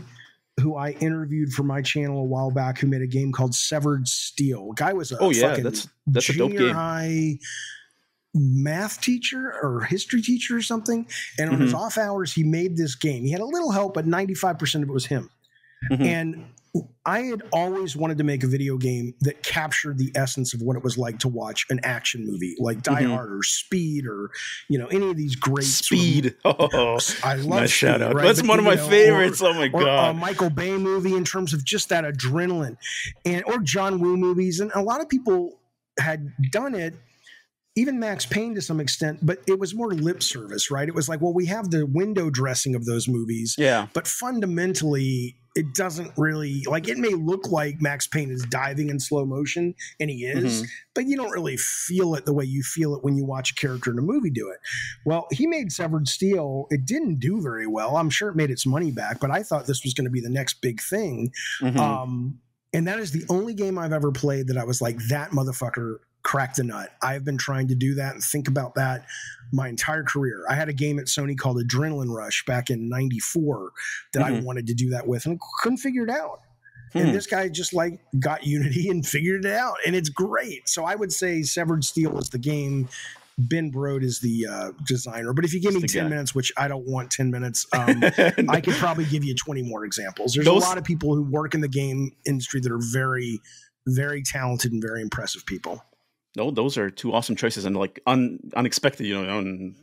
who 0.60 0.76
I 0.76 0.90
interviewed 0.92 1.52
for 1.52 1.64
my 1.64 1.82
channel 1.82 2.20
a 2.20 2.24
while 2.24 2.50
back 2.50 2.78
who 2.78 2.86
made 2.86 3.02
a 3.02 3.06
game 3.06 3.32
called 3.32 3.54
Severed 3.54 4.06
Steel. 4.06 4.72
Guy 4.72 4.92
was 4.92 5.12
a 5.12 5.18
oh 5.18 5.30
yeah, 5.30 5.56
that's 5.56 5.88
that's 6.06 6.28
a 6.28 6.36
dope 6.36 6.52
game. 6.52 6.74
High, 6.74 7.38
math 8.34 9.00
teacher 9.00 9.54
or 9.62 9.82
history 9.82 10.20
teacher 10.20 10.56
or 10.56 10.62
something. 10.62 11.06
And 11.38 11.48
on 11.48 11.56
mm-hmm. 11.56 11.64
his 11.64 11.74
off 11.74 11.98
hours, 11.98 12.32
he 12.32 12.42
made 12.42 12.76
this 12.76 12.94
game. 12.94 13.24
He 13.24 13.30
had 13.30 13.40
a 13.40 13.46
little 13.46 13.70
help, 13.70 13.94
but 13.94 14.06
95% 14.06 14.82
of 14.82 14.88
it 14.88 14.92
was 14.92 15.06
him. 15.06 15.30
Mm-hmm. 15.90 16.02
And 16.02 16.44
I 17.06 17.20
had 17.20 17.42
always 17.52 17.94
wanted 17.94 18.18
to 18.18 18.24
make 18.24 18.42
a 18.42 18.48
video 18.48 18.76
game 18.76 19.14
that 19.20 19.44
captured 19.44 19.96
the 19.96 20.10
essence 20.16 20.54
of 20.54 20.62
what 20.62 20.76
it 20.76 20.82
was 20.82 20.98
like 20.98 21.20
to 21.20 21.28
watch 21.28 21.66
an 21.70 21.78
action 21.84 22.26
movie 22.26 22.56
like 22.58 22.82
Die 22.82 23.02
mm-hmm. 23.02 23.12
Hard 23.12 23.32
or 23.32 23.42
Speed 23.44 24.06
or 24.06 24.30
you 24.68 24.78
know 24.78 24.86
any 24.86 25.10
of 25.10 25.16
these 25.16 25.36
great 25.36 25.66
Speed. 25.66 26.34
Sort 26.42 26.60
of, 26.60 26.70
oh, 26.74 26.98
I 27.22 27.36
love 27.36 27.60
nice 27.60 27.70
Speed, 27.70 27.76
shout 27.76 28.02
out. 28.02 28.14
Right? 28.14 28.24
That's 28.24 28.40
but, 28.40 28.48
one 28.48 28.58
of 28.58 28.64
my 28.64 28.74
know, 28.74 28.88
favorites. 28.88 29.40
Or, 29.40 29.50
oh 29.50 29.54
my 29.54 29.68
god, 29.68 30.16
a 30.16 30.18
Michael 30.18 30.50
Bay 30.50 30.76
movie 30.76 31.14
in 31.14 31.24
terms 31.24 31.52
of 31.52 31.64
just 31.64 31.90
that 31.90 32.04
adrenaline, 32.04 32.76
and 33.24 33.44
or 33.44 33.58
John 33.58 34.00
Woo 34.00 34.16
movies, 34.16 34.58
and 34.58 34.72
a 34.74 34.82
lot 34.82 35.00
of 35.00 35.08
people 35.08 35.60
had 36.00 36.32
done 36.50 36.74
it 36.74 36.94
even 37.76 37.98
Max 37.98 38.24
Payne 38.24 38.54
to 38.54 38.62
some 38.62 38.80
extent, 38.80 39.18
but 39.22 39.40
it 39.46 39.58
was 39.58 39.74
more 39.74 39.92
lip 39.92 40.22
service, 40.22 40.70
right? 40.70 40.88
It 40.88 40.94
was 40.94 41.08
like, 41.08 41.20
well, 41.20 41.34
we 41.34 41.46
have 41.46 41.70
the 41.70 41.86
window 41.86 42.30
dressing 42.30 42.74
of 42.74 42.84
those 42.84 43.08
movies, 43.08 43.56
yeah, 43.58 43.88
but 43.92 44.06
fundamentally, 44.06 45.36
it 45.56 45.74
doesn't 45.74 46.12
really 46.16 46.62
like. 46.68 46.88
It 46.88 46.98
may 46.98 47.14
look 47.14 47.50
like 47.50 47.80
Max 47.80 48.06
Payne 48.06 48.30
is 48.30 48.44
diving 48.44 48.90
in 48.90 49.00
slow 49.00 49.24
motion, 49.24 49.74
and 49.98 50.08
he 50.08 50.24
is, 50.24 50.62
mm-hmm. 50.62 50.66
but 50.94 51.06
you 51.06 51.16
don't 51.16 51.30
really 51.30 51.56
feel 51.56 52.14
it 52.14 52.26
the 52.26 52.32
way 52.32 52.44
you 52.44 52.62
feel 52.62 52.94
it 52.94 53.02
when 53.02 53.16
you 53.16 53.24
watch 53.24 53.50
a 53.50 53.54
character 53.54 53.90
in 53.90 53.98
a 53.98 54.02
movie 54.02 54.30
do 54.30 54.48
it. 54.50 54.58
Well, 55.04 55.26
he 55.32 55.46
made 55.46 55.72
Severed 55.72 56.06
Steel. 56.06 56.66
It 56.70 56.84
didn't 56.84 57.18
do 57.18 57.40
very 57.42 57.66
well. 57.66 57.96
I'm 57.96 58.10
sure 58.10 58.28
it 58.28 58.36
made 58.36 58.50
its 58.50 58.66
money 58.66 58.92
back, 58.92 59.18
but 59.18 59.30
I 59.30 59.42
thought 59.42 59.66
this 59.66 59.82
was 59.84 59.94
going 59.94 60.06
to 60.06 60.10
be 60.10 60.20
the 60.20 60.30
next 60.30 60.60
big 60.60 60.80
thing. 60.80 61.32
Mm-hmm. 61.60 61.78
Um, 61.78 62.38
and 62.72 62.86
that 62.88 62.98
is 62.98 63.12
the 63.12 63.24
only 63.28 63.54
game 63.54 63.78
I've 63.78 63.92
ever 63.92 64.10
played 64.10 64.48
that 64.48 64.56
I 64.56 64.64
was 64.64 64.82
like, 64.82 64.98
that 65.08 65.30
motherfucker 65.30 65.98
crack 66.24 66.54
the 66.54 66.64
nut. 66.64 66.90
I've 67.02 67.24
been 67.24 67.38
trying 67.38 67.68
to 67.68 67.74
do 67.76 67.94
that 67.94 68.14
and 68.14 68.22
think 68.22 68.48
about 68.48 68.74
that 68.74 69.06
my 69.52 69.68
entire 69.68 70.02
career. 70.02 70.44
I 70.48 70.54
had 70.54 70.68
a 70.68 70.72
game 70.72 70.98
at 70.98 71.06
Sony 71.06 71.38
called 71.38 71.58
Adrenaline 71.58 72.12
Rush 72.12 72.44
back 72.44 72.70
in 72.70 72.88
94 72.88 73.70
that 74.12 74.24
mm-hmm. 74.24 74.34
I 74.34 74.40
wanted 74.40 74.66
to 74.66 74.74
do 74.74 74.90
that 74.90 75.06
with 75.06 75.26
and 75.26 75.38
couldn't 75.62 75.78
figure 75.78 76.02
it 76.02 76.10
out. 76.10 76.40
Hmm. 76.92 76.98
And 76.98 77.14
this 77.14 77.26
guy 77.26 77.48
just 77.48 77.72
like 77.72 78.00
got 78.18 78.44
Unity 78.44 78.88
and 78.88 79.06
figured 79.06 79.44
it 79.44 79.52
out, 79.52 79.76
and 79.86 79.94
it's 79.94 80.08
great. 80.08 80.68
So 80.68 80.84
I 80.84 80.94
would 80.94 81.12
say 81.12 81.42
Severed 81.42 81.84
Steel 81.84 82.18
is 82.18 82.30
the 82.30 82.38
game 82.38 82.88
Ben 83.36 83.72
Brode 83.72 84.04
is 84.04 84.20
the 84.20 84.46
uh, 84.46 84.70
designer. 84.86 85.32
But 85.32 85.44
if 85.44 85.52
you 85.52 85.60
give 85.60 85.74
me 85.74 85.80
10 85.80 86.04
guy. 86.04 86.08
minutes, 86.08 86.34
which 86.34 86.52
I 86.56 86.68
don't 86.68 86.86
want 86.86 87.10
10 87.10 87.30
minutes, 87.30 87.66
um. 87.72 88.02
I 88.48 88.60
could 88.60 88.74
probably 88.74 89.04
give 89.06 89.24
you 89.24 89.34
20 89.34 89.62
more 89.62 89.84
examples. 89.84 90.34
There's 90.34 90.46
Those, 90.46 90.62
a 90.62 90.66
lot 90.66 90.78
of 90.78 90.84
people 90.84 91.14
who 91.14 91.22
work 91.22 91.54
in 91.54 91.60
the 91.60 91.68
game 91.68 92.12
industry 92.24 92.60
that 92.60 92.70
are 92.70 92.80
very, 92.80 93.40
very 93.88 94.22
talented 94.22 94.72
and 94.72 94.80
very 94.80 95.02
impressive 95.02 95.44
people. 95.46 95.82
No, 96.36 96.50
those 96.50 96.76
are 96.76 96.90
two 96.90 97.12
awesome 97.12 97.36
choices 97.36 97.64
and 97.64 97.76
like 97.76 98.00
un, 98.06 98.38
unexpected, 98.56 99.06
you 99.06 99.14
know, 99.14 99.38
un, 99.38 99.76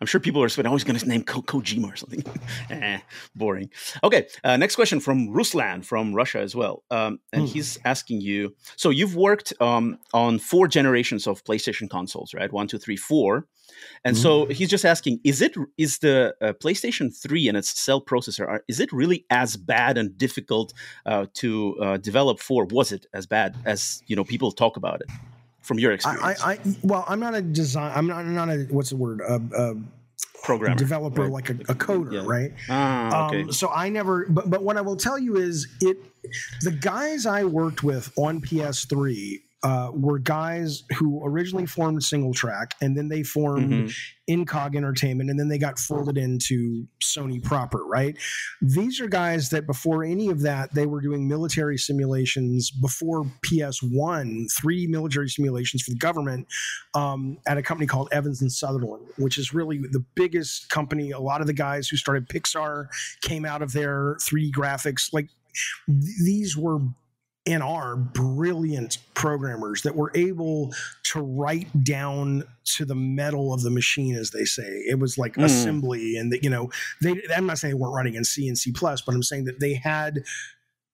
I'm 0.00 0.06
sure 0.06 0.20
people 0.20 0.42
are 0.42 0.48
saying, 0.48 0.66
always 0.66 0.84
going 0.84 0.98
to 0.98 1.08
name 1.08 1.24
Ko- 1.24 1.42
Kojima 1.42 1.92
or 1.92 1.96
something. 1.96 2.24
eh, 2.70 3.00
boring. 3.34 3.70
Okay, 4.04 4.28
uh, 4.44 4.56
next 4.56 4.76
question 4.76 5.00
from 5.00 5.28
Ruslan 5.28 5.84
from 5.84 6.14
Russia 6.14 6.40
as 6.40 6.54
well. 6.54 6.84
Um, 6.90 7.18
and 7.32 7.42
hmm. 7.42 7.48
he's 7.48 7.78
asking 7.84 8.20
you 8.20 8.54
so 8.76 8.90
you've 8.90 9.16
worked 9.16 9.52
um, 9.60 9.98
on 10.14 10.38
four 10.38 10.68
generations 10.68 11.26
of 11.26 11.42
PlayStation 11.44 11.90
consoles, 11.90 12.34
right? 12.34 12.52
One, 12.52 12.68
two, 12.68 12.78
three, 12.78 12.96
four. 12.96 13.46
And 14.04 14.16
mm. 14.16 14.22
so 14.22 14.46
hmm. 14.46 14.52
he's 14.52 14.70
just 14.70 14.84
asking: 14.84 15.20
Is 15.24 15.42
it 15.42 15.54
is 15.76 15.98
the 15.98 16.34
uh, 16.40 16.52
PlayStation 16.54 17.14
Three 17.14 17.48
and 17.48 17.56
its 17.56 17.78
cell 17.78 18.00
processor 18.00 18.46
are, 18.46 18.62
is 18.68 18.78
it 18.78 18.92
really 18.92 19.26
as 19.28 19.56
bad 19.56 19.98
and 19.98 20.16
difficult 20.16 20.72
uh, 21.04 21.26
to 21.34 21.76
uh, 21.80 21.96
develop 21.96 22.38
for? 22.38 22.64
Was 22.66 22.92
it 22.92 23.06
as 23.12 23.26
bad 23.26 23.56
as 23.64 24.02
you 24.06 24.14
know 24.14 24.24
people 24.24 24.52
talk 24.52 24.76
about 24.76 25.00
it? 25.00 25.10
From 25.66 25.78
your 25.78 25.92
experience? 25.92 26.42
I, 26.42 26.52
I, 26.52 26.58
well, 26.82 27.04
I'm 27.08 27.20
not 27.20 27.34
a 27.34 27.42
design. 27.42 27.92
I'm 27.94 28.06
not, 28.06 28.18
I'm 28.18 28.34
not 28.34 28.48
a 28.48 28.66
what's 28.70 28.90
the 28.90 28.96
word? 28.96 29.20
A, 29.20 29.34
a 29.34 29.74
programmer, 30.42 30.76
developer, 30.76 31.22
right. 31.22 31.30
like 31.30 31.50
a, 31.50 31.54
a 31.54 31.74
coder, 31.74 32.12
yeah. 32.12 32.22
right? 32.24 32.52
Ah, 32.68 33.26
okay. 33.26 33.42
Um, 33.42 33.52
so 33.52 33.68
I 33.68 33.88
never. 33.88 34.26
But 34.28 34.48
but 34.48 34.62
what 34.62 34.76
I 34.76 34.80
will 34.80 34.96
tell 34.96 35.18
you 35.18 35.36
is 35.36 35.68
it. 35.80 35.98
The 36.62 36.72
guys 36.72 37.24
I 37.24 37.44
worked 37.44 37.84
with 37.84 38.12
on 38.16 38.40
PS3 38.40 39.42
uh, 39.62 39.90
were 39.94 40.18
guys 40.18 40.84
who 40.96 41.24
originally 41.24 41.66
formed 41.66 42.00
SingleTrac 42.00 42.72
and 42.82 42.96
then 42.96 43.08
they 43.08 43.22
formed 43.22 43.72
mm-hmm. 43.72 44.32
incog 44.32 44.76
entertainment 44.76 45.30
and 45.30 45.40
then 45.40 45.48
they 45.48 45.58
got 45.58 45.78
folded 45.78 46.18
into 46.18 46.86
sony 47.02 47.42
proper 47.42 47.84
right 47.84 48.18
these 48.60 49.00
are 49.00 49.08
guys 49.08 49.48
that 49.48 49.66
before 49.66 50.04
any 50.04 50.28
of 50.28 50.42
that 50.42 50.72
they 50.74 50.84
were 50.84 51.00
doing 51.00 51.26
military 51.26 51.78
simulations 51.78 52.70
before 52.70 53.24
ps1 53.44 54.46
three 54.52 54.86
military 54.86 55.28
simulations 55.28 55.82
for 55.82 55.90
the 55.90 55.98
government 55.98 56.46
um, 56.94 57.38
at 57.46 57.56
a 57.56 57.62
company 57.62 57.86
called 57.86 58.08
evans 58.12 58.42
and 58.42 58.52
sutherland 58.52 59.06
which 59.16 59.38
is 59.38 59.54
really 59.54 59.78
the 59.78 60.04
biggest 60.14 60.68
company 60.68 61.12
a 61.12 61.18
lot 61.18 61.40
of 61.40 61.46
the 61.46 61.54
guys 61.54 61.88
who 61.88 61.96
started 61.96 62.28
pixar 62.28 62.88
came 63.22 63.46
out 63.46 63.62
of 63.62 63.72
their 63.72 64.16
3d 64.16 64.52
graphics 64.52 65.12
like 65.14 65.28
these 65.88 66.56
were 66.56 66.78
and 67.46 67.62
are 67.62 67.96
brilliant 67.96 68.98
programmers 69.14 69.82
that 69.82 69.94
were 69.94 70.10
able 70.14 70.74
to 71.04 71.20
write 71.20 71.84
down 71.84 72.42
to 72.64 72.84
the 72.84 72.94
metal 72.94 73.54
of 73.54 73.62
the 73.62 73.70
machine, 73.70 74.16
as 74.16 74.30
they 74.30 74.44
say. 74.44 74.82
It 74.88 74.98
was 74.98 75.16
like 75.16 75.34
mm. 75.34 75.44
assembly, 75.44 76.16
and 76.16 76.32
that 76.32 76.42
you 76.42 76.50
know, 76.50 76.70
they. 77.02 77.22
I'm 77.34 77.46
not 77.46 77.58
saying 77.58 77.74
they 77.74 77.80
weren't 77.80 77.94
writing 77.94 78.14
in 78.14 78.24
C 78.24 78.48
and 78.48 78.58
C 78.58 78.72
plus, 78.72 79.00
but 79.02 79.14
I'm 79.14 79.22
saying 79.22 79.44
that 79.44 79.60
they 79.60 79.74
had 79.74 80.24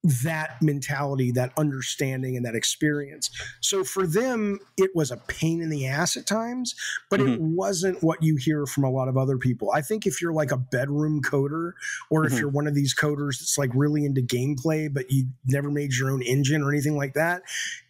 that 0.05 0.61
mentality, 0.61 1.30
that 1.32 1.53
understanding, 1.57 2.36
and 2.36 2.44
that 2.44 2.55
experience. 2.55 3.30
So 3.61 3.84
for 3.84 4.07
them, 4.07 4.59
it 4.76 4.90
was 4.94 5.11
a 5.11 5.16
pain 5.16 5.62
in 5.62 5.70
the 5.70 5.86
ass 5.86 6.16
at 6.16 6.26
times, 6.26 6.74
but 7.09 7.20
mm-hmm. 7.20 7.34
it 7.34 7.40
wasn't 7.40 8.03
what 8.03 8.22
you 8.22 8.36
hear 8.36 8.66
from 8.66 8.84
a 8.84 8.90
lot 8.90 9.09
of 9.09 9.16
other 9.16 9.38
people. 9.38 9.70
I 9.72 9.80
think 9.80 10.07
if 10.07 10.20
you're 10.20 10.32
like 10.32 10.50
a 10.50 10.57
bedroom 10.57 11.22
coder, 11.22 11.72
or 12.11 12.24
mm-hmm. 12.24 12.34
if 12.34 12.40
you're 12.40 12.48
one 12.48 12.66
of 12.66 12.74
these 12.74 12.94
coders 12.94 13.38
that's 13.38 13.57
like 13.59 13.70
really 13.74 14.05
into 14.05 14.22
gameplay, 14.22 14.92
but 14.92 15.11
you 15.11 15.26
never 15.46 15.70
made 15.70 15.94
your 15.94 16.11
own 16.11 16.22
engine 16.22 16.62
or 16.62 16.72
anything 16.72 16.96
like 16.96 17.14
that, 17.14 17.42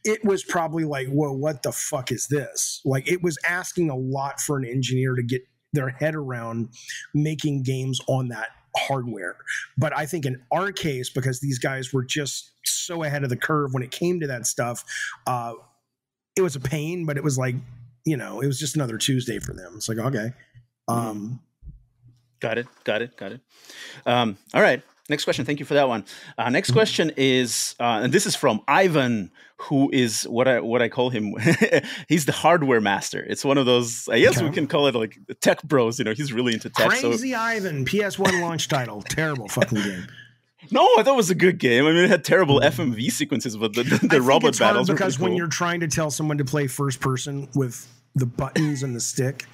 it 0.04 0.22
was 0.24 0.44
probably 0.44 0.84
like, 0.84 1.08
whoa, 1.08 1.32
what 1.32 1.62
the 1.62 1.72
fuck 1.72 2.12
is 2.12 2.26
this? 2.26 2.82
Like 2.84 3.10
it 3.10 3.22
was 3.22 3.38
asking 3.48 3.88
a 3.88 3.96
lot 3.96 4.40
for 4.40 4.58
an 4.58 4.66
engineer 4.66 5.14
to 5.14 5.22
get 5.22 5.42
their 5.72 5.88
head 5.88 6.14
around 6.14 6.68
making 7.14 7.62
games 7.62 8.00
on 8.06 8.28
that 8.28 8.48
hardware. 8.76 9.36
But 9.76 9.96
I 9.96 10.06
think 10.06 10.26
in 10.26 10.42
our 10.50 10.72
case, 10.72 11.10
because 11.10 11.40
these 11.40 11.58
guys 11.58 11.92
were 11.92 12.04
just 12.04 12.52
so 12.64 13.02
ahead 13.02 13.24
of 13.24 13.30
the 13.30 13.36
curve 13.36 13.74
when 13.74 13.82
it 13.82 13.90
came 13.90 14.20
to 14.20 14.26
that 14.28 14.46
stuff, 14.46 14.84
uh, 15.26 15.54
it 16.36 16.42
was 16.42 16.56
a 16.56 16.60
pain, 16.60 17.04
but 17.04 17.16
it 17.16 17.24
was 17.24 17.38
like, 17.38 17.54
you 18.04 18.16
know, 18.16 18.40
it 18.40 18.46
was 18.46 18.58
just 18.58 18.76
another 18.76 18.98
Tuesday 18.98 19.38
for 19.38 19.52
them. 19.52 19.74
It's 19.76 19.88
like, 19.88 19.98
okay. 19.98 20.32
Um, 20.88 21.40
got 22.40 22.58
it. 22.58 22.66
Got 22.84 23.02
it. 23.02 23.16
Got 23.16 23.32
it. 23.32 23.40
Um, 24.06 24.36
all 24.54 24.62
right. 24.62 24.82
Next 25.08 25.24
question. 25.24 25.44
Thank 25.44 25.58
you 25.58 25.66
for 25.66 25.74
that 25.74 25.88
one. 25.88 26.04
Uh, 26.38 26.48
next 26.50 26.68
mm-hmm. 26.68 26.78
question 26.78 27.12
is, 27.16 27.74
uh, 27.80 28.00
and 28.02 28.12
this 28.12 28.24
is 28.24 28.36
from 28.36 28.60
Ivan, 28.68 29.32
who 29.56 29.90
is 29.92 30.22
what 30.24 30.46
I 30.46 30.60
what 30.60 30.80
I 30.80 30.88
call 30.88 31.10
him. 31.10 31.34
he's 32.08 32.24
the 32.24 32.32
hardware 32.32 32.80
master. 32.80 33.24
It's 33.28 33.44
one 33.44 33.58
of 33.58 33.66
those. 33.66 34.08
I 34.08 34.20
guess 34.20 34.36
okay. 34.36 34.46
we 34.46 34.52
can 34.52 34.68
call 34.68 34.86
it 34.86 34.94
like 34.94 35.18
tech 35.40 35.62
bros. 35.64 35.98
You 35.98 36.04
know, 36.04 36.14
he's 36.14 36.32
really 36.32 36.54
into 36.54 36.70
tech. 36.70 36.88
Crazy 36.88 37.32
so. 37.32 37.38
Ivan, 37.38 37.84
PS1 37.84 38.40
launch 38.40 38.68
title. 38.68 39.02
Terrible 39.08 39.48
fucking 39.48 39.82
game. 39.82 40.06
No, 40.70 40.88
I 40.96 41.02
thought 41.02 41.14
it 41.14 41.16
was 41.16 41.30
a 41.30 41.34
good 41.34 41.58
game. 41.58 41.86
I 41.86 41.88
mean, 41.88 42.04
it 42.04 42.08
had 42.08 42.24
terrible 42.24 42.60
FMV 42.60 43.10
sequences, 43.10 43.56
but 43.56 43.74
the, 43.74 43.82
the, 43.82 44.06
the 44.06 44.22
robot 44.22 44.56
battles 44.56 44.88
because 44.88 45.16
cool. 45.16 45.26
when 45.26 45.36
you're 45.36 45.48
trying 45.48 45.80
to 45.80 45.88
tell 45.88 46.08
someone 46.08 46.38
to 46.38 46.44
play 46.44 46.68
first 46.68 47.00
person 47.00 47.48
with 47.56 47.88
the 48.14 48.26
buttons 48.26 48.84
and 48.84 48.94
the 48.94 49.00
stick 49.00 49.44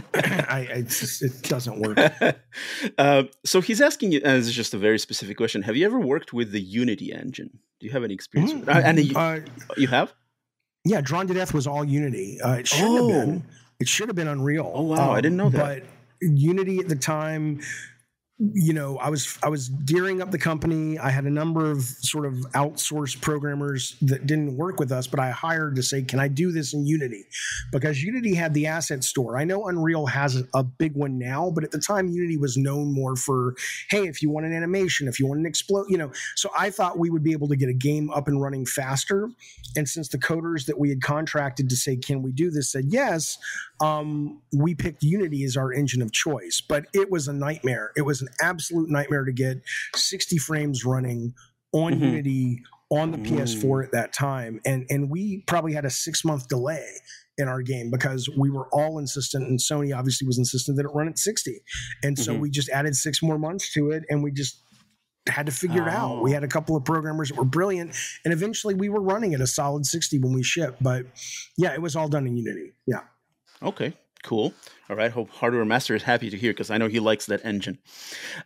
I, 0.14 0.68
I 0.74 0.82
just, 0.82 1.22
it 1.22 1.42
doesn't 1.42 1.80
work. 1.80 1.98
uh, 2.98 3.22
so 3.44 3.60
he's 3.60 3.80
asking 3.80 4.12
you, 4.12 4.20
and 4.24 4.40
this 4.40 4.46
is 4.46 4.54
just 4.54 4.74
a 4.74 4.78
very 4.78 4.98
specific 4.98 5.36
question. 5.36 5.62
Have 5.62 5.76
you 5.76 5.86
ever 5.86 5.98
worked 5.98 6.32
with 6.32 6.52
the 6.52 6.60
Unity 6.60 7.12
engine? 7.12 7.58
Do 7.80 7.86
you 7.86 7.92
have 7.92 8.04
any 8.04 8.14
experience 8.14 8.52
mm-hmm. 8.52 8.66
with 8.66 8.76
it? 8.76 8.84
And 8.84 8.98
you, 8.98 9.16
uh, 9.16 9.40
you 9.76 9.88
have? 9.88 10.12
Yeah, 10.84 11.00
Drawn 11.00 11.26
to 11.26 11.34
Death 11.34 11.52
was 11.52 11.66
all 11.66 11.84
Unity. 11.84 12.40
Uh, 12.40 12.54
it 12.54 12.68
should 12.68 12.84
oh. 12.84 13.08
have 13.08 13.26
been. 13.26 13.44
It 13.80 13.88
should 13.88 14.08
have 14.08 14.16
been 14.16 14.28
Unreal. 14.28 14.70
Oh 14.74 14.82
wow, 14.82 15.10
um, 15.10 15.16
I 15.16 15.20
didn't 15.20 15.36
know 15.36 15.50
that. 15.50 15.82
But 15.82 16.28
Unity 16.28 16.78
at 16.78 16.88
the 16.88 16.96
time 16.96 17.60
you 18.38 18.72
know 18.72 18.96
i 18.98 19.10
was 19.10 19.36
i 19.42 19.48
was 19.48 19.68
gearing 19.68 20.22
up 20.22 20.30
the 20.30 20.38
company. 20.38 20.96
I 20.96 21.10
had 21.10 21.24
a 21.24 21.30
number 21.30 21.70
of 21.70 21.82
sort 21.82 22.24
of 22.24 22.34
outsourced 22.52 23.20
programmers 23.20 23.96
that 24.02 24.26
didn't 24.26 24.56
work 24.56 24.78
with 24.78 24.92
us 24.92 25.08
but 25.08 25.18
i 25.18 25.30
hired 25.30 25.74
to 25.74 25.82
say 25.82 26.02
can 26.02 26.20
i 26.20 26.28
do 26.28 26.52
this 26.52 26.72
in 26.72 26.86
unity? 26.86 27.24
Because 27.72 28.02
unity 28.02 28.34
had 28.34 28.54
the 28.54 28.66
asset 28.66 29.02
store. 29.02 29.36
I 29.36 29.44
know 29.44 29.66
unreal 29.66 30.06
has 30.06 30.42
a 30.54 30.62
big 30.62 30.94
one 30.94 31.18
now 31.18 31.50
but 31.52 31.64
at 31.64 31.72
the 31.72 31.80
time 31.80 32.08
unity 32.08 32.36
was 32.36 32.56
known 32.56 32.94
more 32.94 33.16
for 33.16 33.56
hey 33.90 34.06
if 34.06 34.22
you 34.22 34.30
want 34.30 34.46
an 34.46 34.52
animation 34.52 35.08
if 35.08 35.18
you 35.18 35.26
want 35.26 35.40
an 35.40 35.46
explode 35.46 35.86
you 35.88 35.98
know 35.98 36.12
so 36.36 36.48
i 36.56 36.70
thought 36.70 36.98
we 36.98 37.10
would 37.10 37.24
be 37.24 37.32
able 37.32 37.48
to 37.48 37.56
get 37.56 37.68
a 37.68 37.74
game 37.74 38.10
up 38.10 38.28
and 38.28 38.40
running 38.40 38.64
faster. 38.66 39.30
And 39.76 39.88
since 39.88 40.08
the 40.08 40.18
coders 40.18 40.66
that 40.66 40.78
we 40.78 40.88
had 40.90 41.02
contracted 41.02 41.68
to 41.70 41.76
say 41.76 41.96
can 41.96 42.22
we 42.22 42.30
do 42.30 42.50
this? 42.50 42.70
said 42.70 42.84
yes 42.88 43.38
um, 43.80 44.42
we 44.52 44.74
picked 44.74 45.02
unity 45.02 45.44
as 45.44 45.56
our 45.56 45.72
engine 45.72 46.02
of 46.02 46.12
choice 46.12 46.60
but 46.66 46.86
it 46.92 47.10
was 47.10 47.28
a 47.28 47.32
nightmare 47.32 47.92
it 47.96 48.02
was 48.02 48.20
an 48.22 48.28
absolute 48.40 48.88
nightmare 48.88 49.24
to 49.24 49.32
get 49.32 49.62
60 49.94 50.38
frames 50.38 50.84
running 50.84 51.34
on 51.72 51.94
mm-hmm. 51.94 52.04
Unity 52.04 52.62
on 52.90 53.10
the 53.10 53.18
PS4 53.18 53.62
mm. 53.62 53.84
at 53.84 53.92
that 53.92 54.12
time, 54.12 54.60
and 54.64 54.86
and 54.88 55.10
we 55.10 55.44
probably 55.46 55.72
had 55.72 55.84
a 55.84 55.90
six 55.90 56.24
month 56.24 56.48
delay 56.48 56.86
in 57.36 57.46
our 57.46 57.62
game 57.62 57.90
because 57.90 58.28
we 58.36 58.50
were 58.50 58.66
all 58.72 58.98
insistent, 58.98 59.46
and 59.46 59.58
Sony 59.58 59.96
obviously 59.96 60.26
was 60.26 60.38
insistent 60.38 60.76
that 60.76 60.86
it 60.86 60.94
run 60.94 61.08
at 61.08 61.18
60, 61.18 61.60
and 62.02 62.18
so 62.18 62.32
mm-hmm. 62.32 62.42
we 62.42 62.50
just 62.50 62.68
added 62.70 62.96
six 62.96 63.22
more 63.22 63.38
months 63.38 63.72
to 63.74 63.90
it, 63.90 64.04
and 64.08 64.22
we 64.22 64.32
just 64.32 64.60
had 65.28 65.44
to 65.44 65.52
figure 65.52 65.82
oh. 65.82 65.86
it 65.86 65.90
out. 65.90 66.22
We 66.22 66.32
had 66.32 66.44
a 66.44 66.48
couple 66.48 66.76
of 66.76 66.84
programmers 66.84 67.28
that 67.28 67.36
were 67.36 67.44
brilliant, 67.44 67.94
and 68.24 68.32
eventually 68.32 68.74
we 68.74 68.88
were 68.88 69.02
running 69.02 69.34
at 69.34 69.40
a 69.40 69.46
solid 69.46 69.84
60 69.84 70.18
when 70.20 70.32
we 70.32 70.42
shipped. 70.42 70.82
But 70.82 71.04
yeah, 71.58 71.74
it 71.74 71.82
was 71.82 71.94
all 71.94 72.08
done 72.08 72.26
in 72.26 72.36
Unity. 72.36 72.72
Yeah. 72.86 73.02
Okay, 73.62 73.94
Cool. 74.22 74.52
All 74.90 74.96
right. 74.96 75.10
Hope 75.10 75.30
Hardware 75.30 75.64
Master 75.64 75.94
is 75.94 76.02
happy 76.02 76.30
to 76.30 76.36
hear 76.36 76.52
because 76.52 76.70
I 76.70 76.78
know 76.78 76.88
he 76.88 77.00
likes 77.00 77.26
that 77.26 77.44
engine. 77.44 77.78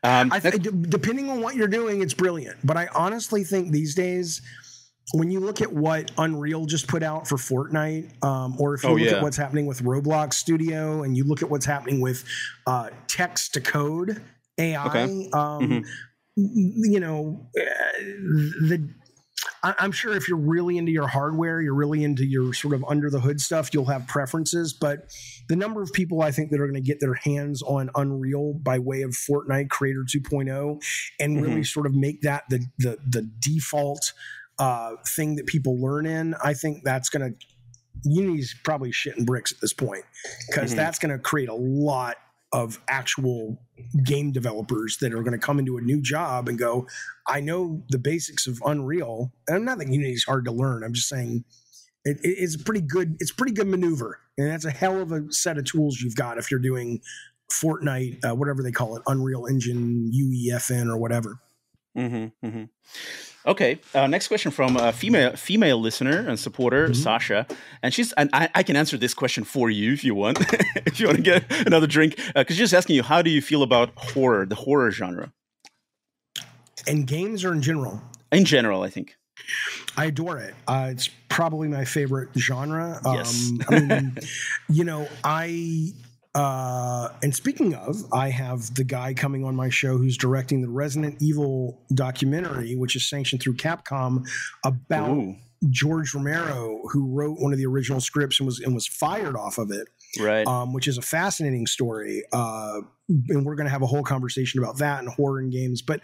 Um, 0.03 0.31
th- 0.31 0.55
depending 0.83 1.31
on 1.31 1.41
what 1.41 1.57
you're 1.57 1.69
doing, 1.69 2.03
it's 2.03 2.15
brilliant. 2.15 2.59
But 2.65 2.77
I 2.77 2.89
honestly 2.95 3.43
think 3.43 3.73
these 3.73 3.95
days, 3.95 4.43
when 5.15 5.31
you 5.31 5.41
look 5.41 5.61
at 5.61 5.73
what 5.73 6.11
Unreal 6.19 6.67
just 6.67 6.89
put 6.89 7.03
out 7.03 7.27
for 7.27 7.37
Fortnite, 7.37 8.23
um, 8.23 8.61
or 8.61 8.75
if 8.75 8.83
you 8.83 8.91
oh, 8.91 8.95
look 8.95 9.03
yeah. 9.03 9.17
at 9.17 9.23
what's 9.23 9.37
happening 9.37 9.67
with 9.67 9.83
Roblox 9.83 10.35
Studio, 10.35 11.03
and 11.03 11.17
you 11.17 11.25
look 11.25 11.43
at 11.43 11.49
what's 11.49 11.67
happening 11.67 12.01
with 12.01 12.25
uh, 12.67 12.91
text 13.09 13.55
to 13.55 13.61
code 13.61 14.23
AI, 14.59 14.87
okay. 14.87 15.03
um, 15.05 15.31
mm-hmm. 15.33 15.81
you 16.37 17.01
know, 17.01 17.49
uh, 17.59 18.77
the 19.63 19.75
I'm 19.79 19.93
sure 19.93 20.15
if 20.15 20.29
you're 20.29 20.39
really 20.39 20.79
into 20.79 20.93
your 20.93 21.09
hardware, 21.09 21.61
you're 21.61 21.75
really 21.75 22.05
into 22.05 22.25
your 22.25 22.53
sort 22.53 22.75
of 22.75 22.85
under 22.89 23.11
the 23.11 23.21
hood 23.21 23.41
stuff, 23.41 23.71
you'll 23.73 23.87
have 23.87 24.07
preferences. 24.07 24.73
But 24.73 25.13
the 25.49 25.57
number 25.57 25.83
of 25.83 25.93
people 25.93 26.23
I 26.23 26.31
think 26.31 26.51
that 26.51 26.61
are 26.61 26.67
going 26.67 26.83
to 26.83 26.87
get 26.87 27.01
their 27.01 27.15
hands 27.15 27.63
on 27.63 27.91
Unreal 27.95 28.55
by 28.55 28.79
way 28.79 29.03
of 29.03 29.11
Fortnite 29.11 29.71
Creator 29.71 30.05
2.0 30.09 30.83
and 31.21 31.37
mm-hmm. 31.37 31.45
really 31.45 31.65
sort 31.65 31.87
of 31.87 31.95
make 31.95 32.23
that 32.23 32.45
the 32.51 32.65
the, 32.79 32.99
the 33.09 33.23
default 33.41 34.13
uh, 34.59 34.93
thing 35.07 35.37
that 35.37 35.47
people 35.47 35.81
learn 35.81 36.07
in, 36.07 36.35
I 36.43 36.55
think 36.55 36.85
that's 36.85 37.09
going 37.09 37.33
to 37.33 37.47
Unity's 38.05 38.55
probably 38.65 38.91
shitting 38.91 39.25
bricks 39.27 39.53
at 39.53 39.61
this 39.61 39.73
point 39.73 40.05
because 40.49 40.73
Mhm. 40.73 40.77
that's 40.77 40.99
going 40.99 41.13
to 41.13 41.19
create 41.19 41.49
a 41.49 41.55
lot 41.55 42.17
of 42.53 42.81
actual 42.89 43.59
game 44.05 44.31
developers 44.33 44.99
that 44.99 45.13
are 45.15 45.23
going 45.23 45.33
to 45.33 45.39
come 45.39 45.59
into 45.59 45.79
a 45.79 45.81
new 45.81 46.01
job 46.01 46.49
and 46.49 46.59
go, 46.59 46.87
I 47.27 47.41
know 47.41 47.83
the 47.89 47.99
basics 47.99 48.47
of 48.47 48.63
Unreal. 48.65 49.33
And 49.49 49.57
I'm 49.57 49.65
not 49.65 49.79
that 49.79 49.89
Unity's 49.89 50.25
hard 50.25 50.45
to 50.45 50.53
learn. 50.53 50.85
I'm 50.85 50.93
just 50.93 51.09
saying 51.09 51.45
it, 52.05 52.19
it- 52.23 52.37
it's 52.39 52.55
a 52.57 52.59
pretty 52.59 52.81
good. 52.83 53.17
It's 53.21 53.33
pretty 53.33 53.53
good 53.53 53.69
maneuver, 53.69 54.19
and 54.37 54.51
that's 54.51 54.65
a 54.65 54.71
hell 54.71 55.01
of 55.01 55.13
a 55.13 55.33
set 55.33 55.57
of 55.59 55.65
tools 55.65 56.01
you've 56.01 56.17
got 56.17 56.37
if 56.39 56.51
you're 56.51 56.61
doing 56.61 57.01
Fortnite, 57.51 58.25
uh, 58.29 58.35
whatever 58.35 58.63
they 58.63 58.73
call 58.73 58.97
it, 58.97 59.03
Unreal 59.07 59.47
Engine, 59.47 60.11
UEFN, 60.13 60.89
or 60.89 60.97
whatever. 60.97 61.39
Mm-hmm, 61.97 62.47
mm-hmm. 62.47 62.65
Okay. 63.47 63.81
Uh, 63.95 64.07
next 64.07 64.29
question 64.29 64.51
from 64.53 64.77
a 64.77 64.93
female 64.93 65.35
female 65.37 65.81
listener 65.81 66.29
and 66.29 66.39
supporter, 66.39 66.89
Mhm. 66.91 66.97
Sasha, 66.97 67.47
and 67.83 67.93
she's 67.93 68.13
and 68.13 68.31
I, 68.33 68.49
I 68.55 68.63
can 68.63 68.77
answer 68.77 68.97
this 68.97 69.15
question 69.15 69.43
for 69.45 69.69
you 69.69 69.93
if 69.93 70.05
you 70.05 70.15
want. 70.15 70.39
if 70.87 71.01
you 71.01 71.07
want 71.07 71.17
to 71.17 71.23
get 71.23 71.67
another 71.67 71.87
drink, 71.89 72.17
because 72.37 72.57
she's 72.57 72.73
asking 72.73 72.97
you, 72.97 73.03
how 73.03 73.21
do 73.23 73.31
you 73.31 73.43
feel 73.43 73.63
about 73.65 73.91
horror, 73.97 74.47
the 74.47 74.55
horror 74.55 74.91
genre 74.93 75.33
And 76.87 77.07
games 77.07 77.45
are 77.45 77.53
in 77.53 77.63
general. 77.63 78.01
in 78.31 78.45
general? 78.45 78.83
I 78.83 78.91
think. 78.91 79.17
I 79.97 80.07
adore 80.07 80.39
it. 80.39 80.55
Uh, 80.69 80.89
it's 80.93 81.09
probably 81.29 81.67
my 81.67 81.85
favorite 81.85 82.29
genre. 82.39 83.01
Yes. 83.05 83.51
Um, 83.51 83.61
I 83.69 83.81
mean, 83.81 84.19
you 84.69 84.85
know, 84.85 85.09
I. 85.25 85.93
Uh, 86.35 87.09
and 87.23 87.35
speaking 87.35 87.75
of, 87.75 87.97
I 88.13 88.31
have 88.31 88.75
the 88.75 88.85
guy 88.85 89.13
coming 89.13 89.45
on 89.45 89.55
my 89.55 89.69
show 89.69 89.99
who's 89.99 90.17
directing 90.17 90.63
the 90.63 90.69
Resident 90.71 91.21
Evil 91.21 91.79
documentary, 91.95 92.75
which 92.75 92.97
is 92.97 93.09
sanctioned 93.09 93.43
through 93.43 93.57
Capcom, 93.57 94.27
about 94.65 95.11
Ooh, 95.11 95.37
George 95.69 96.15
Romero, 96.15 96.81
who 96.91 97.07
wrote 97.15 97.39
one 97.39 97.53
of 97.53 97.59
the 97.59 97.67
original 97.67 98.01
scripts 98.01 98.41
and 98.41 98.47
was 98.47 98.61
and 98.61 98.75
was 98.75 98.87
fired 98.87 99.37
off 99.37 99.59
of 99.59 99.71
it, 99.71 99.89
right. 100.21 100.47
um, 100.47 100.73
which 100.73 100.89
is 100.89 100.97
a 100.97 101.03
fascinating 101.03 101.67
story. 101.67 102.23
Uh, 102.33 102.81
and 103.29 103.45
we're 103.45 103.55
going 103.55 103.67
to 103.67 103.71
have 103.71 103.83
a 103.83 103.87
whole 103.87 104.03
conversation 104.03 104.63
about 104.63 104.79
that 104.79 105.01
and 105.01 105.11
horror 105.11 105.39
in 105.41 105.51
games. 105.51 105.83
But 105.83 106.01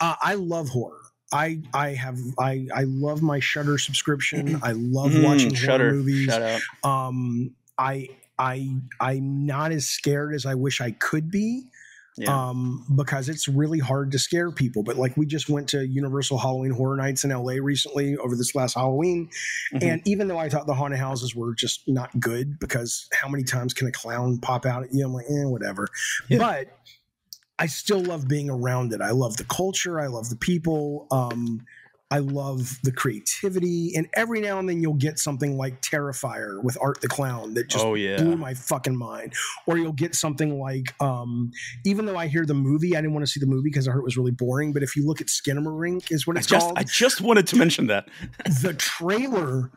uh, 0.00 0.16
I 0.20 0.34
love 0.34 0.68
horror. 0.68 0.98
I 1.32 1.62
I 1.72 1.94
have 1.94 2.18
I 2.38 2.66
I 2.74 2.82
love 2.84 3.22
my 3.22 3.40
Shudder 3.40 3.78
subscription. 3.78 4.60
I 4.62 4.72
love 4.72 5.12
Mm, 5.12 5.24
watching 5.24 5.54
Shudder. 5.54 5.84
horror 5.88 5.94
movies. 5.94 6.30
Um, 6.84 7.54
I 7.78 8.10
I 8.38 8.68
I'm 9.00 9.46
not 9.46 9.72
as 9.72 9.86
scared 9.86 10.34
as 10.34 10.46
I 10.46 10.54
wish 10.54 10.80
I 10.80 10.92
could 10.92 11.30
be 11.30 11.64
Yeah. 12.18 12.48
um, 12.48 12.84
because 12.96 13.28
it's 13.30 13.48
really 13.48 13.78
hard 13.78 14.12
to 14.12 14.18
scare 14.18 14.50
people. 14.50 14.82
But 14.82 14.96
like 14.96 15.16
we 15.16 15.24
just 15.26 15.48
went 15.48 15.68
to 15.70 15.86
Universal 15.86 16.38
Halloween 16.38 16.72
Horror 16.72 16.96
Nights 16.96 17.24
in 17.24 17.30
LA 17.30 17.54
recently 17.54 18.16
over 18.16 18.36
this 18.36 18.54
last 18.54 18.74
Halloween, 18.74 19.30
Mhm. 19.74 19.82
and 19.82 20.02
even 20.06 20.28
though 20.28 20.38
I 20.38 20.48
thought 20.48 20.66
the 20.66 20.74
haunted 20.74 20.98
houses 20.98 21.34
were 21.34 21.54
just 21.54 21.82
not 21.86 22.18
good 22.20 22.58
because 22.58 23.08
how 23.12 23.28
many 23.28 23.44
times 23.44 23.72
can 23.74 23.86
a 23.86 23.92
clown 23.92 24.38
pop 24.38 24.66
out 24.66 24.82
at 24.84 24.92
you? 24.92 25.04
I'm 25.06 25.12
like, 25.14 25.26
eh, 25.30 25.44
whatever. 25.44 25.88
Yeah. 26.28 26.38
But 26.38 26.68
I 27.58 27.66
still 27.66 28.00
love 28.02 28.26
being 28.28 28.50
around 28.50 28.92
it. 28.92 29.00
I 29.00 29.10
love 29.10 29.36
the 29.36 29.44
culture. 29.44 30.00
I 30.00 30.08
love 30.08 30.28
the 30.30 30.36
people. 30.36 31.06
Um, 31.10 31.64
I 32.12 32.18
love 32.18 32.78
the 32.82 32.92
creativity, 32.92 33.94
and 33.96 34.06
every 34.12 34.42
now 34.42 34.58
and 34.58 34.68
then 34.68 34.82
you'll 34.82 34.92
get 34.92 35.18
something 35.18 35.56
like 35.56 35.80
Terrifier 35.80 36.62
with 36.62 36.76
Art 36.78 37.00
the 37.00 37.08
Clown 37.08 37.54
that 37.54 37.70
just 37.70 37.82
oh 37.82 37.94
yeah. 37.94 38.18
blew 38.18 38.36
my 38.36 38.52
fucking 38.52 38.94
mind. 38.94 39.32
Or 39.66 39.78
you'll 39.78 39.92
get 39.92 40.14
something 40.14 40.60
like, 40.60 40.94
um, 41.00 41.50
even 41.86 42.04
though 42.04 42.18
I 42.18 42.26
hear 42.26 42.44
the 42.44 42.52
movie, 42.52 42.94
I 42.94 43.00
didn't 43.00 43.14
want 43.14 43.24
to 43.24 43.32
see 43.32 43.40
the 43.40 43.46
movie 43.46 43.70
because 43.70 43.88
I 43.88 43.92
heard 43.92 44.00
it 44.00 44.04
was 44.04 44.18
really 44.18 44.30
boring. 44.30 44.74
But 44.74 44.82
if 44.82 44.94
you 44.94 45.06
look 45.06 45.22
at 45.22 45.28
Skinamarink, 45.28 46.12
is 46.12 46.26
what 46.26 46.36
I 46.36 46.40
it's 46.40 46.48
just 46.48 46.66
called. 46.66 46.78
I 46.78 46.84
just 46.84 47.22
wanted 47.22 47.46
to 47.46 47.56
mention 47.56 47.86
that. 47.86 48.10
the 48.60 48.74
trailer. 48.74 49.70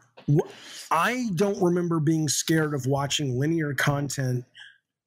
I 0.92 1.30
don't 1.36 1.62
remember 1.62 2.02
being 2.02 2.28
scared 2.28 2.74
of 2.74 2.86
watching 2.86 3.40
linear 3.40 3.74
content 3.74 4.44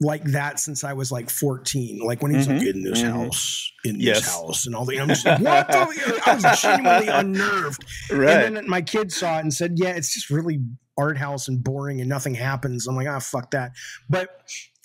like 0.01 0.23
that 0.25 0.61
since 0.61 0.85
I 0.85 0.93
was 0.93 1.11
like 1.11 1.29
14. 1.29 2.01
Like 2.05 2.23
when 2.23 2.33
he's 2.35 2.47
like 2.47 2.59
Mhm, 2.63 2.75
in 2.75 2.83
this 2.85 3.03
mhm. 3.03 3.11
house, 3.11 3.73
in 3.85 3.99
Yes. 4.01 4.21
this 4.21 4.29
house, 4.29 4.67
and 4.67 4.75
all 4.77 4.85
the. 4.85 5.01
I'm 5.01 5.09
just 5.09 5.27
like, 5.27 5.41
what? 5.41 5.69
the? 5.73 6.23
I 6.27 6.35
was 6.35 6.61
genuinely 6.61 7.09
unnerved. 7.09 7.85
Right. 8.11 8.45
And 8.45 8.57
then 8.57 8.69
my 8.69 8.81
kids 8.83 9.17
saw 9.17 9.39
it 9.39 9.41
and 9.41 9.53
said, 9.53 9.73
"Yeah, 9.77 9.91
it's 9.91 10.15
just 10.15 10.31
really 10.31 10.61
art 10.97 11.19
house 11.19 11.49
and 11.49 11.63
boring, 11.65 12.01
and 12.01 12.09
nothing 12.09 12.35
happens." 12.35 12.87
I'm 12.87 12.95
like, 12.97 13.09
"Ah, 13.09 13.19
fuck 13.19 13.51
that." 13.51 13.73
But 14.09 14.41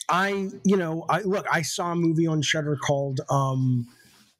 I, 0.09 0.49
you 0.64 0.78
know, 0.78 1.05
I 1.09 1.22
look. 1.22 1.45
I 1.51 1.61
saw 1.61 1.91
a 1.91 1.95
movie 1.95 2.26
on 2.28 2.41
Shudder 2.41 2.76
called, 2.76 3.20
um, 3.30 3.88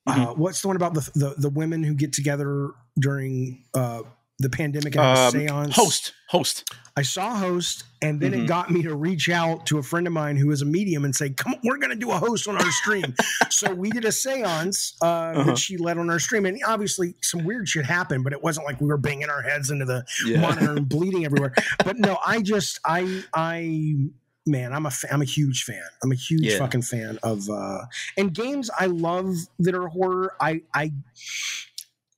Mm-hmm. 0.08 0.22
uh, 0.22 0.34
what's 0.34 0.62
the 0.62 0.68
one 0.68 0.76
about 0.76 0.94
the, 0.96 1.10
the 1.16 1.36
the 1.38 1.50
women 1.50 1.82
who 1.82 1.94
get 1.94 2.12
together 2.12 2.72
during 3.00 3.64
uh, 3.74 4.02
the 4.40 4.50
pandemic 4.50 4.96
and 4.96 5.18
Um, 5.18 5.32
seance? 5.32 5.76
host. 5.76 6.14
Host. 6.30 6.64
I 6.96 7.02
saw 7.02 7.36
host, 7.36 7.84
and 8.04 8.20
then 8.22 8.32
Mhm. 8.34 8.44
it 8.44 8.48
got 8.48 8.70
me 8.72 8.84
to 8.84 8.96
reach 8.96 9.28
out 9.30 9.66
to 9.68 9.78
a 9.80 9.84
friend 9.84 10.06
of 10.06 10.14
mine 10.14 10.36
who 10.38 10.52
is 10.52 10.62
a 10.62 10.66
medium 10.66 11.06
and 11.06 11.16
say, 11.16 11.30
"Come, 11.32 11.56
we're 11.64 11.78
going 11.78 11.90
to 11.92 11.96
do 11.96 12.12
a 12.12 12.18
host 12.18 12.48
on 12.48 12.56
our 12.56 12.72
stream." 12.72 13.16
so 13.50 13.74
we 13.74 13.90
did 13.90 14.06
a 14.06 14.12
seance 14.12 14.94
uh, 15.02 15.06
Uh-huh. 15.06 15.44
that 15.44 15.58
she 15.58 15.78
led 15.78 15.98
on 15.98 16.10
our 16.10 16.20
stream, 16.20 16.46
and 16.46 16.60
obviously 16.66 17.16
some 17.22 17.44
weird 17.44 17.68
shit 17.70 17.86
happened, 17.86 18.24
but 18.24 18.34
it 18.34 18.44
wasn't 18.44 18.66
like 18.66 18.80
we 18.82 18.88
were 18.88 18.98
banging 18.98 19.30
our 19.30 19.42
heads 19.42 19.72
into 19.72 19.86
the 19.86 20.06
Yeah. 20.26 20.40
monitor 20.42 20.74
and 20.76 20.88
bleeding 20.90 21.26
everywhere. 21.26 21.54
But 21.84 21.98
no, 21.98 22.20
I 22.26 22.42
just, 22.42 22.80
I, 22.86 23.24
I. 23.34 24.10
Man, 24.46 24.74
I'm 24.74 24.86
a 24.86 24.92
I'm 25.10 25.22
a 25.22 25.26
huge 25.26 25.64
fan. 25.64 25.82
I'm 26.04 26.12
a 26.12 26.16
huge 26.16 26.42
Yeah. 26.42 26.58
fucking 26.58 26.82
fan 26.82 27.18
of 27.24 27.50
uh 27.50 27.86
and 28.18 28.34
games 28.34 28.70
I 28.78 28.88
love 28.88 29.34
that 29.60 29.74
are 29.74 29.88
horror. 29.88 30.34
I 30.42 30.64
I 30.74 30.92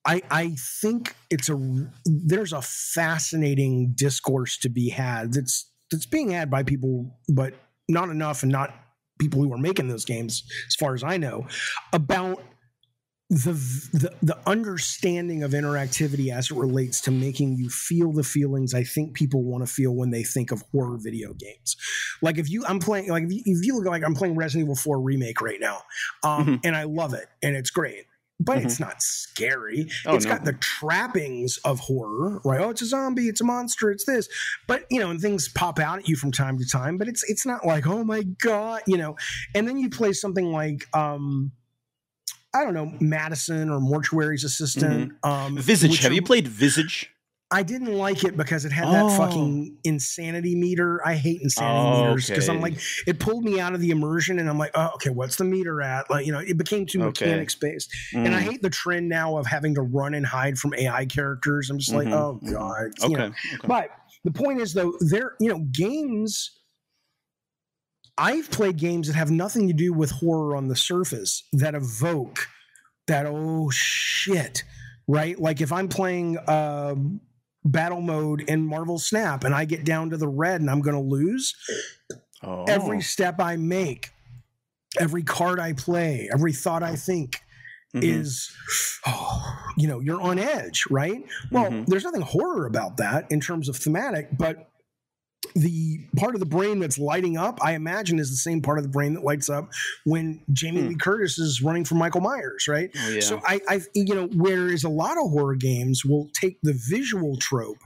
I 0.06 0.22
I 0.30 0.56
think 0.82 1.16
it's 1.30 1.50
a 1.50 1.88
there's 2.06 2.54
a 2.54 2.62
fascinating 2.62 3.94
discourse 3.96 4.58
to 4.60 4.70
be 4.70 4.90
had 4.90 5.34
that's 5.34 5.72
that's 5.92 6.06
being 6.06 6.32
had 6.32 6.50
by 6.50 6.64
people, 6.64 7.18
but 7.30 7.54
not 7.88 8.10
enough, 8.10 8.44
and 8.44 8.52
not 8.52 8.74
people 9.20 9.42
who 9.42 9.54
are 9.54 9.58
making 9.58 9.88
those 9.88 10.06
games, 10.06 10.44
as 10.68 10.76
far 10.76 10.94
as 10.94 11.04
I 11.04 11.18
know, 11.18 11.48
about 11.94 12.42
the 13.30 13.54
the, 13.94 14.14
the 14.22 14.38
understanding 14.48 15.42
of 15.42 15.52
interactivity 15.52 16.32
as 16.32 16.52
it 16.52 16.56
relates 16.58 17.02
to 17.02 17.12
making 17.12 17.58
you 17.58 17.70
feel 17.70 18.12
the 18.12 18.24
feelings 18.24 18.74
I 18.76 18.84
think 18.84 19.16
people 19.16 19.44
want 19.44 19.66
to 19.66 19.72
feel 19.72 19.96
when 19.96 20.12
they 20.12 20.24
think 20.24 20.52
of 20.52 20.64
horror 20.72 20.98
video 21.02 21.34
games. 21.34 21.76
Like 22.22 22.38
if 22.38 22.50
you, 22.52 22.64
I'm 22.68 22.80
playing, 22.80 23.10
like 23.10 23.24
if 23.24 23.32
you, 23.32 23.42
if 23.46 23.66
you 23.66 23.76
look 23.78 23.86
like 23.86 24.04
I'm 24.04 24.14
playing 24.14 24.36
Resident 24.36 24.66
Evil 24.66 24.76
4 24.76 25.02
remake 25.02 25.42
right 25.42 25.60
now, 25.60 25.82
um, 26.24 26.46
Mhm. 26.46 26.60
and 26.66 26.76
I 26.76 26.84
love 26.84 27.14
it, 27.16 27.26
and 27.42 27.56
it's 27.56 27.72
great. 27.72 28.06
But 28.40 28.58
Mhm. 28.60 28.66
it's 28.66 28.80
not 28.82 29.02
scary. 29.02 29.90
Oh, 30.06 30.16
It's 30.16 30.26
no. 30.26 30.32
got 30.32 30.44
the 30.44 30.54
trappings 30.54 31.58
of 31.64 31.80
horror, 31.80 32.42
right? 32.44 32.60
Oh, 32.60 32.70
it's 32.70 32.82
a 32.82 32.86
zombie, 32.86 33.30
it's 33.30 33.40
a 33.40 33.46
monster, 33.46 33.90
it's 33.92 34.06
this. 34.06 34.28
But 34.68 34.86
you 34.92 35.00
know, 35.00 35.10
and 35.10 35.22
things 35.22 35.48
pop 35.48 35.80
out 35.80 36.00
at 36.00 36.10
you 36.10 36.16
from 36.18 36.32
time 36.34 36.58
to 36.58 36.66
time. 36.68 36.98
But 36.98 37.08
it's 37.08 37.24
it's 37.30 37.46
not 37.46 37.66
like, 37.66 37.88
oh 37.88 38.04
my 38.04 38.24
god, 38.42 38.82
you 38.88 38.98
know. 38.98 39.16
And 39.56 39.68
then 39.68 39.78
you 39.78 39.90
play 39.90 40.12
something 40.14 40.52
like 40.52 40.86
um 40.94 41.54
I 42.54 42.64
don't 42.64 42.74
know, 42.74 42.94
Madison 43.02 43.70
or 43.70 43.80
Mortuary's 43.80 44.44
assistant. 44.44 45.14
Um 45.24 45.56
Mm-hmm. 45.56 45.58
Visage. 45.62 45.92
which 45.92 46.00
Have 46.02 46.14
you 46.14 46.22
played 46.22 46.48
Visage? 46.48 47.10
I 47.52 47.62
didn't 47.62 47.94
like 47.94 48.24
it 48.24 48.36
because 48.36 48.66
it 48.66 48.72
had 48.72 48.86
that 48.92 49.06
Oh. 49.06 49.18
fucking 49.18 49.78
insanity 49.84 50.56
meter. 50.56 51.00
I 51.06 51.14
hate 51.16 51.42
insanity 51.42 51.86
Oh, 51.86 51.92
meters 51.92 52.28
because 52.28 52.50
I'm 52.50 52.60
like, 52.60 52.74
it 53.06 53.20
pulled 53.20 53.44
me 53.46 53.60
out 53.60 53.74
of 53.76 53.82
the 53.82 53.92
immersion, 53.92 54.40
and 54.40 54.50
I'm 54.50 54.58
like, 54.58 54.72
oh, 54.74 54.92
okay, 54.96 55.12
what's 55.12 55.36
the 55.36 55.44
meter 55.44 55.82
at? 55.82 56.10
Like, 56.10 56.26
you 56.26 56.32
know, 56.32 56.40
it 56.40 56.58
became 56.58 56.86
too 56.88 57.00
Okay. 57.00 57.26
mechanics 57.28 57.54
based, 57.56 57.94
and 58.14 58.34
I 58.34 58.42
Mm. 58.42 58.44
hate 58.44 58.62
the 58.64 58.70
trend 58.72 59.10
now 59.10 59.38
of 59.38 59.46
having 59.46 59.76
to 59.76 59.82
run 59.84 60.16
and 60.16 60.26
hide 60.26 60.58
from 60.58 60.74
AI 60.74 61.06
characters. 61.06 61.70
I'm 61.70 61.78
just 61.78 61.94
like, 61.94 62.08
Mhm, 62.08 62.14
oh 62.14 62.40
mhm. 62.44 62.52
god. 62.52 62.92
you 63.08 63.16
Okay. 63.16 63.28
know. 63.28 63.34
okay. 63.54 63.68
But 63.68 63.90
the 64.24 64.32
point 64.32 64.60
is, 64.60 64.74
though, 64.74 64.94
there, 65.00 65.34
you 65.40 65.50
know, 65.50 65.60
games. 65.72 66.52
I've 68.18 68.50
played 68.50 68.78
games 68.78 69.08
that 69.08 69.16
have 69.16 69.30
nothing 69.30 69.68
to 69.68 69.74
do 69.74 69.92
with 69.92 70.10
horror 70.10 70.56
on 70.56 70.70
the 70.70 70.76
surface 70.76 71.44
that 71.52 71.76
evoke 71.76 72.48
that 73.08 73.26
oh 73.26 73.70
shit, 73.72 74.64
right? 75.08 75.38
Like 75.38 75.60
if 75.60 75.72
I'm 75.74 75.90
playing 75.90 76.38
um, 76.48 77.20
battle 77.66 78.00
mode 78.02 78.42
in 78.42 78.66
Marvel 78.66 79.00
Snap 79.00 79.44
and 79.44 79.54
I 79.54 79.66
get 79.66 79.84
down 79.84 80.12
to 80.12 80.18
the 80.18 80.28
red 80.28 80.62
and 80.62 80.70
I'm 80.70 80.82
going 80.82 80.96
to 80.96 81.02
lose, 81.02 81.56
Oh. 82.44 82.64
every 82.68 83.02
step 83.02 83.40
I 83.42 83.56
make, 83.56 84.12
every 85.00 85.24
card 85.24 85.60
I 85.60 85.74
play, 85.74 86.30
every 86.32 86.54
thought 86.54 86.84
I 86.84 86.96
think 86.96 87.42
Mhm. 87.96 88.04
is, 88.04 88.52
oh, 89.08 89.58
you 89.78 89.88
know, 89.88 90.00
you're 90.00 90.22
on 90.22 90.38
edge, 90.38 90.84
right? 90.92 91.24
Well, 91.52 91.72
Mhm. 91.72 91.86
there's 91.88 92.04
nothing 92.04 92.22
horror 92.22 92.66
about 92.68 92.98
that 92.98 93.32
in 93.32 93.40
terms 93.40 93.68
of 93.68 93.78
thematic, 93.78 94.38
but 94.38 94.70
the 95.54 96.00
part 96.18 96.36
of 96.36 96.40
the 96.40 96.46
brain 96.46 96.80
that's 96.80 96.98
lighting 96.98 97.38
up, 97.38 97.60
I 97.62 97.74
imagine, 97.74 98.20
is 98.20 98.30
the 98.30 98.36
same 98.36 98.62
part 98.62 98.78
of 98.78 98.84
the 98.84 98.90
brain 98.90 99.14
that 99.14 99.24
lights 99.24 99.50
up 99.50 99.70
when 100.06 100.42
Jamie 100.52 100.82
Hmm. 100.82 100.88
Lee 100.90 100.96
Curtis 100.96 101.38
is 101.38 101.62
running 101.62 101.86
from 101.86 101.98
Michael 101.98 102.22
Myers, 102.22 102.68
right? 102.68 102.90
Oh, 102.96 103.10
yeah. 103.10 103.20
So 103.22 103.42
I, 103.46 103.60
I, 103.68 103.82
you 103.94 104.16
know, 104.16 104.28
whereas 104.36 104.84
a 104.84 104.90
lot 104.90 105.18
of 105.18 105.30
horror 105.32 105.56
games 105.56 106.04
will 106.06 106.30
take 106.34 106.58
the 106.64 106.74
visual 106.90 107.38
trope 107.38 107.78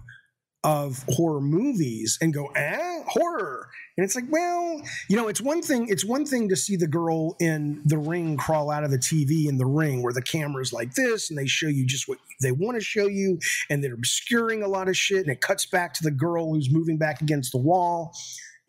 of 0.63 1.03
horror 1.09 1.39
movies 1.41 2.17
and 2.21 2.33
go, 2.33 2.47
eh, 2.47 3.03
horror. 3.07 3.68
And 3.99 4.05
it's 4.05 4.15
like, 4.15 4.31
well, 4.31 4.81
you 5.09 5.17
know, 5.17 5.27
it's 5.27 5.41
one 5.41 5.61
thing, 5.61 5.89
it's 5.89 6.05
one 6.05 6.25
thing 6.25 6.47
to 6.47 6.55
see 6.55 6.77
the 6.77 6.87
girl 6.87 7.35
in 7.37 7.81
the 7.83 7.97
ring 7.97 8.37
crawl 8.37 8.71
out 8.71 8.85
of 8.85 8.91
the 8.91 8.97
TV 8.97 9.49
in 9.49 9.57
the 9.57 9.65
ring 9.65 10.01
where 10.01 10.13
the 10.13 10.21
camera's 10.21 10.71
like 10.71 10.93
this 10.93 11.29
and 11.29 11.37
they 11.37 11.47
show 11.47 11.67
you 11.67 11.85
just 11.85 12.07
what 12.07 12.17
they 12.41 12.53
want 12.53 12.75
to 12.75 12.81
show 12.81 13.07
you 13.07 13.37
and 13.69 13.83
they're 13.83 13.93
obscuring 13.93 14.63
a 14.63 14.69
lot 14.69 14.87
of 14.87 14.95
shit 14.95 15.17
and 15.17 15.29
it 15.29 15.41
cuts 15.41 15.65
back 15.65 15.93
to 15.95 16.03
the 16.05 16.11
girl 16.11 16.53
who's 16.53 16.71
moving 16.71 16.97
back 16.97 17.19
against 17.19 17.51
the 17.51 17.57
wall. 17.57 18.13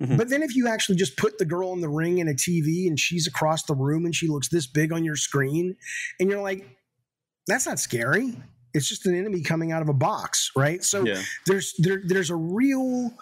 Mm-hmm. 0.02 0.16
But 0.16 0.30
then 0.30 0.42
if 0.42 0.56
you 0.56 0.66
actually 0.66 0.96
just 0.96 1.16
put 1.16 1.38
the 1.38 1.44
girl 1.44 1.72
in 1.74 1.80
the 1.80 1.88
ring 1.88 2.18
in 2.18 2.26
a 2.26 2.34
TV 2.34 2.88
and 2.88 2.98
she's 2.98 3.28
across 3.28 3.62
the 3.62 3.76
room 3.76 4.06
and 4.06 4.12
she 4.12 4.26
looks 4.26 4.48
this 4.48 4.66
big 4.66 4.92
on 4.92 5.04
your 5.04 5.14
screen 5.14 5.76
and 6.18 6.28
you're 6.28 6.42
like, 6.42 6.66
that's 7.46 7.68
not 7.68 7.78
scary 7.78 8.34
it's 8.72 8.88
just 8.88 9.04
an 9.04 9.16
enemy 9.16 9.42
coming 9.42 9.72
out 9.72 9.82
of 9.82 9.88
a 9.88 9.92
box, 9.92 10.52
right? 10.54 10.84
So 10.84 11.04
yeah. 11.04 11.20
there's 11.46 11.74
there 11.78 12.02
there's 12.04 12.30
a 12.30 12.36
real 12.36 13.12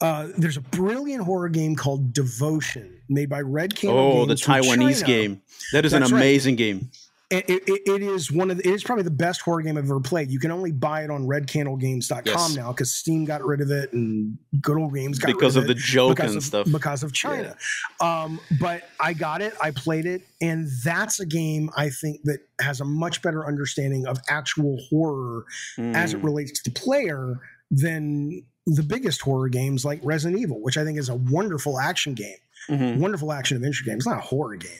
uh, 0.00 0.28
there's 0.36 0.56
a 0.56 0.60
brilliant 0.60 1.24
horror 1.24 1.48
game 1.48 1.76
called 1.76 2.12
Devotion 2.12 3.00
made 3.08 3.28
by 3.28 3.40
Red 3.40 3.74
Candle. 3.76 3.98
Oh, 3.98 4.26
the 4.26 4.34
Taiwanese 4.34 5.04
game. 5.04 5.40
That 5.72 5.84
is 5.84 5.92
That's 5.92 6.10
an 6.10 6.16
amazing 6.16 6.54
right. 6.54 6.58
game. 6.58 6.90
It, 7.30 7.48
it, 7.48 7.62
it 7.66 8.02
is 8.02 8.30
one 8.30 8.50
of 8.50 8.58
the, 8.58 8.68
it 8.68 8.74
is 8.74 8.84
probably 8.84 9.02
the 9.02 9.10
best 9.10 9.40
horror 9.40 9.62
game 9.62 9.78
I've 9.78 9.84
ever 9.84 9.98
played. 9.98 10.30
You 10.30 10.38
can 10.38 10.50
only 10.50 10.70
buy 10.70 11.02
it 11.02 11.10
on 11.10 11.26
redcandlegames.com 11.26 12.22
yes. 12.26 12.54
now 12.54 12.70
because 12.70 12.94
Steam 12.94 13.24
got 13.24 13.42
rid 13.42 13.60
of 13.60 13.70
it 13.70 13.92
and 13.92 14.36
good 14.60 14.76
old 14.76 14.94
games 14.94 15.18
got 15.18 15.28
because 15.28 15.56
of, 15.56 15.64
it. 15.64 15.68
Because 15.68 15.78
of 15.78 15.86
the 15.86 15.92
joke 15.92 16.20
and 16.20 16.36
of, 16.36 16.42
stuff 16.42 16.70
because 16.70 17.02
of 17.02 17.12
China. 17.12 17.56
Yeah. 18.00 18.22
Um, 18.22 18.40
but 18.60 18.84
I 19.00 19.14
got 19.14 19.40
it, 19.40 19.54
I 19.60 19.70
played 19.70 20.06
it, 20.06 20.22
and 20.42 20.68
that's 20.84 21.18
a 21.18 21.26
game 21.26 21.70
I 21.76 21.88
think 21.88 22.20
that 22.24 22.40
has 22.60 22.80
a 22.80 22.84
much 22.84 23.22
better 23.22 23.46
understanding 23.46 24.06
of 24.06 24.18
actual 24.28 24.78
horror 24.90 25.44
mm. 25.78 25.94
as 25.96 26.12
it 26.12 26.20
mm. 26.20 26.24
relates 26.24 26.62
to 26.62 26.70
the 26.70 26.78
player 26.78 27.40
than 27.70 28.44
the 28.66 28.82
biggest 28.82 29.20
horror 29.20 29.48
games 29.48 29.84
like 29.84 30.00
Resident 30.02 30.40
Evil, 30.40 30.60
which 30.62 30.76
I 30.76 30.84
think 30.84 30.98
is 30.98 31.08
a 31.08 31.14
wonderful 31.14 31.78
action 31.78 32.14
game, 32.14 32.36
mm-hmm. 32.68 33.00
wonderful 33.00 33.32
action 33.32 33.56
adventure 33.56 33.84
game. 33.84 33.96
It's 33.96 34.06
not 34.06 34.18
a 34.18 34.22
horror 34.22 34.56
game. 34.56 34.70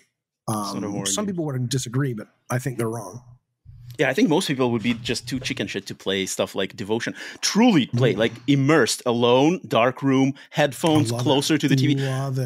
Um, 0.47 1.07
some 1.07 1.27
people 1.27 1.45
would 1.47 1.69
disagree, 1.69 2.13
but 2.13 2.29
I 2.51 2.59
think 2.59 2.79
they're 2.79 2.89
wrong. 2.89 3.23
Yeah, 3.99 4.09
I 4.09 4.15
think 4.15 4.29
most 4.29 4.49
people 4.49 4.73
would 4.73 4.83
be 4.83 4.95
just 4.95 5.29
too 5.29 5.39
chicken 5.39 5.67
shit 5.67 5.87
to 5.87 5.95
play 5.95 6.27
stuff 6.27 6.55
like 6.55 6.75
Devotion. 6.75 7.15
Truly 7.41 7.87
play, 7.87 8.15
mm. 8.15 8.19
like 8.19 8.33
immersed, 8.49 9.03
alone, 9.07 9.61
dark 9.69 10.03
room, 10.03 10.35
headphones 10.51 11.13
closer 11.13 11.55
it. 11.55 11.61
to 11.61 11.69
the 11.69 11.77
TV. 11.77 11.97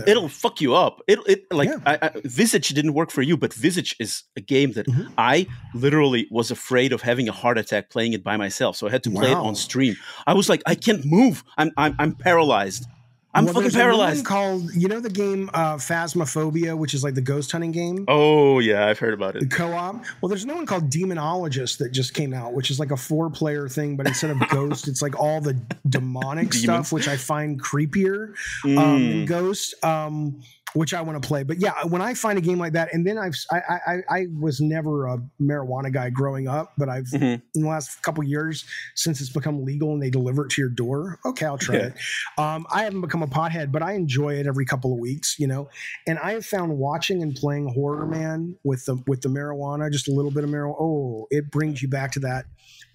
It. 0.07 0.17
will 0.17 0.29
fuck 0.29 0.61
you 0.61 0.75
up. 0.75 1.01
It, 1.07 1.19
it 1.27 1.51
like 1.51 1.71
yeah. 1.71 1.79
I, 1.87 1.99
I, 2.03 2.11
Visage 2.25 2.69
didn't 2.69 2.93
work 2.93 3.11
for 3.11 3.23
you, 3.23 3.37
but 3.37 3.55
Visage 3.55 3.97
is 3.99 4.25
a 4.37 4.41
game 4.41 4.73
that 4.73 4.87
mm-hmm. 4.87 5.09
I 5.17 5.47
literally 5.75 6.29
was 6.31 6.51
afraid 6.51 6.93
of 6.93 7.01
having 7.01 7.29
a 7.29 7.33
heart 7.33 7.57
attack 7.57 7.89
playing 7.89 8.13
it 8.13 8.23
by 8.23 8.37
myself. 8.37 8.77
So 8.77 8.87
I 8.87 8.91
had 8.91 9.03
to 9.05 9.11
play 9.11 9.33
wow. 9.33 9.41
it 9.41 9.47
on 9.47 9.55
stream. 9.55 9.97
I 10.27 10.35
was 10.35 10.49
like, 10.49 10.63
I 10.67 10.75
can't 10.75 11.05
move. 11.07 11.45
I'm 11.57 11.71
I'm, 11.79 11.95
I'm 11.99 12.15
paralyzed. 12.15 12.87
I'm 13.35 13.45
well, 13.45 13.55
fucking 13.55 13.73
paralyzed. 13.73 14.25
called 14.25 14.75
you 14.75 14.89
know 14.89 15.01
the 15.01 15.11
game 15.11 15.51
uh, 15.53 15.77
Phasmophobia, 15.77 16.77
which 16.77 16.95
is 16.95 17.05
like 17.05 17.15
the 17.15 17.21
ghost 17.21 17.53
hunting 17.53 17.73
game. 17.73 18.07
Oh 18.09 18.59
yeah, 18.59 18.87
I've 18.87 18.99
heard 18.99 19.13
about 19.13 19.37
it. 19.37 19.41
The 19.41 19.55
co-op. 19.55 20.03
Well, 20.21 20.31
there's 20.31 20.47
no 20.47 20.55
one 20.55 20.65
called 20.65 20.91
Demonologist 20.91 21.79
that 21.79 21.93
just 21.93 22.15
came 22.15 22.33
out, 22.33 22.55
which 22.55 22.71
is 22.71 22.81
like 22.81 22.91
a 22.91 22.97
four-player 22.97 23.69
thing, 23.69 23.97
but 23.97 24.07
instead 24.07 24.31
of 24.31 24.49
ghost, 24.49 24.89
it's 24.89 25.03
like 25.03 25.19
all 25.21 25.43
the 25.43 25.61
demonic 25.89 26.53
stuff, 26.55 26.91
which 26.91 27.07
I 27.07 27.19
find 27.19 27.63
creepier 27.63 28.31
um, 28.65 28.71
mm. 28.71 28.79
um, 28.79 29.09
than 29.09 29.27
ghost. 29.27 29.85
Um, 29.85 30.41
which 30.75 30.95
I 30.95 31.01
want 31.01 31.21
to 31.23 31.27
play. 31.27 31.43
But 31.43 31.59
yeah, 31.59 31.85
when 31.85 32.03
I 32.03 32.15
find 32.15 32.39
a 32.39 32.43
game 32.43 32.59
like 32.59 32.73
that, 32.75 32.93
and 32.93 33.07
then 33.07 33.19
I've 33.19 33.37
I 33.51 33.59
I, 33.59 33.97
I 34.11 34.27
was 34.41 34.61
never 34.61 35.07
a 35.07 35.19
marijuana 35.41 35.93
guy 35.93 36.11
growing 36.11 36.49
up, 36.49 36.73
but 36.77 36.89
I've 36.89 37.05
mm-hmm. 37.05 37.25
in 37.25 37.63
the 37.63 37.69
last 37.69 38.03
couple 38.03 38.23
years 38.25 38.65
since 38.95 39.21
it's 39.21 39.31
become 39.31 39.65
legal 39.65 39.93
and 39.93 40.03
they 40.03 40.11
deliver 40.11 40.47
it 40.47 40.51
to 40.51 40.63
your 40.63 40.71
door. 40.71 41.19
Okay, 41.25 41.47
I'll 41.47 41.59
try 41.59 41.77
yeah. 41.77 41.87
it. 41.87 41.95
Um, 42.39 42.67
I 42.71 42.85
haven't 42.85 43.01
become 43.01 43.23
a 43.23 43.27
pothead, 43.27 43.73
but 43.73 43.83
I 43.83 43.93
enjoy 43.93 44.35
it 44.35 44.47
every 44.47 44.65
couple 44.65 44.93
of 44.93 44.99
weeks, 44.99 45.39
you 45.39 45.47
know. 45.47 45.69
And 46.07 46.19
I 46.19 46.33
have 46.33 46.47
found 46.47 46.77
watching 46.79 47.23
and 47.23 47.35
playing 47.35 47.73
Horror 47.73 48.07
Man 48.07 48.57
with 48.65 48.85
the 48.85 49.03
with 49.07 49.23
the 49.23 49.29
marijuana, 49.29 49.91
just 49.91 50.09
a 50.09 50.13
little 50.13 50.31
bit 50.31 50.45
of 50.45 50.51
marijuana. 50.51 50.77
Oh, 50.79 51.27
it 51.31 51.51
brings 51.51 51.83
you 51.83 51.89
back 51.89 52.13
to 52.13 52.21
that 52.21 52.45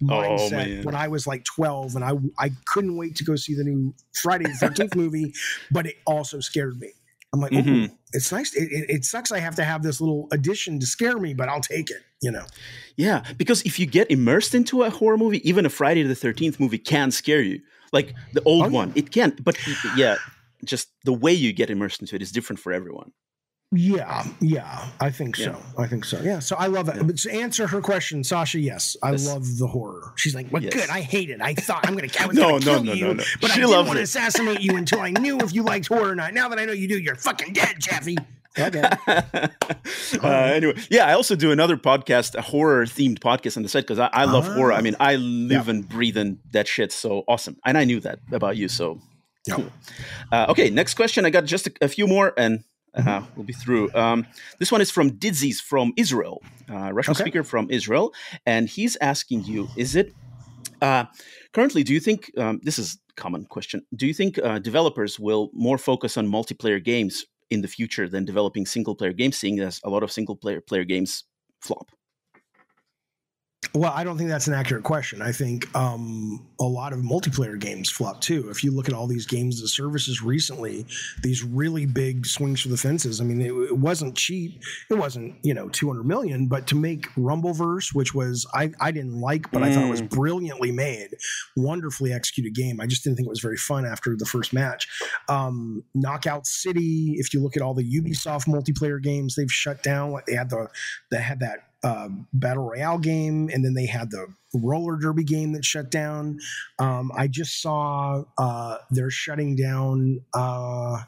oh, 0.02 0.06
mindset 0.06 0.80
oh, 0.80 0.82
when 0.84 0.94
I 0.94 1.08
was 1.08 1.26
like 1.26 1.44
12 1.44 1.96
and 1.96 2.04
I 2.04 2.12
I 2.38 2.50
couldn't 2.66 2.96
wait 2.96 3.16
to 3.16 3.24
go 3.24 3.36
see 3.36 3.54
the 3.54 3.64
new 3.64 3.94
Friday 4.14 4.44
the 4.44 4.66
13th 4.66 4.94
movie, 4.96 5.32
but 5.70 5.86
it 5.86 5.96
also 6.06 6.40
scared 6.40 6.78
me. 6.78 6.92
I'm 7.34 7.40
like, 7.40 7.50
mm-hmm. 7.50 7.92
it's 8.12 8.30
nice. 8.30 8.54
It, 8.54 8.70
it, 8.70 8.84
it, 8.88 9.04
sucks. 9.04 9.32
I 9.32 9.40
have 9.40 9.56
to 9.56 9.64
have 9.64 9.82
this 9.82 10.00
little 10.00 10.28
addition 10.30 10.78
to 10.78 10.86
scare 10.86 11.18
me, 11.18 11.34
but 11.34 11.48
I'll 11.48 11.60
take 11.60 11.90
it. 11.90 12.00
You 12.22 12.30
know. 12.30 12.44
Yeah, 12.94 13.24
because 13.36 13.62
if 13.62 13.80
you 13.80 13.86
get 13.86 14.08
immersed 14.08 14.54
into 14.54 14.84
a 14.84 14.90
horror 14.90 15.16
movie, 15.16 15.46
even 15.48 15.66
a 15.66 15.68
Friday 15.68 16.04
the 16.04 16.14
Thirteenth 16.14 16.60
movie 16.60 16.78
can 16.78 17.10
scare 17.10 17.42
you. 17.42 17.60
Like 17.92 18.14
the 18.32 18.40
old 18.44 18.66
oh, 18.66 18.68
one, 18.68 18.92
it 18.94 19.10
can. 19.10 19.36
But 19.42 19.58
yeah, 19.96 20.14
just 20.64 20.90
the 21.04 21.12
way 21.12 21.32
you 21.32 21.52
get 21.52 21.70
immersed 21.70 22.00
into 22.02 22.14
it 22.14 22.22
is 22.22 22.30
different 22.30 22.60
for 22.60 22.72
everyone. 22.72 23.10
Yeah, 23.72 24.24
yeah, 24.40 24.86
I 25.00 25.10
think 25.10 25.34
so. 25.34 25.60
I 25.76 25.88
think 25.88 26.04
so. 26.04 26.20
Yeah. 26.22 26.38
So 26.38 26.54
I 26.56 26.66
love 26.66 26.88
it. 26.88 26.96
Yeah. 26.96 27.02
But 27.02 27.16
to 27.18 27.32
answer 27.32 27.66
her 27.66 27.80
question, 27.80 28.22
Sasha, 28.22 28.60
yes, 28.60 28.96
I 29.02 29.12
yes. 29.12 29.26
love 29.26 29.58
the 29.58 29.66
horror. 29.66 30.12
She's 30.16 30.34
like, 30.34 30.52
"Well, 30.52 30.62
yes. 30.62 30.72
good. 30.72 30.90
I 30.90 31.00
hate 31.00 31.28
it. 31.28 31.40
I 31.40 31.54
thought 31.54 31.86
I'm 31.86 31.96
going 31.96 32.08
to 32.08 32.26
no, 32.32 32.50
no, 32.50 32.58
kill 32.60 32.84
no, 32.84 32.92
you, 32.92 33.04
no, 33.06 33.12
no. 33.14 33.24
but 33.40 33.50
she 33.50 33.62
I 33.62 33.66
didn't 33.66 33.86
want 33.86 33.96
to 33.96 34.02
assassinate 34.02 34.60
you 34.60 34.76
until 34.76 35.00
I 35.00 35.10
knew 35.10 35.38
if 35.38 35.52
you 35.52 35.64
liked 35.64 35.88
horror 35.88 36.10
or 36.10 36.14
not. 36.14 36.34
Now 36.34 36.48
that 36.50 36.58
I 36.58 36.64
know 36.64 36.72
you 36.72 36.86
do, 36.86 36.98
you're 36.98 37.16
fucking 37.16 37.52
dead, 37.52 37.76
Jeffy." 37.78 38.16
Okay. 38.56 38.82
uh, 39.08 40.28
anyway, 40.28 40.74
yeah, 40.88 41.06
I 41.06 41.14
also 41.14 41.34
do 41.34 41.50
another 41.50 41.76
podcast, 41.76 42.36
a 42.36 42.42
horror 42.42 42.84
themed 42.84 43.18
podcast 43.18 43.56
on 43.56 43.64
the 43.64 43.68
site 43.68 43.82
because 43.82 43.98
I, 43.98 44.08
I, 44.12 44.26
love 44.26 44.46
horror. 44.46 44.72
I 44.72 44.80
mean, 44.80 44.94
I 45.00 45.16
live 45.16 45.66
yeah. 45.66 45.70
and 45.70 45.88
breathe 45.88 46.16
in 46.16 46.38
that 46.52 46.68
shit. 46.68 46.92
So 46.92 47.24
awesome, 47.26 47.56
and 47.64 47.76
I 47.76 47.82
knew 47.82 47.98
that 48.00 48.20
about 48.30 48.56
you. 48.56 48.68
So 48.68 49.00
yeah. 49.46 49.56
Cool. 49.56 49.72
Uh, 50.32 50.46
okay, 50.50 50.70
next 50.70 50.94
question. 50.94 51.26
I 51.26 51.30
got 51.30 51.44
just 51.44 51.66
a, 51.66 51.72
a 51.82 51.88
few 51.88 52.06
more, 52.06 52.32
and 52.36 52.62
uh, 52.94 53.22
we'll 53.36 53.44
be 53.44 53.52
through. 53.52 53.92
Um, 53.94 54.26
this 54.58 54.70
one 54.70 54.80
is 54.80 54.90
from 54.90 55.10
Didzies 55.12 55.60
from 55.60 55.92
Israel, 55.96 56.42
uh, 56.70 56.92
Russian 56.92 57.12
okay. 57.12 57.24
speaker 57.24 57.44
from 57.44 57.70
Israel, 57.70 58.12
and 58.46 58.68
he's 58.68 58.96
asking 59.00 59.44
you: 59.44 59.68
Is 59.76 59.96
it 59.96 60.14
uh, 60.80 61.04
currently? 61.52 61.82
Do 61.82 61.92
you 61.92 62.00
think 62.00 62.30
um, 62.38 62.60
this 62.62 62.78
is 62.78 62.98
a 63.10 63.20
common 63.20 63.46
question? 63.46 63.82
Do 63.94 64.06
you 64.06 64.14
think 64.14 64.38
uh, 64.38 64.58
developers 64.58 65.18
will 65.18 65.50
more 65.52 65.78
focus 65.78 66.16
on 66.16 66.26
multiplayer 66.28 66.82
games 66.82 67.24
in 67.50 67.62
the 67.62 67.68
future 67.68 68.08
than 68.08 68.24
developing 68.24 68.66
single 68.66 68.94
player 68.94 69.12
games, 69.12 69.36
seeing 69.36 69.60
as 69.60 69.80
a 69.84 69.90
lot 69.90 70.02
of 70.02 70.10
single 70.10 70.36
player 70.36 70.60
player 70.60 70.84
games 70.84 71.24
flop? 71.60 71.90
Well, 73.72 73.92
I 73.94 74.04
don't 74.04 74.18
think 74.18 74.28
that's 74.28 74.46
an 74.46 74.54
accurate 74.54 74.84
question. 74.84 75.22
I 75.22 75.32
think 75.32 75.74
um, 75.76 76.44
a 76.60 76.64
lot 76.64 76.92
of 76.92 77.00
multiplayer 77.00 77.58
games 77.58 77.90
flop 77.90 78.20
too. 78.20 78.48
If 78.50 78.62
you 78.62 78.70
look 78.70 78.88
at 78.88 78.94
all 78.94 79.06
these 79.06 79.26
games 79.26 79.62
as 79.62 79.72
services 79.72 80.22
recently, 80.22 80.86
these 81.22 81.42
really 81.42 81.86
big 81.86 82.26
swings 82.26 82.60
for 82.60 82.68
the 82.68 82.76
fences. 82.76 83.20
I 83.20 83.24
mean, 83.24 83.40
it, 83.40 83.52
it 83.52 83.76
wasn't 83.76 84.16
cheap. 84.16 84.62
It 84.90 84.94
wasn't 84.94 85.36
you 85.42 85.54
know 85.54 85.68
200 85.68 86.04
million, 86.04 86.46
but 86.46 86.66
to 86.68 86.74
make 86.74 87.08
Rumbleverse, 87.14 87.94
which 87.94 88.14
was 88.14 88.46
I, 88.54 88.72
I 88.80 88.90
didn't 88.90 89.20
like, 89.20 89.50
but 89.50 89.62
mm. 89.62 89.66
I 89.66 89.74
thought 89.74 89.84
it 89.84 89.90
was 89.90 90.02
mm. 90.02 90.10
brilliantly 90.10 90.72
made, 90.72 91.10
wonderfully 91.56 92.12
executed 92.12 92.54
game. 92.54 92.80
I 92.80 92.86
just 92.86 93.04
didn't 93.04 93.16
think 93.16 93.26
it 93.26 93.30
was 93.30 93.40
very 93.40 93.56
fun 93.56 93.84
after 93.84 94.16
the 94.16 94.26
first 94.26 94.52
match. 94.52 94.88
Um, 95.28 95.84
Knockout 95.94 96.46
City. 96.46 97.14
If 97.18 97.32
you 97.34 97.42
look 97.42 97.56
at 97.56 97.62
all 97.62 97.74
the 97.74 97.84
Ubisoft 97.84 98.46
multiplayer 98.46 99.02
games, 99.02 99.34
they've 99.34 99.50
shut 99.52 99.82
down. 99.82 100.12
Like 100.12 100.26
they 100.26 100.34
had 100.34 100.50
the 100.50 100.68
they 101.10 101.20
had 101.20 101.40
that 101.40 101.73
uh, 101.84 102.08
battle 102.32 102.64
royale 102.64 102.98
game, 102.98 103.50
and 103.52 103.64
then 103.64 103.74
they 103.74 103.86
had 103.86 104.10
the 104.10 104.26
roller 104.54 104.96
derby 104.96 105.22
game 105.22 105.52
that 105.52 105.64
shut 105.64 105.90
down. 105.90 106.38
Um, 106.78 107.12
I 107.14 107.28
just 107.28 107.60
saw 107.60 108.24
uh, 108.38 108.78
they're 108.90 109.10
shutting 109.10 109.54
down. 109.54 110.20
Uh, 110.32 111.02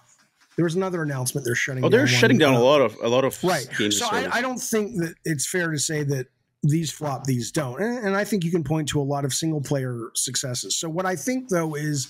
there 0.57 0.65
was 0.65 0.75
another 0.75 1.03
announcement 1.03 1.47
they're 1.47 1.55
shutting. 1.55 1.85
Oh, 1.85 1.89
they're 1.89 2.07
shutting 2.07 2.39
down 2.39 2.55
a 2.55 2.63
lot 2.63 2.81
of 2.81 2.97
a 3.03 3.09
lot 3.09 3.25
of 3.25 3.43
right. 3.43 3.67
so 3.91 4.07
I, 4.11 4.39
I, 4.39 4.41
don't 4.43 4.59
think 4.59 4.97
that 5.01 5.15
it's 5.25 5.49
fair 5.49 5.71
to 5.71 5.79
say 5.79 6.03
that 6.03 6.27
these 6.63 6.91
flop, 6.91 7.25
these 7.25 7.51
don't, 7.51 7.81
and, 7.81 8.07
and, 8.07 8.17
I 8.17 8.25
think 8.25 8.45
you 8.45 8.51
can 8.51 8.65
point 8.65 8.89
to 8.91 9.01
a 9.01 9.05
lot 9.05 9.25
of 9.25 9.33
single 9.33 9.61
player 9.61 10.11
successes. 10.15 10.79
So 10.79 10.89
what 10.89 11.07
I 11.07 11.17
think 11.17 11.49
though 11.49 11.75
is. 11.75 12.07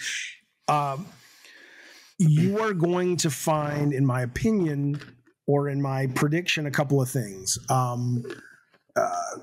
Um, 0.69 1.07
you 2.19 2.61
are 2.61 2.73
going 2.73 3.19
to 3.19 3.31
find, 3.31 3.93
in 3.93 4.07
my 4.07 4.23
opinion, 4.23 4.99
or 5.47 5.69
in 5.69 5.81
my 5.81 6.07
prediction, 6.09 6.67
a 6.67 6.71
couple 6.71 7.01
of 7.01 7.09
things. 7.11 7.59
Um, 7.69 8.25
uh, 8.97 9.39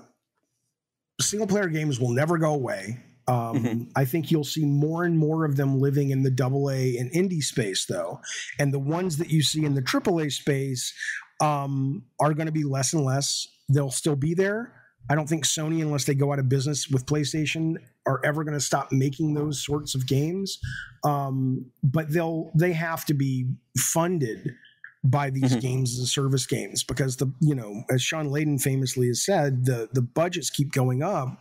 single 1.21 1.47
player 1.47 1.67
games 1.67 1.99
will 1.99 2.11
never 2.11 2.37
go 2.37 2.53
away. 2.53 2.99
Um, 3.27 3.35
mm-hmm. 3.35 3.83
I 3.95 4.05
think 4.05 4.31
you'll 4.31 4.43
see 4.43 4.65
more 4.65 5.05
and 5.05 5.17
more 5.17 5.45
of 5.45 5.55
them 5.55 5.79
living 5.79 6.09
in 6.09 6.23
the 6.23 6.31
double 6.31 6.69
A 6.69 6.97
and 6.97 7.11
indie 7.11 7.41
space, 7.41 7.85
though. 7.85 8.19
And 8.59 8.73
the 8.73 8.79
ones 8.79 9.17
that 9.17 9.29
you 9.29 9.41
see 9.41 9.63
in 9.63 9.75
the 9.75 9.81
triple 9.81 10.19
A 10.19 10.29
space 10.29 10.93
um, 11.41 12.03
are 12.19 12.33
going 12.33 12.47
to 12.47 12.51
be 12.51 12.63
less 12.63 12.93
and 12.93 13.03
less. 13.03 13.47
They'll 13.69 13.91
still 13.91 14.17
be 14.17 14.33
there. 14.33 14.73
I 15.09 15.15
don't 15.15 15.27
think 15.27 15.45
Sony, 15.45 15.81
unless 15.81 16.05
they 16.05 16.15
go 16.15 16.31
out 16.31 16.39
of 16.39 16.47
business 16.47 16.87
with 16.89 17.05
PlayStation, 17.05 17.75
are 18.05 18.21
ever 18.23 18.43
going 18.43 18.53
to 18.53 18.61
stop 18.61 18.91
making 18.91 19.33
those 19.33 19.63
sorts 19.63 19.95
of 19.95 20.07
games. 20.07 20.59
Um, 21.03 21.71
but 21.83 22.11
they'll 22.11 22.51
they 22.55 22.73
have 22.73 23.05
to 23.05 23.13
be 23.13 23.47
funded 23.77 24.55
by 25.03 25.29
these 25.29 25.51
mm-hmm. 25.51 25.59
games 25.59 25.97
as 25.97 26.05
a 26.05 26.07
service 26.07 26.45
games 26.45 26.83
because 26.83 27.17
the 27.17 27.31
you 27.41 27.53
know 27.53 27.83
as 27.89 28.01
Shawn 28.01 28.29
Layden 28.29 28.61
famously 28.61 29.07
has 29.07 29.23
said 29.23 29.65
the 29.65 29.89
the 29.91 30.01
budgets 30.01 30.49
keep 30.49 30.71
going 30.71 31.03
up 31.03 31.37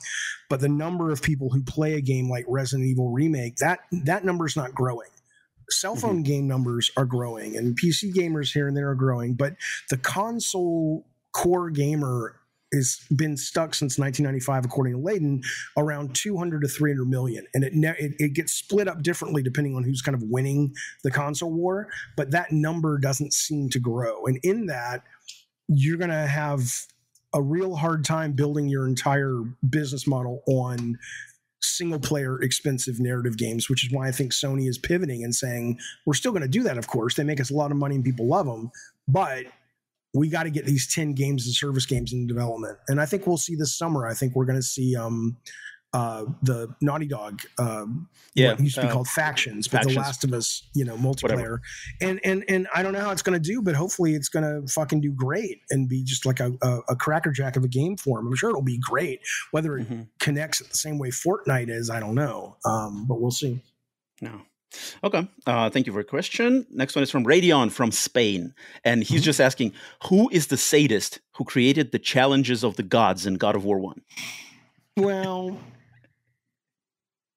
but 0.51 0.61
the 0.61 0.69
number 0.69 1.13
of 1.13 1.23
people 1.23 1.51
who 1.51 1.63
play 1.63 1.95
a 1.95 2.01
game 2.01 2.29
like 2.29 2.45
Resident 2.49 2.89
Evil 2.89 3.11
remake 3.11 3.57
that 3.57 3.81
that 4.05 4.25
number 4.25 4.47
is 4.47 4.57
not 4.57 4.75
growing 4.75 5.09
cell 5.71 5.95
phone 5.95 6.17
mm-hmm. 6.17 6.23
game 6.23 6.49
numbers 6.49 6.91
are 6.97 7.07
growing 7.07 7.57
and 7.57 7.79
PC 7.79 8.13
gamers 8.13 8.53
here 8.53 8.67
and 8.67 8.77
there 8.77 8.91
are 8.91 8.97
growing 8.97 9.35
but 9.35 9.55
the 9.91 9.97
console 9.97 11.07
core 11.33 11.71
gamer 11.71 12.35
has 12.73 12.99
been 13.15 13.37
stuck 13.37 13.75
since 13.75 13.99
1995, 13.99 14.65
according 14.65 14.95
to 14.95 14.99
Layden, 14.99 15.43
around 15.77 16.15
200 16.15 16.63
to 16.63 16.69
300 16.69 17.05
million, 17.07 17.47
and 17.55 17.65
it, 17.65 17.73
it, 17.75 18.13
it 18.19 18.33
gets 18.35 18.53
split 18.53 18.89
up 18.89 19.03
differently 19.03 19.43
depending 19.43 19.75
on 19.77 19.85
who's 19.85 20.03
kind 20.03 20.15
of 20.15 20.23
winning 20.25 20.75
the 21.05 21.11
console 21.11 21.53
war. 21.53 21.89
But 22.17 22.31
that 22.31 22.53
number 22.53 22.99
doesn't 22.99 23.33
seem 23.33 23.69
to 23.71 23.79
grow, 23.79 24.25
and 24.27 24.39
in 24.43 24.67
that, 24.67 25.03
you're 25.69 25.99
going 25.99 26.11
to 26.11 26.27
have 26.27 26.63
a 27.35 27.43
real 27.43 27.77
hard 27.77 28.05
time 28.05 28.33
building 28.33 28.69
your 28.69 28.87
entire 28.87 29.41
business 29.69 30.07
model 30.07 30.43
on 30.47 30.99
single 31.63 32.01
player 32.01 32.41
expensive 32.43 33.01
narrative 33.01 33.37
games, 33.37 33.71
which 33.71 33.85
is 33.87 33.93
why 33.93 34.09
I 34.09 34.13
think 34.13 34.33
Sony 34.33 34.69
is 34.69 34.79
pivoting 34.79 35.25
and 35.25 35.35
saying, 35.35 35.79
we're 36.05 36.15
still 36.15 36.33
going 36.33 36.43
to 36.43 36.49
do 36.49 36.63
that, 36.65 36.77
of 36.77 36.89
course. 36.89 37.15
They 37.15 37.25
make 37.25 37.41
us 37.41 37.51
a 37.51 37.55
lot 37.55 37.71
of 37.71 37.77
money 37.77 37.95
and 37.95 38.05
people 38.05 38.27
love 38.27 38.47
them, 38.47 38.71
but 39.09 39.47
we 40.15 40.29
got 40.29 40.43
to 40.43 40.51
get 40.51 40.67
these 40.67 40.93
10 40.93 41.15
games 41.15 41.47
and 41.47 41.55
service 41.55 41.87
games 41.87 42.13
in 42.13 42.27
development. 42.27 42.79
And 42.89 43.01
I 43.01 43.07
think 43.07 43.27
we'll 43.27 43.39
see 43.39 43.57
this 43.57 43.77
summer. 43.77 44.07
I 44.07 44.15
think 44.15 44.35
we're 44.35 44.45
going 44.45 44.59
to 44.59 44.63
see 44.63 44.95
um, 44.95 45.39
uh, 45.95 46.25
the 46.43 46.75
Naughty 46.81 47.07
Dog, 47.07 47.41
um, 47.59 48.09
yeah, 48.35 48.57
used 48.59 48.77
to 48.77 48.83
be 48.83 48.89
uh, 48.89 48.93
called 48.93 49.09
Factions, 49.09 49.69
but 49.69 49.79
Factions. 49.79 49.95
The 49.95 50.01
Last 50.01 50.25
of 50.25 50.33
Us, 50.33 50.63
you 50.75 50.85
know, 50.85 50.97
multiplayer. 50.97 51.23
Whatever. 51.23 51.61
And 52.01 52.21
and 52.25 52.45
and 52.49 52.67
I 52.75 52.83
don't 52.83 52.95
know 52.95 53.01
how 53.01 53.11
it's 53.11 53.21
going 53.21 53.41
to 53.41 53.47
do, 53.47 53.61
but 53.61 53.75
hopefully 53.75 54.15
it's 54.15 54.31
going 54.31 54.45
to 54.45 54.73
fucking 54.73 55.03
do 55.03 55.13
great 55.13 55.61
and 55.71 55.89
be 55.89 56.03
just 56.03 56.25
like 56.25 56.41
a, 56.41 56.53
a, 56.63 56.79
a 56.91 56.97
crackerjack 56.97 57.57
of 57.57 57.65
a 57.65 57.69
game 57.69 57.99
form. 57.99 58.27
I'm 58.27 58.35
sure 58.37 58.49
it'll 58.49 58.63
be 58.63 58.79
great. 58.79 59.21
Whether 59.51 59.77
it 59.77 59.89
mm-hmm. 59.89 60.03
connects 60.19 60.61
the 60.61 60.77
same 60.77 60.99
way 60.99 61.11
Fortnite 61.11 61.69
is, 61.69 61.91
I 61.91 62.01
don't 62.01 62.15
know, 62.15 62.57
um, 62.65 63.07
but 63.07 63.21
we'll 63.21 63.31
see. 63.31 63.63
No. 64.23 64.41
Okay. 65.05 65.29
Uh, 65.47 65.71
thank 65.71 65.87
you 65.87 65.93
for 65.93 65.99
your 65.99 66.05
question. 66.05 66.67
Next 66.71 66.95
one 66.95 67.03
is 67.03 67.11
from 67.11 67.25
Radion 67.25 67.71
from 67.71 67.93
Spain. 67.93 68.55
And 68.85 69.03
he's 69.03 69.21
mm-hmm. 69.21 69.25
just 69.25 69.41
asking 69.41 69.73
Who 70.09 70.29
is 70.31 70.49
the 70.49 70.57
sadist 70.57 71.21
who 71.33 71.45
created 71.45 71.93
the 71.93 71.99
challenges 71.99 72.65
of 72.65 72.77
the 72.77 72.83
gods 72.83 73.27
in 73.27 73.35
God 73.35 73.57
of 73.57 73.65
War 73.65 73.79
1? 73.79 74.01
Well, 74.97 75.59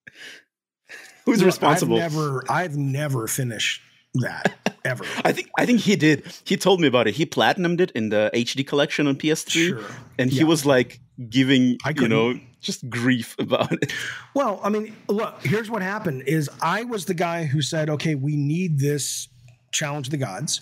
who's 1.26 1.44
responsible? 1.44 1.98
I've 1.98 2.14
never, 2.14 2.44
I've 2.49 2.78
never 2.78 3.28
finished 3.28 3.82
that 4.21 4.77
ever. 4.85 5.05
I 5.23 5.31
think 5.31 5.49
I 5.57 5.65
think 5.65 5.81
he 5.81 5.95
did. 5.95 6.25
He 6.43 6.57
told 6.57 6.79
me 6.81 6.87
about 6.87 7.07
it. 7.07 7.15
He 7.15 7.25
platinumed 7.25 7.81
it 7.81 7.91
in 7.91 8.09
the 8.09 8.31
HD 8.33 8.65
collection 8.65 9.07
on 9.07 9.15
PS3, 9.15 9.49
sure. 9.49 9.81
and 10.17 10.29
he 10.29 10.39
yeah. 10.39 10.45
was 10.45 10.65
like 10.65 10.99
giving 11.29 11.77
you 11.95 12.07
know 12.07 12.39
just 12.61 12.89
grief 12.89 13.35
about 13.39 13.71
it. 13.71 13.93
Well, 14.33 14.59
I 14.61 14.69
mean, 14.69 14.93
look, 15.07 15.41
here's 15.43 15.71
what 15.71 15.81
happened: 15.81 16.23
is 16.27 16.49
I 16.61 16.83
was 16.83 17.05
the 17.05 17.13
guy 17.13 17.45
who 17.45 17.61
said, 17.61 17.89
"Okay, 17.89 18.15
we 18.15 18.35
need 18.35 18.79
this 18.79 19.29
challenge 19.71 20.09
the 20.09 20.17
gods." 20.17 20.61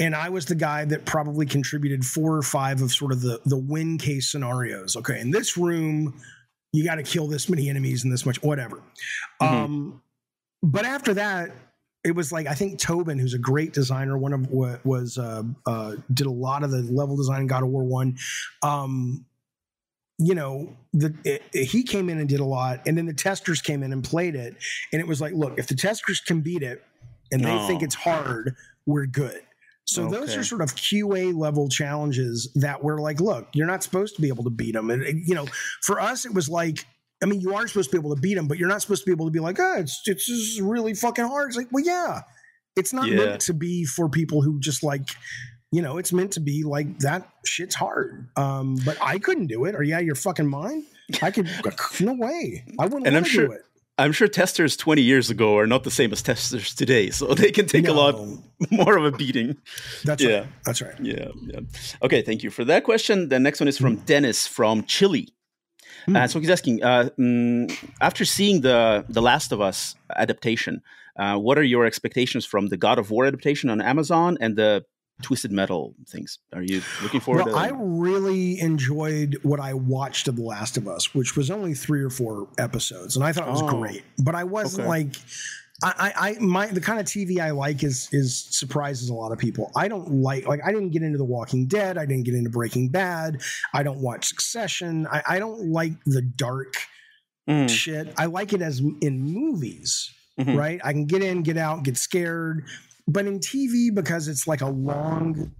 And 0.00 0.14
I 0.14 0.28
was 0.28 0.44
the 0.44 0.54
guy 0.54 0.84
that 0.84 1.06
probably 1.06 1.44
contributed 1.44 2.04
four 2.04 2.36
or 2.36 2.42
five 2.42 2.82
of 2.82 2.92
sort 2.92 3.12
of 3.12 3.22
the 3.22 3.40
the 3.46 3.56
win 3.56 3.96
case 3.96 4.30
scenarios. 4.30 4.94
Okay, 4.94 5.20
in 5.20 5.30
this 5.30 5.56
room, 5.56 6.20
you 6.72 6.84
got 6.84 6.96
to 6.96 7.02
kill 7.02 7.26
this 7.26 7.48
many 7.48 7.68
enemies 7.68 8.04
and 8.04 8.12
this 8.12 8.26
much, 8.26 8.42
whatever. 8.42 8.82
Mm-hmm. 9.40 9.54
Um, 9.54 10.02
but 10.62 10.84
after 10.84 11.14
that, 11.14 11.52
it 12.08 12.16
was 12.16 12.32
like 12.32 12.46
I 12.46 12.54
think 12.54 12.78
Tobin, 12.78 13.18
who's 13.18 13.34
a 13.34 13.38
great 13.38 13.74
designer, 13.74 14.16
one 14.16 14.32
of 14.32 14.50
what 14.50 14.84
was 14.84 15.18
uh, 15.18 15.42
uh, 15.66 15.96
did 16.12 16.26
a 16.26 16.32
lot 16.32 16.64
of 16.64 16.70
the 16.70 16.82
level 16.82 17.16
design 17.16 17.42
in 17.42 17.46
God 17.46 17.62
of 17.62 17.68
War 17.68 17.84
One. 17.84 18.16
Um, 18.62 19.26
you 20.18 20.34
know, 20.34 20.74
the 20.94 21.14
it, 21.24 21.42
he 21.52 21.82
came 21.82 22.08
in 22.08 22.18
and 22.18 22.28
did 22.28 22.40
a 22.40 22.44
lot, 22.44 22.80
and 22.86 22.96
then 22.96 23.04
the 23.04 23.12
testers 23.12 23.60
came 23.60 23.82
in 23.82 23.92
and 23.92 24.02
played 24.02 24.34
it, 24.34 24.56
and 24.90 25.00
it 25.00 25.06
was 25.06 25.20
like, 25.20 25.34
look, 25.34 25.58
if 25.58 25.66
the 25.66 25.74
testers 25.74 26.20
can 26.20 26.40
beat 26.40 26.62
it, 26.62 26.82
and 27.30 27.44
they 27.44 27.66
think 27.66 27.82
it's 27.82 27.94
hard, 27.94 28.56
we're 28.86 29.06
good. 29.06 29.42
So 29.84 30.04
okay. 30.04 30.16
those 30.16 30.36
are 30.36 30.44
sort 30.44 30.62
of 30.62 30.74
QA 30.74 31.34
level 31.34 31.68
challenges 31.68 32.50
that 32.54 32.82
we're 32.82 33.00
like, 33.00 33.20
look, 33.20 33.48
you're 33.54 33.66
not 33.66 33.82
supposed 33.82 34.16
to 34.16 34.22
be 34.22 34.28
able 34.28 34.44
to 34.44 34.50
beat 34.50 34.72
them, 34.72 34.90
and 34.90 35.04
you 35.28 35.34
know, 35.34 35.46
for 35.82 36.00
us, 36.00 36.24
it 36.24 36.32
was 36.32 36.48
like 36.48 36.86
I 37.22 37.26
mean, 37.26 37.40
you 37.40 37.54
are 37.54 37.66
supposed 37.66 37.90
to 37.90 37.96
be 37.96 38.00
able 38.00 38.14
to 38.14 38.20
beat 38.20 38.34
them, 38.34 38.46
but 38.46 38.58
you're 38.58 38.68
not 38.68 38.80
supposed 38.82 39.02
to 39.02 39.06
be 39.06 39.12
able 39.12 39.26
to 39.26 39.32
be 39.32 39.40
like, 39.40 39.58
oh, 39.58 39.74
it's 39.78 40.00
it's 40.06 40.26
just 40.26 40.60
really 40.60 40.94
fucking 40.94 41.26
hard. 41.26 41.48
It's 41.48 41.56
like, 41.56 41.68
well, 41.72 41.84
yeah, 41.84 42.22
it's 42.76 42.92
not 42.92 43.08
yeah. 43.08 43.16
meant 43.16 43.40
to 43.42 43.54
be 43.54 43.84
for 43.84 44.08
people 44.08 44.42
who 44.42 44.60
just 44.60 44.82
like, 44.82 45.08
you 45.72 45.82
know, 45.82 45.98
it's 45.98 46.12
meant 46.12 46.32
to 46.32 46.40
be 46.40 46.62
like 46.62 47.00
that 47.00 47.28
shit's 47.44 47.74
hard. 47.74 48.28
Um, 48.36 48.76
but 48.84 48.96
I 49.02 49.18
couldn't 49.18 49.48
do 49.48 49.64
it. 49.64 49.74
Or 49.74 49.82
yeah, 49.82 49.98
you're 49.98 50.14
fucking 50.14 50.46
mine. 50.46 50.84
I 51.20 51.30
could. 51.30 51.48
no 52.00 52.14
way. 52.14 52.64
I 52.78 52.84
wouldn't. 52.84 53.06
And 53.06 53.16
I'm 53.16 53.24
sure. 53.24 53.60
I'm 54.00 54.12
sure 54.12 54.28
testers 54.28 54.76
20 54.76 55.02
years 55.02 55.28
ago 55.28 55.58
are 55.58 55.66
not 55.66 55.82
the 55.82 55.90
same 55.90 56.12
as 56.12 56.22
testers 56.22 56.72
today, 56.72 57.10
so 57.10 57.26
they 57.34 57.50
can 57.50 57.66
take 57.66 57.84
no. 57.84 57.92
a 57.92 57.94
lot 57.94 58.38
more 58.70 58.96
of 58.96 59.04
a 59.04 59.10
beating. 59.10 59.56
That's 60.04 60.22
yeah. 60.22 60.38
right. 60.38 60.48
That's 60.64 60.80
right. 60.80 60.94
Yeah, 61.00 61.30
yeah. 61.42 61.60
Okay, 62.02 62.22
thank 62.22 62.44
you 62.44 62.50
for 62.50 62.64
that 62.66 62.84
question. 62.84 63.28
The 63.28 63.40
next 63.40 63.58
one 63.58 63.66
is 63.66 63.76
from 63.76 63.96
mm. 63.96 64.06
Dennis 64.06 64.46
from 64.46 64.84
Chile. 64.84 65.28
Mm. 66.08 66.16
Uh, 66.16 66.26
so 66.28 66.40
he's 66.40 66.50
asking, 66.50 66.82
uh, 66.82 67.10
mm, 67.18 67.72
after 68.00 68.24
seeing 68.24 68.62
the 68.62 69.04
the 69.08 69.22
Last 69.22 69.52
of 69.52 69.60
Us 69.60 69.94
adaptation, 70.16 70.82
uh, 71.16 71.36
what 71.36 71.58
are 71.58 71.62
your 71.62 71.84
expectations 71.84 72.44
from 72.44 72.68
the 72.68 72.76
God 72.76 72.98
of 72.98 73.10
War 73.10 73.26
adaptation 73.26 73.70
on 73.70 73.80
Amazon 73.80 74.38
and 74.40 74.56
the 74.56 74.84
Twisted 75.22 75.52
Metal 75.52 75.94
things? 76.08 76.38
Are 76.52 76.62
you 76.62 76.80
looking 77.02 77.20
forward? 77.20 77.46
Well, 77.46 77.54
to 77.54 77.60
I 77.60 77.70
really 77.74 78.60
enjoyed 78.60 79.38
what 79.42 79.60
I 79.60 79.74
watched 79.74 80.28
of 80.28 80.36
The 80.36 80.42
Last 80.42 80.76
of 80.76 80.86
Us, 80.88 81.14
which 81.14 81.36
was 81.36 81.50
only 81.50 81.74
three 81.74 82.02
or 82.02 82.10
four 82.10 82.48
episodes, 82.56 83.16
and 83.16 83.24
I 83.24 83.32
thought 83.32 83.48
it 83.48 83.50
was 83.50 83.62
oh, 83.62 83.68
great. 83.68 84.04
But 84.18 84.34
I 84.34 84.44
wasn't 84.44 84.88
okay. 84.88 84.88
like 84.88 85.16
I, 85.82 86.12
I, 86.16 86.36
my 86.40 86.66
the 86.66 86.80
kind 86.80 86.98
of 86.98 87.06
TV 87.06 87.38
I 87.38 87.52
like 87.52 87.84
is 87.84 88.08
is 88.10 88.48
surprises 88.50 89.10
a 89.10 89.14
lot 89.14 89.30
of 89.30 89.38
people. 89.38 89.70
I 89.76 89.86
don't 89.86 90.10
like 90.10 90.46
like 90.46 90.60
I 90.64 90.72
didn't 90.72 90.90
get 90.90 91.02
into 91.02 91.18
The 91.18 91.24
Walking 91.24 91.66
Dead. 91.68 91.96
I 91.96 92.04
didn't 92.04 92.24
get 92.24 92.34
into 92.34 92.50
Breaking 92.50 92.88
Bad. 92.88 93.40
I 93.72 93.84
don't 93.84 94.00
watch 94.00 94.26
Succession. 94.26 95.06
I, 95.06 95.22
I 95.28 95.38
don't 95.38 95.70
like 95.70 95.92
the 96.04 96.22
dark 96.22 96.74
mm. 97.48 97.70
shit. 97.70 98.12
I 98.18 98.26
like 98.26 98.52
it 98.52 98.60
as 98.60 98.80
in 99.00 99.20
movies, 99.20 100.12
mm-hmm. 100.38 100.56
right? 100.56 100.80
I 100.82 100.92
can 100.92 101.06
get 101.06 101.22
in, 101.22 101.44
get 101.44 101.56
out, 101.56 101.84
get 101.84 101.96
scared. 101.96 102.64
But 103.06 103.26
in 103.26 103.38
TV, 103.38 103.94
because 103.94 104.26
it's 104.26 104.48
like 104.48 104.60
a 104.60 104.68
long 104.68 105.52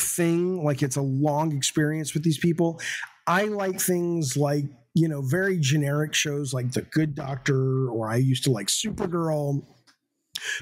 thing, 0.00 0.64
like 0.64 0.82
it's 0.82 0.96
a 0.96 1.02
long 1.02 1.54
experience 1.54 2.14
with 2.14 2.24
these 2.24 2.38
people. 2.38 2.80
I 3.26 3.44
like 3.44 3.80
things 3.80 4.36
like 4.36 4.64
you 4.94 5.08
know, 5.08 5.22
very 5.22 5.58
generic 5.58 6.14
shows 6.14 6.54
like 6.54 6.72
The 6.72 6.82
Good 6.82 7.14
Doctor, 7.14 7.88
or 7.88 8.08
I 8.08 8.16
used 8.16 8.44
to 8.44 8.50
like 8.50 8.68
Supergirl. 8.68 9.64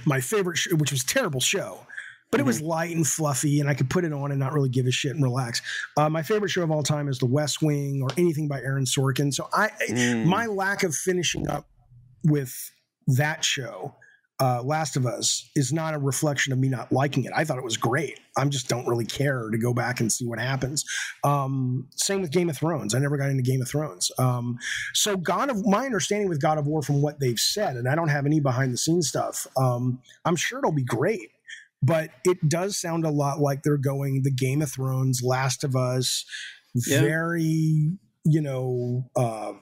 My 0.07 0.21
favorite, 0.21 0.57
show, 0.59 0.77
which 0.77 0.93
was 0.93 1.05
terrible 1.05 1.41
show, 1.41 1.87
but 2.31 2.41
it 2.41 2.47
was 2.47 2.59
mm-hmm. 2.59 2.69
light 2.69 2.97
and 2.97 3.07
fluffy, 3.07 3.61
and 3.61 3.69
I 3.69 3.75
could 3.75 3.91
put 3.91 4.05
it 4.05 4.13
on 4.13 4.31
and 4.31 4.41
not 4.41 4.53
really 4.53 4.69
give 4.69 4.87
a 4.87 4.91
shit 4.91 5.13
and 5.13 5.23
relax. 5.23 5.61
Uh, 5.97 6.09
my 6.09 6.23
favorite 6.23 6.51
show 6.51 6.63
of 6.63 6.71
all 6.71 6.83
time 6.83 7.09
is 7.09 7.19
The 7.19 7.27
West 7.27 7.63
Wing 7.63 8.01
or 8.03 8.09
anything 8.17 8.49
by 8.49 8.61
Aaron 8.61 8.85
Sorkin. 8.85 9.33
So 9.33 9.49
I, 9.53 9.71
mm. 9.89 10.25
my 10.25 10.47
lack 10.47 10.83
of 10.83 10.95
finishing 10.95 11.49
up 11.49 11.67
with 12.25 12.55
that 13.07 13.45
show 13.45 13.95
uh, 14.43 14.61
Last 14.61 14.97
of 14.97 15.07
Us 15.07 15.49
is 15.55 15.73
not 15.73 15.95
a 15.95 15.99
reflection 15.99 16.53
of 16.53 16.59
me 16.59 16.69
not 16.69 16.91
liking 16.91 17.25
it. 17.25 17.33
I 17.33 17.45
thought 17.45 17.59
it 17.59 17.65
was 17.65 17.77
great. 17.77 18.19
I 18.37 18.45
just 18.47 18.69
don't 18.69 18.89
really 18.89 19.05
care 19.05 19.49
to 19.49 19.57
go 19.57 19.73
back 19.73 20.01
and 20.01 20.11
see 20.11 20.27
what 20.27 20.41
happens. 20.41 20.85
Um, 21.23 21.87
same 21.95 22.23
with 22.23 22.33
Game 22.33 22.51
of 22.51 22.59
Thrones. 22.59 22.93
I 22.93 22.99
never 22.99 23.17
got 23.17 23.31
into 23.31 23.45
Game 23.45 23.63
of 23.63 23.69
Thrones. 23.69 24.11
Um, 24.19 24.59
so 24.95 25.17
God 25.17 25.49
of 25.49 25.65
my 25.65 25.87
understanding 25.87 26.29
with 26.29 26.43
God 26.43 26.59
of 26.59 26.67
War 26.67 26.83
from 26.83 27.03
what 27.03 27.21
they've 27.21 27.39
said, 27.39 27.77
and 27.77 27.89
I 27.89 27.95
don't 27.95 28.09
have 28.09 28.27
any 28.27 28.41
behind 28.41 28.73
the 28.73 28.79
scenes 28.79 29.09
stuff. 29.09 29.47
Um, 29.57 30.01
I'm 30.25 30.35
sure 30.35 30.59
it'll 30.59 30.73
be 30.73 30.83
great, 30.83 31.31
but 31.81 32.11
it 32.25 32.49
does 32.49 32.77
sound 32.77 33.05
a 33.05 33.11
lot 33.11 33.39
like 33.39 33.63
they're 33.63 33.77
going 33.77 34.23
the 34.25 34.33
Game 34.33 34.61
of 34.61 34.73
Thrones, 34.73 35.23
Last 35.23 35.63
of 35.63 35.77
Us, 35.77 36.25
yeah. 36.75 37.01
very 37.01 37.93
you 38.25 38.41
know. 38.41 39.09
Uh, 39.15 39.53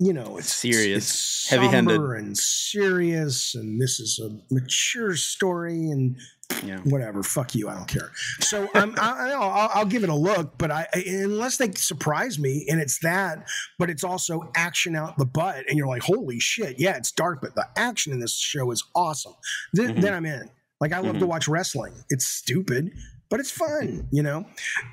you 0.00 0.12
know, 0.12 0.36
it's 0.38 0.54
serious, 0.54 1.04
it's 1.04 1.48
heavy-handed, 1.50 2.00
and 2.00 2.36
serious, 2.36 3.54
and 3.54 3.80
this 3.80 3.98
is 3.98 4.20
a 4.22 4.54
mature 4.54 5.16
story, 5.16 5.90
and 5.90 6.16
yeah. 6.64 6.78
whatever. 6.84 7.22
Fuck 7.24 7.54
you, 7.56 7.68
I 7.68 7.74
don't 7.74 7.88
care. 7.88 8.12
So 8.40 8.68
I'm, 8.74 8.94
I, 9.00 9.32
I'll, 9.32 9.70
I'll 9.74 9.86
give 9.86 10.04
it 10.04 10.08
a 10.08 10.14
look, 10.14 10.56
but 10.56 10.70
I 10.70 10.86
unless 10.94 11.56
they 11.56 11.72
surprise 11.72 12.38
me, 12.38 12.64
and 12.70 12.80
it's 12.80 13.00
that, 13.00 13.48
but 13.78 13.90
it's 13.90 14.04
also 14.04 14.50
action 14.54 14.94
out 14.94 15.18
the 15.18 15.26
butt, 15.26 15.64
and 15.68 15.76
you're 15.76 15.88
like, 15.88 16.02
holy 16.02 16.38
shit, 16.38 16.78
yeah, 16.78 16.96
it's 16.96 17.10
dark, 17.10 17.40
but 17.42 17.56
the 17.56 17.66
action 17.76 18.12
in 18.12 18.20
this 18.20 18.38
show 18.38 18.70
is 18.70 18.84
awesome. 18.94 19.34
Then, 19.72 19.90
mm-hmm. 19.90 20.00
then 20.00 20.14
I'm 20.14 20.26
in. 20.26 20.48
Like 20.80 20.92
I 20.92 20.98
love 20.98 21.12
mm-hmm. 21.12 21.20
to 21.20 21.26
watch 21.26 21.48
wrestling. 21.48 21.92
It's 22.08 22.26
stupid, 22.26 22.92
but 23.30 23.40
it's 23.40 23.50
fun, 23.50 24.08
you 24.10 24.22
know. 24.22 24.46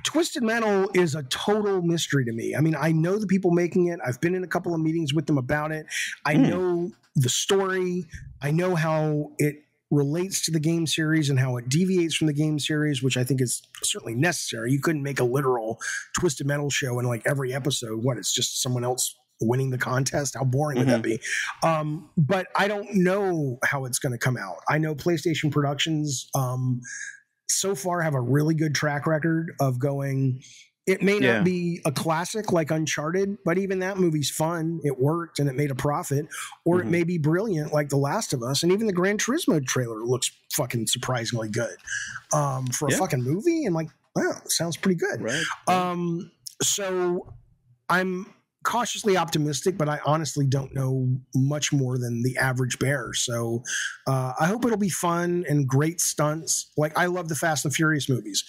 Twisted 0.03 0.43
Metal 0.43 0.89
is 0.93 1.15
a 1.15 1.23
total 1.23 1.81
mystery 1.81 2.25
to 2.25 2.31
me. 2.31 2.55
I 2.55 2.61
mean, 2.61 2.75
I 2.79 2.91
know 2.91 3.17
the 3.17 3.27
people 3.27 3.51
making 3.51 3.87
it. 3.87 3.99
I've 4.05 4.19
been 4.21 4.35
in 4.35 4.43
a 4.43 4.47
couple 4.47 4.73
of 4.73 4.81
meetings 4.81 5.13
with 5.13 5.25
them 5.25 5.37
about 5.37 5.71
it. 5.71 5.85
I 6.25 6.35
mm. 6.35 6.49
know 6.49 6.91
the 7.15 7.29
story. 7.29 8.05
I 8.41 8.51
know 8.51 8.75
how 8.75 9.31
it 9.37 9.63
relates 9.91 10.43
to 10.45 10.51
the 10.51 10.59
game 10.59 10.87
series 10.87 11.29
and 11.29 11.39
how 11.39 11.57
it 11.57 11.69
deviates 11.69 12.15
from 12.15 12.27
the 12.27 12.33
game 12.33 12.59
series, 12.59 13.01
which 13.01 13.17
I 13.17 13.23
think 13.23 13.41
is 13.41 13.61
certainly 13.83 14.15
necessary. 14.15 14.71
You 14.71 14.81
couldn't 14.81 15.03
make 15.03 15.19
a 15.19 15.23
literal 15.23 15.79
Twisted 16.19 16.47
Metal 16.47 16.69
show 16.69 16.99
in 16.99 17.05
like 17.05 17.21
every 17.25 17.53
episode. 17.53 18.03
What? 18.03 18.17
It's 18.17 18.33
just 18.33 18.61
someone 18.61 18.83
else 18.83 19.15
winning 19.41 19.69
the 19.69 19.77
contest. 19.77 20.35
How 20.35 20.43
boring 20.43 20.79
would 20.79 20.87
that 20.87 21.01
be? 21.01 21.19
Um, 21.63 22.09
but 22.17 22.47
I 22.55 22.67
don't 22.67 22.93
know 22.95 23.59
how 23.63 23.85
it's 23.85 23.99
going 23.99 24.13
to 24.13 24.17
come 24.17 24.37
out. 24.37 24.57
I 24.69 24.77
know 24.77 24.95
PlayStation 24.95 25.51
Productions 25.51 26.29
um, 26.33 26.81
so 27.49 27.75
far 27.75 28.01
have 28.01 28.15
a 28.15 28.21
really 28.21 28.55
good 28.55 28.73
track 28.75 29.05
record 29.07 29.53
of 29.59 29.79
going. 29.79 30.41
It 30.87 31.01
may 31.01 31.19
Yeah. 31.19 31.37
not 31.37 31.45
be 31.45 31.81
a 31.83 31.91
classic 31.91 32.51
like 32.51 32.69
Uncharted, 32.69 33.39
but 33.43 33.57
even 33.57 33.79
that 33.79 33.97
movie's 33.97 34.29
fun. 34.29 34.81
It 34.83 34.99
worked 34.99 35.39
and 35.39 35.49
it 35.49 35.55
made 35.55 35.71
a 35.71 35.75
profit. 35.75 36.27
Or 36.63 36.79
it 36.81 36.85
Mhm. 36.85 36.91
may 36.91 37.03
be 37.03 37.17
brilliant 37.17 37.73
like 37.73 37.89
The 37.89 37.97
Last 37.97 38.33
of 38.33 38.43
Us. 38.43 38.61
And 38.61 38.71
even 38.71 38.85
the 38.85 38.93
Gran 38.93 39.17
Turismo 39.17 39.65
trailer 39.65 40.03
looks 40.05 40.29
fucking 40.53 40.85
surprisingly 40.87 41.49
good 41.49 41.75
um, 42.33 42.67
for 42.67 42.87
a 42.87 42.91
Yeah. 42.91 42.97
fucking 42.99 43.23
movie. 43.23 43.65
And 43.65 43.73
like, 43.73 43.89
wow, 44.15 44.41
sounds 44.47 44.77
pretty 44.77 44.97
good. 44.99 45.21
Right. 45.23 45.43
Um, 45.67 46.31
so 46.61 47.33
I'm 47.89 48.27
cautiously 48.65 49.15
optimistic, 49.15 49.77
but 49.77 49.87
I 49.87 49.99
honestly 50.05 50.45
don't 50.45 50.73
know 50.75 51.07
much 51.33 51.71
more 51.71 51.97
than 51.97 52.21
the 52.23 52.35
average 52.37 52.77
bear. 52.79 53.13
So 53.13 53.63
uh, 54.07 54.33
I 54.39 54.47
hope 54.47 54.65
it'll 54.65 54.77
be 54.77 54.89
fun 54.89 55.45
and 55.47 55.65
great 55.67 56.01
stunts. 56.01 56.71
Like 56.75 56.97
I 56.97 57.05
love 57.05 57.29
the 57.29 57.35
Fast 57.35 57.63
and 57.63 57.73
Furious 57.73 58.09
movies. 58.09 58.43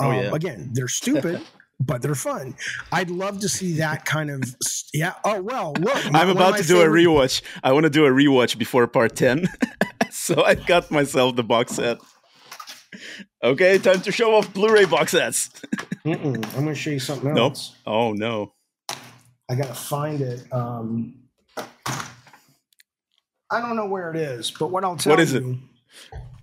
Oh, 0.00 0.10
Um, 0.10 0.16
yeah. 0.16 0.34
Again, 0.34 0.70
they're 0.74 0.88
stupid. 0.88 1.40
But 1.84 2.00
they're 2.00 2.14
fun. 2.14 2.54
I'd 2.92 3.10
love 3.10 3.40
to 3.40 3.48
see 3.48 3.78
that 3.78 4.04
kind 4.04 4.30
of 4.30 4.40
yeah. 4.94 5.14
Oh 5.24 5.42
well, 5.42 5.72
look. 5.80 5.96
I'm 6.14 6.28
about 6.28 6.56
to 6.58 6.62
do 6.62 6.76
favorite- 6.76 7.04
a 7.04 7.08
rewatch. 7.08 7.42
I 7.64 7.72
want 7.72 7.84
to 7.84 7.90
do 7.90 8.06
a 8.06 8.10
rewatch 8.10 8.56
before 8.56 8.86
part 8.86 9.16
10. 9.16 9.48
so 10.12 10.44
I 10.44 10.54
got 10.54 10.92
myself 10.92 11.34
the 11.34 11.42
box 11.42 11.72
set. 11.72 11.98
Okay, 13.42 13.78
time 13.78 14.00
to 14.02 14.12
show 14.12 14.36
off 14.36 14.52
Blu-ray 14.54 14.84
box 14.84 15.10
sets. 15.10 15.50
I'm 16.04 16.32
going 16.42 16.66
to 16.66 16.74
show 16.74 16.90
you 16.90 17.00
something 17.00 17.30
else. 17.30 17.36
Nope. 17.36 17.50
else. 17.52 17.76
Oh 17.84 18.12
no. 18.12 18.52
I 19.52 19.54
gotta 19.54 19.74
find 19.74 20.22
it. 20.22 20.50
Um, 20.50 21.14
I 23.50 23.60
don't 23.60 23.76
know 23.76 23.86
where 23.86 24.10
it 24.10 24.16
is, 24.16 24.50
but 24.50 24.70
what 24.70 24.82
I'll 24.82 24.96
tell 24.96 25.10
you. 25.12 25.16
What 25.16 25.20
is 25.22 25.34
it? 25.34 25.42
you, 25.42 25.58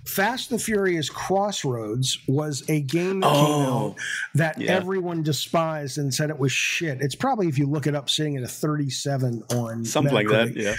Fast 0.05 0.51
and 0.51 0.61
Furious 0.61 1.09
Crossroads 1.09 2.19
was 2.27 2.63
a 2.69 2.81
game 2.81 3.21
that 3.21 3.27
Oh, 3.31 3.95
that 4.35 4.61
yeah. 4.61 4.71
everyone 4.73 5.23
despised 5.23 5.97
and 5.97 6.13
said 6.13 6.29
it 6.29 6.37
was 6.37 6.51
shit. 6.51 7.01
It's 7.01 7.15
probably 7.15 7.47
if 7.47 7.57
you 7.57 7.65
look 7.65 7.87
it 7.87 7.95
up, 7.95 8.09
sitting 8.11 8.37
at 8.37 8.43
a 8.43 8.47
37 8.47 9.43
on 9.55 9.85
Something 9.85 10.13
like 10.13 10.27
that. 10.29 10.55
Yeah. 10.55 10.75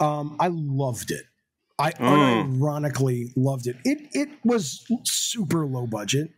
Um, 0.00 0.36
I 0.40 0.48
loved 0.50 1.10
it. 1.10 1.24
I 1.78 1.92
Mm. 1.92 2.58
unironically 2.58 3.32
loved 3.36 3.66
it. 3.66 3.76
It 3.84 4.08
it 4.12 4.28
was 4.44 4.82
super 5.04 5.66
low 5.66 5.86
budget, 5.86 6.30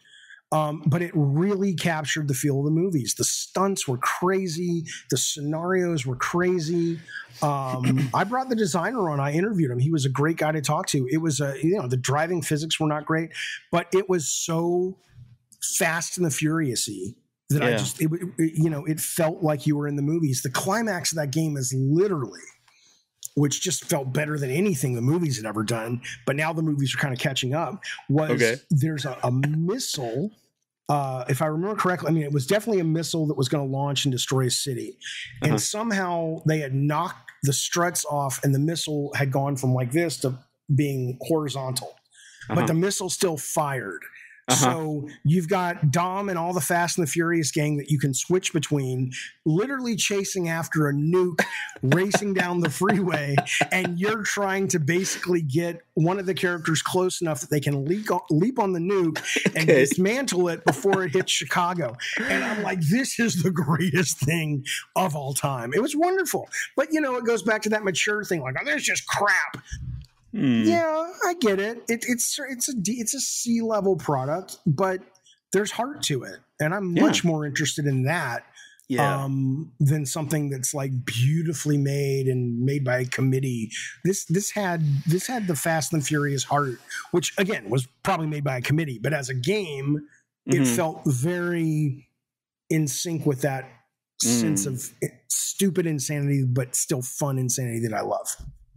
um, 0.50 0.82
but 0.86 1.02
it 1.02 1.10
really 1.14 1.74
captured 1.74 2.26
the 2.28 2.34
feel 2.34 2.58
of 2.60 2.64
the 2.64 2.70
movies. 2.70 3.14
The 3.16 3.24
stunts 3.24 3.86
were 3.86 3.98
crazy. 3.98 4.84
The 5.10 5.16
scenarios 5.18 6.06
were 6.06 6.16
crazy. 6.16 6.98
Um, 7.42 8.08
I 8.14 8.24
brought 8.24 8.48
the 8.48 8.56
designer 8.56 9.10
on. 9.10 9.20
I 9.20 9.32
interviewed 9.32 9.70
him. 9.70 9.78
He 9.78 9.90
was 9.90 10.04
a 10.04 10.08
great 10.10 10.36
guy 10.38 10.52
to 10.52 10.60
talk 10.60 10.86
to. 10.88 11.06
It 11.10 11.18
was 11.18 11.40
a 11.40 11.54
you 11.62 11.76
know 11.76 11.86
the 11.88 11.96
driving 11.98 12.40
physics 12.42 12.80
were 12.80 12.88
not 12.88 13.04
great, 13.04 13.30
but 13.70 13.88
it 13.92 14.08
was 14.08 14.28
so 14.28 14.98
fast 15.78 16.16
and 16.16 16.24
the 16.26 16.30
furiousy 16.30 17.16
that 17.50 17.62
I 17.62 17.70
just 17.76 18.00
it, 18.00 18.10
it- 18.38 18.52
you 18.56 18.70
know 18.70 18.84
it 18.84 19.00
felt 19.00 19.42
like 19.42 19.66
you 19.66 19.76
were 19.76 19.86
in 19.88 19.96
the 19.96 20.02
movies. 20.02 20.42
The 20.42 20.50
climax 20.50 21.12
of 21.12 21.16
that 21.16 21.30
game 21.30 21.56
is 21.56 21.74
literally 21.76 22.40
which 23.38 23.60
just 23.60 23.84
felt 23.84 24.12
better 24.12 24.38
than 24.38 24.50
anything 24.50 24.94
the 24.94 25.00
movies 25.00 25.36
had 25.36 25.46
ever 25.46 25.62
done. 25.62 26.00
But 26.26 26.36
now 26.36 26.52
the 26.52 26.62
movies 26.62 26.94
are 26.94 26.98
kind 26.98 27.14
of 27.14 27.20
catching 27.20 27.54
up. 27.54 27.82
Was 28.08 28.30
Okay. 28.32 28.56
there's 28.70 29.04
a, 29.04 29.16
a 29.22 29.30
missile? 29.30 30.30
Uh, 30.88 31.24
if 31.28 31.42
I 31.42 31.46
remember 31.46 31.76
correctly, 31.76 32.08
I 32.08 32.12
mean 32.12 32.22
it 32.24 32.32
was 32.32 32.46
definitely 32.46 32.80
a 32.80 32.84
missile 32.84 33.26
that 33.26 33.36
was 33.36 33.48
going 33.48 33.64
to 33.66 33.70
launch 33.70 34.04
and 34.06 34.12
destroy 34.12 34.46
a 34.46 34.50
city, 34.50 34.96
and 35.42 35.52
Uh-huh. 35.52 35.58
somehow 35.58 36.42
they 36.46 36.58
had 36.60 36.74
knocked 36.74 37.30
the 37.42 37.52
struts 37.52 38.04
off, 38.10 38.42
and 38.42 38.54
the 38.54 38.58
missile 38.58 39.12
had 39.14 39.30
gone 39.30 39.54
from 39.56 39.72
like 39.74 39.92
this 39.92 40.16
to 40.18 40.34
being 40.74 41.18
horizontal, 41.22 41.88
Uh-huh. 42.48 42.54
but 42.56 42.66
the 42.66 42.74
missile 42.74 43.10
still 43.10 43.36
fired. 43.36 44.02
Uh-huh. 44.48 44.56
So 44.72 45.08
you've 45.24 45.48
got 45.48 45.90
Dom 45.90 46.28
and 46.28 46.38
all 46.38 46.52
the 46.52 46.60
Fast 46.60 46.98
and 46.98 47.06
the 47.06 47.10
Furious 47.10 47.50
gang 47.50 47.76
that 47.76 47.90
you 47.90 47.98
can 47.98 48.14
switch 48.14 48.52
between, 48.52 49.12
literally 49.44 49.94
chasing 49.94 50.48
after 50.48 50.88
a 50.88 50.92
nuke, 50.94 51.40
racing 51.82 52.34
down 52.34 52.60
the 52.60 52.70
freeway, 52.70 53.36
and 53.70 53.98
you're 53.98 54.22
trying 54.22 54.68
to 54.68 54.78
basically 54.78 55.42
get 55.42 55.80
one 55.94 56.18
of 56.18 56.26
the 56.26 56.34
characters 56.34 56.80
close 56.82 57.20
enough 57.20 57.40
that 57.40 57.50
they 57.50 57.60
can 57.60 57.84
leap 57.84 58.10
on, 58.10 58.20
leap 58.30 58.58
on 58.58 58.72
the 58.72 58.80
nuke 58.80 59.22
and 59.54 59.68
Okay. 59.68 59.80
dismantle 59.80 60.48
it 60.48 60.64
before 60.64 61.04
it 61.04 61.12
hits 61.12 61.30
Chicago. 61.30 61.96
And 62.18 62.42
I'm 62.44 62.62
like, 62.62 62.80
this 62.80 63.18
is 63.20 63.42
the 63.42 63.50
greatest 63.50 64.18
thing 64.18 64.64
of 64.96 65.14
all 65.14 65.34
time. 65.34 65.72
It 65.74 65.82
was 65.82 65.94
wonderful, 65.94 66.48
but 66.76 66.88
you 66.92 67.00
know, 67.00 67.16
it 67.16 67.24
goes 67.24 67.42
back 67.42 67.62
to 67.62 67.68
that 67.70 67.84
mature 67.84 68.24
thing, 68.24 68.40
like, 68.40 68.56
oh, 68.60 68.64
this 68.64 68.76
is 68.76 68.84
just 68.84 69.06
crap. 69.06 69.62
Hmm. 70.32 70.62
Yeah, 70.64 71.10
I 71.26 71.34
get 71.40 71.58
it. 71.58 71.78
it 71.88 72.04
it's 72.06 72.38
it's 72.38 72.68
a 72.68 72.72
it's 72.86 73.14
a 73.14 73.20
C 73.20 73.60
level 73.62 73.96
product, 73.96 74.58
but 74.66 75.00
there's 75.52 75.70
heart 75.70 76.02
to 76.04 76.24
it, 76.24 76.40
and 76.60 76.74
I'm 76.74 76.94
Yeah. 76.96 77.02
much 77.02 77.24
more 77.24 77.46
interested 77.46 77.86
in 77.86 78.02
that 78.04 78.44
Yeah. 78.88 79.24
um, 79.24 79.72
than 79.80 80.04
something 80.04 80.50
that's 80.50 80.74
like 80.74 80.92
beautifully 81.06 81.78
made 81.78 82.26
and 82.26 82.60
made 82.60 82.84
by 82.84 82.98
a 82.98 83.04
committee. 83.06 83.70
This 84.04 84.24
this 84.26 84.50
had 84.50 84.82
this 85.06 85.26
had 85.26 85.46
the 85.46 85.56
Fast 85.56 85.92
and 85.94 86.06
Furious 86.06 86.44
heart, 86.44 86.78
which 87.12 87.32
again 87.38 87.70
was 87.70 87.86
probably 88.02 88.26
made 88.26 88.44
by 88.44 88.58
a 88.58 88.62
committee, 88.62 88.98
but 89.02 89.14
as 89.14 89.28
a 89.30 89.34
game, 89.34 90.06
it 90.46 90.60
Mhm. 90.62 90.76
felt 90.76 91.02
very 91.06 92.08
in 92.70 92.86
sync 92.86 93.24
with 93.24 93.40
that 93.40 93.64
sense 94.20 94.64
Mm. 94.66 94.72
of 94.74 94.92
stupid 95.28 95.86
insanity, 95.86 96.44
but 96.44 96.74
still 96.74 97.00
fun 97.02 97.38
insanity 97.38 97.80
that 97.80 97.94
I 97.94 98.02
love. 98.02 98.28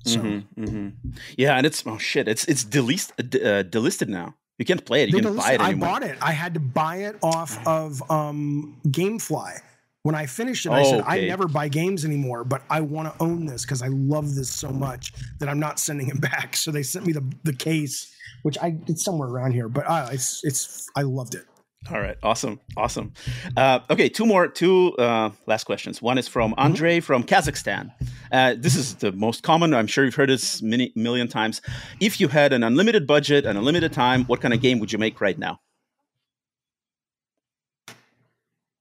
So. 0.05 0.19
Mhm, 0.19 0.43
mhm. 0.57 0.93
Yeah, 1.37 1.55
and 1.57 1.65
it's 1.65 1.83
oh 1.85 1.97
shit, 1.97 2.27
it's 2.27 2.45
it's 2.45 2.63
delist, 2.65 3.11
uh, 3.19 3.23
uh, 3.49 3.63
delisted 3.63 4.07
now. 4.07 4.35
You 4.57 4.65
can't 4.65 4.83
play 4.85 5.03
it. 5.03 5.09
You 5.09 5.21
can't 5.21 5.35
buy 5.37 5.53
it 5.53 5.59
listen- 5.61 5.83
I 5.83 5.85
bought 5.87 6.03
it. 6.03 6.17
I 6.21 6.31
had 6.33 6.53
to 6.53 6.59
buy 6.59 6.97
it 6.97 7.15
off 7.23 7.57
of 7.67 8.01
um, 8.11 8.77
GameFly. 8.87 9.59
When 10.03 10.15
I 10.15 10.25
finished 10.25 10.65
it, 10.65 10.71
I 10.71 10.83
said, 10.83 11.03
I 11.05 11.19
never 11.27 11.47
buy 11.47 11.67
games 11.67 12.05
anymore, 12.05 12.43
but 12.43 12.63
I 12.71 12.81
want 12.81 13.07
to 13.13 13.23
own 13.23 13.45
this 13.45 13.63
because 13.65 13.83
I 13.83 13.87
love 13.89 14.33
this 14.33 14.49
so 14.51 14.69
much 14.71 15.13
that 15.39 15.47
I'm 15.47 15.59
not 15.59 15.79
sending 15.79 16.09
it 16.09 16.19
back. 16.29 16.55
So 16.57 16.71
they 16.71 16.81
sent 16.83 17.05
me 17.05 17.13
the, 17.13 17.23
the 17.43 17.53
case, 17.53 18.11
which 18.41 18.57
I 18.59 18.75
it's 18.87 19.03
somewhere 19.05 19.29
around 19.29 19.51
here, 19.53 19.69
but 19.69 19.85
uh, 19.87 20.09
it's 20.11 20.41
it's 20.43 20.87
I 20.95 21.03
loved 21.03 21.35
it. 21.35 21.45
All 21.89 21.99
right, 21.99 22.15
awesome, 22.21 22.59
awesome. 22.77 23.11
Uh, 23.57 23.79
okay, 23.89 24.07
two 24.07 24.25
more, 24.25 24.47
two 24.47 24.95
uh, 24.97 25.31
last 25.47 25.63
questions. 25.63 25.99
One 26.01 26.17
is 26.19 26.27
from 26.27 26.51
Mm-hmm. 26.51 26.59
Andre 26.59 26.99
from 26.99 27.23
Kazakhstan. 27.23 27.91
Uh, 28.31 28.53
this 28.57 28.75
is 28.75 28.95
the 28.95 29.11
most 29.11 29.41
common. 29.41 29.73
I'm 29.73 29.87
sure 29.87 30.05
you've 30.05 30.13
heard 30.15 30.29
this 30.29 30.61
many 30.61 30.91
million 30.95 31.27
times. 31.27 31.59
If 31.99 32.19
you 32.21 32.27
had 32.27 32.53
an 32.53 32.63
unlimited 32.63 33.07
budget 33.07 33.45
and 33.45 33.57
unlimited 33.57 33.91
time, 33.93 34.25
what 34.25 34.41
kind 34.41 34.53
of 34.53 34.61
game 34.61 34.79
would 34.79 34.93
you 34.93 34.99
make 34.99 35.19
right 35.19 35.37
now? 35.37 35.59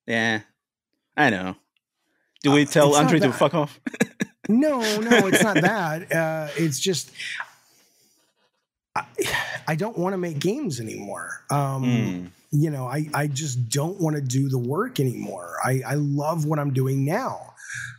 Yeah, 0.07 0.41
I 1.17 1.31
know. 1.31 1.57
Do 2.43 2.53
we 2.53 2.63
Uh, 2.63 2.67
tell 2.67 2.95
Andre 2.97 3.19
to 3.21 3.33
fuck 3.33 3.55
off? 3.55 3.81
No, 4.49 4.81
no, 5.01 5.27
it's 5.27 5.43
not 5.43 5.55
that. 5.63 6.13
Uh, 6.13 6.49
it's 6.57 6.79
just 6.79 7.11
I, 8.95 9.05
I 9.69 9.75
don't 9.75 9.97
want 9.97 10.13
to 10.13 10.19
make 10.19 10.39
games 10.39 10.81
anymore. 10.81 11.45
Um, 11.51 11.85
Mm, 11.85 12.31
you 12.53 12.71
know, 12.71 12.87
I, 12.87 13.09
I 13.15 13.27
just 13.29 13.69
don't 13.69 14.01
want 14.01 14.17
to 14.17 14.23
do 14.23 14.49
the 14.49 14.59
work 14.59 14.99
anymore. 15.01 15.57
I, 15.65 15.83
I 15.87 15.95
love 15.95 16.45
what 16.47 16.59
I'm 16.59 16.73
doing 16.73 17.05
now. 17.05 17.55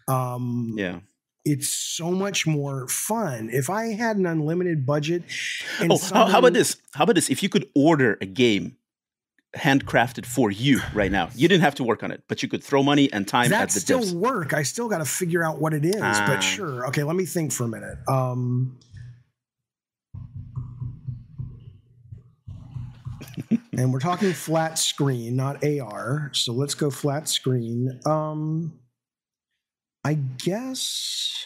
Um, 0.08 0.76
yeah. 0.78 1.00
It's 1.44 1.70
so 1.70 2.12
much 2.12 2.46
more 2.46 2.88
fun. 2.88 3.50
If 3.52 3.70
I 3.70 3.94
had 3.94 4.18
an 4.18 4.26
unlimited 4.28 4.86
budget, 4.86 5.24
and 5.80 5.92
Oh, 5.92 5.98
how, 6.14 6.26
how 6.28 6.40
about 6.40 6.54
this? 6.54 6.78
How 6.94 7.04
about 7.06 7.16
this? 7.16 7.30
If 7.32 7.42
you 7.42 7.50
could 7.50 7.68
order 7.74 8.18
a 8.22 8.26
game 8.28 8.76
handcrafted 9.56 10.26
for 10.26 10.52
you 10.52 10.82
right 10.94 11.12
now, 11.12 11.30
you 11.36 11.48
didn't 11.48 11.64
have 11.64 11.76
to 11.76 11.84
work 11.84 12.04
on 12.04 12.12
it, 12.12 12.24
but 12.28 12.44
you 12.44 12.50
could 12.50 12.64
throw 12.64 12.84
money 12.84 13.12
and 13.12 13.28
time 13.28 13.46
at 13.46 13.50
That's 13.50 13.74
the 13.74 13.80
still 13.80 14.02
devs. 14.02 14.14
work. 14.14 14.54
I 14.54 14.62
still 14.64 14.88
got 14.88 15.00
to 15.00 15.06
figure 15.06 15.44
out 15.44 15.60
what 15.60 15.74
it 15.74 15.84
is, 15.84 15.96
Ah. 16.00 16.26
but 16.28 16.42
sure. 16.42 16.86
Okay, 16.88 17.04
let 17.04 17.16
me 17.16 17.26
think 17.26 17.52
for 17.52 17.64
a 17.64 17.68
minute. 17.68 17.98
Um, 18.08 18.78
and 23.78 23.92
we're 23.94 24.00
talking 24.00 24.34
flat 24.34 24.78
screen, 24.78 25.36
not 25.36 25.64
AR. 25.64 26.32
So 26.34 26.54
let's 26.54 26.76
go 26.76 26.90
flat 26.90 27.28
screen. 27.30 28.00
Um, 28.06 28.80
I 30.04 30.16
guess. 30.16 31.46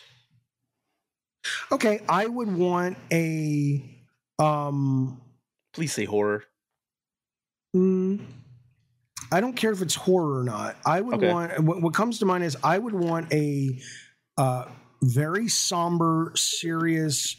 Okay, 1.72 2.02
I 2.10 2.26
would 2.26 2.52
want 2.56 2.98
a. 3.12 3.84
Um, 4.40 5.22
Please 5.74 5.94
say 5.94 6.06
horror. 6.06 6.44
Mm, 7.76 8.22
I 9.32 9.42
don't 9.42 9.56
care 9.56 9.72
if 9.72 9.82
it's 9.82 9.96
horror 9.96 10.40
or 10.40 10.44
not. 10.44 10.78
I 10.86 11.02
would 11.02 11.16
Okay. 11.16 11.28
want 11.32 11.60
what, 11.60 11.82
what 11.82 11.94
comes 11.94 12.20
to 12.20 12.26
mind 12.26 12.44
is 12.44 12.56
I 12.64 12.78
would 12.78 12.94
want 12.94 13.32
a 13.34 13.80
uh, 14.38 14.66
very 15.04 15.48
somber, 15.50 16.32
serious 16.36 17.36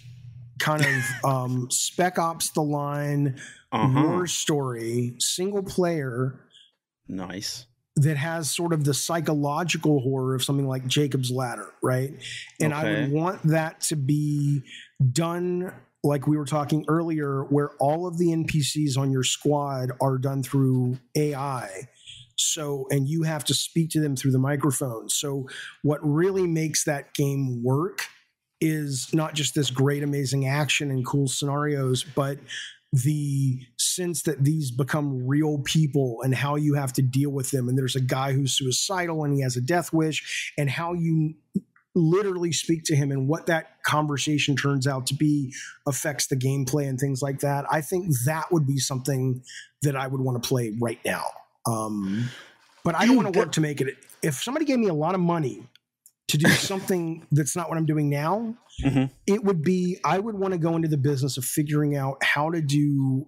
kind 0.59 0.85
of 0.85 1.25
um, 1.25 1.71
Spec 1.71 2.19
Ops: 2.19 2.51
The 2.51 2.63
Line 2.63 3.41
Uh-huh. 3.77 4.03
war 4.03 4.27
story, 4.27 5.15
single 5.19 5.63
player 5.63 6.41
Nice. 7.09 7.67
that 7.97 8.17
has 8.17 8.51
sort 8.51 8.73
of 8.73 8.85
the 8.85 8.95
psychological 8.95 10.01
horror 10.01 10.35
of 10.35 10.43
something 10.45 10.67
like 10.67 10.87
Jacob's 10.87 11.31
Ladder, 11.31 11.73
right? 11.83 12.13
And 12.61 12.75
I 12.75 12.85
would 12.85 13.13
want 13.13 13.43
that 13.45 13.81
to 13.83 13.97
be 13.97 14.63
done 15.13 15.73
like 16.05 16.27
we 16.27 16.37
were 16.37 16.45
talking 16.45 16.85
earlier, 16.89 17.43
where 17.45 17.71
all 17.81 18.07
of 18.07 18.19
the 18.19 18.27
NPCs 18.27 18.97
on 18.97 19.11
your 19.11 19.25
squad 19.25 19.91
are 20.01 20.19
done 20.19 20.43
through 20.43 20.99
AI. 21.17 21.89
So, 22.37 22.87
and 22.91 23.09
you 23.09 23.23
have 23.23 23.45
to 23.47 23.55
speak 23.55 23.91
to 23.91 24.01
them 24.01 24.15
through 24.15 24.33
the 24.33 24.39
microphone. 24.39 25.09
So, 25.09 25.49
what 25.83 25.99
really 26.03 26.47
makes 26.47 26.85
that 26.85 27.15
game 27.15 27.63
work 27.65 28.03
is 28.61 29.09
not 29.13 29.35
just 29.35 29.55
this 29.55 29.71
great, 29.71 30.03
amazing 30.03 30.47
action 30.47 30.91
and 30.91 31.05
cool 31.05 31.29
scenarios, 31.29 32.05
but 32.05 32.39
the 32.93 33.61
sense 33.79 34.23
that 34.23 34.45
these 34.45 34.71
become 34.71 35.27
real 35.27 35.59
people 35.65 36.19
and 36.23 36.35
how 36.35 36.57
you 36.57 36.75
have 36.75 36.93
to 36.95 37.03
deal 37.03 37.31
with 37.31 37.51
them. 37.51 37.69
And 37.69 37.77
there's 37.77 37.97
a 37.97 38.01
guy 38.01 38.33
who's 38.33 38.55
suicidal 38.55 39.25
and 39.25 39.35
he 39.35 39.43
has 39.43 39.57
a 39.57 39.61
death 39.61 39.93
wish, 39.93 40.53
and 40.57 40.71
how 40.71 40.93
you 40.93 41.35
literally 41.95 42.53
speak 42.53 42.85
to 42.85 42.95
him 42.95 43.11
and 43.11 43.27
what 43.27 43.47
that 43.47 43.83
conversation 43.83 44.55
turns 44.55 44.87
out 44.87 45.07
to 45.07 45.15
be 45.15 45.53
affects 45.87 46.27
the 46.27 46.37
gameplay 46.37 46.89
and 46.89 47.01
things 47.01 47.23
like 47.23 47.41
that. 47.41 47.65
I 47.71 47.81
think 47.81 48.15
that 48.27 48.53
would 48.53 48.67
be 48.67 48.79
something 48.79 49.43
that 49.83 49.97
I 49.97 50.07
would 50.07 50.21
want 50.21 50.43
to 50.43 50.47
play 50.47 50.77
right 50.81 51.01
now. 51.05 51.25
Um, 51.67 52.29
but 52.85 52.95
I 52.95 53.07
don't 53.07 53.17
want 53.17 53.33
to 53.33 53.39
work 53.39 53.53
to 53.53 53.61
make 53.61 53.81
it. 53.81 53.97
If 54.23 54.35
somebody 54.35 54.65
gave 54.67 54.79
me 54.79 54.89
a 54.89 54.95
lot 54.95 55.15
of 55.15 55.21
money 55.21 55.67
to 56.29 56.39
do 56.39 56.49
something 56.51 57.27
that's 57.31 57.55
not 57.57 57.69
what 57.69 57.79
I'm 57.79 57.87
doing 57.87 58.09
now, 58.11 58.57
Mhm. 58.85 59.11
it 59.27 59.43
would 59.45 59.63
be 59.63 59.99
I 60.05 60.19
would 60.19 60.35
want 60.37 60.53
to 60.53 60.59
go 60.59 60.77
into 60.77 60.89
the 60.89 60.99
business 60.99 61.37
of 61.39 61.45
figuring 61.45 61.97
out 61.97 62.23
how 62.23 62.51
to 62.51 62.61
do 62.61 63.27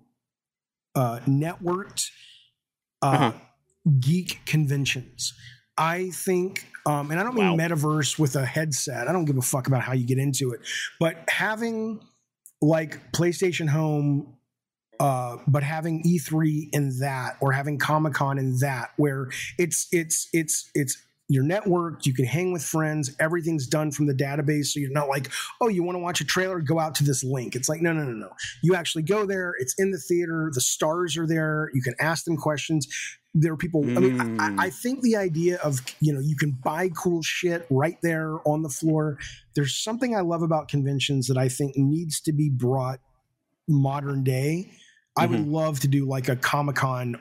uh, 0.94 1.20
networked 1.26 2.10
uh, 3.02 3.06
Uh-huh. 3.06 3.32
geek 4.00 4.40
conventions. 4.46 5.32
I 5.76 6.10
think, 6.10 6.66
um, 6.86 7.12
and 7.12 7.20
I 7.20 7.22
don't 7.22 7.36
mean 7.36 7.56
Wow. 7.56 7.56
metaverse 7.56 8.18
with 8.18 8.34
a 8.34 8.44
headset. 8.44 9.06
I 9.06 9.12
don't 9.12 9.24
give 9.26 9.36
a 9.38 9.42
fuck 9.42 9.68
about 9.68 9.82
how 9.82 9.92
you 9.92 10.04
get 10.04 10.18
into 10.18 10.50
it, 10.50 10.60
but 10.98 11.16
having 11.30 12.00
like 12.60 13.12
PlayStation 13.12 13.68
Home, 13.68 14.34
uh, 14.98 15.36
but 15.46 15.62
having 15.62 16.02
E3 16.04 16.68
in 16.72 16.98
that, 16.98 17.36
or 17.40 17.52
having 17.52 17.78
Comic 17.78 18.14
Con 18.14 18.36
in 18.38 18.58
that, 18.58 18.90
where 18.96 19.28
it's 19.56 19.86
it's 19.92 20.28
it's 20.32 20.68
it's 20.74 20.96
you're 21.28 21.44
networked, 21.44 22.06
you 22.06 22.14
can 22.14 22.24
hang 22.24 22.52
with 22.52 22.62
friends, 22.62 23.14
everything's 23.20 23.66
done 23.66 23.90
from 23.90 24.06
the 24.06 24.14
database. 24.14 24.66
So 24.66 24.80
you're 24.80 24.90
not 24.90 25.08
like, 25.08 25.30
oh, 25.60 25.68
you 25.68 25.82
want 25.82 25.96
to 25.96 26.00
watch 26.00 26.20
a 26.22 26.24
trailer, 26.24 26.60
go 26.60 26.78
out 26.78 26.94
to 26.96 27.04
this 27.04 27.22
link. 27.22 27.54
It's 27.54 27.68
like, 27.68 27.82
no, 27.82 27.92
no, 27.92 28.02
no, 28.02 28.12
no. 28.12 28.30
You 28.62 28.74
actually 28.74 29.02
go 29.02 29.26
there, 29.26 29.54
it's 29.58 29.74
in 29.78 29.90
the 29.90 29.98
theater, 29.98 30.50
the 30.52 30.60
stars 30.60 31.18
are 31.18 31.26
there, 31.26 31.70
you 31.74 31.82
can 31.82 31.94
ask 32.00 32.24
them 32.24 32.36
questions. 32.36 32.88
There 33.34 33.52
are 33.52 33.58
people, 33.58 33.84
I 33.84 34.00
mean, 34.00 34.40
I, 34.40 34.48
Mm. 34.48 34.58
I 34.58 34.70
think 34.70 35.02
the 35.02 35.16
idea 35.16 35.58
of, 35.58 35.80
you 36.00 36.12
know, 36.14 36.20
you 36.20 36.34
can 36.34 36.52
buy 36.64 36.88
cool 36.88 37.22
shit 37.22 37.66
right 37.70 37.98
there 38.02 38.38
on 38.48 38.62
the 38.62 38.68
floor. 38.70 39.18
There's 39.54 39.76
something 39.76 40.16
I 40.16 40.20
love 40.20 40.42
about 40.42 40.68
conventions 40.68 41.26
that 41.26 41.36
I 41.36 41.48
think 41.48 41.76
needs 41.76 42.20
to 42.22 42.32
be 42.32 42.48
brought 42.48 43.00
modern 43.68 44.24
day. 44.24 44.70
I 45.16 45.26
would 45.26 45.46
love 45.46 45.80
to 45.80 45.88
do 45.88 46.06
like 46.06 46.28
a 46.28 46.36
Comic 46.36 46.76
Con 46.76 47.20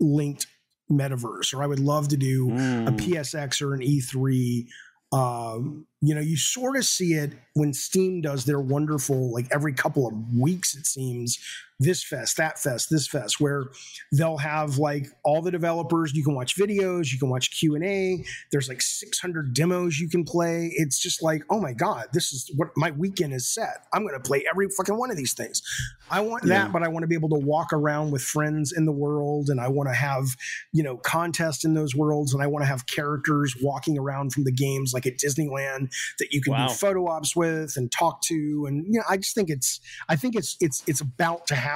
linked 0.00 0.46
metaverse, 0.90 1.54
or 1.54 1.62
I 1.62 1.66
would 1.66 1.80
love 1.80 2.08
to 2.08 2.16
do 2.16 2.50
a 2.50 2.54
Mm. 2.54 2.98
PSX 2.98 3.62
or 3.62 3.74
an 3.74 3.80
E3. 3.80 4.66
Um, 5.12 5.86
you 6.00 6.14
know, 6.14 6.20
you 6.20 6.36
sort 6.36 6.76
of 6.76 6.84
see 6.84 7.14
it 7.14 7.32
when 7.54 7.72
Steam 7.72 8.20
does 8.20 8.44
their 8.46 8.58
wonderful, 8.60 9.32
like 9.32 9.46
every 9.52 9.72
couple 9.72 10.08
of 10.08 10.14
weeks, 10.36 10.74
it 10.74 10.86
seems, 10.86 11.38
this 11.80 12.04
fest, 12.04 12.36
that 12.36 12.58
fest, 12.58 12.88
this 12.90 13.06
fest, 13.08 13.40
where 13.40 13.64
they'll 14.12 14.36
have 14.38 14.78
like 14.78 15.06
all 15.24 15.42
the 15.42 15.50
developers. 15.50 16.12
You 16.14 16.22
can 16.24 16.34
watch 16.34 16.56
videos, 16.56 17.12
you 17.12 17.18
can 17.18 17.28
watch 17.30 17.50
Q 17.58 17.74
and 17.74 17.84
A. 17.84 18.24
There's 18.52 18.68
like 18.68 18.80
600 18.82 19.52
demos 19.54 19.98
you 19.98 20.08
can 20.08 20.24
play. 20.24 20.70
It's 20.76 20.98
just 21.00 21.22
like, 21.22 21.42
oh 21.50 21.60
my 21.60 21.72
god, 21.72 22.06
this 22.12 22.32
is 22.32 22.50
what 22.56 22.68
my 22.76 22.90
weekend 22.92 23.32
is 23.34 23.48
set. 23.52 23.86
I'm 23.92 24.02
going 24.02 24.14
to 24.14 24.20
play 24.20 24.44
every 24.50 24.68
fucking 24.68 24.96
one 24.96 25.10
of 25.10 25.16
these 25.16 25.34
things. 25.34 25.62
I 26.10 26.20
want 26.20 26.44
Yeah. 26.44 26.64
that, 26.64 26.72
but 26.72 26.82
I 26.82 26.88
want 26.88 27.02
to 27.02 27.06
be 27.08 27.14
able 27.16 27.30
to 27.30 27.38
walk 27.44 27.72
around 27.72 28.10
with 28.12 28.22
friends 28.22 28.72
in 28.76 28.84
the 28.84 28.92
world, 28.92 29.48
and 29.48 29.60
I 29.60 29.68
want 29.68 29.88
to 29.88 29.94
have 29.94 30.26
you 30.72 30.82
know 30.82 30.96
contests 30.98 31.64
in 31.64 31.74
those 31.74 31.94
worlds 31.94 32.32
and 32.34 32.42
i 32.42 32.46
want 32.46 32.62
to 32.62 32.66
have 32.66 32.86
characters 32.86 33.54
walking 33.62 33.98
around 33.98 34.32
from 34.32 34.44
the 34.44 34.52
games 34.52 34.92
like 34.92 35.06
at 35.06 35.14
disneyland 35.18 35.92
that 36.18 36.28
you 36.32 36.40
can 36.40 36.52
Wow. 36.52 36.68
do 36.68 36.74
photo 36.74 37.06
ops 37.08 37.34
with 37.36 37.76
and 37.76 37.90
talk 37.92 38.20
to 38.22 38.64
and 38.68 38.84
you 38.86 38.98
know 38.98 39.04
i 39.08 39.16
just 39.16 39.34
think 39.34 39.50
it's 39.50 39.80
i 40.08 40.16
think 40.16 40.34
it's 40.36 40.56
it's 40.60 40.82
it's 40.86 41.00
about 41.00 41.46
to 41.48 41.54
happen 41.54 41.73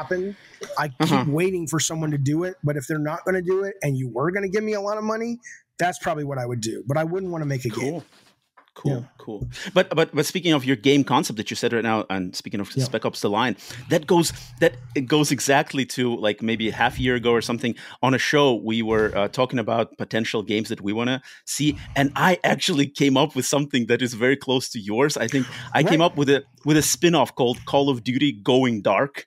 i 0.78 0.86
Uh-huh. 1.00 1.24
keep 1.24 1.26
waiting 1.32 1.66
for 1.66 1.78
someone 1.80 2.10
to 2.10 2.18
do 2.18 2.44
it 2.44 2.56
but 2.64 2.76
if 2.76 2.86
they're 2.86 2.98
not 2.98 3.24
going 3.24 3.34
to 3.34 3.42
do 3.42 3.64
it 3.64 3.74
and 3.82 3.96
you 3.96 4.08
were 4.08 4.30
going 4.30 4.42
to 4.42 4.48
give 4.48 4.64
me 4.64 4.72
a 4.74 4.80
lot 4.80 4.98
of 4.98 5.04
money 5.04 5.38
that's 5.78 5.98
probably 5.98 6.24
what 6.24 6.38
i 6.38 6.46
would 6.46 6.60
do 6.60 6.82
but 6.86 6.96
i 6.96 7.04
wouldn't 7.04 7.30
want 7.32 7.42
to 7.42 7.46
make 7.48 7.64
a 7.64 7.68
game 7.70 7.92
Cool. 7.92 8.04
Cool, 8.74 8.92
Yeah. 8.92 9.00
cool. 9.18 9.48
But 9.74 9.90
but 9.96 10.14
but 10.14 10.24
speaking 10.24 10.52
of 10.52 10.64
your 10.64 10.76
game 10.76 11.02
concept 11.02 11.36
that 11.38 11.50
you 11.50 11.56
said 11.56 11.72
right 11.72 11.82
now, 11.82 12.06
and 12.10 12.36
speaking 12.36 12.60
of 12.60 12.70
Yeah. 12.76 12.84
Spec 12.84 13.04
Ops: 13.04 13.20
The 13.22 13.28
Line, 13.28 13.56
that 13.88 14.06
goes 14.06 14.32
that 14.60 14.74
it 14.94 15.06
goes 15.08 15.32
exactly 15.32 15.84
to 15.96 16.14
like 16.14 16.42
maybe 16.42 16.68
a 16.68 16.72
half 16.72 16.96
a 16.96 17.00
year 17.02 17.16
ago 17.16 17.32
or 17.32 17.40
something 17.42 17.74
on 18.04 18.14
a 18.14 18.18
show 18.18 18.54
we 18.54 18.82
were 18.82 19.10
uh, 19.16 19.26
talking 19.26 19.58
about 19.58 19.98
potential 19.98 20.44
games 20.44 20.68
that 20.68 20.80
we 20.80 20.92
want 20.92 21.08
to 21.10 21.20
see, 21.44 21.76
and 21.96 22.12
I 22.14 22.38
actually 22.44 22.86
came 22.86 23.16
up 23.16 23.34
with 23.34 23.46
something 23.46 23.86
that 23.86 24.00
is 24.00 24.14
very 24.14 24.36
close 24.36 24.68
to 24.70 24.78
yours. 24.78 25.16
I 25.16 25.26
think 25.26 25.48
I 25.74 25.82
came 25.82 26.00
up 26.00 26.16
with 26.16 26.28
a 26.30 26.44
with 26.64 26.76
a 26.76 26.82
spin 26.82 27.16
off 27.16 27.34
called 27.34 27.58
Call 27.64 27.90
of 27.90 28.04
Duty 28.04 28.30
Going 28.30 28.80
Dark. 28.82 29.26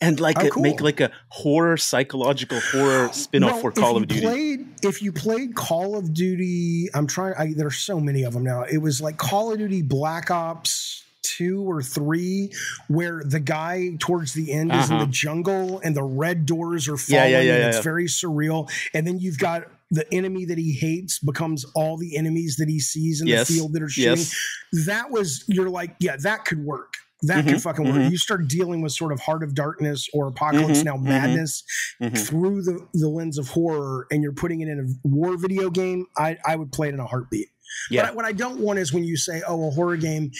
And 0.00 0.20
like 0.20 0.36
Oh, 0.42 0.48
a, 0.56 0.60
make 0.60 0.80
like 0.80 1.00
a 1.00 1.10
horror, 1.28 1.76
psychological 1.76 2.60
horror 2.60 3.08
spin 3.12 3.42
off 3.42 3.52
Well, 3.54 3.60
for 3.62 3.72
Call 3.72 3.96
of 3.96 4.06
Duty. 4.06 4.20
Played, 4.20 4.66
if 4.84 5.02
you 5.02 5.10
played 5.12 5.56
Call 5.56 5.96
of 5.98 6.14
Duty, 6.14 6.88
I'm 6.94 7.06
trying. 7.08 7.34
I, 7.38 7.52
are 7.64 7.70
so 7.70 7.98
many 7.98 8.22
of 8.22 8.32
them 8.32 8.44
now. 8.44 8.62
It 8.62 8.78
was 8.78 9.00
like 9.00 9.16
Call 9.16 9.52
of 9.52 9.58
Duty 9.58 9.82
Black 9.82 10.30
Ops 10.30 11.02
two 11.22 11.68
or 11.68 11.82
three, 11.82 12.50
where 12.86 13.22
the 13.24 13.40
guy 13.40 13.90
towards 13.98 14.32
the 14.34 14.52
end 14.52 14.72
is 14.72 14.88
in 14.88 14.96
Uh-huh. 14.96 15.04
the 15.04 15.10
jungle 15.10 15.78
and 15.80 15.94
the 15.96 16.02
red 16.02 16.46
doors 16.46 16.88
are 16.88 16.96
falling. 16.96 17.22
yeah, 17.24 17.28
yeah, 17.28 17.38
and 17.38 17.46
yeah, 17.62 17.66
it's 17.68 17.76
yeah. 17.78 17.82
very 17.82 18.06
surreal. 18.06 18.70
And 18.94 19.06
then 19.06 19.18
you've 19.18 19.38
got 19.38 19.64
the 19.90 20.06
enemy 20.14 20.44
that 20.46 20.58
he 20.58 20.72
hates 20.72 21.18
becomes 21.18 21.64
all 21.74 21.96
the 21.96 22.16
enemies 22.16 22.56
that 22.58 22.68
he 22.68 22.78
sees 22.78 23.20
in 23.20 23.26
Yes, 23.26 23.48
the 23.48 23.54
field 23.54 23.72
that 23.72 23.82
are 23.82 23.88
shooting. 23.88 24.16
yes. 24.18 24.86
That 24.86 25.10
was 25.10 25.44
you're 25.48 25.68
like, 25.70 25.96
yeah, 25.98 26.16
that 26.20 26.44
could 26.44 26.64
work. 26.64 26.94
That 27.22 27.44
Mhm, 27.44 27.48
could 27.48 27.62
fucking 27.62 27.84
work. 27.84 27.94
mhm. 27.96 28.10
You 28.10 28.16
start 28.18 28.46
dealing 28.48 28.80
with 28.80 28.92
sort 28.92 29.12
of 29.12 29.20
Heart 29.20 29.42
of 29.42 29.54
Darkness 29.54 30.08
or 30.12 30.28
Apocalypse 30.28 30.80
Mhm, 30.80 30.84
Now 30.84 30.96
mhm. 30.96 31.02
madness 31.02 31.64
Mhm. 32.00 32.16
through 32.26 32.62
the, 32.62 32.86
the 32.94 33.08
lens 33.08 33.38
of 33.38 33.48
horror 33.48 34.06
and 34.12 34.22
you're 34.22 34.32
putting 34.32 34.60
it 34.60 34.68
in 34.68 34.78
a 34.78 35.08
war 35.08 35.36
video 35.36 35.68
game, 35.68 36.06
I, 36.16 36.38
I 36.46 36.54
would 36.56 36.70
play 36.70 36.88
it 36.88 36.94
in 36.94 37.00
a 37.00 37.06
heartbeat. 37.06 37.48
Yeah. 37.90 38.06
But 38.06 38.14
what 38.14 38.24
I 38.24 38.32
don't 38.32 38.60
want 38.60 38.78
is 38.78 38.92
when 38.92 39.04
you 39.04 39.16
say, 39.16 39.42
"Oh, 39.46 39.68
a 39.68 39.70
horror 39.70 39.96
game," 39.96 40.30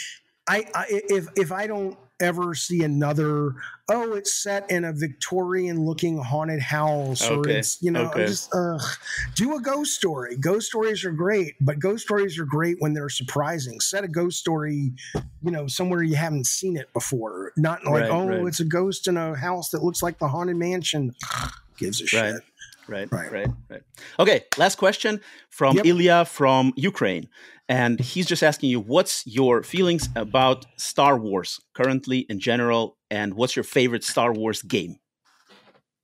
I, 0.49 0.65
I 0.75 0.87
if 0.89 1.27
if 1.37 1.53
I 1.53 1.67
don't 1.67 1.99
ever 2.21 2.55
see 2.55 2.83
another, 2.83 3.55
oh, 3.89 4.15
it's 4.15 4.35
set 4.35 4.71
in 4.71 4.85
a 4.85 4.93
Victorian 4.93 5.85
looking 5.85 6.19
haunted 6.19 6.61
house, 6.61 7.29
or 7.29 7.49
it's 7.49 7.81
you 7.83 7.91
know, 7.91 8.07
okay. 8.07 8.27
Just 8.27 8.55
uh, 8.55 8.79
do 9.35 9.57
a 9.57 9.61
ghost 9.61 9.95
story. 9.95 10.37
Ghost 10.37 10.67
stories 10.69 11.05
are 11.05 11.13
great, 11.13 11.55
but 11.61 11.79
ghost 11.79 12.05
stories 12.05 12.39
are 12.39 12.45
great 12.45 12.77
when 12.81 12.95
they're 12.95 13.09
surprising. 13.09 13.81
Set 13.81 14.05
a 14.05 14.09
ghost 14.09 14.39
story, 14.39 14.93
you 15.43 15.51
know, 15.51 15.67
somewhere 15.67 16.03
you 16.03 16.17
haven't 16.17 16.47
seen 16.47 16.77
it 16.77 16.93
before. 16.93 17.53
Not 17.57 17.85
like, 17.85 18.03
Right, 18.03 18.11
oh, 18.11 18.27
right. 18.29 18.47
it's 18.47 18.61
a 18.61 18.65
ghost 18.65 19.07
in 19.09 19.17
a 19.17 19.37
house 19.37 19.71
that 19.71 19.83
looks 19.83 20.03
like 20.03 20.19
the 20.19 20.29
haunted 20.29 20.57
mansion. 20.57 21.15
Gives 21.77 22.01
a 22.01 22.05
Right. 22.05 22.33
shit. 22.35 22.43
Right, 22.89 23.09
Right. 23.13 23.31
right, 23.31 23.49
right, 23.69 23.83
Okay, 24.19 24.45
last 24.57 24.77
question 24.79 25.21
from 25.51 25.77
Yep. 25.77 25.87
Ilya 25.87 26.25
from 26.25 26.73
Ukraine. 26.77 27.29
And 27.69 28.01
he's 28.01 28.25
just 28.27 28.43
asking 28.43 28.71
you, 28.71 28.81
what's 28.81 29.27
your 29.27 29.63
feelings 29.63 30.09
about 30.17 30.65
Star 30.79 31.19
Wars 31.19 31.61
currently 31.75 32.21
in 32.31 32.41
general? 32.41 32.97
And 33.11 33.35
what's 33.35 33.55
your 33.57 33.63
favorite 33.65 34.05
Star 34.05 34.33
Wars 34.33 34.63
game? 34.63 34.97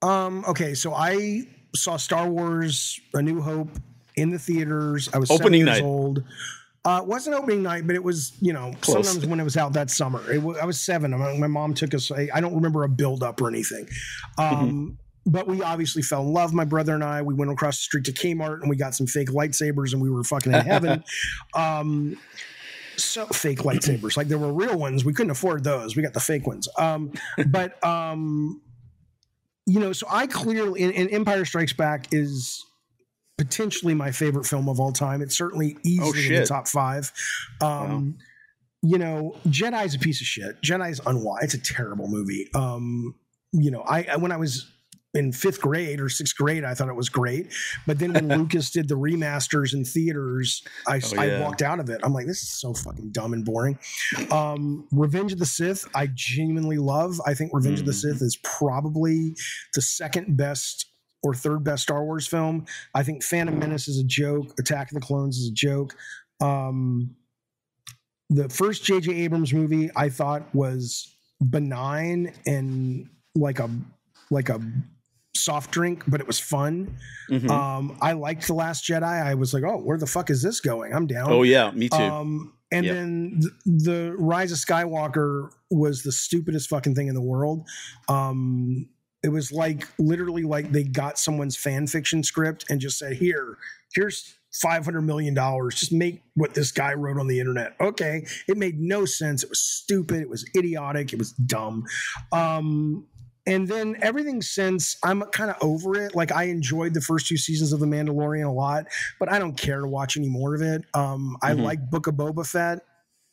Um, 0.02 0.44
okay, 0.46 0.74
so 0.74 0.92
I 0.92 1.44
saw 1.74 1.96
Star 1.96 2.28
Wars 2.28 3.00
A 3.14 3.22
New 3.22 3.40
Hope 3.40 3.70
in 4.16 4.30
the 4.30 4.38
theaters. 4.38 5.08
I 5.14 5.18
was 5.18 5.30
Opening 5.30 5.62
seven 5.62 5.66
years 5.66 5.80
night. 5.80 5.82
old. 5.86 6.22
Uh, 6.84 7.00
it 7.02 7.08
wasn't 7.08 7.34
opening 7.34 7.62
night, 7.62 7.86
but 7.86 7.96
it 7.96 8.04
was, 8.04 8.34
you 8.42 8.52
know, 8.52 8.74
Close. 8.82 9.08
sometimes 9.08 9.26
when 9.26 9.40
it 9.40 9.44
was 9.44 9.56
out 9.56 9.72
that 9.72 9.90
summer. 9.90 10.20
It 10.30 10.42
wa- 10.42 10.56
I 10.60 10.66
was 10.66 10.78
seven. 10.78 11.12
My, 11.18 11.34
my 11.38 11.46
mom 11.46 11.72
took 11.72 11.94
us. 11.94 12.10
I, 12.10 12.28
I 12.34 12.42
don't 12.42 12.54
remember 12.54 12.84
a 12.84 12.88
build 12.90 13.22
up 13.22 13.40
or 13.40 13.48
anything. 13.48 13.88
Um, 14.36 14.46
Mm-hmm. 14.46 14.90
But 15.26 15.46
we 15.46 15.62
obviously 15.62 16.02
fell 16.02 16.22
in 16.22 16.32
love, 16.32 16.52
my 16.52 16.64
brother 16.64 16.94
and 16.94 17.02
I. 17.02 17.22
We 17.22 17.34
went 17.34 17.50
across 17.50 17.78
the 17.78 17.82
street 17.82 18.04
to 18.04 18.12
Kmart 18.12 18.60
and 18.60 18.68
we 18.68 18.76
got 18.76 18.94
some 18.94 19.06
fake 19.06 19.30
lightsabers 19.30 19.92
and 19.92 20.02
we 20.02 20.10
were 20.10 20.22
fucking 20.22 20.52
in 20.52 20.60
heaven. 20.60 21.02
um, 21.54 22.18
so 22.96 23.26
fake 23.26 23.60
lightsabers, 23.60 24.16
like 24.16 24.28
there 24.28 24.38
were 24.38 24.52
real 24.52 24.78
ones. 24.78 25.04
We 25.04 25.12
couldn't 25.14 25.30
afford 25.30 25.64
those. 25.64 25.96
We 25.96 26.02
got 26.02 26.12
the 26.12 26.20
fake 26.20 26.46
ones. 26.46 26.68
Um, 26.78 27.12
but 27.48 27.82
um, 27.84 28.60
you 29.66 29.80
know, 29.80 29.92
so 29.92 30.06
I 30.10 30.26
clearly, 30.26 30.82
and, 30.82 30.94
and 30.94 31.10
Empire 31.10 31.44
Strikes 31.44 31.72
Back 31.72 32.08
is 32.12 32.62
potentially 33.38 33.94
my 33.94 34.10
favorite 34.12 34.46
film 34.46 34.68
of 34.68 34.78
all 34.78 34.92
time. 34.92 35.22
It's 35.22 35.36
certainly 35.36 35.76
easily 35.84 36.26
in 36.26 36.34
the 36.34 36.42
Oh, 36.42 36.44
top 36.44 36.68
five. 36.68 37.10
Um, 37.60 38.18
you 38.82 38.98
know, 38.98 39.34
Jedi's 39.48 39.94
a 39.94 39.98
piece 39.98 40.20
of 40.20 40.26
shit. 40.26 40.60
Jedi's 40.62 41.00
unwise. 41.06 41.44
It's 41.44 41.54
a 41.54 41.60
terrible 41.60 42.06
movie. 42.06 42.48
Um, 42.54 43.14
you 43.52 43.70
know, 43.70 43.80
I, 43.80 44.06
I 44.12 44.16
when 44.16 44.30
I 44.30 44.36
was 44.36 44.70
in 45.14 45.32
fifth 45.32 45.60
grade 45.60 46.00
or 46.00 46.08
sixth 46.08 46.36
grade, 46.36 46.64
I 46.64 46.74
thought 46.74 46.88
it 46.88 46.96
was 46.96 47.08
great. 47.08 47.52
But 47.86 47.98
then 47.98 48.12
when 48.12 48.28
Lucas 48.38 48.70
did 48.70 48.88
the 48.88 48.96
remasters 48.96 49.72
in 49.72 49.84
theaters, 49.84 50.62
I, 50.86 50.96
oh, 50.96 51.14
yeah. 51.14 51.20
I 51.20 51.40
walked 51.40 51.62
out 51.62 51.80
of 51.80 51.88
it. 51.88 52.00
I'm 52.02 52.12
like, 52.12 52.26
this 52.26 52.42
is 52.42 52.50
so 52.50 52.74
fucking 52.74 53.10
dumb 53.10 53.32
and 53.32 53.44
boring. 53.44 53.78
Um, 54.30 54.86
Revenge 54.92 55.32
of 55.32 55.38
the 55.38 55.46
Sith, 55.46 55.86
I 55.94 56.08
genuinely 56.12 56.78
love. 56.78 57.20
I 57.26 57.34
think 57.34 57.52
Revenge 57.54 57.78
mm-hmm. 57.78 57.82
of 57.82 57.86
the 57.86 57.92
Sith 57.92 58.22
is 58.22 58.36
probably 58.42 59.36
the 59.74 59.82
second 59.82 60.36
best 60.36 60.86
or 61.22 61.34
third 61.34 61.64
best 61.64 61.84
Star 61.84 62.04
Wars 62.04 62.26
film. 62.26 62.66
I 62.94 63.02
think 63.02 63.22
Phantom 63.22 63.58
Menace 63.58 63.88
is 63.88 63.98
a 63.98 64.04
joke. 64.04 64.52
Attack 64.58 64.90
of 64.90 64.94
the 64.94 65.00
Clones 65.00 65.38
is 65.38 65.48
a 65.48 65.54
joke. 65.54 65.94
Um, 66.40 67.16
the 68.30 68.48
first 68.48 68.84
J.J. 68.84 69.14
Abrams 69.14 69.54
movie 69.54 69.90
I 69.96 70.08
thought 70.08 70.54
was 70.54 71.14
benign 71.50 72.32
and 72.46 73.08
like 73.34 73.58
a 73.58 73.70
like 74.30 74.48
a 74.48 74.60
soft 75.36 75.70
drink, 75.70 76.04
but 76.06 76.20
it 76.20 76.26
was 76.26 76.38
fun. 76.38 76.96
Mm-hmm. 77.30 77.50
Um, 77.50 77.98
I 78.00 78.12
liked 78.12 78.46
the 78.46 78.54
Last 78.54 78.84
Jedi. 78.84 79.02
I 79.02 79.34
was 79.34 79.52
like, 79.52 79.64
oh, 79.64 79.78
where 79.78 79.98
the 79.98 80.06
fuck 80.06 80.30
is 80.30 80.42
this 80.42 80.60
going? 80.60 80.92
I'm 80.92 81.06
down. 81.06 81.32
Oh 81.32 81.42
yeah, 81.42 81.70
me 81.72 81.88
too. 81.88 81.96
Um, 81.96 82.52
and 82.72 82.86
then 82.88 83.40
the, 83.40 83.50
the, 83.66 84.16
Rise 84.18 84.50
of 84.50 84.58
Skywalker 84.58 85.50
was 85.70 86.02
the 86.02 86.10
stupidest 86.10 86.68
fucking 86.68 86.94
thing 86.94 87.06
in 87.06 87.14
the 87.14 87.22
world. 87.22 87.68
Um, 88.08 88.88
it 89.22 89.28
was 89.28 89.52
like 89.52 89.86
literally 89.98 90.42
like 90.42 90.72
they 90.72 90.82
got 90.82 91.18
someone's 91.18 91.56
fan 91.56 91.86
fiction 91.86 92.22
script 92.22 92.64
and 92.68 92.80
just 92.80 92.98
said, 92.98 93.14
here, 93.14 93.58
here's 93.94 94.34
500 94.62 95.02
million 95.02 95.34
dollars 95.34 95.74
just 95.74 95.92
make 95.92 96.22
what 96.34 96.54
this 96.54 96.70
guy 96.70 96.94
wrote 96.94 97.18
on 97.18 97.26
the 97.26 97.40
internet 97.40 97.74
okay 97.80 98.24
it 98.46 98.56
made 98.56 98.78
no 98.78 99.04
sense 99.04 99.42
it 99.42 99.48
was 99.48 99.58
stupid 99.58 100.20
it 100.20 100.28
was 100.28 100.48
idiotic 100.56 101.12
it 101.12 101.18
was 101.18 101.32
dumb 101.32 101.84
um 102.30 103.04
and 103.46 103.68
then 103.68 103.96
everything 104.00 104.40
since 104.42 104.96
I'm 105.02 105.22
kind 105.24 105.50
of 105.50 105.56
over 105.60 105.96
it. 105.96 106.14
Like 106.14 106.32
I 106.32 106.44
enjoyed 106.44 106.94
the 106.94 107.00
first 107.00 107.26
two 107.26 107.36
seasons 107.36 107.72
of 107.72 107.80
The 107.80 107.86
Mandalorian 107.86 108.46
a 108.46 108.52
lot, 108.52 108.86
but 109.18 109.30
I 109.30 109.38
don't 109.38 109.56
care 109.56 109.80
to 109.80 109.88
watch 109.88 110.16
any 110.16 110.28
more 110.28 110.54
of 110.54 110.62
it. 110.62 110.84
Um, 110.94 111.36
I 111.42 111.52
mm-hmm. 111.52 111.62
like 111.62 111.90
Book 111.90 112.06
of 112.06 112.14
Boba 112.14 112.46
Fett. 112.46 112.80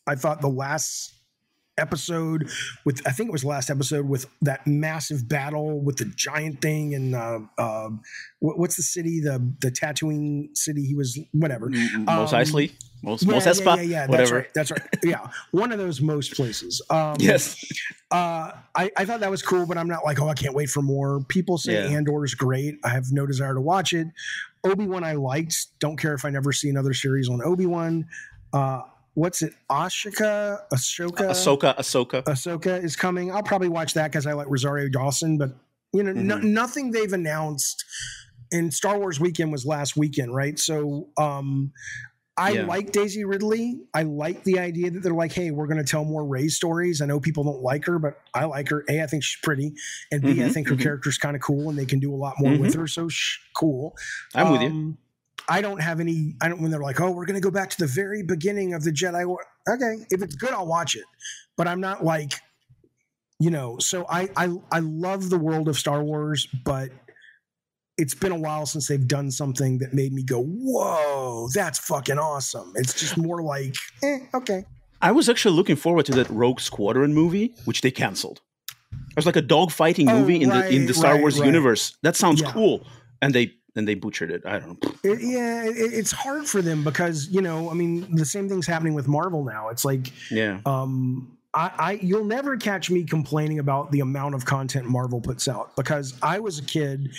I 0.07 0.15
thought 0.15 0.41
the 0.41 0.49
last 0.49 1.13
episode 1.77 2.49
with 2.85 3.01
I 3.07 3.11
think 3.11 3.29
it 3.29 3.31
was 3.31 3.45
last 3.45 3.69
episode 3.69 4.07
with 4.07 4.25
that 4.41 4.67
massive 4.67 5.27
battle 5.27 5.79
with 5.79 5.97
the 5.97 6.05
giant 6.15 6.61
thing 6.61 6.93
and 6.93 7.15
uh, 7.15 7.39
uh, 7.57 7.89
what's 8.39 8.75
the 8.75 8.83
city? 8.83 9.19
The 9.21 9.39
the 9.61 9.71
Tatooine 9.71 10.55
city 10.55 10.85
he 10.85 10.95
was 10.95 11.19
whatever. 11.31 11.67
Um, 11.67 12.05
Mos 12.05 12.33
Eisley? 12.33 12.73
Mos 13.03 13.23
yeah, 13.23 13.31
Mos 13.31 13.59
yeah, 13.59 13.75
yeah, 13.75 13.81
yeah, 13.81 14.07
whatever. 14.07 14.17
that's 14.17 14.31
right, 14.31 14.53
that's 14.53 14.71
right. 14.71 14.81
Yeah 15.03 15.27
one 15.51 15.71
of 15.71 15.79
those 15.79 16.01
most 16.01 16.35
places. 16.35 16.81
Um, 16.89 17.15
yes. 17.19 17.57
uh, 18.11 18.51
I, 18.75 18.91
I 18.95 19.05
thought 19.05 19.21
that 19.21 19.31
was 19.31 19.41
cool 19.41 19.65
but 19.65 19.77
I'm 19.77 19.87
not 19.87 20.03
like 20.03 20.21
oh 20.21 20.27
I 20.27 20.33
can't 20.33 20.53
wait 20.53 20.69
for 20.69 20.81
more. 20.81 21.23
People 21.29 21.57
say 21.57 21.73
yeah. 21.73 21.95
Andor 21.95 22.23
is 22.23 22.35
great. 22.35 22.75
I 22.83 22.89
have 22.89 23.05
no 23.11 23.25
desire 23.25 23.53
to 23.53 23.61
watch 23.61 23.93
it. 23.93 24.07
Obi 24.63 24.85
Wan 24.85 25.03
I 25.03 25.13
liked. 25.13 25.67
Don't 25.79 25.97
care 25.97 26.13
if 26.13 26.25
I 26.25 26.29
never 26.29 26.51
see 26.51 26.69
another 26.69 26.93
series 26.93 27.29
on 27.29 27.41
Obi 27.43 27.65
Wan 27.65 28.07
uh, 28.53 28.81
what's 29.13 29.41
it? 29.41 29.53
Ashika, 29.69 30.59
Ashoka, 30.73 31.29
Ahsoka, 31.29 31.77
Ahsoka, 31.77 32.23
Ahsoka 32.23 32.83
is 32.83 32.95
coming. 32.95 33.31
I'll 33.31 33.43
probably 33.43 33.69
watch 33.69 33.93
that 33.93 34.11
because 34.11 34.25
I 34.25 34.33
like 34.33 34.47
Rosario 34.49 34.89
Dawson. 34.89 35.37
But 35.37 35.51
you 35.93 36.03
know, 36.03 36.11
mm-hmm. 36.11 36.27
no, 36.27 36.37
nothing 36.37 36.91
they've 36.91 37.13
announced. 37.13 37.83
And 38.53 38.73
Star 38.73 38.99
Wars 38.99 39.19
weekend 39.19 39.51
was 39.51 39.65
last 39.65 39.95
weekend, 39.95 40.35
right? 40.35 40.59
So, 40.59 41.07
um, 41.17 41.71
I 42.37 42.51
yeah. 42.51 42.63
like 42.63 42.91
Daisy 42.91 43.23
Ridley. 43.23 43.81
I 43.93 44.03
like 44.03 44.43
the 44.43 44.59
idea 44.59 44.89
that 44.89 45.03
they're 45.03 45.13
like, 45.13 45.31
hey, 45.31 45.51
we're 45.51 45.67
going 45.67 45.77
to 45.77 45.89
tell 45.89 46.03
more 46.05 46.25
Rey 46.25 46.47
stories. 46.47 47.01
I 47.01 47.05
know 47.05 47.19
people 47.19 47.43
don't 47.43 47.61
like 47.61 47.85
her, 47.85 47.99
but 47.99 48.19
I 48.33 48.45
like 48.45 48.69
her. 48.69 48.83
A, 48.89 49.01
I 49.01 49.07
think 49.07 49.23
she's 49.23 49.39
pretty, 49.41 49.73
and 50.11 50.21
B, 50.21 50.29
mm-hmm, 50.29 50.45
I 50.45 50.49
think 50.49 50.67
her 50.67 50.75
mm-hmm. 50.75 50.83
character's 50.83 51.17
kind 51.17 51.35
of 51.35 51.41
cool, 51.41 51.69
and 51.69 51.77
they 51.77 51.85
can 51.85 51.99
do 51.99 52.13
a 52.13 52.15
lot 52.15 52.35
more 52.39 52.51
with 52.57 52.71
mm-hmm. 52.71 52.81
her. 52.81 52.87
So, 52.87 53.09
sh- 53.09 53.39
cool. 53.55 53.95
I'm 54.33 54.47
um, 54.47 54.51
with 54.53 54.61
you 54.61 54.67
um, 54.67 54.97
I 55.49 55.61
don't 55.61 55.81
have 55.81 55.99
any. 55.99 56.35
I 56.41 56.49
don't 56.49 56.61
when 56.61 56.71
they're 56.71 56.81
like, 56.81 56.99
oh, 56.99 57.11
we're 57.11 57.25
going 57.25 57.39
to 57.39 57.41
go 57.41 57.51
back 57.51 57.69
to 57.71 57.77
the 57.77 57.87
very 57.87 58.23
beginning 58.23 58.73
of 58.73 58.83
the 58.83 58.91
Jedi 58.91 59.25
War. 59.25 59.45
Okay, 59.69 60.05
if 60.09 60.21
it's 60.21 60.35
good, 60.35 60.51
I'll 60.51 60.67
watch 60.67 60.95
it. 60.95 61.05
But 61.57 61.67
I'm 61.67 61.81
not 61.81 62.03
like, 62.03 62.33
you 63.39 63.51
know. 63.51 63.77
So 63.79 64.05
I 64.09 64.29
I 64.35 64.55
I 64.71 64.79
love 64.79 65.29
the 65.29 65.37
world 65.37 65.67
of 65.67 65.77
Star 65.77 66.03
Wars, 66.03 66.47
but 66.65 66.89
it's 67.97 68.15
been 68.15 68.31
a 68.31 68.37
while 68.37 68.65
since 68.65 68.87
they've 68.87 69.07
done 69.07 69.29
something 69.29 69.77
that 69.79 69.93
made 69.93 70.11
me 70.11 70.23
go, 70.23 70.43
whoa, 70.43 71.47
that's 71.53 71.77
fucking 71.79 72.17
awesome. 72.17 72.73
It's 72.75 72.99
just 72.99 73.15
more 73.15 73.43
like, 73.43 73.75
eh, 74.03 74.19
okay. 74.33 74.65
I 75.01 75.11
was 75.11 75.29
actually 75.29 75.55
looking 75.55 75.75
forward 75.75 76.05
to 76.07 76.11
that 76.13 76.29
Rogue 76.29 76.59
Squadron 76.59 77.13
movie, 77.13 77.53
which 77.65 77.81
they 77.81 77.91
canceled. 77.91 78.41
It 78.91 79.15
was 79.15 79.25
like 79.25 79.35
a 79.35 79.41
dogfighting 79.41 80.09
oh, 80.09 80.19
movie 80.19 80.41
in 80.41 80.49
right, 80.49 80.69
the 80.69 80.75
in 80.75 80.85
the 80.85 80.93
Star 80.93 81.13
right, 81.13 81.21
Wars 81.21 81.39
right. 81.39 81.45
universe. 81.45 81.97
That 82.01 82.15
sounds 82.15 82.41
yeah. 82.41 82.51
cool, 82.51 82.85
and 83.21 83.35
they 83.35 83.53
and 83.75 83.87
they 83.87 83.95
butchered 83.95 84.31
it. 84.31 84.43
I 84.45 84.59
don't 84.59 84.83
know. 84.83 84.91
It, 85.03 85.21
yeah, 85.21 85.65
it, 85.65 85.93
it's 85.93 86.11
hard 86.11 86.47
for 86.47 86.61
them 86.61 86.83
because 86.83 87.27
you 87.29 87.41
know, 87.41 87.69
I 87.69 87.73
mean, 87.73 88.15
the 88.15 88.25
same 88.25 88.49
thing's 88.49 88.67
happening 88.67 88.93
with 88.93 89.07
Marvel 89.07 89.43
now. 89.43 89.69
It's 89.69 89.85
like, 89.85 90.11
yeah, 90.29 90.59
um, 90.65 91.37
I, 91.53 91.71
I 91.77 91.91
you'll 92.01 92.25
never 92.25 92.57
catch 92.57 92.89
me 92.89 93.03
complaining 93.03 93.59
about 93.59 93.91
the 93.91 94.01
amount 94.01 94.35
of 94.35 94.45
content 94.45 94.87
Marvel 94.87 95.21
puts 95.21 95.47
out 95.47 95.75
because 95.75 96.13
I 96.21 96.39
was 96.39 96.59
a 96.59 96.63
kid 96.63 97.11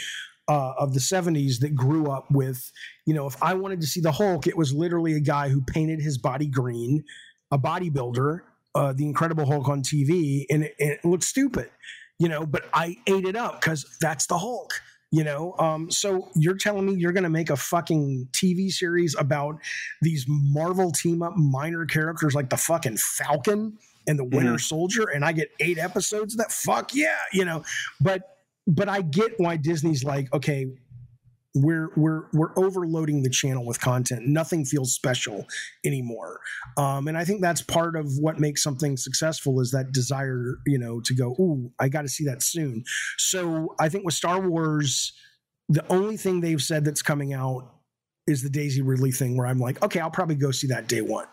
uh, 0.49 0.75
of 0.79 0.93
the 0.93 1.01
70s 1.01 1.61
that 1.61 1.75
grew 1.75 2.11
up 2.11 2.31
with, 2.31 2.73
you 3.07 3.15
know, 3.15 3.27
if 3.27 3.41
I 3.43 3.55
wanted 3.55 3.81
to 3.81 3.87
see 3.87 4.01
the 4.01 4.13
Hulk, 4.13 4.47
it 4.47 4.57
was 4.57 4.75
literally 4.75 5.15
a 5.15 5.21
guy 5.21 5.49
who 5.49 5.61
painted 5.61 6.01
his 6.01 6.19
body 6.19 6.47
green, 6.47 7.05
a 7.51 7.59
bodybuilder, 7.59 8.41
uh, 8.75 8.93
the 8.93 9.05
Incredible 9.05 9.47
Hulk 9.47 9.69
on 9.69 9.83
TV, 9.83 10.45
and 10.51 10.65
it, 10.65 10.75
it 10.79 11.05
looked 11.05 11.25
stupid, 11.25 11.71
you 12.19 12.29
know, 12.29 12.45
but 12.45 12.65
I 12.75 12.97
ate 13.07 13.25
it 13.25 13.37
up 13.37 13.61
because 13.61 13.97
that's 14.01 14.27
the 14.27 14.39
Hulk 14.39 14.73
you 15.13 15.23
know 15.23 15.55
um, 15.59 15.89
so 15.91 16.29
you're 16.35 16.57
telling 16.57 16.87
me 16.87 16.95
you're 16.95 17.13
going 17.13 17.23
to 17.23 17.31
make 17.31 17.51
a 17.51 17.57
fucking 17.57 18.27
tv 18.33 18.71
series 18.73 19.15
about 19.17 19.57
these 20.01 20.25
marvel 20.29 20.91
team 20.91 21.23
up 21.23 21.37
minor 21.37 21.87
characters 21.87 22.35
like 22.35 22.51
the 22.51 22.57
fucking 22.57 22.97
falcon 22.97 23.79
and 24.09 24.19
the 24.19 24.25
winter 24.25 24.53
mm-hmm. 24.53 24.57
soldier 24.57 25.05
and 25.15 25.25
i 25.25 25.31
get 25.31 25.51
eight 25.61 25.79
episodes 25.79 26.35
of 26.35 26.39
that 26.39 26.51
fuck 26.51 26.93
yeah 26.95 27.19
you 27.33 27.45
know 27.45 27.63
but 28.01 28.39
but 28.67 28.89
i 28.89 29.01
get 29.01 29.33
why 29.39 29.57
disney's 29.57 30.03
like 30.03 30.33
okay 30.33 30.67
we're 31.55 31.91
we're 31.97 32.25
we're 32.33 32.53
overloading 32.57 33.23
the 33.23 33.31
channel 33.31 33.65
with 33.65 33.81
content. 33.81 34.27
Nothing 34.27 34.65
feels 34.65 34.95
special 34.95 35.47
anymore, 35.85 36.41
um, 36.77 37.09
and 37.09 37.19
I 37.19 37.25
think 37.25 37.43
that's 37.43 37.61
part 37.61 37.95
of 37.97 38.07
what 38.19 38.41
makes 38.41 38.63
something 38.63 38.97
successful 38.97 39.61
is 39.61 39.71
that 39.73 39.93
desire, 39.93 40.57
you 40.67 40.79
know, 40.79 41.01
to 41.01 41.15
go. 41.15 41.37
Ooh, 41.39 41.71
I 41.79 41.89
got 41.89 42.03
to 42.03 42.09
see 42.09 42.25
that 42.25 42.43
soon. 42.43 42.85
So 43.19 43.75
I 43.79 43.89
think 43.89 44.05
with 44.05 44.15
Star 44.15 44.41
Wars, 44.41 45.13
the 45.69 45.85
only 45.93 46.17
thing 46.17 46.41
they've 46.41 46.63
said 46.63 46.85
that's 46.85 47.03
coming 47.03 47.35
out 47.35 47.71
is 48.27 48.43
the 48.43 48.51
Daisy 48.51 48.81
Ridley 48.81 49.13
thing, 49.13 49.37
where 49.37 49.47
I'm 49.47 49.59
like, 49.59 49.83
okay, 49.83 50.01
I'll 50.01 50.11
probably 50.11 50.37
go 50.37 50.53
see 50.53 50.69
that 50.69 50.89
day 50.89 51.03
one. 51.03 51.27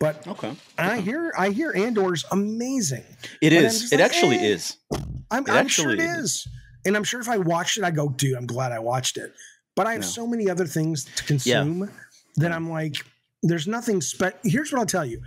But 0.00 0.26
okay, 0.26 0.56
I 0.76 0.98
hear 0.98 1.32
I 1.38 1.50
hear 1.50 1.72
Andor's 1.76 2.24
amazing. 2.32 3.04
It 3.40 3.52
is. 3.52 3.92
It 3.92 4.00
like, 4.00 4.06
actually 4.06 4.38
eh. 4.38 4.46
is. 4.46 4.76
I'm, 5.30 5.44
I'm 5.48 5.68
sure 5.68 5.92
it 5.92 6.00
is. 6.00 6.18
is. 6.18 6.48
And 6.84 6.96
I'm 6.96 7.04
sure 7.04 7.20
if 7.20 7.28
I 7.28 7.38
watched 7.38 7.78
it, 7.78 7.84
I 7.84 7.90
go, 7.90 8.08
dude, 8.08 8.36
I'm 8.36 8.46
glad 8.46 8.72
I 8.72 8.80
watched 8.80 9.16
it. 9.16 9.32
But 9.74 9.86
I 9.86 9.92
have 9.92 10.02
no. 10.02 10.06
so 10.06 10.26
many 10.26 10.50
other 10.50 10.66
things 10.66 11.04
to 11.04 11.24
consume 11.24 11.80
yeah. 11.80 11.86
that 12.36 12.52
I'm 12.52 12.70
like, 12.70 12.96
there's 13.42 13.66
nothing. 13.66 14.00
Spe- 14.00 14.36
Here's 14.44 14.72
what 14.72 14.78
I'll 14.80 14.86
tell 14.86 15.04
you, 15.04 15.22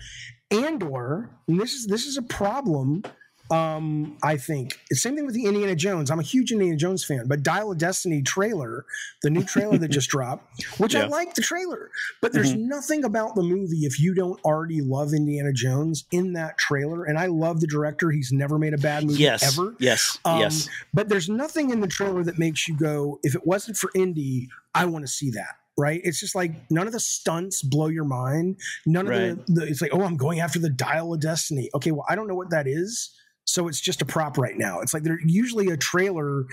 Andor. 0.51 1.29
And 1.47 1.59
this 1.59 1.73
is 1.73 1.87
this 1.87 2.05
is 2.05 2.17
a 2.17 2.21
problem 2.21 3.03
um, 3.51 4.17
I 4.23 4.37
think 4.37 4.79
same 4.91 5.15
thing 5.15 5.25
with 5.25 5.35
the 5.35 5.45
Indiana 5.45 5.75
Jones. 5.75 6.09
I'm 6.09 6.19
a 6.19 6.23
huge 6.23 6.51
Indiana 6.51 6.77
Jones 6.77 7.03
fan, 7.03 7.27
but 7.27 7.43
Dial 7.43 7.71
of 7.71 7.77
Destiny 7.77 8.23
trailer, 8.23 8.85
the 9.21 9.29
new 9.29 9.43
trailer 9.43 9.77
that 9.77 9.89
just 9.89 10.09
dropped, 10.15 10.63
which 10.79 10.95
yeah. 10.95 11.03
I 11.03 11.07
like 11.07 11.35
the 11.35 11.41
trailer, 11.41 11.91
but 12.21 12.33
there's 12.33 12.53
mm-hmm. 12.53 12.67
nothing 12.67 13.03
about 13.03 13.35
the 13.35 13.43
movie 13.43 13.85
if 13.85 13.99
you 13.99 14.15
don't 14.15 14.39
already 14.43 14.81
love 14.81 15.13
Indiana 15.13 15.53
Jones 15.53 16.05
in 16.11 16.33
that 16.33 16.57
trailer. 16.57 17.05
And 17.05 17.19
I 17.19 17.27
love 17.27 17.61
the 17.61 17.67
director; 17.67 18.09
he's 18.09 18.31
never 18.31 18.57
made 18.57 18.73
a 18.73 18.79
bad 18.79 19.03
movie 19.03 19.21
yes. 19.21 19.43
ever. 19.43 19.75
Yes, 19.79 20.17
um, 20.25 20.39
yes. 20.39 20.67
But 20.93 21.09
there's 21.09 21.29
nothing 21.29 21.69
in 21.69 21.81
the 21.81 21.87
trailer 21.87 22.23
that 22.23 22.39
makes 22.39 22.67
you 22.67 22.75
go, 22.75 23.19
if 23.21 23.35
it 23.35 23.45
wasn't 23.45 23.77
for 23.77 23.91
Indy, 23.93 24.49
I 24.73 24.85
want 24.85 25.05
to 25.05 25.11
see 25.11 25.29
that 25.31 25.57
right? 25.77 25.99
It's 26.05 26.21
just 26.21 26.35
like 26.35 26.53
none 26.71 26.87
of 26.87 26.93
the 26.93 27.01
stunts 27.01 27.61
blow 27.61 27.87
your 27.87 28.05
mind. 28.05 28.57
None 28.85 29.07
right. 29.07 29.21
of 29.21 29.45
the, 29.47 29.53
the, 29.53 29.67
it's 29.67 29.81
like, 29.81 29.93
oh, 29.93 30.03
I'm 30.03 30.15
going 30.15 30.39
after 30.39 30.57
the 30.57 30.69
dial 30.69 31.13
of 31.13 31.19
destiny. 31.19 31.69
Okay, 31.75 31.91
well, 31.91 32.05
I 32.07 32.15
don't 32.15 32.27
know 32.27 32.35
what 32.35 32.51
that 32.51 32.65
is. 32.65 33.13
So 33.45 33.67
it's 33.67 33.79
just 33.79 34.01
a 34.01 34.05
prop 34.05 34.37
right 34.37 34.57
now. 34.57 34.81
It's 34.81 34.93
like 34.93 35.03
they're 35.03 35.19
usually 35.25 35.69
a 35.69 35.77
trailer. 35.77 36.45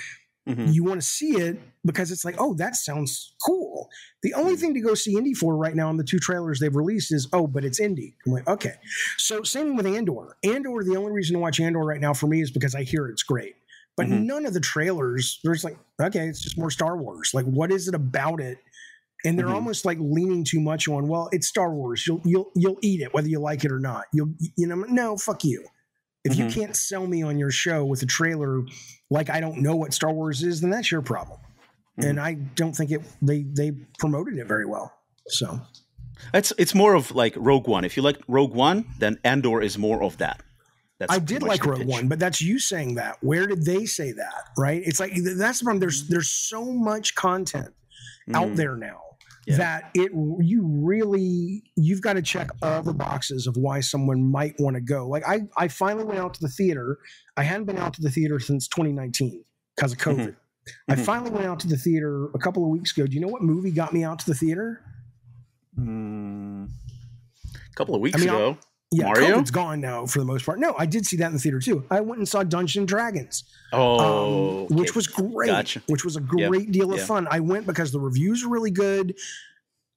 Mm-hmm. 0.49 0.69
You 0.69 0.85
want 0.85 1.01
to 1.01 1.07
see 1.07 1.37
it 1.37 1.59
because 1.85 2.11
it's 2.11 2.25
like, 2.25 2.35
oh, 2.39 2.55
that 2.55 2.77
sounds 2.77 3.33
cool. 3.47 3.89
The 4.23 4.35
only 4.35 4.57
thing 4.57 4.75
to 4.75 4.81
go 4.81 4.95
see 4.95 5.17
Indy 5.17 5.35
for 5.35 5.57
right 5.57 5.75
now 5.75 5.89
on 5.89 5.97
the 5.97 6.05
two 6.05 6.19
trailers 6.19 6.59
they've 6.59 6.75
released 6.75 7.13
is, 7.13 7.29
oh, 7.33 7.47
but 7.47 7.65
it's 7.65 7.81
Indy. 7.81 8.15
I'm 8.27 8.33
like, 8.33 8.49
okay. 8.49 8.75
So 9.19 9.43
same 9.43 9.77
with 9.77 9.87
Andor. 9.87 10.37
Andor, 10.43 10.83
the 10.85 10.97
only 10.97 11.13
reason 11.13 11.35
to 11.35 11.41
watch 11.41 11.61
Andor 11.61 11.81
right 11.81 12.01
now 12.01 12.13
for 12.13 12.27
me 12.27 12.43
is 12.43 12.51
because 12.51 12.75
I 12.75 12.83
hear 12.83 13.07
it's 13.07 13.23
great. 13.23 13.55
But 13.97 14.07
mm-hmm. 14.07 14.27
none 14.27 14.47
of 14.47 14.55
the 14.55 14.61
trailers, 14.61 15.39
there's 15.45 15.65
like, 15.65 15.79
okay, 16.01 16.27
it's 16.27 16.43
just 16.43 16.59
more 16.59 16.71
Star 16.71 16.97
Wars. 16.97 17.33
Like, 17.35 17.45
what 17.45 17.71
is 17.71 17.89
it 17.89 17.95
about 17.95 18.41
it 18.41 18.59
and 19.25 19.39
they're 19.39 19.47
mm-hmm. 19.47 19.55
almost 19.55 19.85
like 19.85 19.99
leaning 20.01 20.45
too 20.45 20.61
much 20.61 20.89
on 20.89 21.07
well 21.09 21.29
it's 21.33 21.47
star 21.47 21.73
wars 21.73 22.07
you'll 22.07 22.21
you'll 22.25 22.51
you'll 22.55 22.79
eat 22.83 23.01
it 23.01 23.13
whether 23.15 23.29
you 23.29 23.39
like 23.39 23.65
it 23.65 23.73
or 23.73 23.79
not 23.79 24.05
you'll 24.13 24.33
you 24.57 24.67
know 24.67 24.77
no 24.89 25.17
fuck 25.17 25.45
you 25.45 25.65
if 26.25 26.33
mm-hmm. 26.33 26.43
you 26.43 26.55
can't 26.55 26.77
sell 26.77 27.07
me 27.07 27.23
on 27.23 27.39
your 27.39 27.51
show 27.51 27.85
with 27.85 28.03
a 28.03 28.07
trailer 28.07 28.63
like 29.11 29.31
i 29.31 29.41
don't 29.41 29.59
know 29.59 29.77
what 29.77 29.93
star 29.93 30.13
wars 30.13 30.43
is 30.43 30.61
then 30.61 30.71
that's 30.71 30.91
your 30.91 31.03
problem 31.03 31.39
mm-hmm. 31.99 32.11
and 32.11 32.21
i 32.21 32.35
don't 32.35 32.75
think 32.75 32.91
it 32.91 33.03
they 33.21 33.43
they 33.43 33.73
promoted 33.99 34.37
it 34.37 34.47
very 34.47 34.67
well 34.67 34.93
so 35.29 35.61
it's 36.35 36.53
it's 36.59 36.75
more 36.75 36.95
of 36.95 37.11
like 37.13 37.35
rogue 37.37 37.69
one 37.69 37.85
if 37.85 37.97
you 37.97 38.03
like 38.03 38.19
rogue 38.29 38.55
one 38.55 38.85
then 38.99 39.19
andor 39.25 39.61
is 39.61 39.79
more 39.79 40.03
of 40.03 40.19
that 40.19 40.43
that's 40.99 41.15
I 41.15 41.19
did 41.19 41.43
like 41.43 41.67
Rogue 41.67 41.79
pitch. 41.79 41.89
One, 41.89 42.07
but 42.07 42.21
that's 42.21 42.41
you 42.41 42.61
saying 42.61 42.95
that. 42.95 43.17
Where 43.23 43.49
did 43.49 43.65
they 43.65 43.87
say 43.87 44.13
that? 44.13 44.51
Right? 44.57 44.81
It's 44.85 45.01
like 45.01 45.13
that's 45.17 45.59
the 45.59 45.65
problem. 45.65 45.81
There's 45.81 46.07
there's 46.07 46.29
so 46.29 46.65
much 46.65 47.17
content 47.17 47.75
mm. 48.29 48.37
out 48.37 48.55
there 48.55 48.77
now 48.77 49.01
yeah. 49.47 49.57
that 49.57 49.91
it 49.95 50.13
you 50.13 50.63
really 50.65 51.63
you've 51.77 52.01
got 52.01 52.15
to 52.15 52.23
check 52.23 52.51
all 52.63 52.83
the 52.83 52.95
boxes 52.95 53.47
of 53.47 53.57
why 53.57 53.81
someone 53.81 54.31
might 54.31 54.55
want 54.59 54.77
to 54.77 54.81
go. 54.81 55.09
Like 55.09 55.27
I 55.27 55.43
I 55.57 55.69
finally 55.69 56.05
went 56.05 56.19
out 56.19 56.35
to 56.35 56.41
the 56.41 56.49
theater. 56.49 56.99
I 57.37 57.43
hadn't 57.43 57.65
been 57.65 57.79
out 57.79 57.95
to 57.95 58.03
the 58.03 58.11
theater 58.11 58.39
since 58.39 58.69
2019 58.69 59.45
because 59.77 59.93
of 59.93 59.99
mm-hmm. 59.99 60.21
COVID. 60.21 60.29
Mm-hmm. 60.29 60.93
I 60.93 60.97
finally 60.97 61.31
went 61.31 61.47
out 61.47 61.59
to 61.61 61.69
the 61.69 61.77
theater 61.77 62.29
a 62.35 62.39
couple 62.39 62.65
of 62.65 62.71
weeks 62.71 62.97
ago. 62.97 63.07
Do 63.07 63.15
you 63.15 63.21
know 63.21 63.29
what 63.29 63.43
movie 63.43 63.73
got 63.73 63.93
me 63.93 64.05
out 64.05 64.21
to 64.21 64.27
the 64.27 64.35
theater? 64.35 64.81
Mm, 65.79 66.69
a 66.69 67.75
couple 67.75 67.95
of 67.95 68.01
weeks 68.01 68.17
I 68.17 68.21
mean, 68.21 68.29
ago. 68.29 68.59
Yeah, 68.93 69.07
Mario? 69.07 69.39
COVID's 69.39 69.51
gone 69.51 69.81
now 69.81 70.05
for 70.05 70.19
the 70.19 70.25
most 70.25 70.45
part. 70.45 70.59
No, 70.59 70.75
I 70.79 70.85
did 70.85 71.07
see 71.07 71.17
that 71.17 71.27
in 71.27 71.33
the 71.33 71.39
theater 71.39 71.59
too. 71.59 71.85
I 71.91 72.01
went 72.01 72.19
and 72.19 72.29
saw 72.29 72.43
Dungeons 72.43 72.87
Dragons. 72.87 73.45
Oh, 73.73 74.67
um, 74.69 74.77
which 74.77 74.95
was 74.95 75.07
great. 75.07 75.49
Gotcha. 75.49 75.83
Which 75.87 76.05
was 76.05 76.17
a 76.17 76.21
great 76.21 76.67
yep. 76.67 76.73
deal 76.73 76.93
of 76.93 76.99
yep. 76.99 77.07
fun. 77.07 77.27
I 77.31 77.41
went 77.41 77.67
because 77.67 77.91
the 77.91 78.01
reviews 78.01 78.45
were 78.45 78.53
really 78.53 78.71
good. 78.71 79.19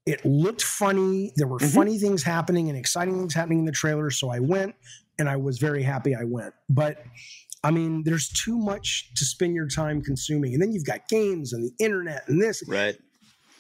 It 0.06 0.24
looked 0.24 0.64
funny. 0.64 1.34
There 1.36 1.48
were 1.48 1.58
mm-hmm. 1.58 1.76
funny 1.76 1.98
things 1.98 2.24
happening 2.24 2.70
and 2.70 2.78
exciting 2.78 3.18
things 3.20 3.34
happening 3.34 3.60
in 3.60 3.66
the 3.66 3.72
trailer. 3.72 4.10
So 4.12 4.30
I 4.30 4.40
went 4.40 4.76
and 5.20 5.28
I 5.28 5.36
was 5.36 5.58
very 5.60 5.84
happy 5.84 6.16
I 6.16 6.24
went. 6.24 6.54
But 6.70 7.04
I 7.64 7.72
mean, 7.72 8.04
there's 8.04 8.30
too 8.30 8.58
much 8.58 9.12
to 9.16 9.26
spend 9.26 9.56
your 9.56 9.68
time 9.68 10.02
consuming. 10.02 10.54
And 10.54 10.62
then 10.62 10.72
you've 10.72 10.86
got 10.86 11.08
games 11.10 11.52
and 11.52 11.64
the 11.64 11.84
internet 11.84 12.24
and 12.28 12.42
this. 12.42 12.64
Right 12.68 12.98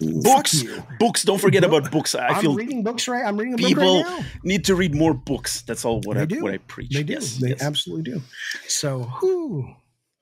Mm-hmm. 0.01 0.19
books? 0.21 0.63
books. 0.99 1.23
Don't 1.23 1.39
forget 1.39 1.61
Book. 1.61 1.71
about 1.71 1.91
books. 1.91 2.15
I 2.15 2.27
I'm 2.27 2.41
feel 2.41 2.53
reading 2.53 2.83
books 2.83 3.07
right 3.07 3.25
i'm 3.25 3.37
reading 3.37 3.55
people 3.55 4.03
right 4.03 4.25
need 4.43 4.65
to 4.65 4.75
read 4.75 4.93
more 4.93 5.13
books. 5.13 5.61
That's 5.61 5.85
all 5.85 6.01
what 6.01 6.15
they 6.17 6.23
I, 6.23 6.25
do. 6.25 6.43
what 6.43 6.53
I 6.53 6.57
preach. 6.57 6.91
They 6.91 7.03
do. 7.03 7.13
Yes, 7.13 7.37
they 7.37 7.49
yes. 7.49 7.61
absolutely 7.61 8.11
do. 8.11 8.21
So 8.67 9.03
whew. 9.21 9.75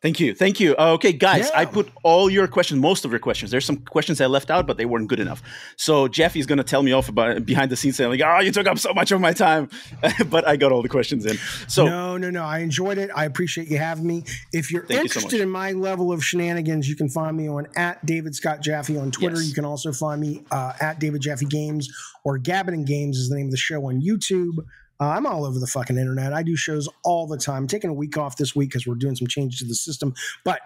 Thank 0.04 0.20
you. 0.20 0.36
Thank 0.36 0.60
you. 0.60 0.76
Uh, 0.78 0.92
okay, 0.96 1.14
guys, 1.14 1.50
yeah. 1.50 1.62
I 1.62 1.64
put 1.64 1.90
all 2.04 2.30
your 2.30 2.46
questions, 2.50 2.82
most 2.82 3.06
of 3.06 3.12
your 3.12 3.22
questions. 3.22 3.52
There's 3.52 3.64
some 3.64 3.78
questions 3.78 4.20
I 4.20 4.26
left 4.26 4.52
out, 4.52 4.68
but 4.68 4.76
they 4.76 4.84
weren't 4.84 5.08
good 5.08 5.22
enough. 5.22 5.42
So 5.78 6.10
Jeff 6.10 6.36
is 6.36 6.46
going 6.46 6.58
to 6.58 6.64
tell 6.66 6.84
me 6.84 6.92
off 6.92 7.08
about 7.08 7.46
behind 7.46 7.72
the 7.72 7.78
scenes 7.78 7.96
saying 7.96 8.10
like, 8.10 8.20
"Oh, 8.22 8.42
you 8.42 8.52
took 8.52 8.68
up 8.68 8.78
so 8.78 8.94
much 8.94 9.14
of 9.14 9.22
my 9.22 9.32
time," 9.32 9.70
but 10.30 10.46
I 10.46 10.58
got 10.58 10.74
all 10.74 10.82
the 10.82 10.90
questions 10.90 11.26
in. 11.26 11.38
So 11.70 11.86
no, 11.86 12.18
no, 12.18 12.30
no. 12.30 12.44
I 12.44 12.60
enjoyed 12.60 12.98
it. 12.98 13.12
I 13.16 13.24
appreciate 13.24 13.70
you 13.70 13.78
having 13.78 14.06
me. 14.06 14.26
If 14.52 14.74
you're 14.74 14.86
interested 14.90 15.32
you 15.32 15.38
so 15.38 15.44
in 15.44 15.50
my 15.50 15.72
level 15.72 16.12
of 16.12 16.22
shenanigans, 16.22 16.90
you 16.90 16.98
can 16.98 17.08
find 17.08 17.38
me 17.38 17.48
on 17.48 17.68
at 17.78 18.06
David 18.06 18.36
Scott 18.36 18.60
Jaffe 18.60 18.98
on 18.98 19.10
Twitter. 19.10 19.38
Yes. 19.38 19.48
You 19.48 19.54
can 19.54 19.64
also 19.64 19.94
find 19.94 20.20
me 20.20 20.44
uh, 20.52 20.74
at 20.82 21.00
David 21.00 21.22
Jaffe 21.22 21.46
Games 21.46 21.90
or 22.26 22.38
Gabbin 22.38 22.74
and 22.74 22.86
Games 22.86 23.18
is 23.18 23.30
the 23.30 23.38
name 23.38 23.46
of 23.46 23.52
the 23.52 23.58
show 23.58 23.86
on 23.86 24.02
YouTube. 24.02 24.66
Uh, 25.00 25.10
I'm 25.10 25.26
all 25.26 25.46
over 25.46 25.60
the 25.60 25.68
fucking 25.68 25.98
internet. 25.98 26.34
I 26.34 26.44
do 26.44 26.56
shows 26.56 26.88
all 27.04 27.28
the 27.28 27.38
time. 27.38 27.64
I'm 27.64 27.68
taking 27.68 27.90
a 27.90 27.94
week 27.94 28.18
off 28.18 28.38
this 28.38 28.56
week 28.56 28.70
because 28.70 28.88
we're 28.88 28.96
doing 28.96 29.16
some 29.16 29.28
changes 29.28 29.60
to 29.60 29.66
the 29.66 29.76
system. 29.76 30.14
But 30.44 30.62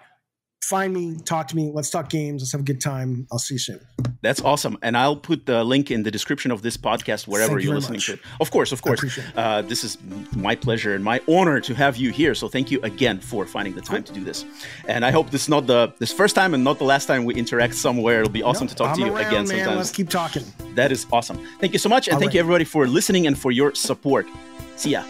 find 0.68 0.94
me, 0.94 1.18
talk 1.23 1.48
to 1.48 1.56
me. 1.56 1.72
Let's 1.73 1.89
talk 1.89 2.10
games. 2.10 2.41
Let's 2.41 2.52
have 2.52 2.61
a 2.61 2.64
good 2.64 2.81
time. 2.81 3.26
I'll 3.31 3.39
see 3.39 3.56
you 3.56 3.60
soon. 3.60 3.80
That's 4.22 4.41
awesome. 4.41 4.77
And 4.81 4.98
I'll 4.98 5.15
put 5.15 5.45
the 5.45 5.64
link 5.64 5.91
in 5.91 6.03
the 6.03 6.11
description 6.11 6.52
of 6.52 6.61
this 6.61 6.76
podcast 6.76 7.27
wherever 7.27 7.57
you 7.57 7.72
are 7.72 7.76
listening 7.76 7.98
much. 7.98 8.07
to 8.07 8.14
it. 8.14 8.19
Of 8.41 8.52
course, 8.52 8.72
of 8.72 8.81
course. 8.81 9.19
Uh, 9.35 9.61
this 9.61 9.84
is 9.84 9.98
my 10.35 10.56
pleasure 10.56 10.94
and 10.95 11.03
my 11.03 11.22
honor 11.30 11.61
to 11.61 11.73
have 11.73 11.95
you 11.95 12.11
here. 12.11 12.35
So 12.35 12.49
thank 12.49 12.69
you 12.69 12.81
again 12.81 13.19
for 13.19 13.45
finding 13.45 13.76
the 13.76 13.81
time 13.81 14.03
to 14.03 14.14
do 14.14 14.23
this. 14.23 14.45
And 14.88 15.06
I 15.06 15.11
hope 15.11 15.30
this 15.30 15.44
is 15.44 15.49
not 15.49 15.68
the 15.68 15.94
this 15.99 16.11
first 16.11 16.35
time 16.35 16.53
and 16.53 16.64
not 16.64 16.80
the 16.80 16.85
last 16.85 17.06
time 17.06 17.23
we 17.23 17.35
interact 17.35 17.76
somewhere. 17.76 18.19
It'll 18.22 18.31
be 18.31 18.44
awesome 18.44 18.68
no, 18.68 18.72
to 18.72 18.76
talk 18.76 18.89
I'm 18.89 18.95
to 18.98 19.06
you 19.06 19.15
around, 19.15 19.27
again 19.27 19.48
man. 19.48 19.57
sometimes. 19.60 19.77
Let's 19.77 19.91
keep 19.91 20.10
talking. 20.10 20.44
That 20.76 20.91
is 20.91 21.06
awesome. 21.11 21.38
Thank 21.60 21.73
you 21.73 21.80
so 21.80 21.89
much. 21.89 22.07
And 22.07 22.15
All 22.15 22.19
thank 22.19 22.30
right. 22.30 22.35
you 22.35 22.39
everybody 22.41 22.65
for 22.65 22.88
listening 22.88 23.27
and 23.27 23.38
for 23.38 23.52
your 23.52 23.73
support. 23.76 24.27
See 24.76 24.91
ya. 24.91 25.03